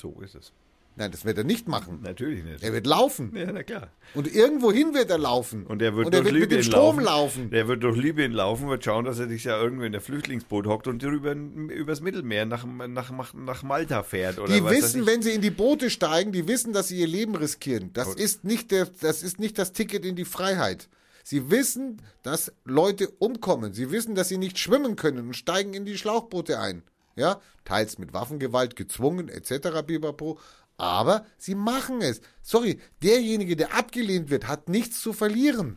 So 0.00 0.20
ist 0.20 0.34
es. 0.34 0.52
Nein, 0.96 1.10
das 1.10 1.24
wird 1.24 1.38
er 1.38 1.44
nicht 1.44 1.66
machen. 1.66 2.00
Natürlich 2.02 2.44
nicht. 2.44 2.62
Er 2.62 2.72
wird 2.72 2.86
laufen. 2.86 3.32
ja, 3.34 3.50
na 3.50 3.64
klar. 3.64 3.88
Und 4.14 4.32
irgendwohin 4.32 4.94
wird 4.94 5.10
er 5.10 5.18
laufen. 5.18 5.66
Und 5.66 5.82
er 5.82 5.96
wird, 5.96 6.06
und 6.06 6.14
er 6.14 6.20
durch 6.20 6.32
wird 6.32 6.42
mit 6.42 6.50
Libyen 6.50 6.62
dem 6.62 6.70
Strom 6.70 7.00
laufen. 7.00 7.50
Der 7.50 7.66
wird 7.66 7.82
durch 7.82 7.96
Libyen 7.96 8.32
laufen, 8.32 8.68
wird 8.68 8.84
schauen, 8.84 9.04
dass 9.04 9.18
er 9.18 9.28
sich 9.28 9.44
ja 9.44 9.60
irgendwo 9.60 9.84
in 9.84 9.92
der 9.92 10.00
Flüchtlingsboot 10.00 10.66
hockt 10.66 10.86
und 10.86 11.02
drüber 11.02 11.32
übers 11.32 12.00
Mittelmeer 12.00 12.46
nach, 12.46 12.64
nach, 12.64 13.34
nach, 13.34 13.62
Malta 13.64 14.04
fährt. 14.04 14.38
Oder 14.38 14.52
Die 14.52 14.64
wissen, 14.64 15.04
wenn 15.06 15.20
sie 15.20 15.32
in 15.32 15.40
die 15.40 15.50
Boote 15.50 15.90
steigen, 15.90 16.30
die 16.30 16.46
wissen, 16.46 16.72
dass 16.72 16.88
sie 16.88 17.00
ihr 17.00 17.08
Leben 17.08 17.34
riskieren. 17.34 17.92
Das 17.92 18.14
ist 18.14 18.44
nicht 18.44 18.70
der, 18.70 18.86
das 19.00 19.24
ist 19.24 19.40
nicht 19.40 19.58
das 19.58 19.72
Ticket 19.72 20.04
in 20.04 20.14
die 20.14 20.24
Freiheit. 20.24 20.88
Sie 21.24 21.50
wissen, 21.50 22.02
dass 22.22 22.52
Leute 22.64 23.08
umkommen. 23.18 23.72
Sie 23.72 23.90
wissen, 23.90 24.14
dass 24.14 24.28
sie 24.28 24.38
nicht 24.38 24.58
schwimmen 24.58 24.94
können 24.94 25.26
und 25.26 25.34
steigen 25.34 25.72
in 25.72 25.86
die 25.86 25.96
Schlauchboote 25.96 26.60
ein. 26.60 26.82
Ja, 27.16 27.40
teils 27.64 27.98
mit 27.98 28.12
Waffengewalt 28.12 28.76
gezwungen 28.76 29.28
etc. 29.28 29.82
Bibapo. 29.86 30.38
Aber 30.76 31.26
sie 31.38 31.54
machen 31.54 32.00
es. 32.00 32.20
Sorry, 32.42 32.80
derjenige, 33.02 33.56
der 33.56 33.74
abgelehnt 33.74 34.30
wird, 34.30 34.48
hat 34.48 34.68
nichts 34.68 35.00
zu 35.00 35.12
verlieren. 35.12 35.76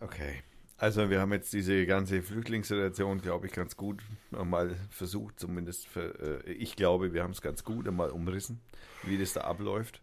Okay. 0.00 0.42
Also 0.76 1.08
wir 1.08 1.20
haben 1.20 1.32
jetzt 1.32 1.52
diese 1.52 1.86
ganze 1.86 2.20
Flüchtlingssituation, 2.20 3.20
glaube 3.20 3.46
ich, 3.46 3.52
ganz 3.52 3.76
gut 3.76 4.02
mal 4.30 4.76
versucht, 4.90 5.38
zumindest 5.38 5.86
für, 5.86 6.44
äh, 6.46 6.52
ich 6.52 6.76
glaube, 6.76 7.14
wir 7.14 7.22
haben 7.22 7.30
es 7.30 7.40
ganz 7.40 7.64
gut 7.64 7.88
einmal 7.88 8.10
umrissen, 8.10 8.60
wie 9.04 9.16
das 9.16 9.32
da 9.32 9.42
abläuft. 9.42 10.02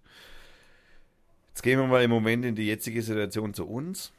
Jetzt 1.50 1.62
gehen 1.62 1.78
wir 1.78 1.88
mal 1.88 2.04
im 2.04 2.10
Moment 2.10 2.46
in 2.46 2.56
die 2.56 2.66
jetzige 2.66 3.02
Situation 3.02 3.54
zu 3.54 3.68
uns. 3.68 4.12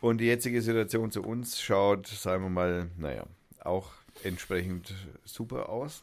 Und 0.00 0.18
die 0.18 0.26
jetzige 0.26 0.60
Situation 0.60 1.10
zu 1.10 1.22
uns 1.22 1.58
schaut, 1.60 2.06
sagen 2.08 2.42
wir 2.42 2.50
mal, 2.50 2.90
naja, 2.98 3.24
auch 3.60 3.92
entsprechend 4.22 4.94
super 5.24 5.68
aus. 5.68 6.02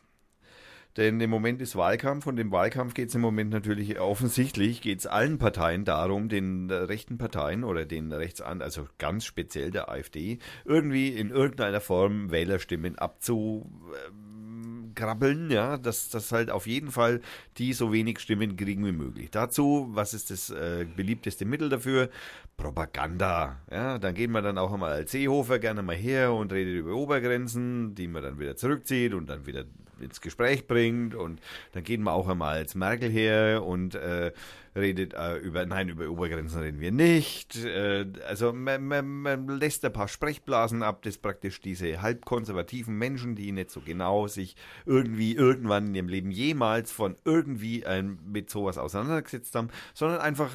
Denn 0.98 1.22
im 1.22 1.30
Moment 1.30 1.62
ist 1.62 1.78
Wahlkampf 1.78 2.28
und 2.28 2.38
im 2.38 2.52
Wahlkampf 2.52 2.94
geht 2.94 3.10
es 3.10 3.16
im 3.16 3.22
Moment 3.22 3.50
natürlich 3.50 3.98
offensichtlich, 4.00 4.82
geht 4.82 5.00
es 5.00 5.08
allen 5.08 5.38
Parteien 5.38 5.86
darum, 5.86 6.28
den 6.28 6.70
rechten 6.70 7.18
Parteien 7.18 7.64
oder 7.64 7.86
den 7.86 8.12
Rechtsan, 8.12 8.62
also 8.62 8.88
ganz 8.98 9.24
speziell 9.24 9.72
der 9.72 9.90
AfD, 9.90 10.40
irgendwie 10.66 11.10
in 11.10 11.30
irgendeiner 11.30 11.80
Form 11.80 12.30
Wählerstimmen 12.30 12.98
abzugrabbeln, 14.92 15.50
ja, 15.50 15.78
dass, 15.78 16.10
dass 16.10 16.32
halt 16.32 16.50
auf 16.50 16.68
jeden 16.68 16.92
Fall 16.92 17.22
die 17.58 17.74
so 17.74 17.92
wenig 17.92 18.20
Stimmen 18.20 18.56
kriegen 18.56 18.86
wie 18.86 18.92
möglich. 18.92 19.30
Dazu, 19.32 19.90
was 19.92 20.14
ist 20.14 20.30
das 20.30 20.50
äh, 20.50 20.86
beliebteste 20.96 21.46
Mittel 21.46 21.70
dafür? 21.70 22.10
Propaganda. 22.58 23.60
Ja, 23.72 23.98
dann 23.98 24.14
geht 24.14 24.30
man 24.30 24.44
dann 24.44 24.58
auch 24.58 24.72
einmal 24.72 24.92
als 24.92 25.12
Seehofer 25.12 25.60
gerne 25.60 25.82
mal 25.82 25.96
her 25.96 26.34
und 26.34 26.52
redet 26.54 26.76
über 26.76 26.94
Obergrenzen, 26.94 27.96
die 27.96 28.08
man 28.08 28.24
dann 28.24 28.40
wieder 28.40 28.56
zurückzieht 28.56 29.14
und 29.14 29.28
dann 29.30 29.46
wieder 29.46 29.66
ins 30.02 30.22
Gespräch 30.22 30.68
bringt 30.68 31.16
und 31.16 31.42
dann 31.74 31.84
geht 31.84 32.00
man 32.00 32.14
auch 32.14 32.28
einmal 32.28 32.58
als 32.58 32.76
Merkel 32.76 33.10
her 33.10 33.64
und 33.64 33.96
äh, 33.96 34.32
redet 34.76 35.14
äh, 35.14 35.38
über, 35.38 35.66
nein, 35.66 35.90
über 35.90 36.10
Obergrenzen 36.10 36.62
reden 36.62 36.80
wir 36.80 36.92
nicht. 36.92 37.58
Äh, 37.64 38.06
also 38.28 38.54
man, 38.54 38.86
man, 38.86 39.06
man 39.06 39.48
lässt 39.48 39.84
ein 39.84 39.94
paar 39.94 40.08
Sprechblasen 40.08 40.84
ab, 40.84 41.02
das 41.04 41.18
praktisch 41.18 41.60
diese 41.62 42.02
halbkonservativen 42.02 42.98
Menschen, 42.98 43.36
die 43.36 43.52
nicht 43.52 43.72
so 43.72 43.82
genau 43.82 44.28
sich 44.28 44.56
irgendwie 44.86 45.36
irgendwann 45.36 45.88
in 45.88 45.96
ihrem 45.96 46.08
Leben 46.08 46.32
jemals 46.32 46.92
von 46.92 47.16
irgendwie 47.26 47.86
ein, 47.86 48.20
mit 48.26 48.50
sowas 48.50 48.78
auseinandergesetzt 48.78 49.56
haben, 49.56 49.70
sondern 49.94 50.20
einfach 50.20 50.52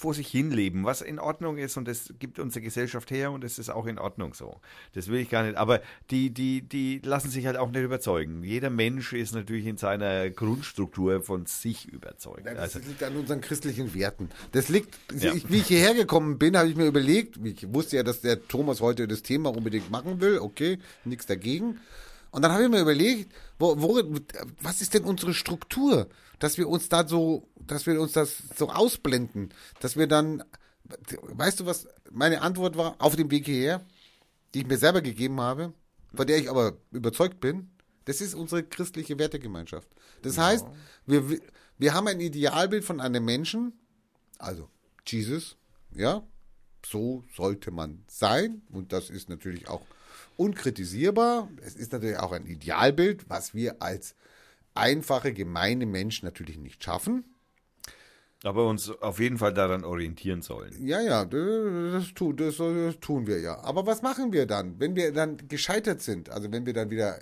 vor 0.00 0.14
sich 0.14 0.28
hin 0.28 0.52
leben, 0.52 0.84
was 0.84 1.02
in 1.02 1.18
Ordnung 1.18 1.58
ist 1.58 1.76
und 1.76 1.88
das 1.88 2.14
gibt 2.20 2.38
unsere 2.38 2.62
Gesellschaft 2.62 3.10
her 3.10 3.32
und 3.32 3.42
es 3.42 3.58
ist 3.58 3.68
auch 3.68 3.84
in 3.84 3.98
Ordnung 3.98 4.32
so. 4.32 4.60
Das 4.94 5.08
will 5.08 5.18
ich 5.18 5.28
gar 5.28 5.42
nicht. 5.42 5.56
Aber 5.56 5.80
die, 6.12 6.30
die, 6.30 6.62
die 6.62 7.00
lassen 7.02 7.30
sich 7.30 7.46
halt 7.46 7.56
auch 7.56 7.68
nicht 7.72 7.82
überzeugen. 7.82 8.44
Jeder 8.44 8.70
Mensch 8.70 9.12
ist 9.12 9.34
natürlich 9.34 9.66
in 9.66 9.76
seiner 9.76 10.30
Grundstruktur 10.30 11.20
von 11.22 11.46
sich 11.46 11.88
überzeugt. 11.88 12.46
Ja, 12.46 12.54
das 12.54 12.76
Also, 12.76 12.88
liegt 12.88 13.02
an 13.02 13.16
unseren 13.16 13.40
christlichen 13.40 13.92
Werten. 13.92 14.28
Das 14.52 14.68
liegt, 14.68 14.96
Ja. 15.18 15.34
ich, 15.34 15.50
wie 15.50 15.56
ich 15.56 15.66
hierher 15.66 15.94
gekommen 15.94 16.38
bin, 16.38 16.56
habe 16.56 16.68
ich 16.68 16.76
mir 16.76 16.86
überlegt, 16.86 17.36
ich 17.42 17.66
wusste 17.74 17.96
ja, 17.96 18.04
dass 18.04 18.20
der 18.20 18.46
Thomas 18.46 18.80
heute 18.80 19.08
das 19.08 19.22
Thema 19.24 19.50
unbedingt 19.50 19.90
machen 19.90 20.20
will, 20.20 20.38
okay, 20.38 20.78
nichts 21.04 21.26
dagegen. 21.26 21.80
Und 22.30 22.42
dann 22.42 22.52
habe 22.52 22.62
ich 22.62 22.70
mir 22.70 22.80
überlegt, 22.82 23.32
wo, 23.58 23.74
wo, 23.82 24.00
was 24.60 24.80
ist 24.80 24.94
denn 24.94 25.02
unsere 25.02 25.34
Struktur, 25.34 26.06
dass 26.38 26.56
wir 26.56 26.68
uns 26.68 26.88
da 26.88 27.04
so, 27.08 27.48
dass 27.70 27.86
wir 27.86 28.00
uns 28.00 28.12
das 28.12 28.42
so 28.56 28.70
ausblenden, 28.70 29.54
dass 29.80 29.96
wir 29.96 30.06
dann, 30.06 30.42
weißt 31.22 31.60
du 31.60 31.66
was, 31.66 31.88
meine 32.10 32.42
Antwort 32.42 32.76
war 32.76 32.96
auf 32.98 33.16
dem 33.16 33.30
Weg 33.30 33.46
hierher, 33.46 33.84
die 34.54 34.60
ich 34.60 34.66
mir 34.66 34.78
selber 34.78 35.02
gegeben 35.02 35.40
habe, 35.40 35.72
von 36.14 36.26
der 36.26 36.38
ich 36.38 36.50
aber 36.50 36.78
überzeugt 36.90 37.40
bin, 37.40 37.70
das 38.06 38.20
ist 38.20 38.34
unsere 38.34 38.62
christliche 38.62 39.18
Wertegemeinschaft. 39.18 39.88
Das 40.22 40.38
heißt, 40.38 40.66
wir, 41.06 41.38
wir 41.76 41.94
haben 41.94 42.08
ein 42.08 42.20
Idealbild 42.20 42.84
von 42.84 43.00
einem 43.00 43.24
Menschen, 43.24 43.74
also 44.38 44.68
Jesus, 45.06 45.56
ja, 45.94 46.22
so 46.84 47.24
sollte 47.36 47.70
man 47.70 48.04
sein 48.08 48.62
und 48.70 48.92
das 48.92 49.10
ist 49.10 49.28
natürlich 49.28 49.68
auch 49.68 49.82
unkritisierbar. 50.36 51.48
Es 51.62 51.74
ist 51.74 51.92
natürlich 51.92 52.18
auch 52.18 52.32
ein 52.32 52.46
Idealbild, 52.46 53.28
was 53.28 53.52
wir 53.54 53.82
als 53.82 54.14
einfache, 54.74 55.32
gemeine 55.32 55.84
Menschen 55.86 56.24
natürlich 56.24 56.58
nicht 56.58 56.82
schaffen. 56.82 57.24
Aber 58.44 58.66
uns 58.66 58.90
auf 58.90 59.18
jeden 59.18 59.38
Fall 59.38 59.52
daran 59.52 59.84
orientieren 59.84 60.42
sollen. 60.42 60.74
Ja, 60.86 61.00
ja, 61.00 61.24
das, 61.24 62.14
tu, 62.14 62.32
das, 62.32 62.56
das 62.56 63.00
tun 63.00 63.26
wir 63.26 63.40
ja. 63.40 63.58
Aber 63.64 63.86
was 63.86 64.02
machen 64.02 64.32
wir 64.32 64.46
dann, 64.46 64.78
wenn 64.78 64.94
wir 64.94 65.12
dann 65.12 65.36
gescheitert 65.48 66.00
sind? 66.00 66.30
Also 66.30 66.50
wenn 66.52 66.64
wir 66.64 66.72
dann 66.72 66.90
wieder 66.90 67.18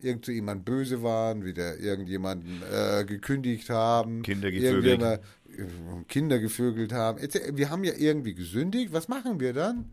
irgend 0.00 0.24
zu 0.24 0.32
jemand 0.32 0.64
böse 0.64 1.02
waren, 1.02 1.44
wieder 1.44 1.78
irgendjemanden 1.78 2.62
äh, 2.70 3.04
gekündigt 3.04 3.70
haben, 3.70 4.22
Kinder 4.22 4.50
gevögelt. 4.50 4.84
irgendjemand, 4.84 5.20
äh, 5.56 6.04
Kinder 6.08 6.38
gevögelt 6.38 6.92
haben. 6.92 7.20
Wir 7.54 7.70
haben 7.70 7.84
ja 7.84 7.94
irgendwie 7.96 8.34
gesündigt. 8.34 8.92
Was 8.92 9.08
machen 9.08 9.40
wir 9.40 9.52
dann? 9.52 9.90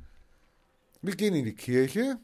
Wir 1.01 1.15
gehen 1.15 1.33
in 1.33 1.45
die 1.45 1.55
Kirche, 1.55 2.17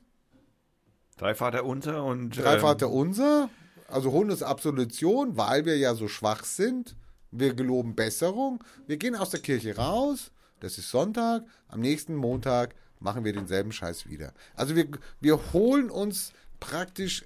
Drei 1.21 1.35
Vater 1.35 1.65
unser 1.65 2.03
und 2.03 2.31
drei 2.31 2.55
ähm, 2.55 2.61
Vater 2.61 2.89
unser, 2.89 3.47
also 3.88 4.11
holen 4.11 4.31
uns 4.31 4.41
Absolution, 4.41 5.38
weil 5.38 5.65
wir 5.65 5.77
ja 5.77 5.93
so 5.93 6.07
schwach 6.07 6.43
sind. 6.45 6.95
Wir 7.32 7.53
geloben 7.53 7.95
Besserung. 7.95 8.64
Wir 8.88 8.98
gehen 8.98 9.16
aus 9.16 9.30
der 9.30 9.40
Kirche 9.40 9.76
raus. 9.76 10.32
Das 10.60 10.78
ist 10.78 10.90
Sonntag. 10.90 11.45
Am 11.68 11.80
nächsten 11.80 12.16
Montag 12.16 12.76
machen 12.99 13.24
wir 13.24 13.34
denselben 13.34 13.72
Scheiß 13.72 14.08
wieder. 14.08 14.34
Also 14.56 14.76
wir, 14.76 14.88
wir 15.20 15.53
holen 15.53 15.90
uns 15.90 16.34
praktisch, 16.60 17.26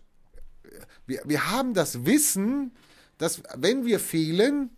wir, 1.05 1.21
wir 1.25 1.51
haben 1.51 1.73
das 1.73 2.05
Wissen, 2.05 2.71
dass 3.17 3.43
wenn 3.55 3.85
wir 3.85 3.99
fehlen, 3.99 4.69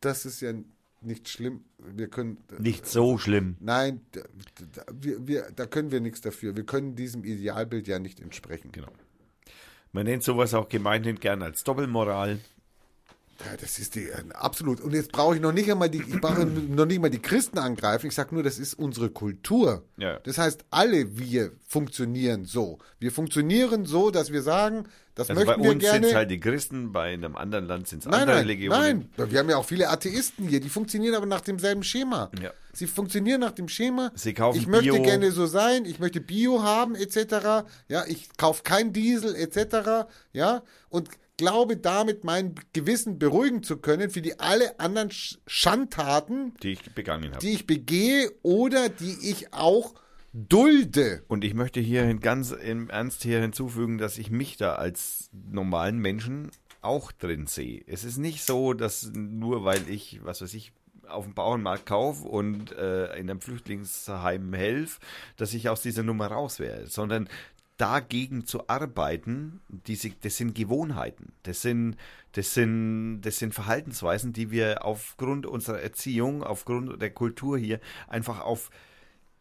das 0.00 0.26
ist 0.26 0.40
ja 0.40 0.52
nicht 1.00 1.28
schlimm. 1.28 1.64
Wir 1.78 2.08
können 2.08 2.38
Nicht 2.58 2.86
so 2.86 3.18
schlimm. 3.18 3.56
Nein, 3.60 4.00
da, 4.12 4.22
da, 4.72 4.84
wir, 4.92 5.26
wir, 5.26 5.50
da 5.54 5.66
können 5.66 5.90
wir 5.90 6.00
nichts 6.00 6.20
dafür. 6.20 6.56
Wir 6.56 6.64
können 6.64 6.94
diesem 6.94 7.24
Idealbild 7.24 7.88
ja 7.88 7.98
nicht 7.98 8.20
entsprechen. 8.20 8.70
Genau. 8.72 8.92
Man 9.92 10.04
nennt 10.06 10.22
sowas 10.22 10.54
auch 10.54 10.68
gemeinhin 10.68 11.18
gern 11.18 11.42
als 11.42 11.64
Doppelmoral. 11.64 12.40
Ja, 13.46 13.56
das 13.60 13.78
ist 13.78 13.94
die 13.94 14.04
äh, 14.08 14.22
absolut. 14.34 14.80
Und 14.80 14.94
jetzt 14.94 15.12
brauche 15.12 15.34
ich 15.34 15.40
noch 15.40 15.52
nicht 15.52 15.70
einmal 15.70 15.90
die, 15.90 15.98
ich 15.98 16.20
brauche 16.20 16.44
noch 16.46 16.86
nicht 16.86 17.00
mal 17.00 17.10
die 17.10 17.20
Christen 17.20 17.58
angreifen. 17.58 18.06
Ich 18.06 18.14
sage 18.14 18.34
nur, 18.34 18.42
das 18.42 18.58
ist 18.58 18.74
unsere 18.74 19.10
Kultur. 19.10 19.84
Ja. 19.96 20.18
Das 20.20 20.38
heißt, 20.38 20.64
alle 20.70 21.18
wir 21.18 21.52
funktionieren 21.66 22.44
so. 22.44 22.78
Wir 22.98 23.12
funktionieren 23.12 23.84
so, 23.86 24.10
dass 24.10 24.32
wir 24.32 24.42
sagen, 24.42 24.84
das 25.14 25.28
Also 25.28 25.40
bei 25.40 25.46
möchten 25.46 25.62
wir 25.64 25.70
uns 25.72 25.90
sind 25.90 26.04
es 26.04 26.14
halt 26.14 26.30
die 26.30 26.40
Christen, 26.40 26.92
bei 26.92 27.12
einem 27.12 27.36
anderen 27.36 27.66
Land 27.66 27.86
sind 27.86 28.00
es 28.00 28.06
andere 28.06 28.36
nein, 28.36 28.46
Legionen. 28.46 29.10
nein. 29.16 29.30
Wir 29.30 29.40
haben 29.40 29.50
ja 29.50 29.56
auch 29.56 29.64
viele 29.66 29.90
Atheisten 29.90 30.48
hier, 30.48 30.60
die 30.60 30.70
funktionieren 30.70 31.14
aber 31.14 31.26
nach 31.26 31.42
demselben 31.42 31.82
Schema. 31.82 32.30
Ja. 32.40 32.50
Sie 32.72 32.86
funktionieren 32.86 33.40
nach 33.40 33.52
dem 33.52 33.68
Schema. 33.68 34.10
Sie 34.14 34.32
kaufen 34.32 34.58
ich 34.58 34.66
möchte 34.66 34.92
Bio. 34.92 35.02
gerne 35.02 35.30
so 35.30 35.46
sein, 35.46 35.84
ich 35.84 35.98
möchte 35.98 36.22
Bio 36.22 36.62
haben, 36.62 36.94
etc. 36.94 37.66
Ja, 37.88 38.06
ich 38.06 38.30
kaufe 38.38 38.62
kein 38.62 38.94
Diesel, 38.94 39.34
etc. 39.36 40.08
Ja, 40.32 40.62
und 40.88 41.10
glaube 41.42 41.76
damit 41.76 42.22
mein 42.22 42.54
Gewissen 42.72 43.18
beruhigen 43.18 43.64
zu 43.64 43.76
können 43.78 44.10
für 44.10 44.22
die 44.22 44.38
alle 44.38 44.78
anderen 44.78 45.10
Sch 45.10 45.38
Schandtaten, 45.48 46.54
Die 46.62 46.72
ich 46.72 46.82
begangen 46.94 47.30
habe. 47.30 47.40
die 47.40 47.50
ich 47.50 47.66
begehe 47.66 48.30
oder 48.42 48.88
die 48.88 49.16
ich 49.28 49.52
auch 49.52 49.94
dulde. 50.32 51.24
Und 51.26 51.42
ich 51.44 51.54
möchte 51.54 51.80
hier 51.80 52.14
ganz 52.14 52.52
im 52.52 52.88
Ernst 52.90 53.22
hier 53.24 53.40
hinzufügen, 53.40 53.98
dass 53.98 54.18
ich 54.18 54.30
mich 54.30 54.56
da 54.56 54.76
als 54.76 55.30
normalen 55.32 55.98
Menschen 55.98 56.50
auch 56.80 57.10
drin 57.12 57.46
sehe. 57.48 57.82
Es 57.86 58.04
ist 58.04 58.18
nicht 58.18 58.42
so, 58.44 58.72
dass 58.72 59.10
nur 59.12 59.64
weil 59.64 59.88
ich, 59.88 60.20
was 60.24 60.42
weiß 60.42 60.54
ich, 60.54 60.72
auf 61.08 61.24
dem 61.24 61.34
Bauernmarkt 61.34 61.84
kaufe 61.86 62.26
und 62.26 62.72
äh, 62.72 63.06
in 63.18 63.28
einem 63.28 63.40
Flüchtlingsheim 63.40 64.54
helfe, 64.54 65.00
dass 65.36 65.52
ich 65.52 65.68
aus 65.68 65.82
dieser 65.82 66.02
Nummer 66.04 66.28
raus 66.28 66.58
wäre, 66.60 66.86
sondern 66.86 67.28
dagegen 67.82 68.46
zu 68.46 68.68
arbeiten, 68.68 69.60
diese, 69.68 70.10
das 70.10 70.36
sind 70.36 70.54
Gewohnheiten, 70.54 71.32
das 71.42 71.62
sind, 71.62 71.96
das 72.30 72.54
sind, 72.54 73.22
das 73.22 73.40
sind 73.40 73.54
Verhaltensweisen, 73.54 74.32
die 74.32 74.52
wir 74.52 74.84
aufgrund 74.84 75.46
unserer 75.46 75.80
Erziehung, 75.80 76.44
aufgrund 76.44 77.02
der 77.02 77.10
Kultur 77.10 77.58
hier 77.58 77.80
einfach 78.06 78.40
auf 78.40 78.70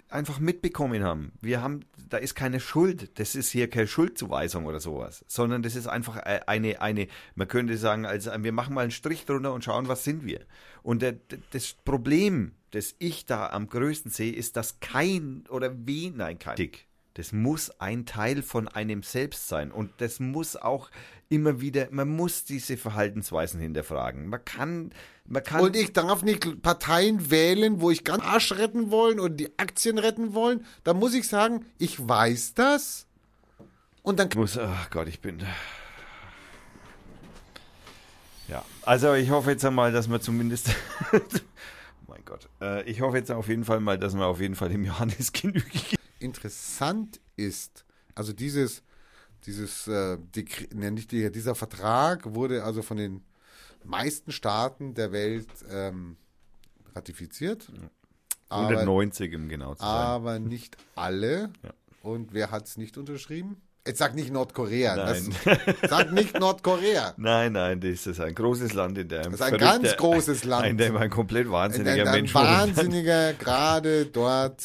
einfach 0.09 0.39
mitbekommen 0.39 1.03
haben. 1.03 1.33
Wir 1.39 1.61
haben, 1.61 1.81
da 2.09 2.17
ist 2.17 2.33
keine 2.33 2.59
Schuld, 2.59 3.19
das 3.19 3.35
ist 3.35 3.51
hier 3.51 3.69
keine 3.69 3.87
Schuldzuweisung 3.87 4.65
oder 4.65 4.79
sowas, 4.79 5.23
sondern 5.27 5.61
das 5.61 5.75
ist 5.75 5.85
einfach 5.85 6.17
äh, 6.17 6.41
eine, 6.47 6.81
eine, 6.81 7.07
man 7.35 7.47
könnte 7.47 7.77
sagen, 7.77 8.07
also 8.07 8.31
wir 8.39 8.51
machen 8.51 8.73
mal 8.73 8.81
einen 8.81 8.91
Strich 8.91 9.25
drunter 9.25 9.53
und 9.53 9.63
schauen, 9.63 9.87
was 9.87 10.03
sind 10.03 10.25
wir. 10.25 10.41
Und 10.81 11.03
der, 11.03 11.17
das 11.51 11.73
Problem, 11.85 12.53
das 12.71 12.95
ich 12.97 13.27
da 13.27 13.51
am 13.51 13.69
größten 13.69 14.09
sehe, 14.09 14.33
ist, 14.33 14.57
dass 14.57 14.79
kein 14.79 15.43
oder 15.47 15.73
wie, 15.85 16.09
nein, 16.09 16.39
kein 16.39 16.55
Dick. 16.55 16.87
Das 17.15 17.33
muss 17.33 17.71
ein 17.79 18.05
Teil 18.05 18.41
von 18.41 18.67
einem 18.67 19.03
selbst 19.03 19.47
sein 19.47 19.71
und 19.71 19.91
das 19.97 20.19
muss 20.19 20.55
auch 20.55 20.89
immer 21.27 21.61
wieder, 21.61 21.87
man 21.91 22.09
muss 22.09 22.43
diese 22.43 22.77
Verhaltensweisen 22.77 23.59
hinterfragen. 23.59 24.27
Man 24.27 24.43
kann, 24.43 24.91
man 25.25 25.43
kann. 25.43 25.61
Und 25.61 25.75
ich 25.75 25.93
darf 25.93 26.23
nicht 26.23 26.61
Parteien 26.61 27.31
wählen, 27.31 27.81
wo 27.81 27.89
ich 27.89 28.03
ganz 28.03 28.23
Arsch 28.23 28.51
retten 28.53 28.91
wollen 28.91 29.19
oder 29.19 29.33
die 29.33 29.57
Aktien 29.57 29.97
retten 29.97 30.33
wollen. 30.33 30.65
Da 30.83 30.93
muss 30.93 31.13
ich 31.13 31.27
sagen, 31.27 31.65
ich 31.77 32.05
weiß 32.05 32.53
das. 32.53 33.07
Und 34.03 34.19
dann 34.19 34.29
Ich 34.29 34.35
muss, 34.35 34.57
ach 34.57 34.89
Gott, 34.89 35.07
ich 35.07 35.21
bin. 35.21 35.43
Ja, 38.47 38.65
also 38.81 39.13
ich 39.13 39.29
hoffe 39.29 39.51
jetzt 39.51 39.63
einmal, 39.63 39.93
dass 39.93 40.09
wir 40.09 40.19
zumindest. 40.19 40.69
oh 41.13 41.19
mein 42.07 42.25
Gott. 42.25 42.49
Äh, 42.59 42.83
ich 42.89 42.99
hoffe 42.99 43.15
jetzt 43.17 43.31
auf 43.31 43.47
jeden 43.47 43.63
Fall 43.63 43.79
mal, 43.79 43.97
dass 43.97 44.13
wir 44.15 44.25
auf 44.25 44.41
jeden 44.41 44.55
Fall 44.55 44.67
dem 44.69 44.83
Johannes 44.83 45.31
genügen. 45.33 45.97
Interessant 46.21 47.19
ist, 47.35 47.85
also 48.15 48.33
dieses, 48.33 48.83
dieses, 49.45 49.87
äh, 49.87 50.17
Dekre- 50.35 50.73
ne, 50.75 50.91
nicht 50.91 51.11
die, 51.11 51.31
dieser 51.31 51.55
Vertrag 51.55 52.33
wurde 52.35 52.63
also 52.63 52.81
von 52.81 52.97
den 52.97 53.23
meisten 53.83 54.31
Staaten 54.31 54.93
der 54.93 55.11
Welt 55.11 55.47
ähm, 55.69 56.17
ratifiziert. 56.95 57.71
Aber, 58.49 58.67
190 58.67 59.31
im 59.33 59.47
genau 59.49 59.75
zu 59.75 59.81
sein. 59.81 59.89
aber 59.89 60.39
nicht 60.39 60.77
alle. 60.95 61.51
Ja. 61.63 61.71
Und 62.03 62.33
wer 62.33 62.51
hat 62.51 62.67
es 62.67 62.77
nicht 62.77 62.97
unterschrieben? 62.97 63.61
Jetzt 63.87 63.97
sag 63.97 64.13
nicht 64.13 64.31
Nordkorea. 64.31 64.95
Nein. 64.95 65.33
Das, 65.43 65.59
sag 65.89 66.11
nicht 66.11 66.39
Nordkorea. 66.39 67.13
Nein, 67.17 67.53
nein, 67.53 67.79
das 67.79 68.05
ist 68.05 68.19
ein 68.19 68.35
großes 68.35 68.73
Land, 68.73 68.97
in 68.97 69.07
dem. 69.07 69.23
Das 69.23 69.33
ist 69.35 69.41
ein 69.41 69.57
ganz 69.57 69.95
großes 69.97 70.43
Land. 70.43 70.67
In 70.67 70.77
dem 70.77 70.97
ein 70.97 71.09
komplett 71.09 71.47
Ein, 71.47 71.51
wahnsinniger 71.51 72.01
ein, 72.03 72.07
ein 72.07 72.13
Mensch 72.13 72.35
wohnt. 72.35 72.45
Wahnsinniger 72.45 73.33
gerade 73.39 74.05
dort 74.05 74.63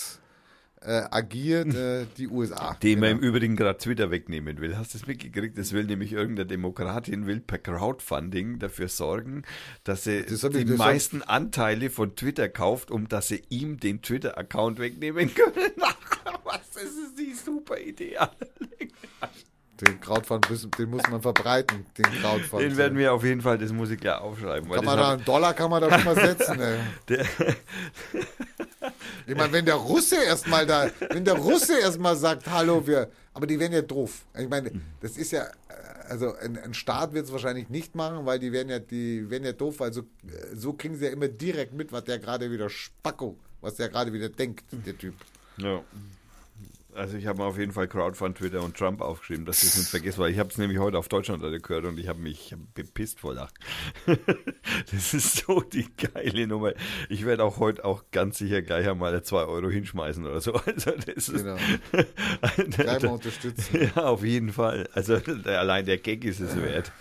äh, 0.87 1.05
agiert 1.11 1.75
äh, 1.75 2.07
die 2.17 2.29
USA. 2.29 2.75
Den 2.83 3.01
man 3.01 3.09
Genau. 3.11 3.21
im 3.23 3.29
Übrigen 3.29 3.57
gerade 3.57 3.79
Twitter 3.79 4.11
wegnehmen 4.11 4.61
will. 4.61 4.77
Hast 4.77 4.95
du 4.95 4.99
das 4.99 5.07
mitgekriegt? 5.07 5.59
Das 5.59 5.73
will 5.73 5.85
nämlich 5.85 6.13
irgendeine 6.13 6.47
Demokratin 6.47 7.27
will 7.27 7.41
per 7.41 7.59
Crowdfunding 7.59 8.59
dafür 8.59 8.89
sorgen, 8.89 9.43
dass 9.85 10.05
sie 10.05 10.23
Das 10.23 10.41
die 10.41 10.65
das 10.65 10.79
meisten 10.79 11.23
Anteile 11.23 11.91
von 11.91 12.15
Twitter 12.15 12.49
kauft, 12.49 12.91
um 12.91 13.09
dass 13.09 13.29
sie 13.29 13.43
ihm 13.49 13.79
den 13.81 14.03
Twitter-Account 14.03 14.79
wegnehmen 14.79 15.35
können. 15.35 15.73
Was, 16.45 16.71
das 16.75 16.85
ist 16.85 17.19
die 17.19 17.35
super 17.35 17.79
Idee. 17.79 18.17
Den 19.81 20.01
Crowdfund, 20.01 20.48
den 20.78 20.90
muss 20.90 21.03
man 21.11 21.20
verbreiten, 21.20 21.85
den 21.98 22.05
Crowdfund. 22.05 22.62
Den 22.62 22.77
werden 22.77 22.97
wir 22.97 23.12
auf 23.12 23.24
jeden 23.24 23.43
Fall, 23.43 23.59
das 23.59 23.73
muss 23.73 23.90
ich 23.90 24.01
gleich 24.01 24.19
aufschreiben. 24.19 24.70
Kann 24.70 24.85
man 24.85 24.97
da, 24.97 25.12
einen 25.12 25.24
Dollar 25.24 25.53
kann 25.53 25.70
man 25.70 25.82
da 25.82 25.93
schon 25.93 26.05
mal 26.05 26.15
setzen. 26.15 26.61
Ey. 26.61 26.78
der, 27.09 27.27
Ich 29.27 29.35
meine, 29.35 29.53
wenn 29.53 29.65
der 29.65 29.74
Russe 29.74 30.16
erstmal 30.23 30.66
da, 30.66 30.90
wenn 31.11 31.24
der 31.24 31.35
Russe 31.35 31.78
erstmal 31.78 32.16
sagt, 32.16 32.47
hallo, 32.48 32.86
wir, 32.86 33.11
aber 33.35 33.47
die 33.47 33.59
werden 33.59 33.73
ja 33.73 33.82
doof. 33.82 34.24
Ich 34.39 34.48
meine, 34.48 34.70
das 35.01 35.16
ist 35.16 35.32
ja, 35.32 35.47
also 36.09 36.35
ein, 36.36 36.57
ein 36.59 36.74
Staat 36.74 37.12
wird 37.12 37.27
es 37.27 37.32
wahrscheinlich 37.32 37.69
nicht 37.69 37.94
machen, 37.94 38.24
weil 38.24 38.39
die 38.39 38.53
werden 38.53 38.69
ja, 38.69 38.78
die 38.78 39.28
werden 39.28 39.44
ja 39.44 39.53
doof, 39.53 39.81
weil 39.81 39.93
so, 39.93 40.03
so 40.55 40.73
kriegen 40.73 40.97
sie 40.97 41.07
ja 41.07 41.11
immer 41.11 41.28
direkt 41.28 41.73
mit, 41.74 41.93
was 41.93 42.05
der 42.05 42.19
gerade 42.19 42.51
wieder 42.51 42.70
Spacko, 42.70 43.36
was 43.61 43.74
der 43.74 43.89
gerade 43.89 44.12
wieder 44.12 44.28
denkt, 44.28 44.65
der 44.70 44.97
Typ. 44.97 45.15
ja. 45.59 45.82
Also 46.97 47.18
ich 47.18 47.27
habe 47.27 47.39
mir 47.39 47.44
auf 47.44 47.59
jeden 47.59 47.73
Fall 47.73 47.89
Crowdfund, 47.89 48.39
Twitter 48.39 48.62
und 48.62 48.77
Trump 48.77 49.02
aufgeschrieben, 49.02 49.44
dass 49.44 49.62
ich 49.62 49.70
es 49.70 49.77
nicht 49.77 49.90
vergesse, 49.90 50.18
weil 50.18 50.31
ich 50.31 50.39
habe 50.39 50.48
es 50.48 50.56
nämlich 50.56 50.78
heute 50.78 50.98
auf 50.98 51.09
Deutschland 51.09 51.43
gehört 51.62 51.85
und 51.85 51.98
ich 51.98 52.09
habe 52.09 52.20
mich 52.20 52.55
bepisst 52.74 53.20
vor 53.20 53.35
Lachen. 53.35 53.55
das 54.90 55.12
ist 55.12 55.44
so 55.47 55.60
die 55.60 55.86
geile 55.97 56.47
Nummer. 56.47 56.73
Ich 57.10 57.27
werde 57.27 57.44
auch 57.44 57.59
heute 57.59 57.85
auch 57.85 58.05
ganz 58.12 58.39
sicher 58.39 58.62
gleich 58.62 58.89
einmal 58.89 59.23
2 59.23 59.44
Euro 59.44 59.68
hinschmeißen 59.68 60.24
oder 60.24 60.40
so. 60.40 60.55
Also 60.66 60.90
das 60.90 61.28
ist 61.28 61.32
Genau. 61.32 61.56
Mal 62.86 63.06
unterstützen. 63.06 63.90
ja, 63.94 64.05
auf 64.05 64.24
jeden 64.24 64.52
Fall. 64.52 64.89
Also 64.93 65.20
allein 65.44 65.86
der 65.86 65.98
Gag 65.98 66.24
ist 66.24 66.40
es 66.40 66.56
wert. 66.56 66.93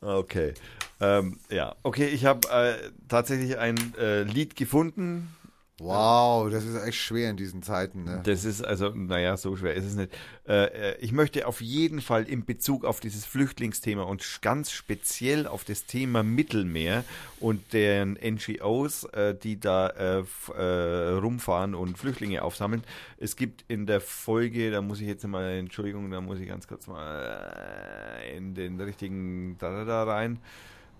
okay. 0.00 0.54
Ähm, 1.00 1.38
ja, 1.50 1.74
okay, 1.82 2.08
ich 2.08 2.26
habe 2.26 2.48
äh, 2.50 2.74
tatsächlich 3.08 3.56
ein 3.56 3.94
äh, 3.98 4.22
Lied 4.22 4.54
gefunden, 4.54 5.34
Wow, 5.82 6.50
das 6.50 6.66
ist 6.66 6.76
echt 6.84 6.98
schwer 6.98 7.30
in 7.30 7.38
diesen 7.38 7.62
Zeiten. 7.62 8.04
Ne? 8.04 8.20
Das 8.22 8.44
ist 8.44 8.62
also, 8.62 8.90
naja, 8.90 9.38
so 9.38 9.56
schwer 9.56 9.72
ist 9.72 9.86
es 9.86 9.94
nicht. 9.94 10.12
Äh, 10.46 10.64
äh, 10.64 10.96
ich 11.00 11.12
möchte 11.12 11.46
auf 11.46 11.62
jeden 11.62 12.02
Fall 12.02 12.24
in 12.24 12.44
Bezug 12.44 12.84
auf 12.84 13.00
dieses 13.00 13.24
Flüchtlingsthema 13.24 14.02
und 14.02 14.42
ganz 14.42 14.72
speziell 14.72 15.46
auf 15.46 15.64
das 15.64 15.86
Thema 15.86 16.22
Mittelmeer 16.22 17.02
und 17.40 17.72
deren 17.72 18.18
NGOs, 18.22 19.04
äh, 19.04 19.34
die 19.34 19.58
da 19.58 20.20
rumfahren 20.50 21.74
und 21.74 21.96
Flüchtlinge 21.96 22.42
aufsammeln. 22.42 22.84
Es 23.16 23.36
gibt 23.36 23.64
in 23.68 23.86
der 23.86 24.02
Folge, 24.02 24.70
da 24.70 24.82
muss 24.82 25.00
ich 25.00 25.06
jetzt 25.06 25.26
mal, 25.26 25.50
Entschuldigung, 25.52 26.10
da 26.10 26.20
muss 26.20 26.40
ich 26.40 26.48
ganz 26.48 26.68
kurz 26.68 26.88
mal 26.88 28.20
in 28.36 28.54
den 28.54 28.78
richtigen 28.78 29.56
da, 29.58 29.84
da 29.86 30.04
rein. 30.04 30.40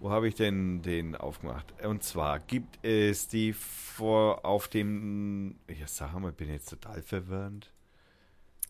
Wo 0.00 0.10
habe 0.10 0.28
ich 0.28 0.34
denn 0.34 0.80
den 0.80 1.14
aufgemacht? 1.14 1.74
Und 1.84 2.02
zwar 2.02 2.40
gibt 2.40 2.82
es 2.82 3.28
die 3.28 3.52
vor 3.52 4.46
auf 4.46 4.66
dem. 4.66 5.56
Ja, 5.68 5.86
sag 5.86 6.18
mal, 6.18 6.32
bin 6.32 6.48
jetzt 6.48 6.70
total 6.70 7.02
verwirrend. 7.02 7.70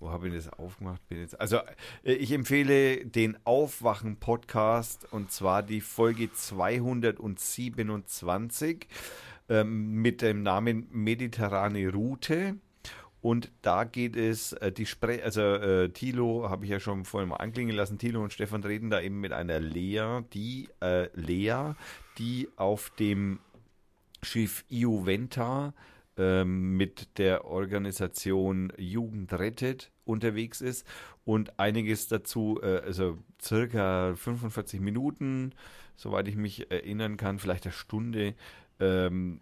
Wo 0.01 0.11
habe 0.11 0.27
ich 0.27 0.35
das 0.35 0.52
aufgemacht? 0.52 1.09
Bin 1.09 1.20
jetzt, 1.20 1.40
also, 1.40 1.59
äh, 2.02 2.15
ich 2.15 2.32
empfehle 2.32 3.07
den 3.07 3.39
Aufwachen-Podcast 3.44 5.12
und 5.12 5.31
zwar 5.31 5.62
die 5.62 5.81
Folge 5.81 6.32
227 6.32 8.89
ähm, 9.48 10.02
mit 10.02 10.23
dem 10.23 10.43
Namen 10.43 10.89
Mediterrane 10.90 11.93
Route. 11.93 12.57
Und 13.23 13.51
da 13.63 13.85
geht 13.85 14.17
es, 14.17 14.53
äh, 14.55 14.73
die 14.73 14.87
Spre 14.87 15.23
also 15.23 15.41
äh, 15.41 15.91
Thilo, 15.91 16.49
habe 16.49 16.65
ich 16.65 16.71
ja 16.71 16.81
schon 16.81 17.05
vorhin 17.05 17.29
mal 17.29 17.37
anklingen 17.37 17.77
lassen, 17.77 17.99
Thilo 17.99 18.23
und 18.23 18.33
Stefan 18.33 18.63
reden 18.63 18.91
da 18.91 19.01
eben 19.01 19.21
mit 19.21 19.33
einer 19.33 19.61
Lea, 19.61 20.21
die, 20.33 20.69
äh, 20.81 21.09
Lea, 21.15 21.75
die 22.19 22.49
auf 22.57 22.91
dem 22.99 23.41
Schiff 24.23 24.65
Iuventa 24.71 25.75
ähm, 26.17 26.77
mit 26.77 27.19
der 27.19 27.45
Organisation 27.45 28.73
Jugend 28.77 29.33
rettet 29.33 29.91
unterwegs 30.05 30.61
ist. 30.61 30.87
Und 31.25 31.59
einiges 31.59 32.09
dazu, 32.09 32.61
äh, 32.63 32.81
also 32.85 33.19
circa 33.41 34.15
45 34.15 34.81
Minuten, 34.81 35.53
soweit 35.97 36.29
ich 36.29 36.37
mich 36.37 36.71
erinnern 36.71 37.17
kann, 37.17 37.39
vielleicht 37.39 37.67
eine 37.67 37.73
Stunde, 37.73 38.35
ähm, 38.81 39.40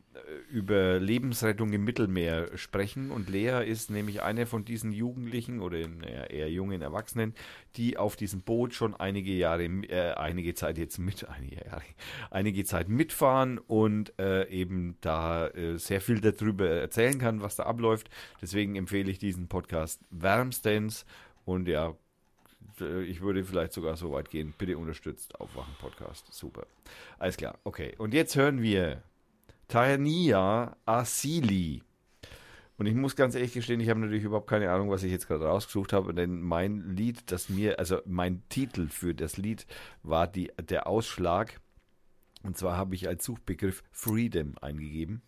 über 0.51 0.99
Lebensrettung 0.99 1.73
im 1.73 1.85
Mittelmeer 1.85 2.57
sprechen. 2.57 3.11
Und 3.11 3.29
Lea 3.29 3.65
ist 3.65 3.91
nämlich 3.91 4.23
eine 4.23 4.47
von 4.47 4.65
diesen 4.65 4.93
Jugendlichen 4.93 5.61
oder 5.61 5.79
eher 5.79 6.51
jungen 6.51 6.83
Erwachsenen, 6.83 7.35
die 7.77 7.97
auf 7.97 8.17
diesem 8.17 8.41
Boot 8.43 8.75
schon 8.75 8.95
einige 8.95 9.33
Jahre, 9.33 9.65
äh, 9.65 10.15
einige 10.15 10.55
Zeit 10.55 10.79
jetzt 10.79 10.99
mit, 10.99 11.29
einige 11.29 11.65
Jahre, 11.65 11.83
einige 12.31 12.65
Zeit 12.65 12.89
mitfahren 12.89 13.59
und 13.59 14.13
äh, 14.19 14.49
eben 14.49 14.97
da 15.01 15.49
äh, 15.49 15.79
sehr 15.79 16.01
viel 16.01 16.21
darüber 16.21 16.69
erzählen 16.69 17.19
kann, 17.19 17.41
was 17.41 17.57
da 17.57 17.65
abläuft. 17.65 18.11
Deswegen 18.43 18.77
empfehle 18.77 19.11
ich 19.11 19.19
diesen 19.19 19.49
Podcast 19.49 20.01
wärmstens 20.11 21.07
und 21.45 21.69
ja, 21.69 21.95
äh, 22.81 23.03
ich 23.03 23.21
würde 23.21 23.45
vielleicht 23.45 23.73
sogar 23.73 23.97
so 23.97 24.13
weit 24.13 24.31
gehen. 24.31 24.55
Bitte 24.57 24.77
unterstützt 24.79 25.41
Aufwachen 25.41 25.75
Podcast. 25.81 26.33
Super. 26.33 26.67
Alles 27.19 27.37
klar. 27.37 27.59
Okay. 27.65 27.95
Und 27.99 28.15
jetzt 28.15 28.37
hören 28.37 28.63
wir 28.63 29.03
Tania 29.69 30.77
Asili. 30.87 31.83
Und 32.79 32.87
ich 32.87 32.95
muss 32.95 33.17
ganz 33.17 33.35
ehrlich 33.35 33.53
gestehen, 33.53 33.81
ich 33.81 33.91
habe 33.91 34.01
natürlich 34.01 34.25
überhaupt 34.25 34.49
keine 34.49 34.71
Ahnung, 34.71 34.89
was 34.89 35.03
ich 35.03 35.11
jetzt 35.11 35.27
gerade 35.27 35.47
rausgesucht 35.47 35.93
habe, 35.93 36.15
denn 36.15 36.41
mein 36.41 36.97
Lied, 36.97 37.31
das 37.31 37.49
mir, 37.49 37.79
also 37.79 38.01
mein 38.07 38.43
Titel 38.49 38.89
für 38.89 39.15
das 39.15 39.37
Lied 39.37 39.67
war 40.03 40.27
die, 40.29 40.53
der 40.63 40.87
Ausschlag. 40.87 41.61
Und 42.45 42.57
zwar 42.57 42.77
habe 42.77 42.95
ich 42.95 43.09
als 43.09 43.25
Suchbegriff 43.25 43.83
Freedom 43.91 44.55
eingegeben. 44.61 45.23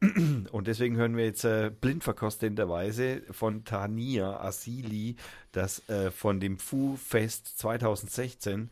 Und 0.50 0.66
deswegen 0.66 0.96
hören 0.96 1.16
wir 1.16 1.24
jetzt 1.24 1.44
äh, 1.44 1.70
blindverkostenderweise 1.70 3.22
von 3.30 3.64
Tania 3.64 4.40
Asili, 4.40 5.16
das 5.52 5.88
äh, 5.88 6.10
von 6.10 6.40
dem 6.40 6.58
Fu 6.58 6.96
Fest 6.96 7.58
2016, 7.58 8.70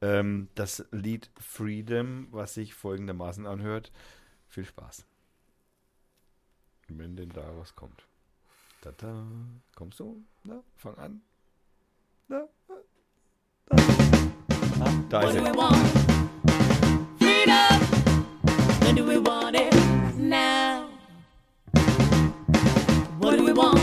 ähm, 0.00 0.48
das 0.54 0.86
Lied 0.90 1.30
Freedom, 1.38 2.28
was 2.30 2.54
sich 2.54 2.74
folgendermaßen 2.74 3.46
anhört. 3.46 3.92
Viel 4.48 4.64
Spaß. 4.64 5.04
Wenn 6.88 7.16
denn 7.16 7.28
da 7.30 7.42
was 7.58 7.74
kommt. 7.74 8.06
Tada. 8.80 9.26
Kommst 9.74 10.00
du? 10.00 10.24
Na, 10.44 10.62
fang 10.76 10.96
an. 10.96 11.22
Na, 12.28 12.48
na, 12.68 12.74
na. 13.70 13.76
Ah, 14.80 14.92
da 15.10 15.20
ist 15.22 15.26
What 15.26 15.34
do 15.36 15.42
we 15.42 15.48
er. 15.48 15.56
want? 15.56 15.88
Freedom. 17.18 17.80
Do 18.96 19.04
we 19.06 19.18
want 19.18 19.54
it? 19.56 19.74
Now. 20.16 20.88
What 23.20 23.36
do 23.36 23.44
we 23.44 23.52
want? 23.52 23.80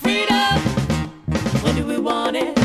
Freedom. 0.00 0.60
When 1.62 1.76
do 1.76 1.86
we 1.86 1.98
want 1.98 2.36
it? 2.36 2.57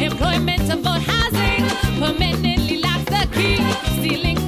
Employment 0.00 0.60
to 0.70 0.76
vote 0.76 1.02
housing, 1.02 1.64
permanently 1.98 2.80
lock 2.80 3.04
the 3.06 3.28
key, 3.34 3.56
stealing 3.98 4.47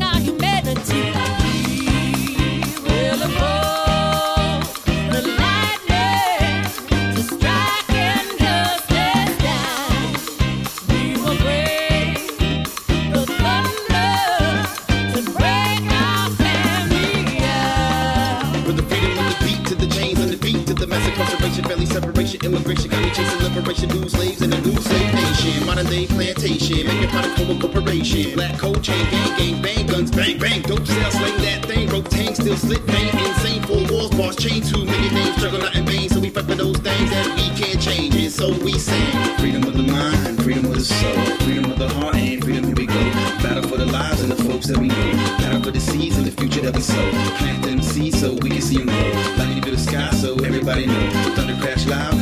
immigration, 22.45 22.91
me 22.91 23.11
chasing 23.11 23.43
liberation, 23.43 23.89
new 23.91 24.09
slaves 24.09 24.43
in 24.43 24.53
a 24.53 24.61
new 24.61 24.77
slave 24.77 25.15
nation, 25.15 25.67
modern 25.67 25.87
day 25.87 26.07
plantation, 26.07 26.87
making 26.87 27.09
product 27.11 27.39
for 27.39 27.53
a 27.53 27.59
corporation, 27.59 28.35
black 28.35 28.59
cold 28.59 28.83
chain, 28.83 29.05
gang, 29.11 29.37
gang, 29.37 29.63
bang, 29.63 29.87
guns, 29.87 30.11
bang, 30.11 30.39
bang, 30.39 30.63
dope 30.63 30.87
sell, 30.87 31.11
slang 31.11 31.37
that 31.43 31.65
thing, 31.67 31.89
rope 31.89 32.09
tank, 32.09 32.37
still 32.37 32.57
slit 32.57 32.85
pain, 32.87 33.09
insane, 33.27 33.63
four 33.65 33.85
walls, 33.91 34.11
bars, 34.11 34.37
chain, 34.37 34.63
too 34.63 34.85
many 34.85 35.11
names, 35.11 35.37
struggle 35.37 35.61
not 35.61 35.75
in 35.77 35.85
vain, 35.85 36.09
so 36.09 36.21
we 36.21 36.31
fight 36.31 36.45
for 36.45 36.55
those 36.55 36.79
things 36.79 37.11
that 37.11 37.27
we 37.37 37.63
can't 37.63 37.81
change, 37.81 38.15
and 38.17 38.33
so 38.33 38.49
we 38.65 38.73
sing, 38.79 39.13
freedom 39.39 39.63
of 39.65 39.77
the 39.77 39.83
mind, 39.83 40.43
freedom 40.43 40.65
of 40.67 40.75
the 40.75 40.85
soul, 40.85 41.13
freedom 41.45 41.71
of 41.71 41.79
the 41.79 41.89
heart, 41.89 42.17
and 42.17 42.43
freedom 42.43 42.65
here 42.65 42.75
we 42.75 42.87
go, 42.87 43.03
battle 43.43 43.63
for 43.69 43.77
the 43.77 43.87
lives 43.87 44.23
and 44.23 44.33
the 44.33 44.43
folks 44.45 44.67
that 44.67 44.79
we 44.79 44.89
know, 44.89 45.13
battle 45.39 45.63
for 45.63 45.71
the 45.71 45.81
seeds 45.81 46.17
and 46.17 46.27
the 46.27 46.33
future 46.33 46.61
that 46.61 46.75
we 46.75 46.81
sow, 46.81 47.11
plant 47.37 47.63
them 47.65 47.83
seeds 47.83 48.19
so 48.21 48.33
we 48.35 48.49
can 48.51 48.63
see 48.63 48.79
them 48.79 48.87
grow, 48.87 49.11
light 49.37 49.57
into 49.57 49.71
the 49.71 49.79
sky 49.79 50.11
so 50.13 50.35
everybody 50.37 50.87
know, 50.87 51.11
thunder 51.37 51.57
crash 51.61 51.87
loud, 51.87 52.20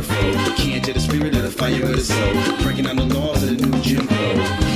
can't 0.00 0.84
get 0.84 0.94
the 0.94 1.00
spirit 1.00 1.34
of 1.34 1.42
the 1.42 1.50
fire 1.50 1.82
of 1.82 1.96
the 1.96 2.00
soul, 2.00 2.62
breaking 2.62 2.84
down 2.84 2.96
the 2.96 3.14
laws 3.14 3.42
of 3.42 3.58
the 3.58 3.66
new 3.66 3.80
Jim 3.82 4.06
Crow. 4.06 4.71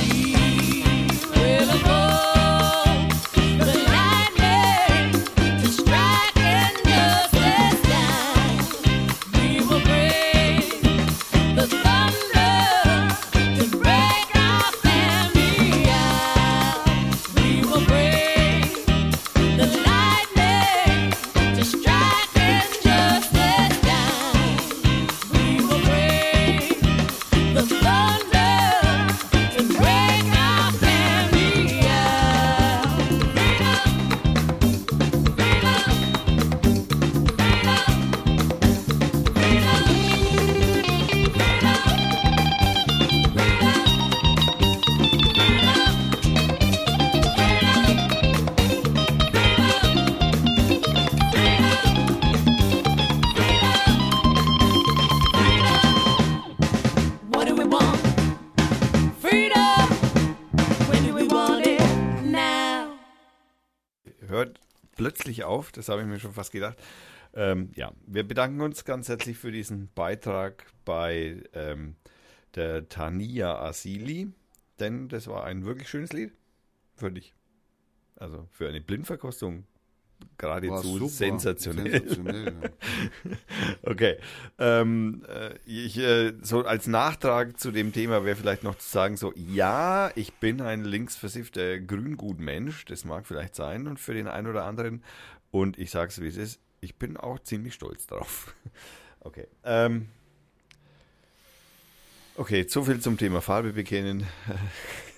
Auf, 65.67 65.71
das 65.71 65.89
habe 65.89 66.01
ich 66.01 66.07
mir 66.07 66.19
schon 66.19 66.33
fast 66.33 66.51
gedacht. 66.51 66.77
Ähm, 67.33 67.71
ja, 67.75 67.91
wir 68.05 68.27
bedanken 68.27 68.61
uns 68.61 68.85
ganz 68.85 69.09
herzlich 69.09 69.37
für 69.37 69.51
diesen 69.51 69.89
Beitrag 69.93 70.65
bei 70.85 71.43
ähm, 71.53 71.95
der 72.55 72.89
Tania 72.89 73.59
Asili, 73.59 74.31
denn 74.79 75.09
das 75.09 75.27
war 75.27 75.43
ein 75.43 75.65
wirklich 75.65 75.89
schönes 75.89 76.13
Lied 76.13 76.31
für 76.95 77.11
dich. 77.11 77.33
Also 78.15 78.47
für 78.51 78.67
eine 78.67 78.81
Blindverkostung 78.81 79.65
geradezu 80.37 81.07
sensationell. 81.07 81.91
Sensationell, 81.91 82.45
ja. 82.45 82.69
Okay. 83.83 84.17
Ähm, 84.57 85.23
äh, 85.27 85.55
ich, 85.65 85.97
äh, 85.99 86.33
so 86.41 86.63
als 86.65 86.87
Nachtrag 86.87 87.59
zu 87.59 87.71
dem 87.71 87.93
Thema 87.93 88.25
wäre 88.25 88.35
vielleicht 88.35 88.63
noch 88.63 88.75
zu 88.75 88.89
sagen, 88.89 89.17
so, 89.17 89.31
ja, 89.35 90.11
ich 90.15 90.33
bin 90.33 90.61
ein 90.61 90.83
linksversiffter 90.83 91.79
Grüngutmensch, 91.79 92.85
das 92.85 93.05
mag 93.05 93.27
vielleicht 93.27 93.55
sein 93.55 93.87
und 93.87 93.99
für 93.99 94.13
den 94.13 94.27
einen 94.27 94.47
oder 94.47 94.65
anderen. 94.65 95.03
Und 95.51 95.77
ich 95.77 95.91
sage 95.91 96.09
es, 96.09 96.21
wie 96.21 96.27
es 96.27 96.37
ist, 96.37 96.59
ich 96.81 96.95
bin 96.95 97.17
auch 97.17 97.39
ziemlich 97.39 97.73
stolz 97.73 98.07
drauf. 98.07 98.55
Okay. 99.21 99.47
Ähm, 99.65 100.07
okay, 102.37 102.65
so 102.69 102.83
viel 102.85 103.01
zum 103.01 103.17
Thema 103.17 103.41
Farbe 103.41 103.73
bekennen. 103.73 104.25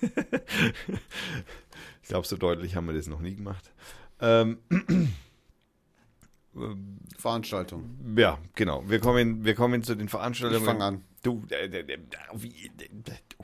ich 2.02 2.08
glaube, 2.08 2.26
so 2.26 2.36
deutlich 2.36 2.74
haben 2.74 2.86
wir 2.86 2.94
das 2.94 3.06
noch 3.06 3.20
nie 3.20 3.36
gemacht. 3.36 3.70
Ähm, 4.20 4.58
Veranstaltung. 7.16 8.16
ja, 8.16 8.38
genau. 8.56 8.82
Wir 8.88 8.98
kommen, 8.98 9.44
wir 9.44 9.54
kommen 9.54 9.84
zu 9.84 9.94
den 9.94 10.08
Veranstaltungen. 10.08 10.62
Ich 10.62 10.66
fang 10.66 10.82
an. 10.82 11.04
Du, 11.22 11.44
äh, 11.50 11.66
äh, 11.66 11.98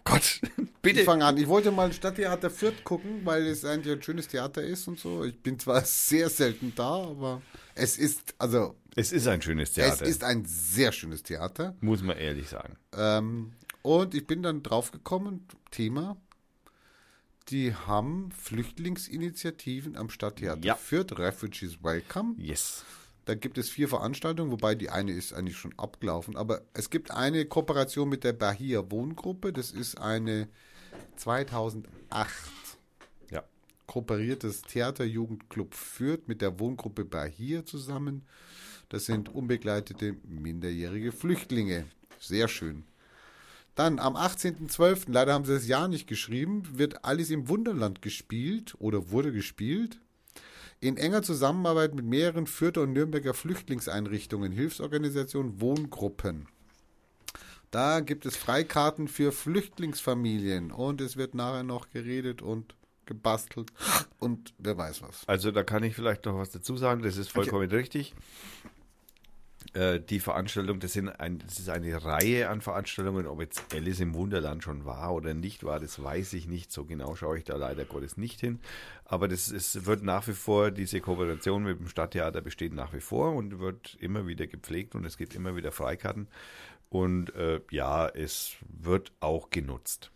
Gott, 0.06 0.40
bitte. 0.82 1.00
Ich 1.00 1.04
fange 1.04 1.24
an. 1.24 1.36
Ich 1.36 1.46
wollte 1.48 1.70
mal 1.72 1.92
Stadttheater 1.92 2.48
Fürth 2.48 2.84
gucken, 2.84 3.20
weil 3.24 3.46
es 3.46 3.64
eigentlich 3.64 3.94
ein 3.96 4.02
schönes 4.02 4.28
Theater 4.28 4.62
ist 4.62 4.86
und 4.88 4.98
so. 4.98 5.24
Ich 5.24 5.38
bin 5.42 5.58
zwar 5.58 5.80
sehr 5.84 6.30
selten 6.30 6.72
da, 6.74 6.94
aber 7.04 7.42
es 7.74 7.98
ist, 7.98 8.34
also, 8.38 8.76
es 8.94 9.12
ist 9.12 9.26
ein 9.26 9.42
schönes 9.42 9.72
Theater, 9.72 10.02
es 10.04 10.08
ist 10.08 10.24
ein 10.24 10.44
sehr 10.46 10.92
schönes 10.92 11.22
Theater. 11.22 11.76
muss 11.80 12.02
man 12.02 12.16
ehrlich 12.16 12.48
sagen. 12.48 12.76
Ähm, 12.96 13.52
und 13.82 14.14
ich 14.14 14.26
bin 14.26 14.42
dann 14.42 14.62
draufgekommen, 14.62 15.46
Thema, 15.70 16.16
die 17.48 17.74
haben 17.74 18.30
Flüchtlingsinitiativen 18.32 19.96
am 19.96 20.08
Stadttheater 20.10 20.64
Ja. 20.64 20.74
Fürth, 20.76 21.18
Refugees 21.18 21.82
Welcome. 21.82 22.34
Yes. 22.38 22.84
Da 23.26 23.34
gibt 23.34 23.58
es 23.58 23.68
vier 23.68 23.88
Veranstaltungen, 23.88 24.52
wobei 24.52 24.76
die 24.76 24.88
eine 24.88 25.10
ist 25.10 25.32
eigentlich 25.32 25.56
schon 25.56 25.76
abgelaufen. 25.76 26.36
Aber 26.36 26.62
es 26.74 26.90
gibt 26.90 27.10
eine 27.10 27.44
Kooperation 27.44 28.08
mit 28.08 28.22
der 28.22 28.32
Bahia 28.32 28.88
Wohngruppe. 28.88 29.52
Das 29.52 29.72
ist 29.72 30.00
eine 30.00 30.48
2008 31.16 31.88
Ja. 33.32 33.42
kooperiertes 33.86 34.62
Theaterjugendclub 34.62 35.74
Fürth 35.74 36.28
mit 36.28 36.40
der 36.40 36.60
Wohngruppe 36.60 37.04
Bahia 37.04 37.64
zusammen. 37.64 38.24
Das 38.90 39.06
sind 39.06 39.28
unbegleitete 39.28 40.14
minderjährige 40.22 41.10
Flüchtlinge. 41.10 41.84
Sehr 42.20 42.46
schön. 42.46 42.84
Dann 43.74 43.98
am 43.98 44.16
18.12., 44.16 45.10
leider 45.10 45.34
haben 45.34 45.44
sie 45.44 45.52
das 45.52 45.66
Jahr 45.66 45.88
nicht 45.88 46.06
geschrieben, 46.06 46.78
wird 46.78 47.04
Alice 47.04 47.30
im 47.30 47.48
Wunderland 47.48 48.02
gespielt 48.02 48.76
oder 48.78 49.10
wurde 49.10 49.32
gespielt. 49.32 49.98
In 50.80 50.96
enger 50.96 51.22
Zusammenarbeit 51.22 51.94
mit 51.94 52.04
mehreren 52.04 52.46
Fürther 52.46 52.82
und 52.82 52.92
Nürnberger 52.92 53.34
Flüchtlingseinrichtungen, 53.34 54.52
Hilfsorganisationen, 54.52 55.60
Wohngruppen. 55.60 56.48
Da 57.70 58.00
gibt 58.00 58.26
es 58.26 58.36
Freikarten 58.36 59.08
für 59.08 59.32
Flüchtlingsfamilien 59.32 60.70
und 60.70 61.00
es 61.00 61.16
wird 61.16 61.34
nachher 61.34 61.62
noch 61.62 61.90
geredet 61.90 62.42
und 62.42 62.74
gebastelt 63.06 63.72
und 64.18 64.52
wer 64.58 64.76
weiß 64.76 65.02
was. 65.02 65.26
Also 65.26 65.50
da 65.50 65.62
kann 65.62 65.82
ich 65.82 65.94
vielleicht 65.94 66.24
noch 66.26 66.36
was 66.36 66.50
dazu 66.50 66.76
sagen. 66.76 67.02
Das 67.02 67.16
ist 67.16 67.30
vollkommen 67.30 67.68
richtig. 67.70 68.14
Äh, 69.76 70.00
Die 70.00 70.20
Veranstaltung, 70.20 70.80
das, 70.80 70.94
sind 70.94 71.08
ein, 71.08 71.38
das 71.38 71.58
ist 71.58 71.68
eine 71.68 72.02
Reihe 72.02 72.48
an 72.48 72.62
Veranstaltungen. 72.62 73.26
Ob 73.26 73.40
jetzt 73.40 73.62
Alice 73.74 74.00
im 74.00 74.14
Wunderland 74.14 74.62
schon 74.62 74.86
war 74.86 75.14
oder 75.14 75.34
nicht 75.34 75.64
war, 75.64 75.80
das 75.80 76.02
weiß 76.02 76.32
ich 76.32 76.48
nicht. 76.48 76.72
So 76.72 76.84
genau 76.86 77.14
schaue 77.14 77.36
ich 77.38 77.44
da 77.44 77.56
leider 77.56 77.84
Gottes 77.84 78.16
nicht 78.16 78.40
hin. 78.40 78.60
Aber 79.04 79.28
das 79.28 79.48
ist, 79.48 79.84
wird 79.84 80.02
nach 80.02 80.26
wie 80.28 80.32
vor, 80.32 80.70
diese 80.70 81.00
Kooperation 81.00 81.64
mit 81.64 81.78
dem 81.78 81.88
Stadttheater 81.88 82.40
besteht 82.40 82.72
nach 82.72 82.94
wie 82.94 83.00
vor 83.00 83.34
und 83.34 83.58
wird 83.58 83.96
immer 84.00 84.26
wieder 84.26 84.46
gepflegt 84.46 84.94
und 84.94 85.04
es 85.04 85.18
gibt 85.18 85.34
immer 85.34 85.56
wieder 85.56 85.72
Freikarten. 85.72 86.28
Und 86.88 87.34
äh, 87.34 87.60
ja, 87.70 88.08
es 88.08 88.52
wird 88.68 89.12
auch 89.20 89.50
genutzt. 89.50 90.10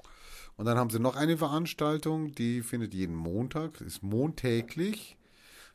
Und 0.57 0.65
dann 0.67 0.79
haben 0.79 0.91
sie 0.91 1.01
noch 1.01 1.17
eine 1.17 1.37
Veranstaltung, 1.37 2.35
die 2.35 2.63
findet 2.63 2.95
jeden 2.95 3.15
Montag, 3.15 3.81
ist 3.81 4.03
montäglich. 4.03 5.17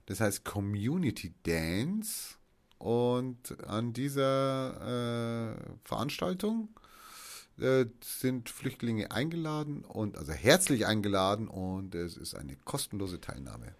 Das 0.07 0.21
heißt 0.21 0.43
Community 0.43 1.33
Dance. 1.43 2.35
Und 2.77 3.63
an 3.67 3.93
dieser 3.93 5.53
äh, 5.53 5.55
Veranstaltung 5.83 6.69
äh, 7.57 7.85
sind 8.03 8.49
Flüchtlinge 8.49 9.11
eingeladen 9.11 9.85
und 9.85 10.17
also 10.17 10.33
herzlich 10.33 10.85
eingeladen 10.85 11.47
und 11.47 11.95
es 11.95 12.17
ist 12.17 12.35
eine 12.35 12.55
kostenlose 12.57 13.21
Teilnahme. 13.21 13.73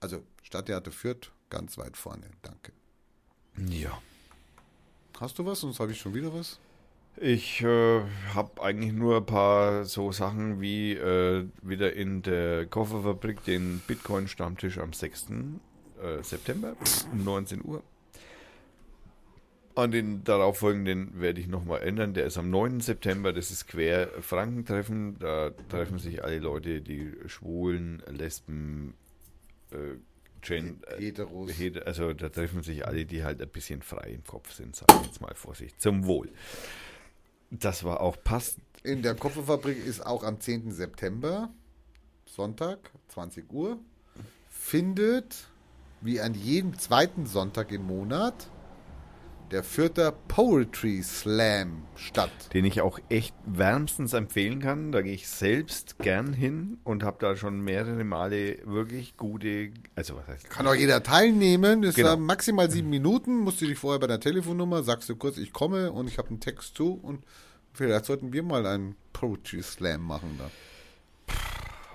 Also 0.00 0.24
Stadttheater 0.42 0.90
Fürth 0.90 1.30
ganz 1.48 1.78
weit 1.78 1.96
vorne. 1.96 2.28
Danke. 2.42 2.72
Ja. 3.68 4.00
Hast 5.20 5.38
du 5.38 5.46
was? 5.46 5.60
Sonst 5.60 5.78
habe 5.78 5.92
ich 5.92 6.00
schon 6.00 6.14
wieder 6.14 6.34
was. 6.34 6.58
Ich 7.16 7.60
äh, 7.60 8.02
habe 8.34 8.62
eigentlich 8.62 8.92
nur 8.92 9.18
ein 9.18 9.26
paar 9.26 9.84
so 9.84 10.10
Sachen 10.10 10.60
wie 10.60 10.94
äh, 10.94 11.46
wieder 11.60 11.92
in 11.92 12.22
der 12.22 12.66
Kofferfabrik 12.66 13.44
den 13.44 13.80
Bitcoin-Stammtisch 13.86 14.78
am 14.78 14.92
6. 14.92 15.26
Äh, 16.02 16.22
September 16.22 16.76
um 17.12 17.24
19 17.24 17.64
Uhr. 17.64 17.82
An 19.76 19.92
den 19.92 20.24
darauffolgenden 20.24 21.20
werde 21.20 21.40
ich 21.40 21.46
nochmal 21.46 21.82
ändern. 21.82 22.12
Der 22.12 22.26
ist 22.26 22.36
am 22.36 22.50
9. 22.50 22.80
September, 22.80 23.32
das 23.32 23.50
ist 23.50 23.68
Quer 23.68 24.08
Frankentreffen. 24.20 25.18
Da 25.18 25.50
treffen 25.68 25.98
sich 25.98 26.22
alle 26.24 26.38
Leute, 26.38 26.80
die 26.80 27.12
Schwulen, 27.26 28.02
Lesben, 28.08 28.94
äh, 29.70 29.76
Gen, 30.42 30.82
äh, 30.88 31.00
Heteros. 31.00 31.50
Het- 31.52 31.86
also 31.86 32.12
da 32.14 32.28
treffen 32.30 32.62
sich 32.62 32.86
alle, 32.86 33.04
die 33.06 33.22
halt 33.24 33.40
ein 33.40 33.48
bisschen 33.48 33.82
frei 33.82 34.10
im 34.14 34.24
Kopf 34.24 34.52
sind, 34.52 34.74
sage 34.74 34.92
ich 35.02 35.06
jetzt 35.08 35.20
mal 35.20 35.34
Vorsicht. 35.34 35.80
Zum 35.80 36.04
Wohl. 36.06 36.30
Das 37.50 37.84
war 37.84 38.00
auch 38.00 38.16
passend. 38.22 38.64
In 38.82 39.02
der 39.02 39.14
Kofferfabrik 39.14 39.84
ist 39.84 40.04
auch 40.04 40.24
am 40.24 40.40
10. 40.40 40.72
September, 40.72 41.50
Sonntag, 42.26 42.78
20 43.08 43.52
Uhr, 43.52 43.78
findet 44.48 45.46
wie 46.00 46.20
an 46.20 46.34
jedem 46.34 46.78
zweiten 46.78 47.26
Sonntag 47.26 47.72
im 47.72 47.86
Monat 47.86 48.34
der 49.50 49.64
Fürther 49.64 50.12
Poetry 50.28 51.02
Slam 51.02 51.82
statt. 51.96 52.30
den 52.54 52.64
ich 52.64 52.82
auch 52.82 53.00
echt 53.08 53.34
wärmstens 53.44 54.12
empfehlen 54.12 54.60
kann. 54.60 54.92
Da 54.92 55.02
gehe 55.02 55.12
ich 55.14 55.26
selbst 55.28 55.98
gern 55.98 56.32
hin 56.32 56.78
und 56.84 57.02
habe 57.02 57.16
da 57.18 57.34
schon 57.34 57.60
mehrere 57.60 58.04
Male 58.04 58.58
wirklich 58.64 59.16
gute, 59.16 59.72
also 59.96 60.14
was 60.14 60.28
heißt, 60.28 60.50
Kann 60.50 60.68
auch 60.68 60.74
jeder 60.76 61.02
teilnehmen. 61.02 61.82
Das 61.82 61.96
Genau. 61.96 62.16
maximal 62.16 62.70
sieben 62.70 62.90
Minuten. 62.90 63.38
Musst 63.38 63.60
du 63.60 63.66
dich 63.66 63.76
vorher 63.78 63.98
bei 63.98 64.06
der 64.06 64.20
Telefonnummer, 64.20 64.84
sagst 64.84 65.08
du 65.08 65.16
kurz, 65.16 65.36
ich 65.36 65.52
komme 65.52 65.90
und 65.90 66.06
ich 66.06 66.18
habe 66.18 66.28
einen 66.28 66.38
Text 66.40 66.76
zu 66.76 66.92
und 66.94 67.24
vielleicht 67.72 68.04
sollten 68.04 68.32
wir 68.32 68.44
mal 68.44 68.64
einen 68.66 68.94
Poetry 69.12 69.62
Slam 69.64 70.02
machen 70.02 70.38
da. 70.38 70.48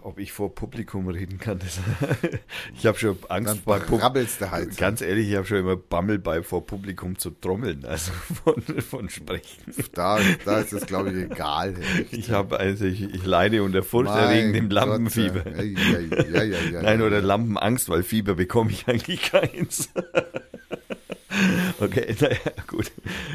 Ob 0.06 0.20
ich 0.20 0.32
vor 0.32 0.54
Publikum 0.54 1.08
reden 1.08 1.40
kann. 1.40 1.58
Das 1.58 1.80
ich 2.78 2.86
habe 2.86 2.98
schon 2.98 3.18
Angst 3.28 3.62
vor 3.64 3.80
Publikum. 3.80 4.52
halt. 4.52 4.78
Ganz 4.78 5.02
ehrlich, 5.02 5.30
ich 5.30 5.36
habe 5.36 5.48
schon 5.48 5.58
immer 5.58 5.76
Bammel 5.76 6.20
bei 6.20 6.44
vor 6.44 6.66
Publikum 6.66 7.18
zu 7.18 7.32
trommeln, 7.32 7.86
also 7.86 8.12
von, 8.44 8.62
von 8.82 9.10
Sprechen. 9.10 9.64
Da, 9.94 10.20
da 10.46 10.60
ist 10.60 10.74
es, 10.74 10.86
glaube 10.86 11.12
ich, 11.12 11.32
egal. 11.32 11.74
Ich 12.12 12.30
habe 12.30 12.60
also 12.60 12.86
ich, 12.86 13.02
ich 13.02 13.26
leide 13.26 13.64
unter 13.64 13.82
furchterregendem 13.82 14.70
Lampenfieber. 14.70 15.44
Ja, 15.50 15.64
ja, 15.64 16.44
ja, 16.72 16.82
Nein, 16.82 17.02
oder. 17.02 17.22
Lampenangst, 17.26 17.90
weil 17.90 18.04
Fieber 18.04 18.36
bekomme 18.36 18.70
ich 18.70 18.88
eigentlich 18.88 19.24
keins. 19.24 19.90
okay, 21.80 22.16
naja, 22.22 22.38
gut. 22.68 22.92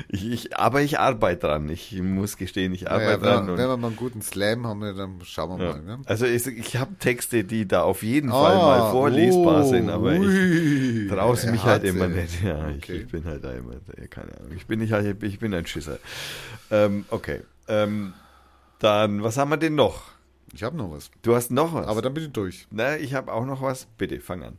Ich, 0.08 0.26
ich, 0.30 0.56
aber 0.56 0.82
ich 0.82 0.98
arbeite 0.98 1.46
dran. 1.46 1.68
Ich 1.68 1.92
muss 2.00 2.36
gestehen, 2.36 2.72
ich 2.72 2.82
Naja, 2.82 2.94
arbeite 2.96 3.22
wenn, 3.22 3.28
dran. 3.28 3.50
und- 3.50 3.58
wenn 3.58 3.68
wir 3.68 3.76
mal 3.76 3.86
einen 3.88 3.96
guten 3.96 4.22
Slam 4.22 4.66
haben, 4.66 4.80
dann 4.80 5.18
schauen 5.24 5.58
wir 5.58 5.66
ja. 5.66 5.72
mal. 5.72 5.82
Ne? 5.82 5.98
Also 6.06 6.26
ich, 6.26 6.46
ich 6.46 6.76
habe 6.76 6.94
Texte, 6.98 7.44
die 7.44 7.66
da 7.66 7.82
auf 7.82 8.02
jeden 8.02 8.30
Fall 8.30 8.56
mal 8.56 8.90
vorlesbar 8.90 9.64
oh, 9.64 9.68
sind, 9.68 9.90
aber 9.90 10.14
ich 10.14 10.20
ui, 10.20 11.08
traue 11.08 11.36
er 11.42 11.50
mich 11.52 11.62
halt 11.64 11.84
immer 11.84 12.08
nicht. 12.08 12.42
Ja, 12.42 12.68
ich, 12.70 12.76
Okay. 12.80 12.96
ich 12.96 13.08
bin 13.08 13.24
halt 13.24 13.44
da 13.44 13.52
immer, 13.52 13.74
keine 14.08 14.36
Ahnung. 14.36 14.52
Ich 14.56 14.66
bin 14.66 14.80
nicht 14.80 14.92
halt, 14.92 15.22
ich 15.22 15.38
bin 15.38 15.52
ein 15.54 15.66
Schisser. 15.66 15.98
Ähm, 16.70 17.04
okay. 17.10 17.40
Ähm, 17.68 18.14
dann, 18.78 19.22
was 19.22 19.36
haben 19.36 19.50
wir 19.50 19.56
denn 19.58 19.74
noch? 19.74 20.02
Ich 20.52 20.62
habe 20.62 20.76
noch 20.76 20.90
was. 20.90 21.10
Du 21.22 21.34
hast 21.34 21.50
noch 21.50 21.74
was. 21.74 21.86
Aber 21.86 22.02
dann 22.02 22.16
ich 22.16 22.32
durch. 22.32 22.66
Na, 22.70 22.96
ich 22.96 23.14
habe 23.14 23.32
auch 23.32 23.46
noch 23.46 23.62
was. 23.62 23.86
Bitte, 23.98 24.20
fang 24.20 24.42
an. 24.42 24.56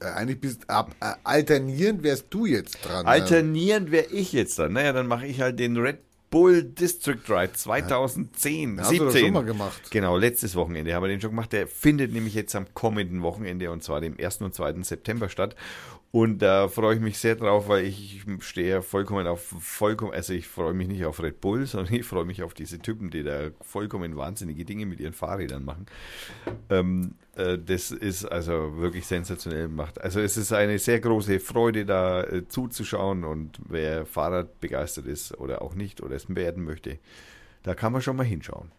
Äh, 0.00 0.04
eigentlich 0.06 0.40
bist 0.40 0.70
ab, 0.70 0.94
äh, 1.00 1.12
alternierend 1.24 2.02
wärst 2.02 2.26
du 2.30 2.46
jetzt 2.46 2.84
dran. 2.84 3.06
Alternierend 3.06 3.90
wäre 3.90 4.06
ich 4.06 4.32
jetzt 4.32 4.58
dann. 4.58 4.72
Naja, 4.72 4.92
dann 4.92 5.06
mache 5.06 5.26
ich 5.26 5.40
halt 5.40 5.58
den 5.58 5.76
Red 5.76 5.98
Bull 6.34 6.64
District 6.64 7.20
Ride 7.28 7.52
2010, 7.52 8.80
hast 8.80 8.90
du 8.90 8.98
doch 8.98 9.12
17. 9.12 9.26
schon 9.26 9.34
mal 9.34 9.44
gemacht. 9.44 9.90
Genau, 9.92 10.16
letztes 10.16 10.56
Wochenende 10.56 10.92
haben 10.92 11.04
wir 11.04 11.08
den 11.08 11.20
schon 11.20 11.30
gemacht. 11.30 11.52
Der 11.52 11.68
findet 11.68 12.12
nämlich 12.12 12.34
jetzt 12.34 12.56
am 12.56 12.66
kommenden 12.74 13.22
Wochenende 13.22 13.70
und 13.70 13.84
zwar 13.84 14.00
dem 14.00 14.16
1. 14.18 14.38
und 14.40 14.52
2. 14.52 14.82
September 14.82 15.28
statt. 15.28 15.54
Und 16.14 16.42
da 16.42 16.68
freue 16.68 16.94
ich 16.94 17.00
mich 17.00 17.18
sehr 17.18 17.34
drauf, 17.34 17.66
weil 17.66 17.86
ich 17.86 18.24
stehe 18.38 18.82
vollkommen 18.82 19.26
auf 19.26 19.52
vollkommen, 19.58 20.12
also 20.12 20.32
ich 20.32 20.46
freue 20.46 20.72
mich 20.72 20.86
nicht 20.86 21.04
auf 21.06 21.20
Red 21.20 21.40
Bull, 21.40 21.66
sondern 21.66 21.92
ich 21.92 22.06
freue 22.06 22.24
mich 22.24 22.44
auf 22.44 22.54
diese 22.54 22.78
Typen, 22.78 23.10
die 23.10 23.24
da 23.24 23.50
vollkommen 23.60 24.16
wahnsinnige 24.16 24.64
Dinge 24.64 24.86
mit 24.86 25.00
ihren 25.00 25.12
Fahrrädern 25.12 25.64
machen. 25.64 25.86
Ähm, 26.70 27.16
äh, 27.34 27.58
das 27.58 27.90
ist 27.90 28.26
also 28.26 28.76
wirklich 28.76 29.06
sensationell 29.06 29.66
gemacht. 29.66 30.00
Also 30.00 30.20
es 30.20 30.36
ist 30.36 30.52
eine 30.52 30.78
sehr 30.78 31.00
große 31.00 31.40
Freude, 31.40 31.84
da 31.84 32.22
äh, 32.22 32.46
zuzuschauen 32.46 33.24
und 33.24 33.58
wer 33.68 34.06
Fahrrad 34.06 34.60
begeistert 34.60 35.06
ist 35.06 35.36
oder 35.40 35.62
auch 35.62 35.74
nicht 35.74 36.00
oder 36.00 36.14
es 36.14 36.32
werden 36.32 36.62
möchte, 36.62 37.00
da 37.64 37.74
kann 37.74 37.92
man 37.92 38.02
schon 38.02 38.14
mal 38.14 38.22
hinschauen. 38.22 38.70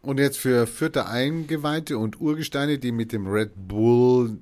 Und 0.00 0.18
jetzt 0.20 0.38
für 0.38 0.66
vierte 0.66 1.06
Eingeweihte 1.06 1.98
und 1.98 2.20
Urgesteine, 2.20 2.78
die 2.78 2.92
mit 2.92 3.12
dem 3.12 3.26
Red 3.26 3.50
Bull 3.56 4.38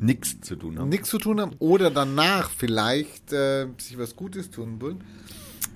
Nichts 0.00 0.40
zu 0.40 0.56
tun 0.56 0.78
haben. 0.78 0.88
nichts 0.88 1.08
zu 1.10 1.18
tun 1.18 1.40
haben 1.40 1.52
oder 1.58 1.90
danach 1.90 2.50
vielleicht 2.50 3.32
äh, 3.32 3.66
sich 3.78 3.96
was 3.98 4.16
Gutes 4.16 4.50
tun 4.50 4.80
wollen. 4.80 5.04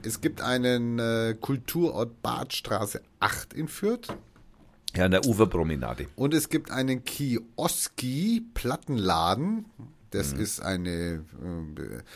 Es 0.03 0.21
gibt 0.21 0.41
einen 0.41 0.99
äh, 0.99 1.37
Kulturort 1.41 2.21
Badstraße 2.23 3.01
8 3.21 3.53
in 3.55 3.69
Fürth 3.69 4.09
Ja, 4.97 5.05
an 5.07 5.11
der 5.13 5.25
Uferpromenade. 5.27 6.07
und 6.17 6.35
es 6.35 6.49
gibt 6.49 6.71
einen 6.71 7.05
Kioski 7.05 8.45
Plattenladen. 8.55 9.67
Das 10.11 10.33
ist 10.33 10.61
eine, 10.61 10.89
äh, 10.91 11.19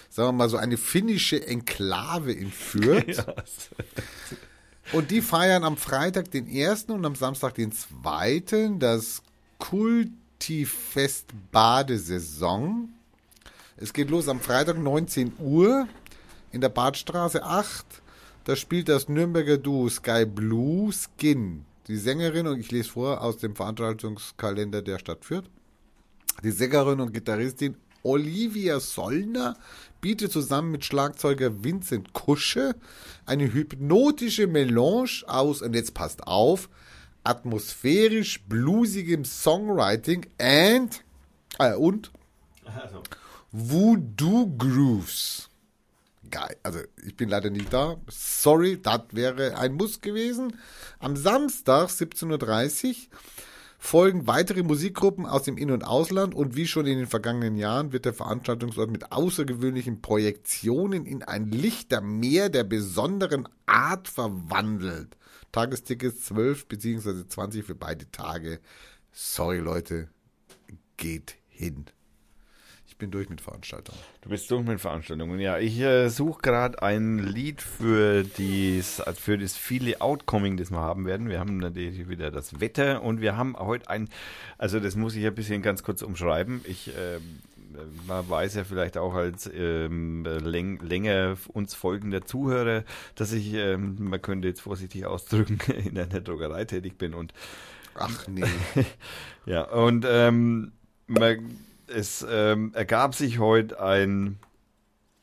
sagen 0.08 0.28
wir 0.28 0.32
mal 0.32 0.48
so, 0.48 0.56
eine 0.56 0.78
finnische 0.78 1.46
Enklave 1.46 2.32
in 2.32 2.50
Fürth. 2.50 3.24
Und 4.90 5.10
die 5.10 5.22
feiern 5.22 5.64
am 5.64 5.76
Freitag 5.76 6.30
den 6.30 6.48
ersten 6.48 6.92
und 6.92 7.04
am 7.06 7.14
Samstag 7.14 7.54
den 7.54 7.72
zweiten 7.72 8.78
das 8.78 9.22
Kultifest 9.58 11.28
Badesaison. 11.52 12.88
Es 13.76 13.92
geht 13.92 14.10
los 14.10 14.28
am 14.28 14.40
Freitag 14.40 14.78
19 14.78 15.34
Uhr 15.38 15.86
in 16.50 16.60
der 16.60 16.68
Badstraße 16.68 17.42
8. 17.42 17.86
Da 18.44 18.56
spielt 18.56 18.88
das 18.88 19.08
Nürnberger 19.08 19.56
Duo 19.56 19.88
Sky 19.88 20.26
Blue 20.26 20.92
Skin. 20.92 21.64
Die 21.88 21.96
Sängerin, 21.96 22.46
und 22.46 22.60
ich 22.60 22.70
lese 22.70 22.90
vor 22.90 23.20
aus 23.22 23.38
dem 23.38 23.56
Veranstaltungskalender 23.56 24.82
der 24.82 24.98
Stadt 24.98 25.24
Fürth. 25.24 25.48
Die 26.42 26.50
Sängerin 26.50 27.00
und 27.00 27.12
Gitarristin 27.12 27.76
Olivia 28.02 28.80
Sollner 28.80 29.56
bietet 30.00 30.32
zusammen 30.32 30.72
mit 30.72 30.84
Schlagzeuger 30.84 31.64
Vincent 31.64 32.12
Kusche 32.12 32.74
eine 33.26 33.52
hypnotische 33.52 34.46
Melange 34.46 35.22
aus, 35.26 35.62
und 35.62 35.74
jetzt 35.74 35.94
passt 35.94 36.26
auf, 36.26 36.68
atmosphärisch 37.24 38.42
bluesigem 38.44 39.24
Songwriting 39.24 40.26
and, 40.38 41.04
äh, 41.58 41.74
und 41.74 42.10
Voodoo 43.52 44.56
Grooves. 44.56 45.48
Geil. 46.30 46.56
Also 46.62 46.80
ich 47.04 47.14
bin 47.14 47.28
leider 47.28 47.50
nicht 47.50 47.72
da. 47.72 47.96
Sorry, 48.08 48.80
das 48.80 49.02
wäre 49.12 49.58
ein 49.58 49.74
Muss 49.74 50.00
gewesen. 50.00 50.58
Am 50.98 51.14
Samstag 51.16 51.90
17.30 51.90 52.88
Uhr 52.88 52.94
folgen 53.82 54.28
weitere 54.28 54.62
Musikgruppen 54.62 55.26
aus 55.26 55.42
dem 55.42 55.58
In- 55.58 55.72
und 55.72 55.82
Ausland 55.82 56.36
und 56.36 56.54
wie 56.54 56.68
schon 56.68 56.86
in 56.86 56.98
den 56.98 57.08
vergangenen 57.08 57.56
Jahren 57.56 57.92
wird 57.92 58.04
der 58.04 58.14
Veranstaltungsort 58.14 58.88
mit 58.92 59.10
außergewöhnlichen 59.10 60.00
Projektionen 60.00 61.04
in 61.04 61.24
ein 61.24 61.50
Lichtermeer 61.50 62.48
der 62.48 62.62
besonderen 62.62 63.48
Art 63.66 64.06
verwandelt. 64.06 65.16
Tagestickets 65.50 66.26
12 66.26 66.68
bzw. 66.68 67.26
20 67.26 67.64
für 67.64 67.74
beide 67.74 68.08
Tage. 68.12 68.60
Sorry 69.10 69.58
Leute, 69.58 70.08
geht 70.96 71.34
hin. 71.48 71.86
Bin 73.02 73.10
durch 73.10 73.28
mit 73.28 73.40
Veranstaltungen. 73.40 73.98
Du 74.20 74.28
bist 74.28 74.48
durch 74.48 74.64
mit 74.64 74.80
Veranstaltungen. 74.80 75.40
Ja, 75.40 75.58
ich 75.58 75.80
äh, 75.80 76.08
suche 76.08 76.40
gerade 76.40 76.80
ein 76.84 77.18
Lied 77.18 77.60
für, 77.60 78.22
dies, 78.22 79.02
für 79.16 79.36
das 79.36 79.56
viele 79.56 80.00
Outcoming, 80.00 80.56
das 80.56 80.70
wir 80.70 80.78
haben 80.78 81.04
werden. 81.04 81.28
Wir 81.28 81.40
haben 81.40 81.56
natürlich 81.56 82.08
wieder 82.08 82.30
das 82.30 82.60
Wetter 82.60 83.02
und 83.02 83.20
wir 83.20 83.36
haben 83.36 83.56
heute 83.58 83.90
ein, 83.90 84.08
also 84.56 84.78
das 84.78 84.94
muss 84.94 85.16
ich 85.16 85.26
ein 85.26 85.34
bisschen 85.34 85.62
ganz 85.62 85.82
kurz 85.82 86.02
umschreiben. 86.02 86.60
Ich, 86.62 86.92
ähm, 86.96 87.40
man 88.06 88.30
weiß 88.30 88.54
ja 88.54 88.62
vielleicht 88.62 88.96
auch 88.96 89.14
als 89.14 89.50
ähm, 89.52 90.24
läng, 90.24 90.78
länger 90.78 91.36
uns 91.48 91.74
folgender 91.74 92.24
Zuhörer, 92.24 92.84
dass 93.16 93.32
ich, 93.32 93.52
ähm, 93.54 93.96
man 93.98 94.22
könnte 94.22 94.46
jetzt 94.46 94.60
vorsichtig 94.60 95.06
ausdrücken, 95.06 95.58
in 95.84 95.98
einer 95.98 96.20
Druckerei 96.20 96.66
tätig 96.66 96.98
bin 96.98 97.14
und 97.14 97.34
Ach 97.96 98.28
nee. 98.28 98.44
ja, 99.44 99.64
und 99.64 100.06
ähm, 100.08 100.70
man, 101.08 101.50
es 101.94 102.26
ähm, 102.28 102.72
ergab 102.74 103.14
sich 103.14 103.38
heute 103.38 103.80
ein, 103.80 104.38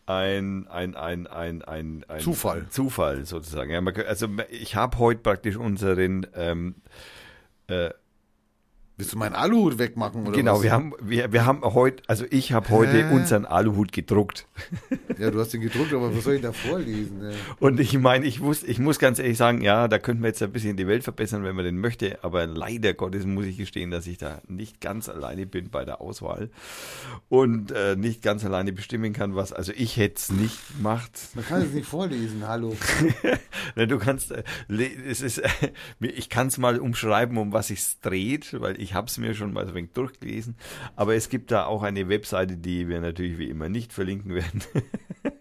ein, 0.06 0.68
ein, 0.68 0.96
ein, 0.96 1.28
ein, 1.28 1.62
ein, 1.62 2.06
ein 2.08 2.20
Zufall. 2.20 2.68
Zufall 2.70 3.26
sozusagen. 3.26 3.72
Ja, 3.72 3.82
man, 3.82 3.96
also 4.08 4.28
ich 4.50 4.76
habe 4.76 4.98
heute 4.98 5.22
praktisch 5.22 5.56
unseren 5.58 6.28
ähm, 6.36 6.76
äh, 7.68 7.92
Willst 9.00 9.14
du 9.14 9.18
meinen 9.18 9.34
Aluhut 9.34 9.78
wegmachen 9.78 10.28
oder 10.28 10.34
genau, 10.34 10.56
was? 10.56 10.64
wir 10.64 10.74
haben 10.74 10.94
wir, 11.00 11.32
wir 11.32 11.46
haben 11.46 11.62
heute, 11.62 12.04
also 12.08 12.26
ich 12.30 12.52
habe 12.52 12.68
heute 12.68 13.08
Hä? 13.08 13.14
unseren 13.14 13.46
Aluhut 13.46 13.94
gedruckt. 13.94 14.46
Ja, 15.18 15.32
du 15.32 15.40
hast 15.40 15.54
den 15.54 15.62
gedruckt, 15.62 15.94
aber 15.94 16.14
was 16.14 16.26
soll 16.26 16.34
ich 16.34 16.42
da 16.42 16.52
vorlesen? 16.52 17.24
ey? 17.24 17.34
Und 17.62 17.80
ich 17.80 17.98
meine, 17.98 18.26
ich 18.26 18.42
wusste, 18.42 18.68
ich 18.68 18.78
muss 18.78 19.00
ganz 19.00 19.18
ehrlich 19.20 19.38
sagen, 19.38 19.62
ja, 19.62 19.88
da 19.88 20.00
könnten 20.00 20.22
wir 20.22 20.28
jetzt 20.28 20.44
ein 20.44 20.52
bisschen 20.52 20.76
die 20.76 20.86
Welt 20.86 21.06
verbessern, 21.06 21.46
wenn 21.46 21.56
man 21.56 21.64
den 21.64 21.78
möchte, 21.78 22.22
aber 22.26 22.46
leider 22.46 22.94
Gottes 22.94 23.26
muss 23.26 23.46
ich 23.46 23.58
gestehen, 23.58 23.90
dass 23.90 24.06
ich 24.06 24.18
da 24.18 24.42
nicht 24.50 24.82
ganz 24.82 25.08
alleine 25.08 25.46
bin 25.46 25.70
bei 25.70 25.86
der 25.86 26.02
Auswahl 26.02 26.50
und 27.30 27.72
äh, 27.72 27.96
nicht 27.96 28.22
ganz 28.22 28.44
alleine 28.44 28.74
bestimmen 28.74 29.14
kann, 29.14 29.34
was, 29.34 29.54
also 29.54 29.72
ich 29.78 29.96
hätte 29.96 30.16
es 30.18 30.30
nicht 30.30 30.76
gemacht. 30.76 31.12
Man 31.36 31.46
kann 31.46 31.62
es 31.62 31.72
nicht 31.72 31.88
vorlesen, 31.88 32.46
hallo. 32.46 32.76
Du 33.76 33.98
kannst, 33.98 34.32
äh, 34.32 34.44
es 35.08 35.22
ist, 35.22 35.42
ich 36.02 36.30
kann 36.30 36.48
es 36.48 36.58
mal 36.58 36.80
umschreiben, 36.80 37.38
um 37.38 37.54
was 37.54 37.70
es 37.70 38.00
dreht, 38.02 38.60
weil 38.60 38.80
ich 38.82 38.89
habe 38.94 39.08
es 39.08 39.18
mir 39.18 39.34
schon 39.34 39.54
mal 39.54 39.66
so 39.66 39.72
ein 39.72 39.76
wenig 39.76 39.92
durchgelesen. 39.94 40.56
Aber 40.96 41.16
es 41.16 41.30
gibt 41.30 41.52
da 41.52 41.66
auch 41.66 41.84
eine 41.84 42.10
Webseite, 42.10 42.58
die 42.58 42.88
wir 42.88 43.02
natürlich 43.02 43.38
wie 43.38 43.50
immer 43.50 43.70
nicht 43.70 43.94
verlinken 43.94 44.34
werden. 44.34 44.64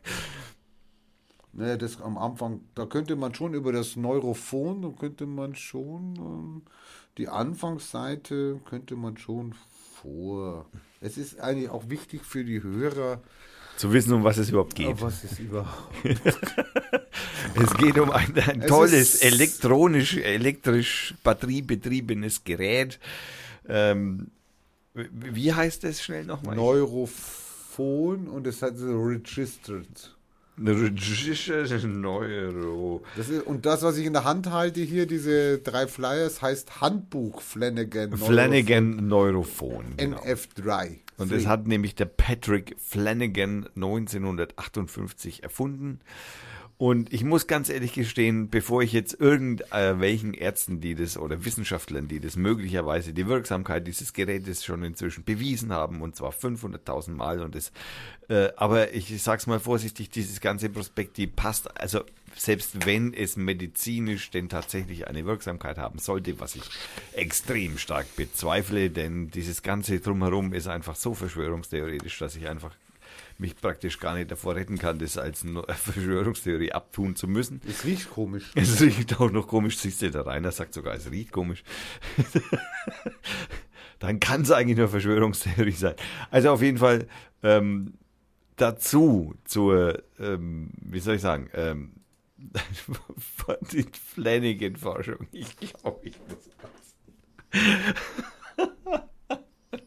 Naja, 1.59 1.77
das 1.77 2.01
am 2.01 2.19
Anfang, 2.19 2.61
da 2.77 2.87
könnte 2.87 3.17
man 3.17 3.35
schon 3.35 3.53
über 3.53 3.73
das 3.73 3.97
Neurophon, 3.97 4.83
da 4.83 4.91
könnte 4.91 5.27
man 5.27 5.57
schon, 5.57 6.15
ähm, 6.17 6.63
die 7.17 7.27
Anfangsseite 7.27 8.61
könnte 8.65 8.95
man 8.95 9.17
schon 9.17 9.55
vor. 10.01 10.67
Es 11.01 11.19
ist 11.19 11.41
eigentlich 11.41 11.69
auch 11.69 11.91
wichtig 11.91 12.25
für 12.25 12.45
die 12.45 12.63
Hörer, 12.63 13.23
Zu 13.79 13.93
wissen, 13.93 14.13
um 14.13 14.25
was 14.25 14.39
es 14.39 14.51
überhaupt 14.51 14.75
geht. 14.75 14.89
oh, 14.89 15.03
was 15.03 15.23
ist 15.23 15.39
überhaupt. 15.39 15.95
Es 17.55 17.75
geht 17.75 17.99
um 17.99 18.11
ein, 18.11 18.33
ein 18.37 18.61
Es 18.61 18.67
tolles 18.67 19.23
elektronisch, 19.23 20.17
elektrisch 20.17 21.15
batteriebetriebenes 21.23 22.45
Gerät. 22.45 22.99
Ähm, 23.69 24.29
wie 24.95 25.53
heißt 25.53 25.85
das 25.85 26.03
schnell 26.03 26.25
nochmal? 26.25 26.57
Neurophon 26.57 28.27
und 28.27 28.47
es 28.47 28.63
hat 28.63 28.77
so 28.79 29.01
registered. 29.01 30.15
Neuro. 31.87 33.03
Das 33.17 33.29
ist, 33.29 33.47
und 33.47 33.65
das, 33.65 33.83
was 33.83 33.97
ich 33.97 34.07
in 34.07 34.13
der 34.13 34.25
Hand 34.25 34.51
halte 34.51 34.81
hier, 34.81 35.07
diese 35.07 35.59
drei 35.59 35.87
Flyers, 35.87 36.43
heißt 36.43 36.81
Handbuch 36.81 37.41
Flanagan. 37.41 38.17
Flanagan 38.17 39.07
Neurophon. 39.07 39.95
Genau. 39.97 40.19
NF3. 40.19 40.99
Und 41.19 41.33
das 41.33 41.47
hat 41.47 41.67
nämlich 41.67 41.97
der 41.97 42.05
Patrick 42.07 42.77
Flanagan 42.79 43.67
1958 43.75 45.43
erfunden. 45.43 46.01
Und 46.79 47.13
ich 47.13 47.25
muss 47.25 47.49
ganz 47.49 47.71
ehrlich 47.71 47.93
gestehen, 47.93 48.51
bevor 48.51 48.83
ich 48.83 48.93
jetzt 48.93 49.21
irgendwelchen 49.21 50.33
Ärzten, 50.33 50.81
die 50.81 50.95
das 50.95 51.19
oder 51.19 51.45
Wissenschaftlern, 51.45 52.07
die 52.07 52.21
das 52.21 52.37
möglicherweise 52.37 53.13
die 53.13 53.27
Wirksamkeit 53.27 53.85
dieses 53.85 54.13
Gerätes 54.13 54.65
schon 54.65 54.85
inzwischen 54.85 55.25
bewiesen 55.25 55.73
haben, 55.73 56.01
und 56.03 56.15
zwar 56.15 56.31
500.000 56.31 57.11
Mal 57.11 57.41
und 57.41 57.57
das, 57.57 57.73
äh, 58.29 58.51
aber 58.57 58.95
ich 58.95 59.21
sag's 59.21 59.49
mal 59.49 59.59
vorsichtig, 59.59 60.11
dieses 60.11 60.41
ganze 60.41 60.69
Prospekt, 60.69 61.17
die 61.17 61.27
passt, 61.27 61.77
also 61.81 62.05
selbst 62.37 62.87
wenn 62.87 63.13
es 63.13 63.37
medizinisch 63.37 64.31
denn 64.31 64.49
tatsächlich 64.49 65.09
eine 65.09 65.27
Wirksamkeit 65.27 65.79
haben 65.79 65.99
sollte, 65.99 66.39
was 66.39 66.55
ich 66.55 66.63
extrem 67.13 67.77
stark 67.79 68.07
bezweifle, 68.15 68.91
denn 68.91 69.33
dieses 69.33 69.65
ganze 69.65 69.99
drumherum 69.99 70.53
ist 70.53 70.69
einfach 70.69 70.95
so 70.95 71.15
verschwörungstheoretisch, 71.15 72.21
dass 72.21 72.37
ich 72.37 72.49
einfach 72.49 72.71
mich 73.39 73.57
praktisch 73.57 74.01
gar 74.01 74.15
nicht 74.15 74.31
davor 74.31 74.57
retten 74.57 74.79
kann, 74.79 74.99
das 74.99 75.17
als 75.17 75.45
Verschwörungstheorie 75.67 76.73
abtun 76.73 77.17
zu 77.17 77.29
müssen. 77.29 77.61
Es 77.67 77.85
riecht 77.85 78.11
komisch. 78.11 78.51
Es 78.55 78.81
riecht 78.81 79.21
auch 79.21 79.31
noch 79.31 79.47
komisch, 79.47 79.79
siehst 79.79 80.03
du, 80.03 80.11
der 80.11 80.27
Rainer 80.27 80.53
sagt 80.53 80.75
sogar, 80.75 80.95
es 80.95 81.11
riecht 81.11 81.33
komisch. 81.33 81.63
Dann 84.01 84.21
kann 84.21 84.43
es 84.43 84.51
eigentlich 84.51 84.79
nur 84.79 84.89
Verschwörungstheorie 84.89 85.73
sein. 85.73 85.95
Also 86.31 86.51
auf 86.51 86.63
jeden 86.63 86.79
Fall 86.79 87.09
ähm, 87.43 87.95
dazu 88.57 89.35
zur, 89.45 90.03
ähm, 90.19 90.71
wie 90.81 91.01
soll 91.01 91.17
ich 91.17 91.23
sagen, 91.23 91.49
ähm, 91.55 91.93
von 93.37 93.57
die 93.73 93.87
Flanagan-Forschung. 94.15 95.27
Ich 95.33 95.57
glaube, 95.57 96.01
ich 96.03 96.15
muss 96.29 96.49
was. 96.63 96.95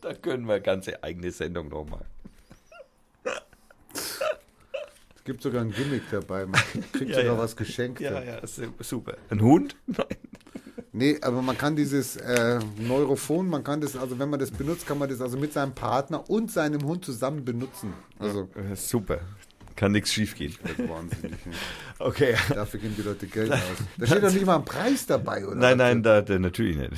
da 0.02 0.14
können 0.16 0.46
wir 0.46 0.56
eine 0.56 0.62
ganze 0.62 1.02
eigene 1.04 1.32
Sendung 1.32 1.70
noch 1.70 1.86
machen. 1.86 2.06
Es 3.94 5.24
gibt 5.26 5.42
sogar 5.44 5.62
ein 5.62 5.72
Gimmick 5.72 6.04
dabei. 6.12 6.46
Man 6.46 6.60
kriegt 6.94 7.12
Ja, 7.12 7.18
sogar 7.18 7.34
ja. 7.34 7.38
was 7.38 7.56
geschenkt. 7.56 8.00
Ja, 8.00 8.22
ja, 8.24 8.46
su- 8.48 8.74
super. 8.80 9.18
Ein 9.30 9.42
Hund? 9.42 9.76
Nein. 9.88 10.06
Nee, 10.94 11.18
aber 11.22 11.42
man 11.42 11.58
kann 11.58 11.76
dieses 11.78 12.18
äh, 12.18 12.60
Neurophon, 12.78 13.48
man 13.48 13.64
kann 13.64 13.80
das, 13.80 13.96
also 13.96 14.20
wenn 14.20 14.30
man 14.30 14.40
das 14.42 14.52
benutzt, 14.52 14.86
kann 14.86 14.98
man 14.98 15.08
das 15.10 15.22
also 15.22 15.38
mit 15.38 15.54
seinem 15.54 15.74
Partner 15.74 16.30
und 16.30 16.52
seinem 16.52 16.84
Hund 16.84 17.06
zusammen 17.06 17.46
benutzen. 17.46 17.94
Also 18.20 18.50
Äh, 18.56 18.76
Super. 18.76 19.20
Kann 19.78 19.94
nichts 19.94 20.12
schief 20.12 20.36
gehen. 20.36 20.54
das 20.62 20.72
ist 20.74 20.90
wahnsinnig. 20.90 21.38
Okay. 21.98 22.36
Dafür 22.50 22.80
geben 22.82 22.96
die 22.98 23.04
Leute 23.04 23.26
Geld 23.28 23.52
aus. 23.54 23.60
Da 23.98 24.06
steht 24.06 24.22
doch 24.24 24.34
nicht 24.34 24.46
mal 24.46 24.58
ein 24.58 24.66
Preis 24.66 25.06
dabei, 25.06 25.46
oder? 25.48 25.56
Nein, 25.56 25.78
nein, 25.78 26.04
da, 26.04 26.22
da 26.22 26.38
natürlich 26.38 26.76
nicht. 26.78 26.92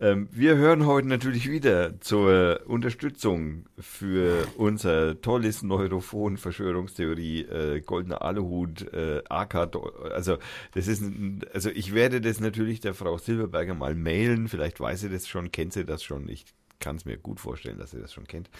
Ähm, 0.00 0.28
wir 0.30 0.56
hören 0.56 0.86
heute 0.86 1.08
natürlich 1.08 1.50
wieder 1.50 2.00
zur 2.00 2.60
Unterstützung 2.66 3.64
für 3.78 4.46
unser 4.56 5.20
tolles 5.20 5.62
Neurophon, 5.62 6.36
Verschwörungstheorie, 6.36 7.40
äh, 7.42 7.80
goldener 7.80 8.22
Aluhut, 8.22 8.92
äh, 8.92 9.22
AK. 9.28 9.74
Also 10.14 10.38
das 10.74 10.86
ist, 10.86 11.02
also 11.52 11.70
ich 11.70 11.94
werde 11.94 12.20
das 12.20 12.38
natürlich 12.38 12.78
der 12.78 12.94
Frau 12.94 13.18
Silberberger 13.18 13.74
mal 13.74 13.96
mailen. 13.96 14.46
Vielleicht 14.46 14.78
weiß 14.78 15.00
sie 15.00 15.10
das 15.10 15.26
schon, 15.26 15.50
kennt 15.50 15.72
sie 15.72 15.84
das 15.84 16.04
schon. 16.04 16.28
Ich 16.28 16.46
kann 16.78 16.94
es 16.94 17.04
mir 17.04 17.18
gut 17.18 17.40
vorstellen, 17.40 17.78
dass 17.78 17.90
sie 17.90 18.00
das 18.00 18.12
schon 18.12 18.28
kennt. 18.28 18.50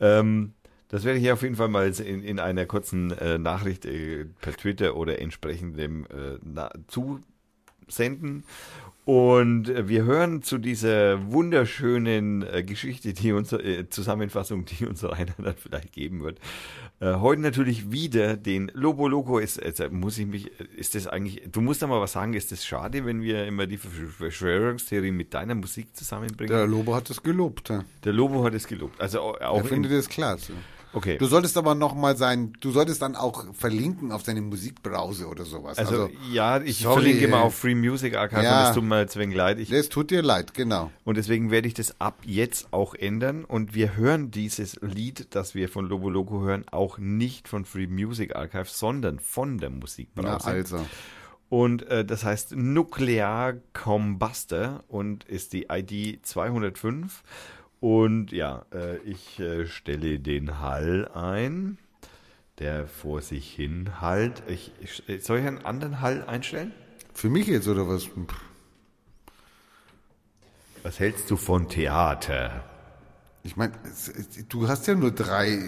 Ähm, 0.00 0.54
das 0.88 1.04
werde 1.04 1.18
ich 1.18 1.30
auf 1.30 1.42
jeden 1.42 1.56
Fall 1.56 1.68
mal 1.68 1.88
in, 2.00 2.22
in 2.22 2.38
einer 2.40 2.64
kurzen 2.64 3.10
äh, 3.12 3.36
Nachricht 3.38 3.84
äh, 3.84 4.24
per 4.40 4.54
Twitter 4.56 4.96
oder 4.96 5.18
entsprechendem 5.18 6.06
äh, 6.06 6.38
na, 6.42 6.70
zusenden. 6.88 8.44
Und 9.10 9.68
äh, 9.68 9.88
wir 9.88 10.04
hören 10.04 10.40
zu 10.44 10.58
dieser 10.58 11.32
wunderschönen 11.32 12.42
äh, 12.42 12.62
Geschichte, 12.62 13.12
die 13.12 13.32
uns, 13.32 13.52
äh, 13.52 13.88
Zusammenfassung, 13.90 14.66
die 14.66 14.86
uns 14.86 15.02
Rainer 15.04 15.34
dann 15.36 15.56
vielleicht 15.56 15.92
geben 15.92 16.22
wird. 16.22 16.38
Äh, 17.00 17.14
heute 17.14 17.40
natürlich 17.42 17.90
wieder 17.90 18.36
den 18.36 18.70
Lobo 18.72 19.08
Loco 19.08 19.40
ist, 19.40 19.60
muss 19.90 20.16
ich 20.16 20.26
mich, 20.28 20.48
ist 20.76 20.94
das 20.94 21.08
eigentlich, 21.08 21.42
du 21.50 21.60
musst 21.60 21.82
da 21.82 21.88
mal 21.88 22.00
was 22.00 22.12
sagen, 22.12 22.34
ist 22.34 22.52
das 22.52 22.64
schade, 22.64 23.04
wenn 23.04 23.20
wir 23.20 23.46
immer 23.46 23.66
die 23.66 23.78
Versch- 23.78 24.10
Verschwörungstheorie 24.16 25.10
mit 25.10 25.34
deiner 25.34 25.56
Musik 25.56 25.96
zusammenbringen? 25.96 26.54
Der 26.54 26.68
Lobo 26.68 26.94
hat 26.94 27.10
es 27.10 27.20
gelobt. 27.20 27.68
Ja. 27.68 27.84
Der 28.04 28.12
Lobo 28.12 28.44
hat 28.44 28.54
es 28.54 28.68
gelobt. 28.68 29.00
Also 29.00 29.22
au- 29.22 29.34
auch 29.40 29.58
Er 29.58 29.64
findet 29.64 29.90
in, 29.90 29.98
es 29.98 30.08
klasse. 30.08 30.52
Okay. 30.92 31.18
Du 31.18 31.26
solltest 31.26 31.56
aber 31.56 31.74
noch 31.74 31.94
mal 31.94 32.16
sein, 32.16 32.52
du 32.60 32.70
solltest 32.70 33.02
dann 33.02 33.16
auch 33.16 33.44
verlinken 33.54 34.12
auf 34.12 34.22
seine 34.22 34.40
Musikbrowse 34.40 35.26
oder 35.28 35.44
sowas. 35.44 35.78
Also, 35.78 36.02
Also, 36.04 36.10
ja, 36.32 36.60
ich 36.60 36.78
sorry, 36.80 37.02
verlinke 37.02 37.28
mal 37.28 37.38
ey. 37.38 37.42
auf 37.44 37.54
Free 37.54 37.74
Music 37.74 38.14
Archive 38.16 38.42
Ja. 38.42 38.60
und 38.62 38.68
es 38.68 38.74
tut 38.74 38.84
mir 38.84 39.00
jetzt 39.00 39.16
wegen 39.18 39.32
leid. 39.32 39.58
Ich, 39.58 39.68
das 39.70 39.88
tut 39.88 40.10
dir 40.10 40.22
leid, 40.22 40.54
genau. 40.54 40.90
und 41.04 41.16
deswegen 41.16 41.50
werde 41.50 41.68
ich 41.68 41.74
das 41.74 42.00
ab 42.00 42.18
jetzt 42.24 42.72
auch 42.72 42.94
ändern 42.94 43.44
und 43.44 43.74
wir 43.74 43.96
hören 43.96 44.30
dieses 44.30 44.78
Lied, 44.82 45.28
das 45.34 45.54
wir 45.54 45.68
von 45.68 45.86
Lobo 45.86 46.10
Loco 46.10 46.40
hören, 46.42 46.64
auch 46.70 46.98
nicht 46.98 47.48
von 47.48 47.64
Free 47.64 47.86
Music 47.86 48.34
Archive, 48.36 48.66
sondern 48.66 49.18
von 49.18 49.58
der 49.58 49.70
Na, 49.70 49.76
Musikbrowse. 49.76 50.46
also. 50.46 50.86
Und 51.48 51.82
äh, 51.88 52.04
das 52.04 52.24
heißt 52.24 52.54
Nuclear 52.54 53.54
Combustor 53.72 54.84
und 54.86 55.24
ist 55.24 55.52
die 55.52 55.66
ID 55.68 56.24
205. 56.24 57.22
Und 57.80 58.30
ja, 58.30 58.66
äh, 58.72 58.98
ich 58.98 59.40
äh, 59.40 59.66
stelle 59.66 60.18
den 60.18 60.60
Hall 60.60 61.10
ein, 61.14 61.78
der 62.58 62.86
vor 62.86 63.22
sich 63.22 63.52
hin 63.54 64.00
halt. 64.02 64.42
Ich, 64.48 64.72
ich, 64.80 65.24
soll 65.24 65.38
ich 65.38 65.46
einen 65.46 65.64
anderen 65.64 66.02
Hall 66.02 66.22
einstellen? 66.26 66.72
Für 67.14 67.30
mich 67.30 67.46
jetzt 67.46 67.68
oder 67.68 67.88
was? 67.88 68.08
Was 70.82 71.00
hältst 71.00 71.30
du 71.30 71.36
von 71.36 71.68
Theater? 71.68 72.64
Ich 73.42 73.56
meine, 73.56 73.72
du 74.50 74.68
hast 74.68 74.86
ja 74.86 74.94
nur 74.94 75.12
drei, 75.12 75.58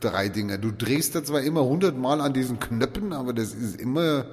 drei 0.00 0.28
Dinger. 0.28 0.58
Du 0.58 0.70
drehst 0.70 1.14
da 1.14 1.24
zwar 1.24 1.40
immer 1.40 1.64
hundertmal 1.64 2.20
an 2.20 2.34
diesen 2.34 2.60
Knöpfen, 2.60 3.14
aber 3.14 3.32
das 3.32 3.54
ist 3.54 3.80
immer, 3.80 4.26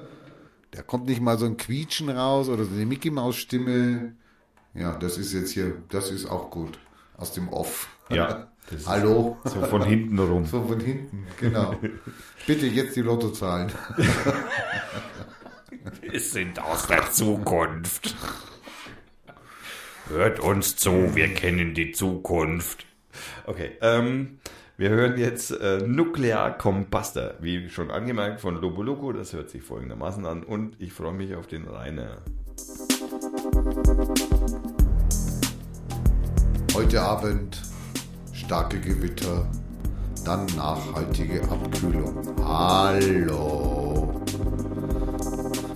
da 0.71 0.81
kommt 0.81 1.05
nicht 1.05 1.21
mal 1.21 1.37
so 1.37 1.45
ein 1.45 1.55
Quietschen 1.55 2.09
raus 2.09 2.49
oder 2.49 2.65
so 2.65 2.73
eine 2.73 2.85
Mickey 2.85 3.09
Maus 3.09 3.37
Stimme. 3.37 4.15
Ja, 4.73 4.97
das 4.97 5.17
ist 5.17 5.31
jetzt 5.31 5.51
hier, 5.51 5.75
das 5.87 6.11
ist 6.11 6.25
auch 6.25 6.51
gut. 6.51 6.77
Aus 7.17 7.33
dem 7.33 7.49
Off. 7.49 7.87
Ja, 8.09 8.51
Hallo. 8.85 9.37
So 9.43 9.61
von 9.61 9.83
hinten 9.83 10.19
rum. 10.19 10.45
So 10.45 10.63
von 10.63 10.79
hinten, 10.79 11.27
genau. 11.39 11.75
Bitte 12.47 12.67
jetzt 12.67 12.95
die 12.95 13.01
Lottozahlen. 13.01 13.71
Wir 16.01 16.19
sind 16.19 16.59
aus 16.61 16.87
der 16.87 17.11
Zukunft. 17.11 18.15
Hört 20.09 20.39
uns 20.39 20.75
zu, 20.75 21.15
wir 21.15 21.33
kennen 21.33 21.73
die 21.73 21.91
Zukunft. 21.91 22.85
Okay, 23.45 23.71
ähm, 23.81 24.39
wir 24.77 24.89
hören 24.89 25.17
jetzt 25.17 25.51
äh, 25.51 25.77
Nuclear 25.87 26.57
Combustor, 26.57 27.35
wie 27.39 27.69
schon 27.69 27.89
angemerkt 27.89 28.41
von 28.41 28.55
Lobo 28.59 28.83
Loco. 28.83 29.13
Das 29.13 29.33
hört 29.33 29.49
sich 29.49 29.63
folgendermaßen 29.63 30.25
an 30.25 30.43
und 30.43 30.75
ich 30.79 30.91
freue 30.91 31.13
mich 31.13 31.33
auf 31.35 31.47
den 31.47 31.65
Rainer. 31.67 32.17
Heute 36.73 37.01
Abend 37.01 37.61
starke 38.31 38.79
Gewitter, 38.79 39.45
dann 40.23 40.45
nachhaltige 40.55 41.43
Abkühlung. 41.43 42.15
Hallo. 42.45 44.21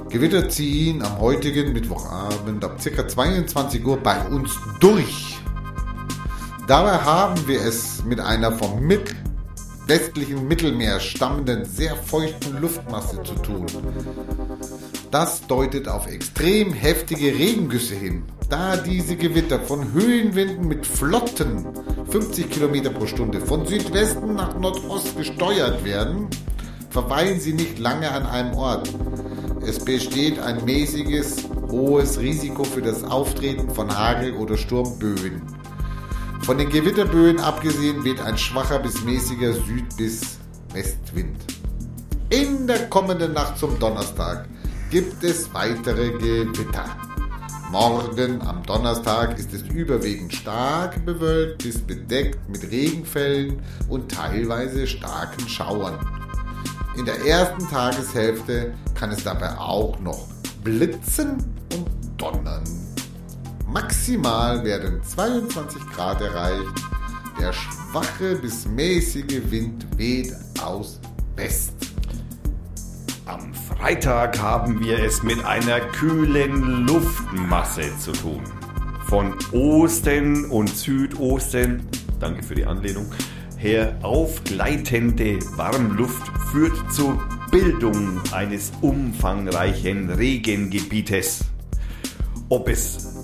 Gewitter 0.10 0.48
ziehen 0.48 1.04
am 1.04 1.20
heutigen 1.20 1.74
Mittwochabend 1.74 2.64
ab 2.64 2.80
ca. 2.82 3.08
22 3.08 3.86
Uhr 3.86 3.98
bei 3.98 4.26
uns 4.28 4.58
durch. 4.80 5.38
Dabei 6.66 6.98
haben 6.98 7.46
wir 7.46 7.60
es 7.62 8.06
mit 8.06 8.22
einer 8.22 8.54
vom 8.54 8.80
Mit 8.80 9.14
westlichen 9.88 10.48
Mittelmeer 10.48 11.02
stammenden, 11.02 11.66
sehr 11.66 11.98
feuchten 11.98 12.62
Luftmasse 12.62 13.22
zu 13.24 13.36
tun. 13.36 13.66
Das 15.12 15.46
deutet 15.46 15.90
auf 15.90 16.08
extrem 16.08 16.72
heftige 16.72 17.28
Regengüsse 17.28 17.96
hin. 17.96 18.24
Da 18.50 18.78
diese 18.78 19.16
Gewitter 19.16 19.60
von 19.60 19.92
Höhenwinden 19.94 20.68
mit 20.68 20.86
flotten 20.86 21.66
50 22.10 22.50
Kilometer 22.50 22.92
pro 22.92 23.08
Stunde 23.08 23.42
von 23.42 23.66
Südwesten 23.66 24.36
nach 24.36 24.58
Nordost 24.60 25.18
gesteuert 25.18 25.84
werden, 25.84 26.28
verweilen 26.92 27.40
sie 27.40 27.54
nicht 27.54 27.80
lange 27.80 28.12
an 28.12 28.26
einem 28.26 28.54
Ort. 28.54 28.90
Es 29.66 29.84
besteht 29.84 30.40
ein 30.40 30.64
mäßiges, 30.64 31.50
hohes 31.72 32.20
Risiko 32.20 32.64
für 32.64 32.84
das 32.84 33.04
Auftreten 33.04 33.70
von 33.72 33.96
Hagel- 33.96 34.36
oder 34.36 34.58
Sturmböen. 34.58 35.42
Von 36.42 36.60
den 36.60 36.70
Gewitterböen 36.70 37.40
abgesehen 37.40 38.04
weht 38.04 38.22
ein 38.22 38.38
schwacher 38.38 38.78
bis 38.78 39.04
mäßiger 39.04 39.54
Süd- 39.54 39.98
bis 39.98 40.38
Westwind. 40.72 41.38
In 42.30 42.68
der 42.68 42.90
kommenden 42.90 43.34
Nacht 43.34 43.58
zum 43.58 43.80
Donnerstag 43.80 44.48
gibt 44.92 45.24
es 45.24 45.52
weitere 45.54 46.12
Gewitter. 46.12 46.86
Morgen 47.76 48.42
am 48.42 48.64
Donnerstag 48.64 49.38
ist 49.38 49.54
es 49.54 49.64
überwiegend 49.64 50.34
stark 50.34 51.06
bewölkt 51.06 51.62
bis 51.62 51.78
bedeckt 51.78 52.48
mit 52.48 52.64
Regenfällen 52.72 53.62
und 53.90 54.10
teilweise 54.10 54.88
starken 54.88 55.46
Schauern. 55.50 56.00
In 56.98 57.04
der 57.04 57.26
ersten 57.26 57.68
Tageshälfte 57.68 58.74
kann 58.94 59.12
es 59.12 59.26
dabei 59.26 59.58
auch 59.58 60.00
noch 60.00 60.30
blitzen 60.64 61.44
und 61.74 61.90
donnern. 62.16 62.64
Maximal 63.68 64.64
werden 64.64 65.04
22 65.04 65.82
Grad 65.94 66.22
erreicht. 66.22 66.82
Der 67.42 67.52
schwache 67.52 68.38
bis 68.38 68.66
mäßige 68.66 69.52
Wind 69.52 69.86
weht 69.98 70.34
aus 70.64 71.02
West. 71.36 71.95
Am 73.26 73.54
Freitag 73.56 74.40
haben 74.40 74.84
wir 74.84 75.00
es 75.00 75.24
mit 75.24 75.44
einer 75.44 75.80
kühlen 75.80 76.86
Luftmasse 76.86 77.98
zu 77.98 78.12
tun. 78.12 78.44
Von 79.08 79.34
Osten 79.52 80.46
und 80.46 80.70
Südosten, 80.70 81.88
danke 82.20 82.44
für 82.44 82.54
die 82.54 82.66
Anlehnung, 82.66 83.08
her 83.58 83.98
aufgleitende 84.04 85.40
Warmluft 85.58 86.32
führt 86.52 86.94
zur 86.94 87.20
Bildung 87.50 88.22
eines 88.32 88.72
umfangreichen 88.82 90.12
Regengebietes. 90.12 91.46
Ob 92.50 92.70
es 92.70 93.16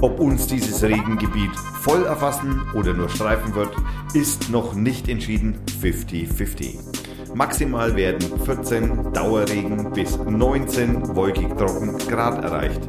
ob 0.00 0.18
uns 0.18 0.48
dieses 0.48 0.82
Regengebiet 0.82 1.54
voll 1.82 2.04
erfassen 2.04 2.62
oder 2.74 2.94
nur 2.94 3.08
streifen 3.08 3.54
wird, 3.54 3.76
ist 4.12 4.50
noch 4.50 4.74
nicht 4.74 5.08
entschieden 5.08 5.60
50-50. 5.80 6.99
Maximal 7.34 7.94
werden 7.96 8.40
14 8.44 9.12
Dauerregen 9.12 9.92
bis 9.92 10.18
19 10.18 11.14
wolkig 11.14 11.48
trocken 11.56 11.96
Grad 12.08 12.42
erreicht. 12.42 12.80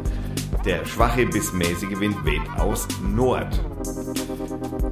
Der 0.66 0.86
schwache 0.86 1.26
bis 1.26 1.54
mäßige 1.54 2.00
Wind 2.00 2.24
weht 2.24 2.42
aus 2.58 2.88
Nord. 3.02 3.64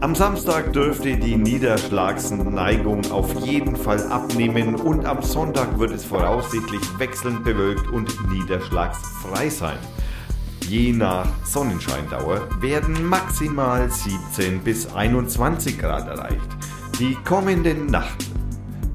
Am 0.02 0.16
Samstag 0.16 0.74
dürfte 0.74 1.18
die 1.18 1.36
Niederschlagsneigung 1.36 3.12
auf 3.12 3.46
jeden 3.46 3.76
Fall 3.76 4.02
abnehmen 4.08 4.76
und 4.76 5.06
am 5.06 5.22
Sonntag 5.22 5.78
wird 5.78 5.92
es 5.92 6.06
voraussichtlich 6.06 6.82
wechselnd 6.98 7.44
bewölkt 7.44 7.88
und 7.92 8.16
niederschlagsfrei 8.32 9.50
sein. 9.50 9.78
Je 10.68 10.94
nach 10.94 11.28
Sonnenscheindauer 11.44 12.48
werden 12.62 13.08
maximal 13.08 13.90
17 13.90 14.60
bis 14.60 14.94
21 14.94 15.80
Grad 15.80 16.08
erreicht. 16.08 16.50
Die 17.00 17.16
kommende 17.24 17.74
Nacht 17.74 18.26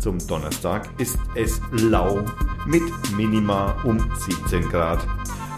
zum 0.05 0.19
Donnerstag 0.27 0.91
ist 0.99 1.19
es 1.35 1.63
lau 1.71 2.23
mit 2.67 2.83
Minima 3.17 3.75
um 3.85 3.99
17 4.19 4.69
Grad. 4.69 4.99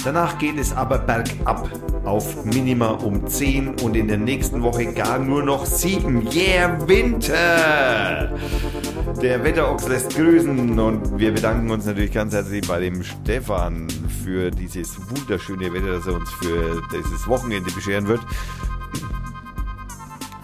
Danach 0.04 0.38
geht 0.38 0.56
es 0.56 0.72
aber 0.72 0.98
bergab 0.98 1.68
auf 2.04 2.44
Minima 2.44 2.90
um 2.90 3.26
10 3.26 3.80
und 3.80 3.96
in 3.96 4.06
der 4.06 4.18
nächsten 4.18 4.62
Woche 4.62 4.92
gar 4.92 5.18
nur 5.18 5.42
noch 5.42 5.66
7. 5.66 6.28
Yeah, 6.32 6.78
Winter! 6.86 8.38
Der 9.20 9.42
Wetterochs 9.42 9.88
lässt 9.88 10.14
grüßen 10.14 10.78
und 10.78 11.18
wir 11.18 11.32
bedanken 11.32 11.68
uns 11.68 11.84
natürlich 11.84 12.12
ganz 12.12 12.32
herzlich 12.32 12.68
bei 12.68 12.78
dem 12.78 13.02
Stefan 13.02 13.88
für 14.22 14.52
dieses 14.52 14.96
wunderschöne 15.10 15.72
Wetter, 15.72 15.94
das 15.96 16.06
er 16.06 16.14
uns 16.14 16.30
für 16.30 16.80
dieses 16.92 17.26
Wochenende 17.26 17.72
bescheren 17.72 18.06
wird. 18.06 18.20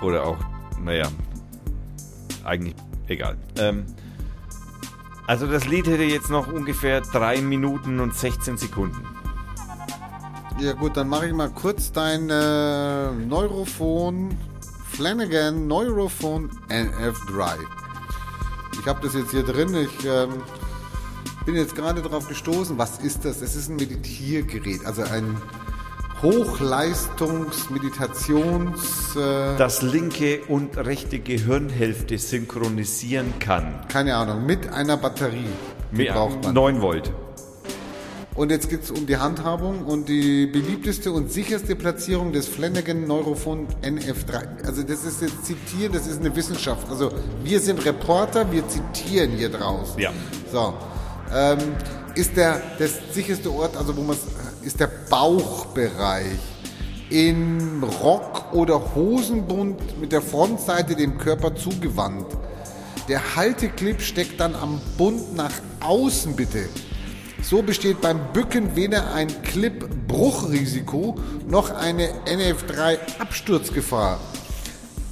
Oder 0.00 0.24
auch, 0.24 0.38
naja, 0.82 1.06
eigentlich 2.42 2.74
egal. 3.12 3.36
Ähm, 3.56 3.84
also 5.26 5.46
das 5.46 5.66
Lied 5.66 5.86
hätte 5.86 6.02
jetzt 6.02 6.30
noch 6.30 6.52
ungefähr 6.52 7.00
3 7.00 7.40
Minuten 7.42 8.00
und 8.00 8.14
16 8.14 8.56
Sekunden. 8.56 9.06
Ja 10.60 10.72
gut, 10.72 10.96
dann 10.96 11.08
mache 11.08 11.26
ich 11.26 11.32
mal 11.32 11.50
kurz 11.50 11.92
dein 11.92 12.28
äh, 12.28 13.10
Neurophon 13.12 14.36
Flanagan 14.90 15.66
Neurophon 15.66 16.50
NF3. 16.68 17.56
Ich 18.78 18.86
habe 18.86 19.00
das 19.02 19.14
jetzt 19.14 19.30
hier 19.30 19.42
drin. 19.42 19.74
Ich 19.74 20.06
ähm, 20.06 20.42
bin 21.46 21.54
jetzt 21.54 21.74
gerade 21.74 22.02
darauf 22.02 22.28
gestoßen. 22.28 22.76
Was 22.78 22.98
ist 22.98 23.24
das? 23.24 23.40
Es 23.40 23.56
ist 23.56 23.70
ein 23.70 23.76
Meditiergerät, 23.76 24.84
also 24.84 25.02
ein 25.02 25.36
Hochleistungs-Meditations... 26.22 29.16
Äh, 29.16 29.56
Das 29.58 29.82
linke 29.82 30.40
und 30.48 30.76
rechte 30.76 31.18
Gehirnhälfte 31.18 32.16
synchronisieren 32.18 33.34
kann. 33.40 33.80
keine 33.88 34.14
Ahnung, 34.16 34.46
mit 34.46 34.72
einer 34.72 34.96
Batterie. 34.96 35.46
Die 35.90 36.04
braucht 36.06 36.44
man. 36.44 36.54
9 36.54 36.80
Volt. 36.80 37.12
Und 38.34 38.50
jetzt 38.50 38.70
geht 38.70 38.82
es 38.84 38.90
um 38.90 39.06
die 39.06 39.18
Handhabung 39.18 39.84
und 39.84 40.08
die 40.08 40.46
beliebteste 40.46 41.12
und 41.12 41.30
sicherste 41.30 41.76
Platzierung 41.76 42.32
des 42.32 42.48
Flanagan 42.48 43.06
Neurophon 43.06 43.66
NF3. 43.82 44.64
Also 44.64 44.82
das 44.84 45.04
ist 45.04 45.20
jetzt 45.20 45.44
zitieren, 45.44 45.92
das 45.92 46.06
ist 46.06 46.20
eine 46.20 46.34
Wissenschaft. 46.34 46.88
Also 46.88 47.12
wir 47.44 47.60
sind 47.60 47.84
Reporter, 47.84 48.50
wir 48.50 48.66
zitieren 48.68 49.32
hier 49.32 49.50
draus. 49.50 49.92
Ja. 49.98 50.12
So. 50.50 50.72
Ähm, 51.34 51.58
ist 52.14 52.34
der 52.36 52.62
das 52.78 52.92
sicherste 53.12 53.50
Ort, 53.52 53.76
also 53.76 53.94
wo 53.96 54.00
man 54.02 54.16
ist 54.64 54.80
der 54.80 54.90
Bauchbereich 55.08 56.38
in 57.10 57.82
Rock 58.02 58.52
oder 58.54 58.94
Hosenbund 58.94 60.00
mit 60.00 60.12
der 60.12 60.22
Frontseite 60.22 60.96
dem 60.96 61.18
Körper 61.18 61.54
zugewandt. 61.54 62.26
Der 63.08 63.36
Halteclip 63.36 64.00
steckt 64.00 64.40
dann 64.40 64.54
am 64.54 64.80
Bund 64.96 65.36
nach 65.36 65.52
außen 65.80 66.34
bitte. 66.34 66.68
So 67.42 67.60
besteht 67.60 68.00
beim 68.00 68.18
Bücken 68.32 68.76
weder 68.76 69.12
ein 69.12 69.28
Clip-Bruchrisiko 69.42 71.16
noch 71.48 71.70
eine 71.70 72.08
NF3-Absturzgefahr. 72.26 74.20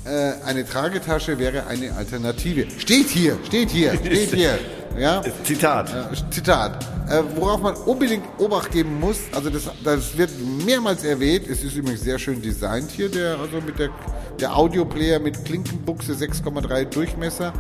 Äh, 0.05 0.33
eine 0.47 0.65
Tragetasche 0.65 1.39
wäre 1.39 1.67
eine 1.67 1.95
Alternative. 1.97 2.67
Steht 2.79 3.09
hier, 3.09 3.37
steht 3.47 3.71
hier, 3.71 3.95
steht 4.01 4.33
hier. 4.33 4.59
Ja? 4.99 5.23
Zitat. 5.45 5.93
Zitat. 6.31 6.85
Äh, 7.09 7.23
worauf 7.37 7.61
man 7.61 7.75
unbedingt 7.75 8.25
Obacht 8.39 8.71
geben 8.71 9.01
muss, 9.01 9.19
also 9.33 9.51
das, 9.51 9.71
das 9.83 10.17
wird 10.17 10.31
mehrmals 10.65 11.05
erwähnt, 11.05 11.49
es 11.49 11.63
ist 11.63 11.75
übrigens 11.75 12.03
sehr 12.03 12.19
schön 12.19 12.41
designt 12.41 12.91
hier, 12.91 13.09
der, 13.09 13.39
also 13.39 13.61
mit 13.61 13.79
der, 13.79 13.91
der 14.39 14.57
Audioplayer 14.57 15.19
mit 15.19 15.45
Klinkenbuchse 15.45 16.13
6,3 16.13 16.85
Durchmesser. 16.85 17.53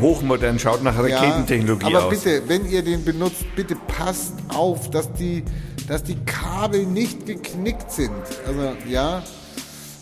Hochmodern, 0.00 0.58
schaut 0.58 0.82
nach 0.82 0.98
Raketentechnologie 0.98 1.86
aber 1.86 2.06
aus. 2.06 2.10
bitte, 2.10 2.42
wenn 2.48 2.68
ihr 2.68 2.82
den 2.82 3.04
benutzt, 3.04 3.44
bitte 3.54 3.76
passt 3.76 4.34
auf, 4.48 4.90
dass 4.90 5.12
die, 5.12 5.44
dass 5.86 6.02
die 6.02 6.16
Kabel 6.24 6.84
nicht 6.86 7.26
geknickt 7.26 7.90
sind. 7.92 8.10
Also 8.46 8.76
ja, 8.88 9.22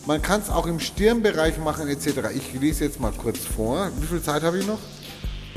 man 0.07 0.23
kann 0.23 0.41
es 0.41 0.49
auch 0.49 0.67
im 0.67 0.81
Stirnbereich 0.81 1.59
machen 1.59 1.89
etc. 1.89 2.31
Ich 2.35 2.59
lese 2.59 2.85
jetzt 2.85 2.99
mal 2.99 3.13
kurz 3.13 3.39
vor. 3.39 3.91
Wie 4.01 4.07
viel 4.07 4.23
Zeit 4.23 4.43
habe 4.43 4.59
ich 4.59 4.67
noch? 4.67 4.79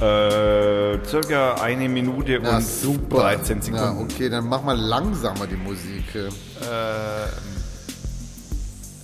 Äh, 0.02 1.06
circa 1.06 1.56
eine 1.56 1.90
Minute 1.90 2.40
und 2.40 2.64
13 3.10 3.62
Sekunden. 3.62 3.76
Ja, 3.76 3.98
okay, 4.00 4.30
dann 4.30 4.48
mach 4.48 4.64
mal 4.64 4.78
langsamer 4.78 5.46
die 5.46 5.58
Musik. 5.58 6.06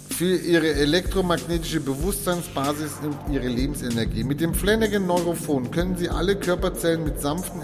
Für 0.09 0.35
ihre 0.37 0.73
elektromagnetische 0.73 1.81
Bewusstseinsbasis 1.81 2.93
und 3.03 3.33
ihre 3.33 3.47
Lebensenergie. 3.47 4.23
Mit 4.23 4.39
dem 4.39 4.53
Flanagan 4.53 5.05
Neurophon 5.05 5.69
können 5.71 5.97
Sie 5.97 6.07
alle 6.07 6.37
Körperzellen 6.37 7.03
mit 7.03 7.19
sanften 7.19 7.61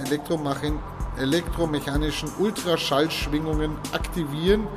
elektromechanischen 1.17 2.29
Ultraschallschwingungen 2.39 3.71
aktivieren 3.93 4.67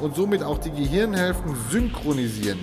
und 0.00 0.16
somit 0.16 0.42
auch 0.42 0.58
die 0.58 0.70
Gehirnhälften 0.72 1.54
synchronisieren. 1.70 2.58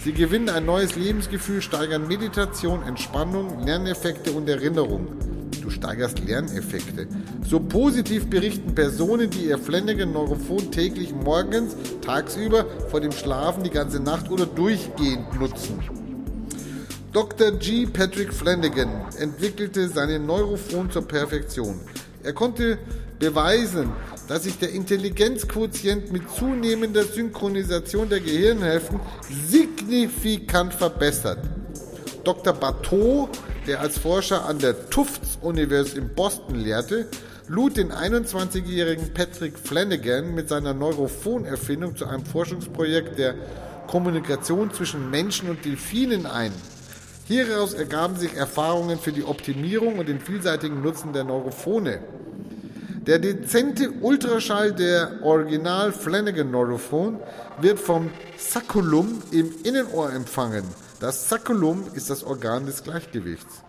Sie 0.00 0.12
gewinnen 0.12 0.48
ein 0.48 0.64
neues 0.64 0.94
Lebensgefühl, 0.94 1.60
steigern 1.60 2.06
Meditation, 2.06 2.84
Entspannung, 2.84 3.64
Lerneffekte 3.64 4.30
und 4.30 4.48
Erinnerung. 4.48 5.08
Du 5.60 5.70
steigerst 5.70 6.20
Lerneffekte. 6.24 7.08
So 7.44 7.58
positiv 7.58 8.30
berichten 8.30 8.74
Personen, 8.76 9.28
die 9.28 9.46
ihr 9.46 9.58
Flanagan 9.58 10.12
Neurophon 10.12 10.70
täglich 10.70 11.12
morgens, 11.12 11.74
tagsüber, 12.00 12.64
vor 12.90 13.00
dem 13.00 13.10
Schlafen, 13.10 13.64
die 13.64 13.70
ganze 13.70 14.00
Nacht 14.00 14.30
oder 14.30 14.46
durchgehend 14.46 15.38
nutzen. 15.38 15.80
Dr. 17.12 17.50
G. 17.52 17.86
Patrick 17.86 18.32
Flanagan 18.32 19.06
entwickelte 19.18 19.88
seinen 19.88 20.26
Neurophon 20.26 20.90
zur 20.90 21.08
Perfektion. 21.08 21.80
Er 22.22 22.34
konnte 22.34 22.78
beweisen, 23.18 23.90
dass 24.28 24.44
sich 24.44 24.58
der 24.58 24.70
Intelligenzquotient 24.72 26.12
mit 26.12 26.30
zunehmender 26.30 27.04
Synchronisation 27.04 28.08
der 28.08 28.20
Gehirnhälften 28.20 29.00
signifikant 29.48 30.74
verbessert. 30.74 31.38
Dr. 32.24 32.52
Bateau, 32.52 33.30
der 33.66 33.80
als 33.80 33.98
Forscher 33.98 34.44
an 34.44 34.58
der 34.58 34.90
Tufts 34.90 35.38
University 35.40 35.98
in 35.98 36.14
Boston 36.14 36.56
lehrte, 36.56 37.06
lud 37.48 37.78
den 37.78 37.90
21-jährigen 37.90 39.14
Patrick 39.14 39.58
Flanagan 39.58 40.34
mit 40.34 40.50
seiner 40.50 40.74
Neurophon-Erfindung 40.74 41.96
zu 41.96 42.04
einem 42.04 42.26
Forschungsprojekt 42.26 43.18
der 43.18 43.34
Kommunikation 43.86 44.70
zwischen 44.72 45.10
Menschen 45.10 45.48
und 45.48 45.64
Delfinen 45.64 46.26
ein. 46.26 46.52
Hieraus 47.26 47.72
ergaben 47.72 48.16
sich 48.16 48.34
Erfahrungen 48.34 48.98
für 48.98 49.12
die 49.12 49.24
Optimierung 49.24 49.98
und 49.98 50.08
den 50.08 50.20
vielseitigen 50.20 50.82
Nutzen 50.82 51.14
der 51.14 51.24
Neurophone. 51.24 51.98
Der 53.08 53.18
dezente 53.18 53.90
Ultraschall 54.02 54.74
der 54.74 55.22
Original 55.22 55.92
Flanagan 55.92 56.50
Neurophon 56.50 57.18
wird 57.58 57.78
vom 57.78 58.10
Sacculum 58.36 59.22
im 59.30 59.50
Innenohr 59.64 60.12
empfangen. 60.12 60.62
Das 61.00 61.26
Sacculum 61.26 61.86
ist 61.94 62.10
das 62.10 62.22
Organ 62.22 62.66
des 62.66 62.84
Gleichgewichts. 62.84 63.64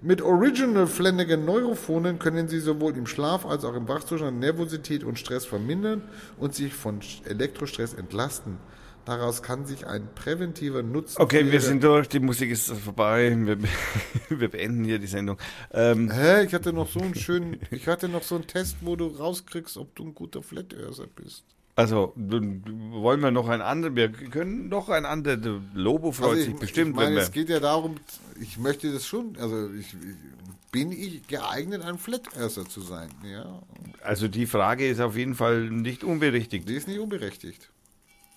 Mit 0.00 0.22
Original 0.22 0.86
Flanagan 0.86 1.44
Neurophonen 1.44 2.20
können 2.20 2.46
Sie 2.46 2.60
sowohl 2.60 2.96
im 2.96 3.08
Schlaf 3.08 3.44
als 3.46 3.64
auch 3.64 3.74
im 3.74 3.88
Wachzustand 3.88 4.38
Nervosität 4.38 5.02
und 5.02 5.18
Stress 5.18 5.44
vermindern 5.44 6.02
und 6.38 6.54
sich 6.54 6.72
von 6.72 7.00
Elektrostress 7.24 7.94
entlasten. 7.94 8.58
Daraus 9.08 9.42
kann 9.42 9.64
sich 9.64 9.86
ein 9.86 10.06
präventiver 10.14 10.82
Nutzen. 10.82 11.22
Okay, 11.22 11.50
wir 11.50 11.62
sind 11.62 11.82
durch, 11.82 12.10
die 12.10 12.20
Musik 12.20 12.50
ist 12.50 12.70
vorbei, 12.70 13.34
wir, 13.38 13.56
wir 14.28 14.48
beenden 14.50 14.84
hier 14.84 14.98
die 14.98 15.06
Sendung. 15.06 15.38
Ähm, 15.72 16.10
Hä? 16.10 16.44
Ich 16.44 16.52
hatte 16.52 16.74
noch 16.74 16.90
so 16.90 17.00
einen 17.00 17.14
schönen, 17.14 17.58
ich 17.70 17.88
hatte 17.88 18.10
noch 18.10 18.22
so 18.22 18.34
einen 18.34 18.46
Test, 18.46 18.76
wo 18.82 18.96
du 18.96 19.06
rauskriegst, 19.06 19.78
ob 19.78 19.96
du 19.96 20.04
ein 20.04 20.14
guter 20.14 20.42
Flat 20.42 20.74
Earther 20.74 21.06
bist. 21.06 21.44
also, 21.74 22.12
wollen 22.16 23.20
wir 23.20 23.30
noch 23.30 23.48
ein 23.48 23.62
anderes, 23.62 23.96
wir 23.96 24.12
können 24.12 24.68
noch 24.68 24.90
ein 24.90 25.06
anderes, 25.06 25.38
Lobo 25.72 26.12
freut 26.12 26.32
Also 26.32 26.42
sich 26.42 26.56
bestimmt, 26.56 26.90
ich 26.90 26.96
meine, 26.96 27.20
es 27.20 27.32
geht 27.32 27.48
ja 27.48 27.60
darum, 27.60 27.94
ich 28.38 28.58
möchte 28.58 28.92
das 28.92 29.06
schon, 29.06 29.38
also 29.40 29.72
ich, 29.72 29.86
ich 29.94 30.70
bin 30.70 30.92
ich 30.92 31.26
geeignet, 31.26 31.80
ein 31.80 31.96
Flat 31.96 32.36
Earther 32.36 32.66
zu 32.66 32.82
sein, 32.82 33.08
ja. 33.24 33.62
also 34.02 34.28
die 34.28 34.44
Frage 34.44 34.86
ist 34.86 35.00
auf 35.00 35.16
jeden 35.16 35.34
Fall 35.34 35.70
nicht 35.70 36.04
unberechtigt. 36.04 36.68
Die 36.68 36.74
ist 36.74 36.88
nicht 36.88 37.00
unberechtigt. 37.00 37.70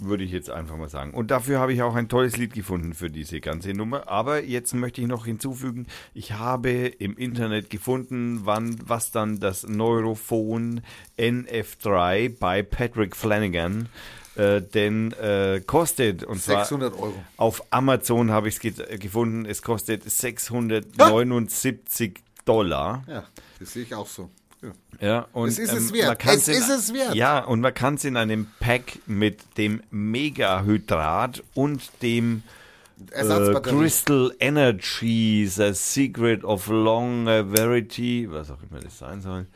Würde 0.01 0.23
ich 0.23 0.31
jetzt 0.31 0.49
einfach 0.49 0.77
mal 0.77 0.89
sagen. 0.89 1.13
Und 1.13 1.31
dafür 1.31 1.59
habe 1.59 1.73
ich 1.73 1.81
auch 1.81 1.95
ein 1.95 2.09
tolles 2.09 2.37
Lied 2.37 2.53
gefunden 2.53 2.93
für 2.93 3.09
diese 3.09 3.39
ganze 3.39 3.73
Nummer. 3.73 4.09
Aber 4.09 4.43
jetzt 4.43 4.73
möchte 4.73 5.01
ich 5.01 5.07
noch 5.07 5.25
hinzufügen, 5.25 5.87
ich 6.13 6.33
habe 6.33 6.71
im 6.71 7.17
Internet 7.17 7.69
gefunden, 7.69 8.41
wann, 8.43 8.77
was 8.85 9.11
dann 9.11 9.39
das 9.39 9.67
Neurophone 9.67 10.81
NF3 11.17 12.37
bei 12.37 12.63
Patrick 12.63 13.15
Flanagan 13.15 13.87
äh, 14.35 14.61
denn 14.61 15.13
äh, 15.13 15.61
kostet. 15.65 16.23
Und 16.23 16.41
zwar 16.41 16.65
600 16.65 16.93
Euro. 16.95 17.13
auf 17.37 17.63
Amazon 17.69 18.31
habe 18.31 18.47
ich 18.47 18.55
es 18.55 18.61
ge 18.61 18.97
gefunden, 18.97 19.45
es 19.45 19.61
kostet 19.61 20.09
679 20.09 22.19
Dollar. 22.45 23.03
Ja, 23.07 23.25
das 23.59 23.73
sehe 23.73 23.83
ich 23.83 23.93
auch 23.93 24.07
so. 24.07 24.31
Ja. 24.99 25.27
Und 25.33 25.49
Es 25.49 25.57
ist 25.59 25.73
es 25.73 25.89
ähm, 25.89 25.95
wert. 25.95 26.07
man 26.07 26.17
kann's 26.17 26.47
Es 26.47 26.47
in, 26.49 26.53
ist 26.55 26.69
es 26.69 26.93
wert. 26.93 27.15
Ja, 27.15 27.39
und 27.39 27.61
man 27.61 27.73
kann 27.73 27.95
es 27.95 28.05
in 28.05 28.17
einem 28.17 28.47
Pack 28.59 28.99
mit 29.07 29.57
dem 29.57 29.81
Megahydrat 29.89 31.43
und 31.53 31.81
dem 32.01 32.43
äh. 33.11 33.59
Crystal 33.61 34.31
Energy, 34.39 35.47
The 35.49 35.73
Secret 35.73 36.43
of 36.43 36.67
Longevity, 36.67 38.29
was 38.29 38.51
auch 38.51 38.59
immer 38.69 38.79
das 38.79 38.99
sein 38.99 39.21
soll, 39.21 39.47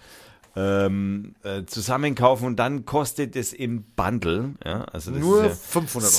ähm, 0.56 1.36
äh, 1.44 1.64
zusammenkaufen 1.65 2.48
und 2.48 2.56
dann 2.57 2.86
kostet 2.86 3.36
es 3.36 3.53
im 3.53 3.84
Bundle, 3.95 4.56
ja, 4.65 4.86
also 4.86 5.11
das 5.11 5.19
Nur 5.19 5.45
ist 5.45 5.49
ja 5.49 5.82
500 5.82 6.11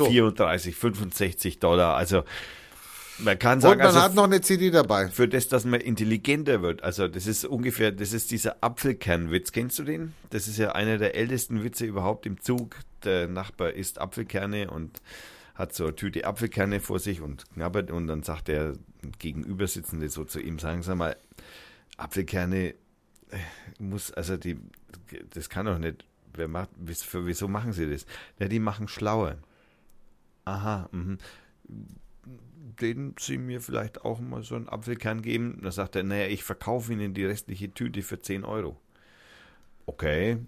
Euro. 0.00 0.10
734, 0.10 0.74
65 0.74 1.58
Dollar. 1.60 1.96
Also 1.96 2.24
man 3.18 3.38
kann 3.38 3.54
Und 3.54 3.60
sagen, 3.62 3.78
man 3.78 3.86
also 3.88 4.00
hat 4.00 4.14
noch 4.14 4.24
eine 4.24 4.40
CD 4.40 4.70
dabei. 4.70 5.08
für 5.08 5.28
das, 5.28 5.48
dass 5.48 5.64
man 5.64 5.80
intelligenter 5.80 6.62
wird. 6.62 6.82
Also 6.82 7.08
das 7.08 7.26
ist 7.26 7.44
ungefähr, 7.44 7.92
das 7.92 8.12
ist 8.12 8.30
dieser 8.30 8.62
Apfelkernwitz. 8.62 9.52
Kennst 9.52 9.78
du 9.78 9.84
den? 9.84 10.14
Das 10.30 10.48
ist 10.48 10.58
ja 10.58 10.72
einer 10.72 10.98
der 10.98 11.14
ältesten 11.14 11.62
Witze 11.62 11.84
überhaupt 11.84 12.26
im 12.26 12.40
Zug. 12.40 12.76
Der 13.04 13.28
Nachbar 13.28 13.72
isst 13.72 14.00
Apfelkerne 14.00 14.70
und 14.70 15.00
hat 15.54 15.74
so 15.74 15.84
eine 15.84 15.94
Tüte 15.94 16.24
Apfelkerne 16.24 16.80
vor 16.80 16.98
sich 16.98 17.20
und 17.20 17.48
knabbert 17.52 17.90
und 17.90 18.08
dann 18.08 18.22
sagt 18.24 18.48
der 18.48 18.72
Gegenübersitzende 19.18 20.08
so 20.08 20.24
zu 20.24 20.40
ihm, 20.40 20.58
sagen 20.58 20.82
Sie 20.82 20.94
mal, 20.96 21.16
Apfelkerne 21.96 22.70
äh, 22.70 22.74
muss, 23.78 24.10
also 24.12 24.36
die, 24.36 24.58
das 25.30 25.48
kann 25.48 25.66
doch 25.66 25.78
nicht, 25.78 26.04
wer 26.32 26.48
macht, 26.48 26.70
wieso 26.76 27.26
wieso 27.26 27.46
machen 27.46 27.72
Sie 27.72 27.88
das? 27.88 28.04
Ja, 28.40 28.48
die 28.48 28.58
machen 28.58 28.88
schlauer. 28.88 29.36
Aha, 30.44 30.88
mhm 30.90 31.18
den 32.64 33.14
Sie 33.18 33.38
mir 33.38 33.60
vielleicht 33.60 34.04
auch 34.04 34.20
mal 34.20 34.42
so 34.42 34.56
einen 34.56 34.68
Apfelkern 34.68 35.22
geben? 35.22 35.60
Da 35.62 35.70
sagt 35.70 35.96
er, 35.96 36.02
naja, 36.02 36.26
ich 36.26 36.42
verkaufe 36.42 36.92
Ihnen 36.92 37.14
die 37.14 37.24
restliche 37.24 37.72
Tüte 37.72 38.02
für 38.02 38.20
10 38.20 38.44
Euro. 38.44 38.80
Okay. 39.86 40.38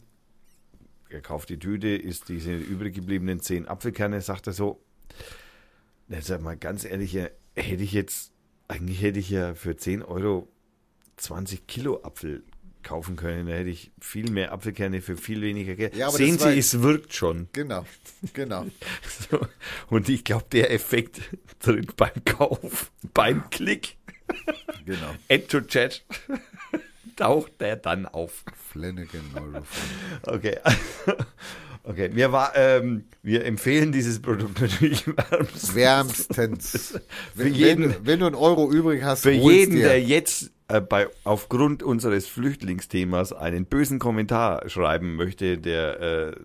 Er 1.09 1.20
kauft 1.20 1.51
die 1.51 1.59
Tüte, 1.59 1.88
isst 1.88 2.28
diese 2.28 2.56
übrig 2.56 2.94
gebliebenen 2.94 3.40
10 3.40 3.68
Apfelkerne, 3.68 4.20
sagt 4.20 4.47
er 4.47 4.52
so, 4.52 4.82
na, 6.09 6.20
sag 6.20 6.40
mal 6.40 6.56
ganz 6.56 6.84
ehrlich, 6.84 7.12
ja, 7.12 7.28
hätte 7.55 7.82
ich 7.82 7.93
jetzt, 7.93 8.32
eigentlich 8.66 9.02
hätte 9.02 9.18
ich 9.18 9.30
ja 9.30 9.55
für 9.55 9.76
10 9.76 10.02
Euro 10.02 10.48
20 11.16 11.66
Kilo 11.66 12.02
Apfel 12.02 12.43
kaufen 12.87 13.17
können. 13.17 13.47
Da 13.49 13.55
hätte 13.55 13.69
ich 13.71 13.91
viel 14.01 14.31
mehr 14.31 14.53
Apfelkerne 14.53 15.03
für 15.03 15.17
viel 15.17 15.43
weniger 15.43 15.75
Geld. 15.75 15.95
Ja, 15.97 16.11
Sehen 16.11 16.39
Sie, 16.39 16.57
es 16.59 16.81
wirkt 16.83 17.13
schon. 17.15 17.49
Genau, 17.53 17.85
genau. 18.33 18.67
So. 19.31 19.41
Und 19.89 20.09
ich 20.09 20.25
glaube, 20.25 20.47
der 20.53 20.73
Effekt 20.73 21.21
tritt 21.61 21.97
beim 21.97 22.25
Kauf, 22.25 22.91
beim 23.13 23.49
Klick, 23.51 23.97
genau. 24.85 25.15
Add 25.31 25.47
to 25.49 25.61
Chat, 25.63 26.05
taucht 27.17 27.61
der 27.61 27.77
dann 27.77 28.07
auf. 28.07 28.45
Flanagan. 28.73 29.65
Okay. 30.23 30.59
Okay, 31.89 32.11
wir, 32.15 32.33
war, 32.33 32.57
ähm, 32.57 33.05
wir 33.23 33.45
empfehlen 33.45 33.93
dieses 33.93 34.21
Produkt 34.21 34.61
natürlich 34.61 35.07
wärmstens. 35.07 35.75
Wärmstens. 35.77 37.01
Wenn, 37.37 37.55
jeden- 37.55 37.91
wenn, 37.95 38.07
wenn 38.07 38.19
du 38.21 38.27
einen 38.27 38.35
Euro 38.35 38.71
übrig 38.73 39.05
hast, 39.05 39.23
Für 39.23 39.31
jeden, 39.31 39.77
der 39.77 40.03
jetzt 40.03 40.51
äh, 40.68 40.80
bei, 40.80 41.09
aufgrund 41.24 41.82
unseres 41.82 42.26
Flüchtlingsthemas 42.26 43.32
einen 43.32 43.66
bösen 43.66 43.98
Kommentar 43.98 44.68
schreiben 44.68 45.16
möchte, 45.16 45.59
der 45.59 46.01
äh, 46.01 46.36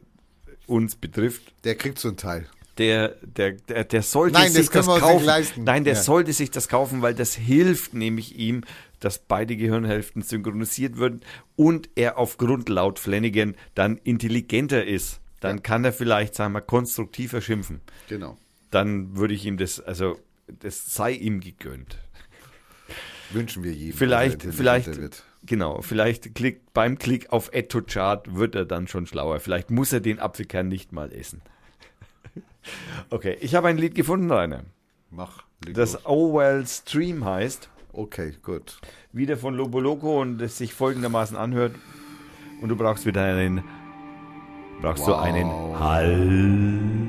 uns 0.67 0.95
betrifft, 0.95 1.41
der 1.63 1.75
kriegt 1.75 1.99
so 1.99 2.09
einen 2.09 2.17
Teil. 2.17 2.47
der, 2.77 3.09
der, 3.21 3.51
der, 3.53 3.83
der 3.83 4.01
sollte 4.03 4.33
Nein, 4.33 4.45
das 4.45 4.53
sich 4.53 4.69
das 4.69 4.87
nicht 4.87 4.99
kaufen. 4.99 5.25
leisten. 5.25 5.63
Nein, 5.63 5.83
der 5.83 5.93
Ja. 5.95 6.01
sollte 6.01 6.33
sich 6.33 6.51
das 6.51 6.67
kaufen, 6.67 7.01
weil 7.01 7.13
das 7.13 7.33
hilft 7.35 7.93
nämlich 7.93 8.37
ihm, 8.37 8.63
dass 8.99 9.17
beide 9.19 9.55
Gehirnhälften 9.57 10.21
synchronisiert 10.21 10.99
werden 10.99 11.21
und 11.55 11.89
er 11.95 12.17
aufgrund 12.17 12.69
laut 12.69 12.99
Flanagan 12.99 13.55
dann 13.75 13.97
intelligenter 13.97 14.85
ist. 14.85 15.19
Dann 15.39 15.63
kann 15.63 15.83
er 15.83 15.91
vielleicht, 15.91 16.35
sagen 16.35 16.53
wir, 16.53 16.61
konstruktiver 16.61 17.41
schimpfen. 17.41 17.81
Genau. 18.07 18.37
Dann 18.69 19.17
würde 19.17 19.33
ich 19.33 19.43
ihm 19.45 19.57
das, 19.57 19.79
also 19.79 20.19
das 20.47 20.93
sei 20.93 21.11
ihm 21.13 21.39
gegönnt. 21.41 21.97
Wünschen 23.33 23.63
wir 23.63 23.71
jedem. 23.73 23.97
Vielleicht, 23.97 24.43
der 24.43 24.53
vielleicht, 24.53 24.97
wird. 24.97 25.23
genau, 25.45 25.81
vielleicht 25.81 26.35
klick, 26.35 26.73
beim 26.73 26.97
Klick 26.97 27.31
auf 27.31 27.49
Add 27.53 27.67
to 27.69 27.81
Chart 27.81 28.35
wird 28.35 28.55
er 28.55 28.65
dann 28.65 28.87
schon 28.87 29.07
schlauer. 29.07 29.39
Vielleicht 29.39 29.71
muss 29.71 29.93
er 29.93 29.99
den 29.99 30.19
Apfelkern 30.19 30.67
nicht 30.67 30.91
mal 30.91 31.11
essen. 31.13 31.41
Okay, 33.09 33.37
ich 33.41 33.55
habe 33.55 33.67
ein 33.69 33.77
Lied 33.79 33.95
gefunden, 33.95 34.31
Rainer. 34.31 34.63
Mach. 35.09 35.43
Das 35.61 35.93
los. 35.93 36.05
Owell 36.05 36.65
Stream 36.67 37.25
heißt, 37.25 37.69
Okay, 37.91 38.33
gut. 38.43 38.79
wieder 39.11 39.35
von 39.35 39.55
Lobo 39.55 39.79
Loco 39.79 40.21
und 40.21 40.39
es 40.41 40.59
sich 40.59 40.73
folgendermaßen 40.75 41.35
anhört. 41.35 41.75
Und 42.61 42.69
du 42.69 42.75
brauchst 42.75 43.05
wieder 43.07 43.23
einen, 43.25 43.63
brauchst 44.79 45.05
du 45.07 45.11
Wow. 45.11 45.21
einen 45.21 45.47
Hall. 45.79 47.00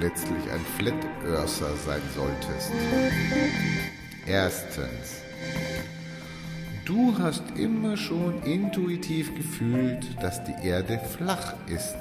Letztlich 0.00 0.50
ein 0.50 0.64
Flat 0.78 0.94
Earther 1.26 1.76
sein 1.76 2.02
solltest. 2.14 2.72
Erstens. 4.26 5.22
Du 6.84 7.16
hast 7.18 7.44
immer 7.56 7.96
schon 7.96 8.42
intuitiv 8.42 9.34
gefühlt, 9.34 10.04
dass 10.20 10.42
die 10.44 10.66
Erde 10.66 10.98
flach 10.98 11.54
ist. 11.66 11.98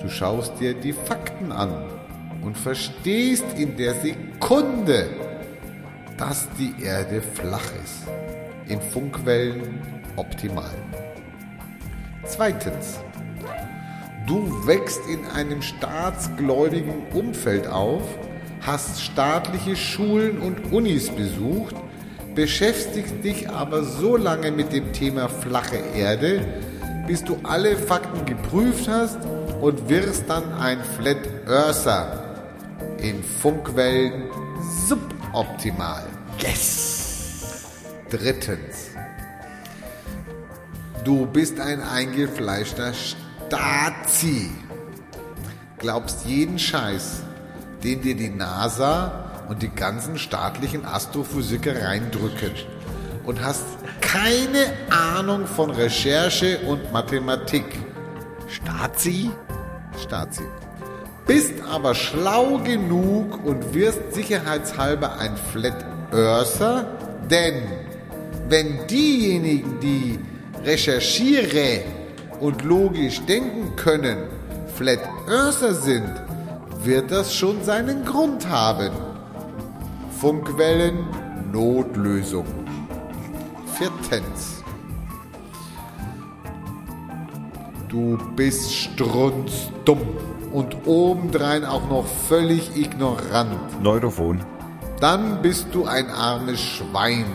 Du 0.00 0.08
schaust 0.08 0.58
dir 0.60 0.74
die 0.74 0.92
Fakten 0.92 1.52
an 1.52 1.84
und 2.42 2.56
verstehst 2.56 3.44
in 3.56 3.76
der 3.76 3.94
Sekunde, 3.94 5.10
dass 6.16 6.48
die 6.58 6.74
Erde 6.82 7.20
flach 7.20 7.70
ist. 7.84 8.06
In 8.68 8.80
Funkwellen 8.80 9.80
optimal. 10.16 10.74
Zweitens. 12.24 12.98
Du 14.32 14.66
wächst 14.66 15.02
in 15.10 15.26
einem 15.26 15.60
staatsgläubigen 15.60 17.06
Umfeld 17.12 17.66
auf, 17.66 18.00
hast 18.62 19.02
staatliche 19.02 19.76
Schulen 19.76 20.38
und 20.38 20.72
Unis 20.72 21.10
besucht, 21.10 21.74
beschäftigst 22.34 23.22
dich 23.22 23.50
aber 23.50 23.84
so 23.84 24.16
lange 24.16 24.50
mit 24.50 24.72
dem 24.72 24.94
Thema 24.94 25.28
flache 25.28 25.76
Erde, 25.94 26.46
bis 27.06 27.22
du 27.22 27.40
alle 27.42 27.76
Fakten 27.76 28.24
geprüft 28.24 28.88
hast 28.88 29.18
und 29.60 29.90
wirst 29.90 30.24
dann 30.28 30.50
ein 30.54 30.78
Flat 30.82 31.28
Earther 31.46 32.24
in 33.02 33.22
Funkwellen 33.22 34.30
suboptimal. 34.88 36.06
Yes! 36.38 37.66
Drittens. 38.08 38.92
Du 41.04 41.26
bist 41.26 41.60
ein 41.60 41.82
eingefleischter 41.82 42.94
Stazi. 43.52 44.50
Glaubst 45.76 46.24
jeden 46.24 46.58
Scheiß, 46.58 47.22
den 47.84 48.00
dir 48.00 48.14
die 48.14 48.30
NASA 48.30 49.30
und 49.50 49.60
die 49.60 49.68
ganzen 49.68 50.16
staatlichen 50.16 50.86
Astrophysiker 50.86 51.82
reindrücken. 51.82 52.52
Und 53.26 53.44
hast 53.44 53.66
keine 54.00 54.72
Ahnung 54.88 55.46
von 55.46 55.70
Recherche 55.70 56.60
und 56.66 56.94
Mathematik. 56.94 57.66
Stazi? 58.48 59.30
Stazi. 60.02 60.44
Bist 61.26 61.52
aber 61.70 61.94
schlau 61.94 62.56
genug 62.56 63.44
und 63.44 63.74
wirst 63.74 64.14
sicherheitshalber 64.14 65.18
ein 65.18 65.36
Flat 65.36 65.84
Earther, 66.10 66.86
denn 67.30 67.64
wenn 68.48 68.86
diejenigen, 68.86 69.78
die 69.80 70.18
recherchiere 70.64 71.82
und 72.42 72.64
logisch 72.64 73.20
denken 73.24 73.76
können, 73.76 74.18
Flat 74.74 74.98
Earther 75.28 75.74
sind, 75.74 76.12
wird 76.82 77.12
das 77.12 77.32
schon 77.32 77.62
seinen 77.62 78.04
Grund 78.04 78.48
haben. 78.48 78.90
Funkwellen 80.20 81.06
Notlösung. 81.52 82.46
Viertens. 83.78 84.64
Du 87.88 88.18
bist 88.34 88.74
strunzdumm 88.74 90.00
und 90.52 90.76
obendrein 90.86 91.64
auch 91.64 91.88
noch 91.88 92.06
völlig 92.28 92.76
ignorant 92.76 93.82
Neurophon. 93.82 94.40
dann 95.00 95.42
bist 95.42 95.66
du 95.72 95.84
ein 95.84 96.08
armes 96.10 96.60
Schwein. 96.60 97.26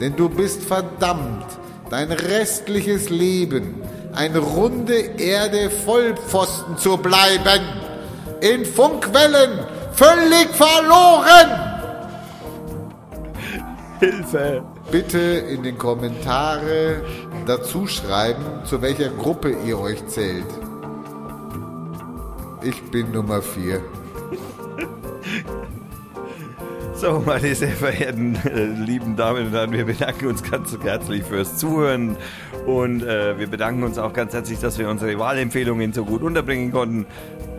Denn 0.00 0.14
du 0.14 0.28
bist 0.28 0.62
verdammt, 0.62 1.46
dein 1.90 2.12
restliches 2.12 3.08
Leben 3.08 3.82
eine 4.18 4.40
runde 4.40 4.98
Erde 5.16 5.70
Vollpfosten 5.70 6.76
zu 6.76 6.96
bleiben. 6.96 7.62
In 8.40 8.64
Funkwellen 8.64 9.60
völlig 9.92 10.48
verloren. 10.54 11.50
Hilfe! 14.00 14.64
Bitte 14.90 15.18
in 15.18 15.62
den 15.62 15.78
Kommentare 15.78 17.04
dazu 17.46 17.86
schreiben, 17.86 18.64
zu 18.64 18.82
welcher 18.82 19.10
Gruppe 19.10 19.54
ihr 19.64 19.78
euch 19.78 20.04
zählt. 20.08 20.46
Ich 22.62 22.82
bin 22.90 23.12
Nummer 23.12 23.40
4. 23.40 23.80
So, 27.00 27.22
meine 27.24 27.54
sehr 27.54 27.68
verehrten 27.68 28.34
äh, 28.44 28.64
lieben 28.64 29.14
Damen 29.14 29.46
und 29.46 29.52
Herren, 29.52 29.70
wir 29.70 29.84
bedanken 29.84 30.26
uns 30.26 30.42
ganz 30.42 30.76
herzlich 30.82 31.22
fürs 31.22 31.56
Zuhören 31.56 32.16
und 32.66 33.04
äh, 33.04 33.38
wir 33.38 33.46
bedanken 33.46 33.84
uns 33.84 33.98
auch 33.98 34.12
ganz 34.12 34.32
herzlich, 34.32 34.58
dass 34.58 34.80
wir 34.80 34.88
unsere 34.88 35.16
Wahlempfehlungen 35.16 35.92
so 35.92 36.04
gut 36.04 36.22
unterbringen 36.22 36.72
konnten. 36.72 37.06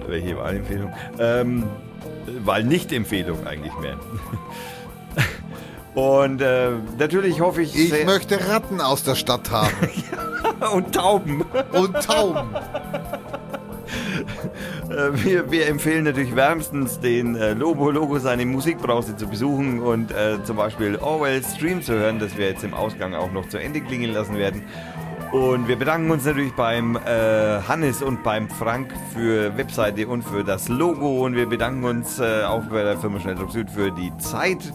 Welche 0.09 0.35
Wahlempfehlung? 0.35 0.91
Ähm, 1.19 1.63
weil 2.43 2.65
nicht 2.65 2.91
Empfehlung 2.91 3.47
eigentlich 3.47 3.71
mehr. 3.79 3.95
Und 5.95 6.41
äh, 6.41 6.71
natürlich 6.97 7.39
hoffe 7.39 7.61
ich, 7.61 7.77
Ich 7.77 8.05
möchte 8.05 8.49
Ratten 8.49 8.81
aus 8.81 9.03
der 9.03 9.15
Stadt 9.15 9.51
haben. 9.51 9.71
und 10.73 10.93
Tauben. 10.93 11.45
Und 11.71 11.95
Tauben. 11.95 12.49
Äh, 14.89 15.23
Wir, 15.23 15.51
wir 15.51 15.67
empfehlen 15.67 16.05
natürlich 16.05 16.35
wärmstens 16.35 16.99
den 16.99 17.35
äh, 17.35 17.53
Lobo 17.53 17.91
Logo 17.91 18.19
seine 18.19 18.45
Musikbrause 18.45 19.15
zu 19.15 19.27
besuchen 19.27 19.81
und 19.81 20.11
äh, 20.11 20.43
zum 20.43 20.57
Beispiel 20.57 20.97
Orwell 20.97 21.43
Stream 21.43 21.81
zu 21.81 21.93
hören, 21.93 22.19
das 22.19 22.37
wir 22.37 22.47
jetzt 22.47 22.63
im 22.63 22.73
Ausgang 22.73 23.13
auch 23.13 23.31
noch 23.31 23.47
zu 23.49 23.57
Ende 23.57 23.81
klingen 23.81 24.13
lassen 24.13 24.37
werden. 24.37 24.63
Und 25.31 25.67
wir 25.67 25.75
bedanken 25.75 26.09
uns 26.09 26.25
natürlich 26.25 26.53
beim 26.53 26.95
äh, 26.95 27.61
Hannes 27.67 28.01
und 28.01 28.23
beim 28.23 28.49
Frank 28.49 28.91
für 29.13 29.55
Webseite 29.57 30.07
und 30.07 30.23
für 30.23 30.43
das 30.43 30.69
Logo 30.69 31.23
und 31.23 31.35
wir 31.35 31.45
bedanken 31.45 31.83
uns 31.83 32.19
äh, 32.19 32.43
auch 32.43 32.63
bei 32.63 32.81
der 32.81 32.97
Firma 32.97 33.19
Schnelldruck 33.19 33.51
Süd 33.51 33.69
für 33.69 33.91
die 33.91 34.11
Zeit. 34.17 34.73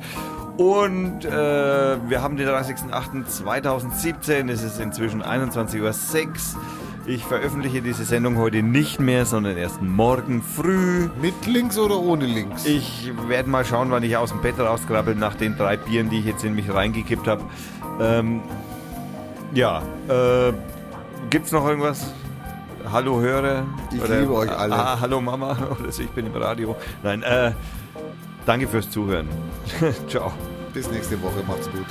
Und 0.56 1.24
äh, 1.24 1.96
wir 2.08 2.22
haben 2.22 2.36
den 2.36 2.46
30.08.2017, 2.46 4.48
es 4.48 4.62
ist 4.62 4.78
inzwischen 4.78 5.24
21.06 5.24 5.82
Uhr. 5.82 5.92
Ich 7.06 7.22
veröffentliche 7.22 7.82
diese 7.82 8.04
Sendung 8.04 8.38
heute 8.38 8.62
nicht 8.62 8.98
mehr, 8.98 9.26
sondern 9.26 9.58
erst 9.58 9.82
morgen 9.82 10.42
früh. 10.42 11.10
Mit 11.20 11.46
links 11.46 11.76
oder 11.78 11.98
ohne 11.98 12.24
links? 12.24 12.64
Ich 12.64 13.12
werde 13.28 13.50
mal 13.50 13.64
schauen, 13.64 13.90
wann 13.90 14.02
ich 14.02 14.16
aus 14.16 14.30
dem 14.30 14.40
Bett 14.40 14.58
rauskrabbel 14.58 15.14
nach 15.14 15.34
den 15.34 15.56
drei 15.56 15.76
Bieren, 15.76 16.08
die 16.08 16.20
ich 16.20 16.24
jetzt 16.24 16.44
in 16.44 16.54
mich 16.54 16.72
reingekippt 16.72 17.26
habe. 17.26 17.42
Ähm, 18.00 18.40
ja, 19.52 19.82
äh, 20.08 20.54
gibt's 21.28 21.52
noch 21.52 21.66
irgendwas? 21.68 22.10
Hallo 22.90 23.20
Hörer? 23.20 23.64
Ich 23.90 24.08
liebe 24.08 24.32
euch 24.32 24.50
alle. 24.50 24.74
Ah, 24.74 24.98
hallo 25.00 25.20
Mama 25.20 25.56
oder 25.78 25.92
so, 25.92 26.02
ich 26.02 26.10
bin 26.10 26.26
im 26.26 26.34
Radio. 26.34 26.74
Nein, 27.02 27.22
äh, 27.22 27.52
danke 28.46 28.66
fürs 28.66 28.90
Zuhören. 28.90 29.28
Ciao. 30.08 30.32
Bis 30.72 30.90
nächste 30.90 31.20
Woche. 31.22 31.44
Macht's 31.46 31.68
gut. 31.70 31.86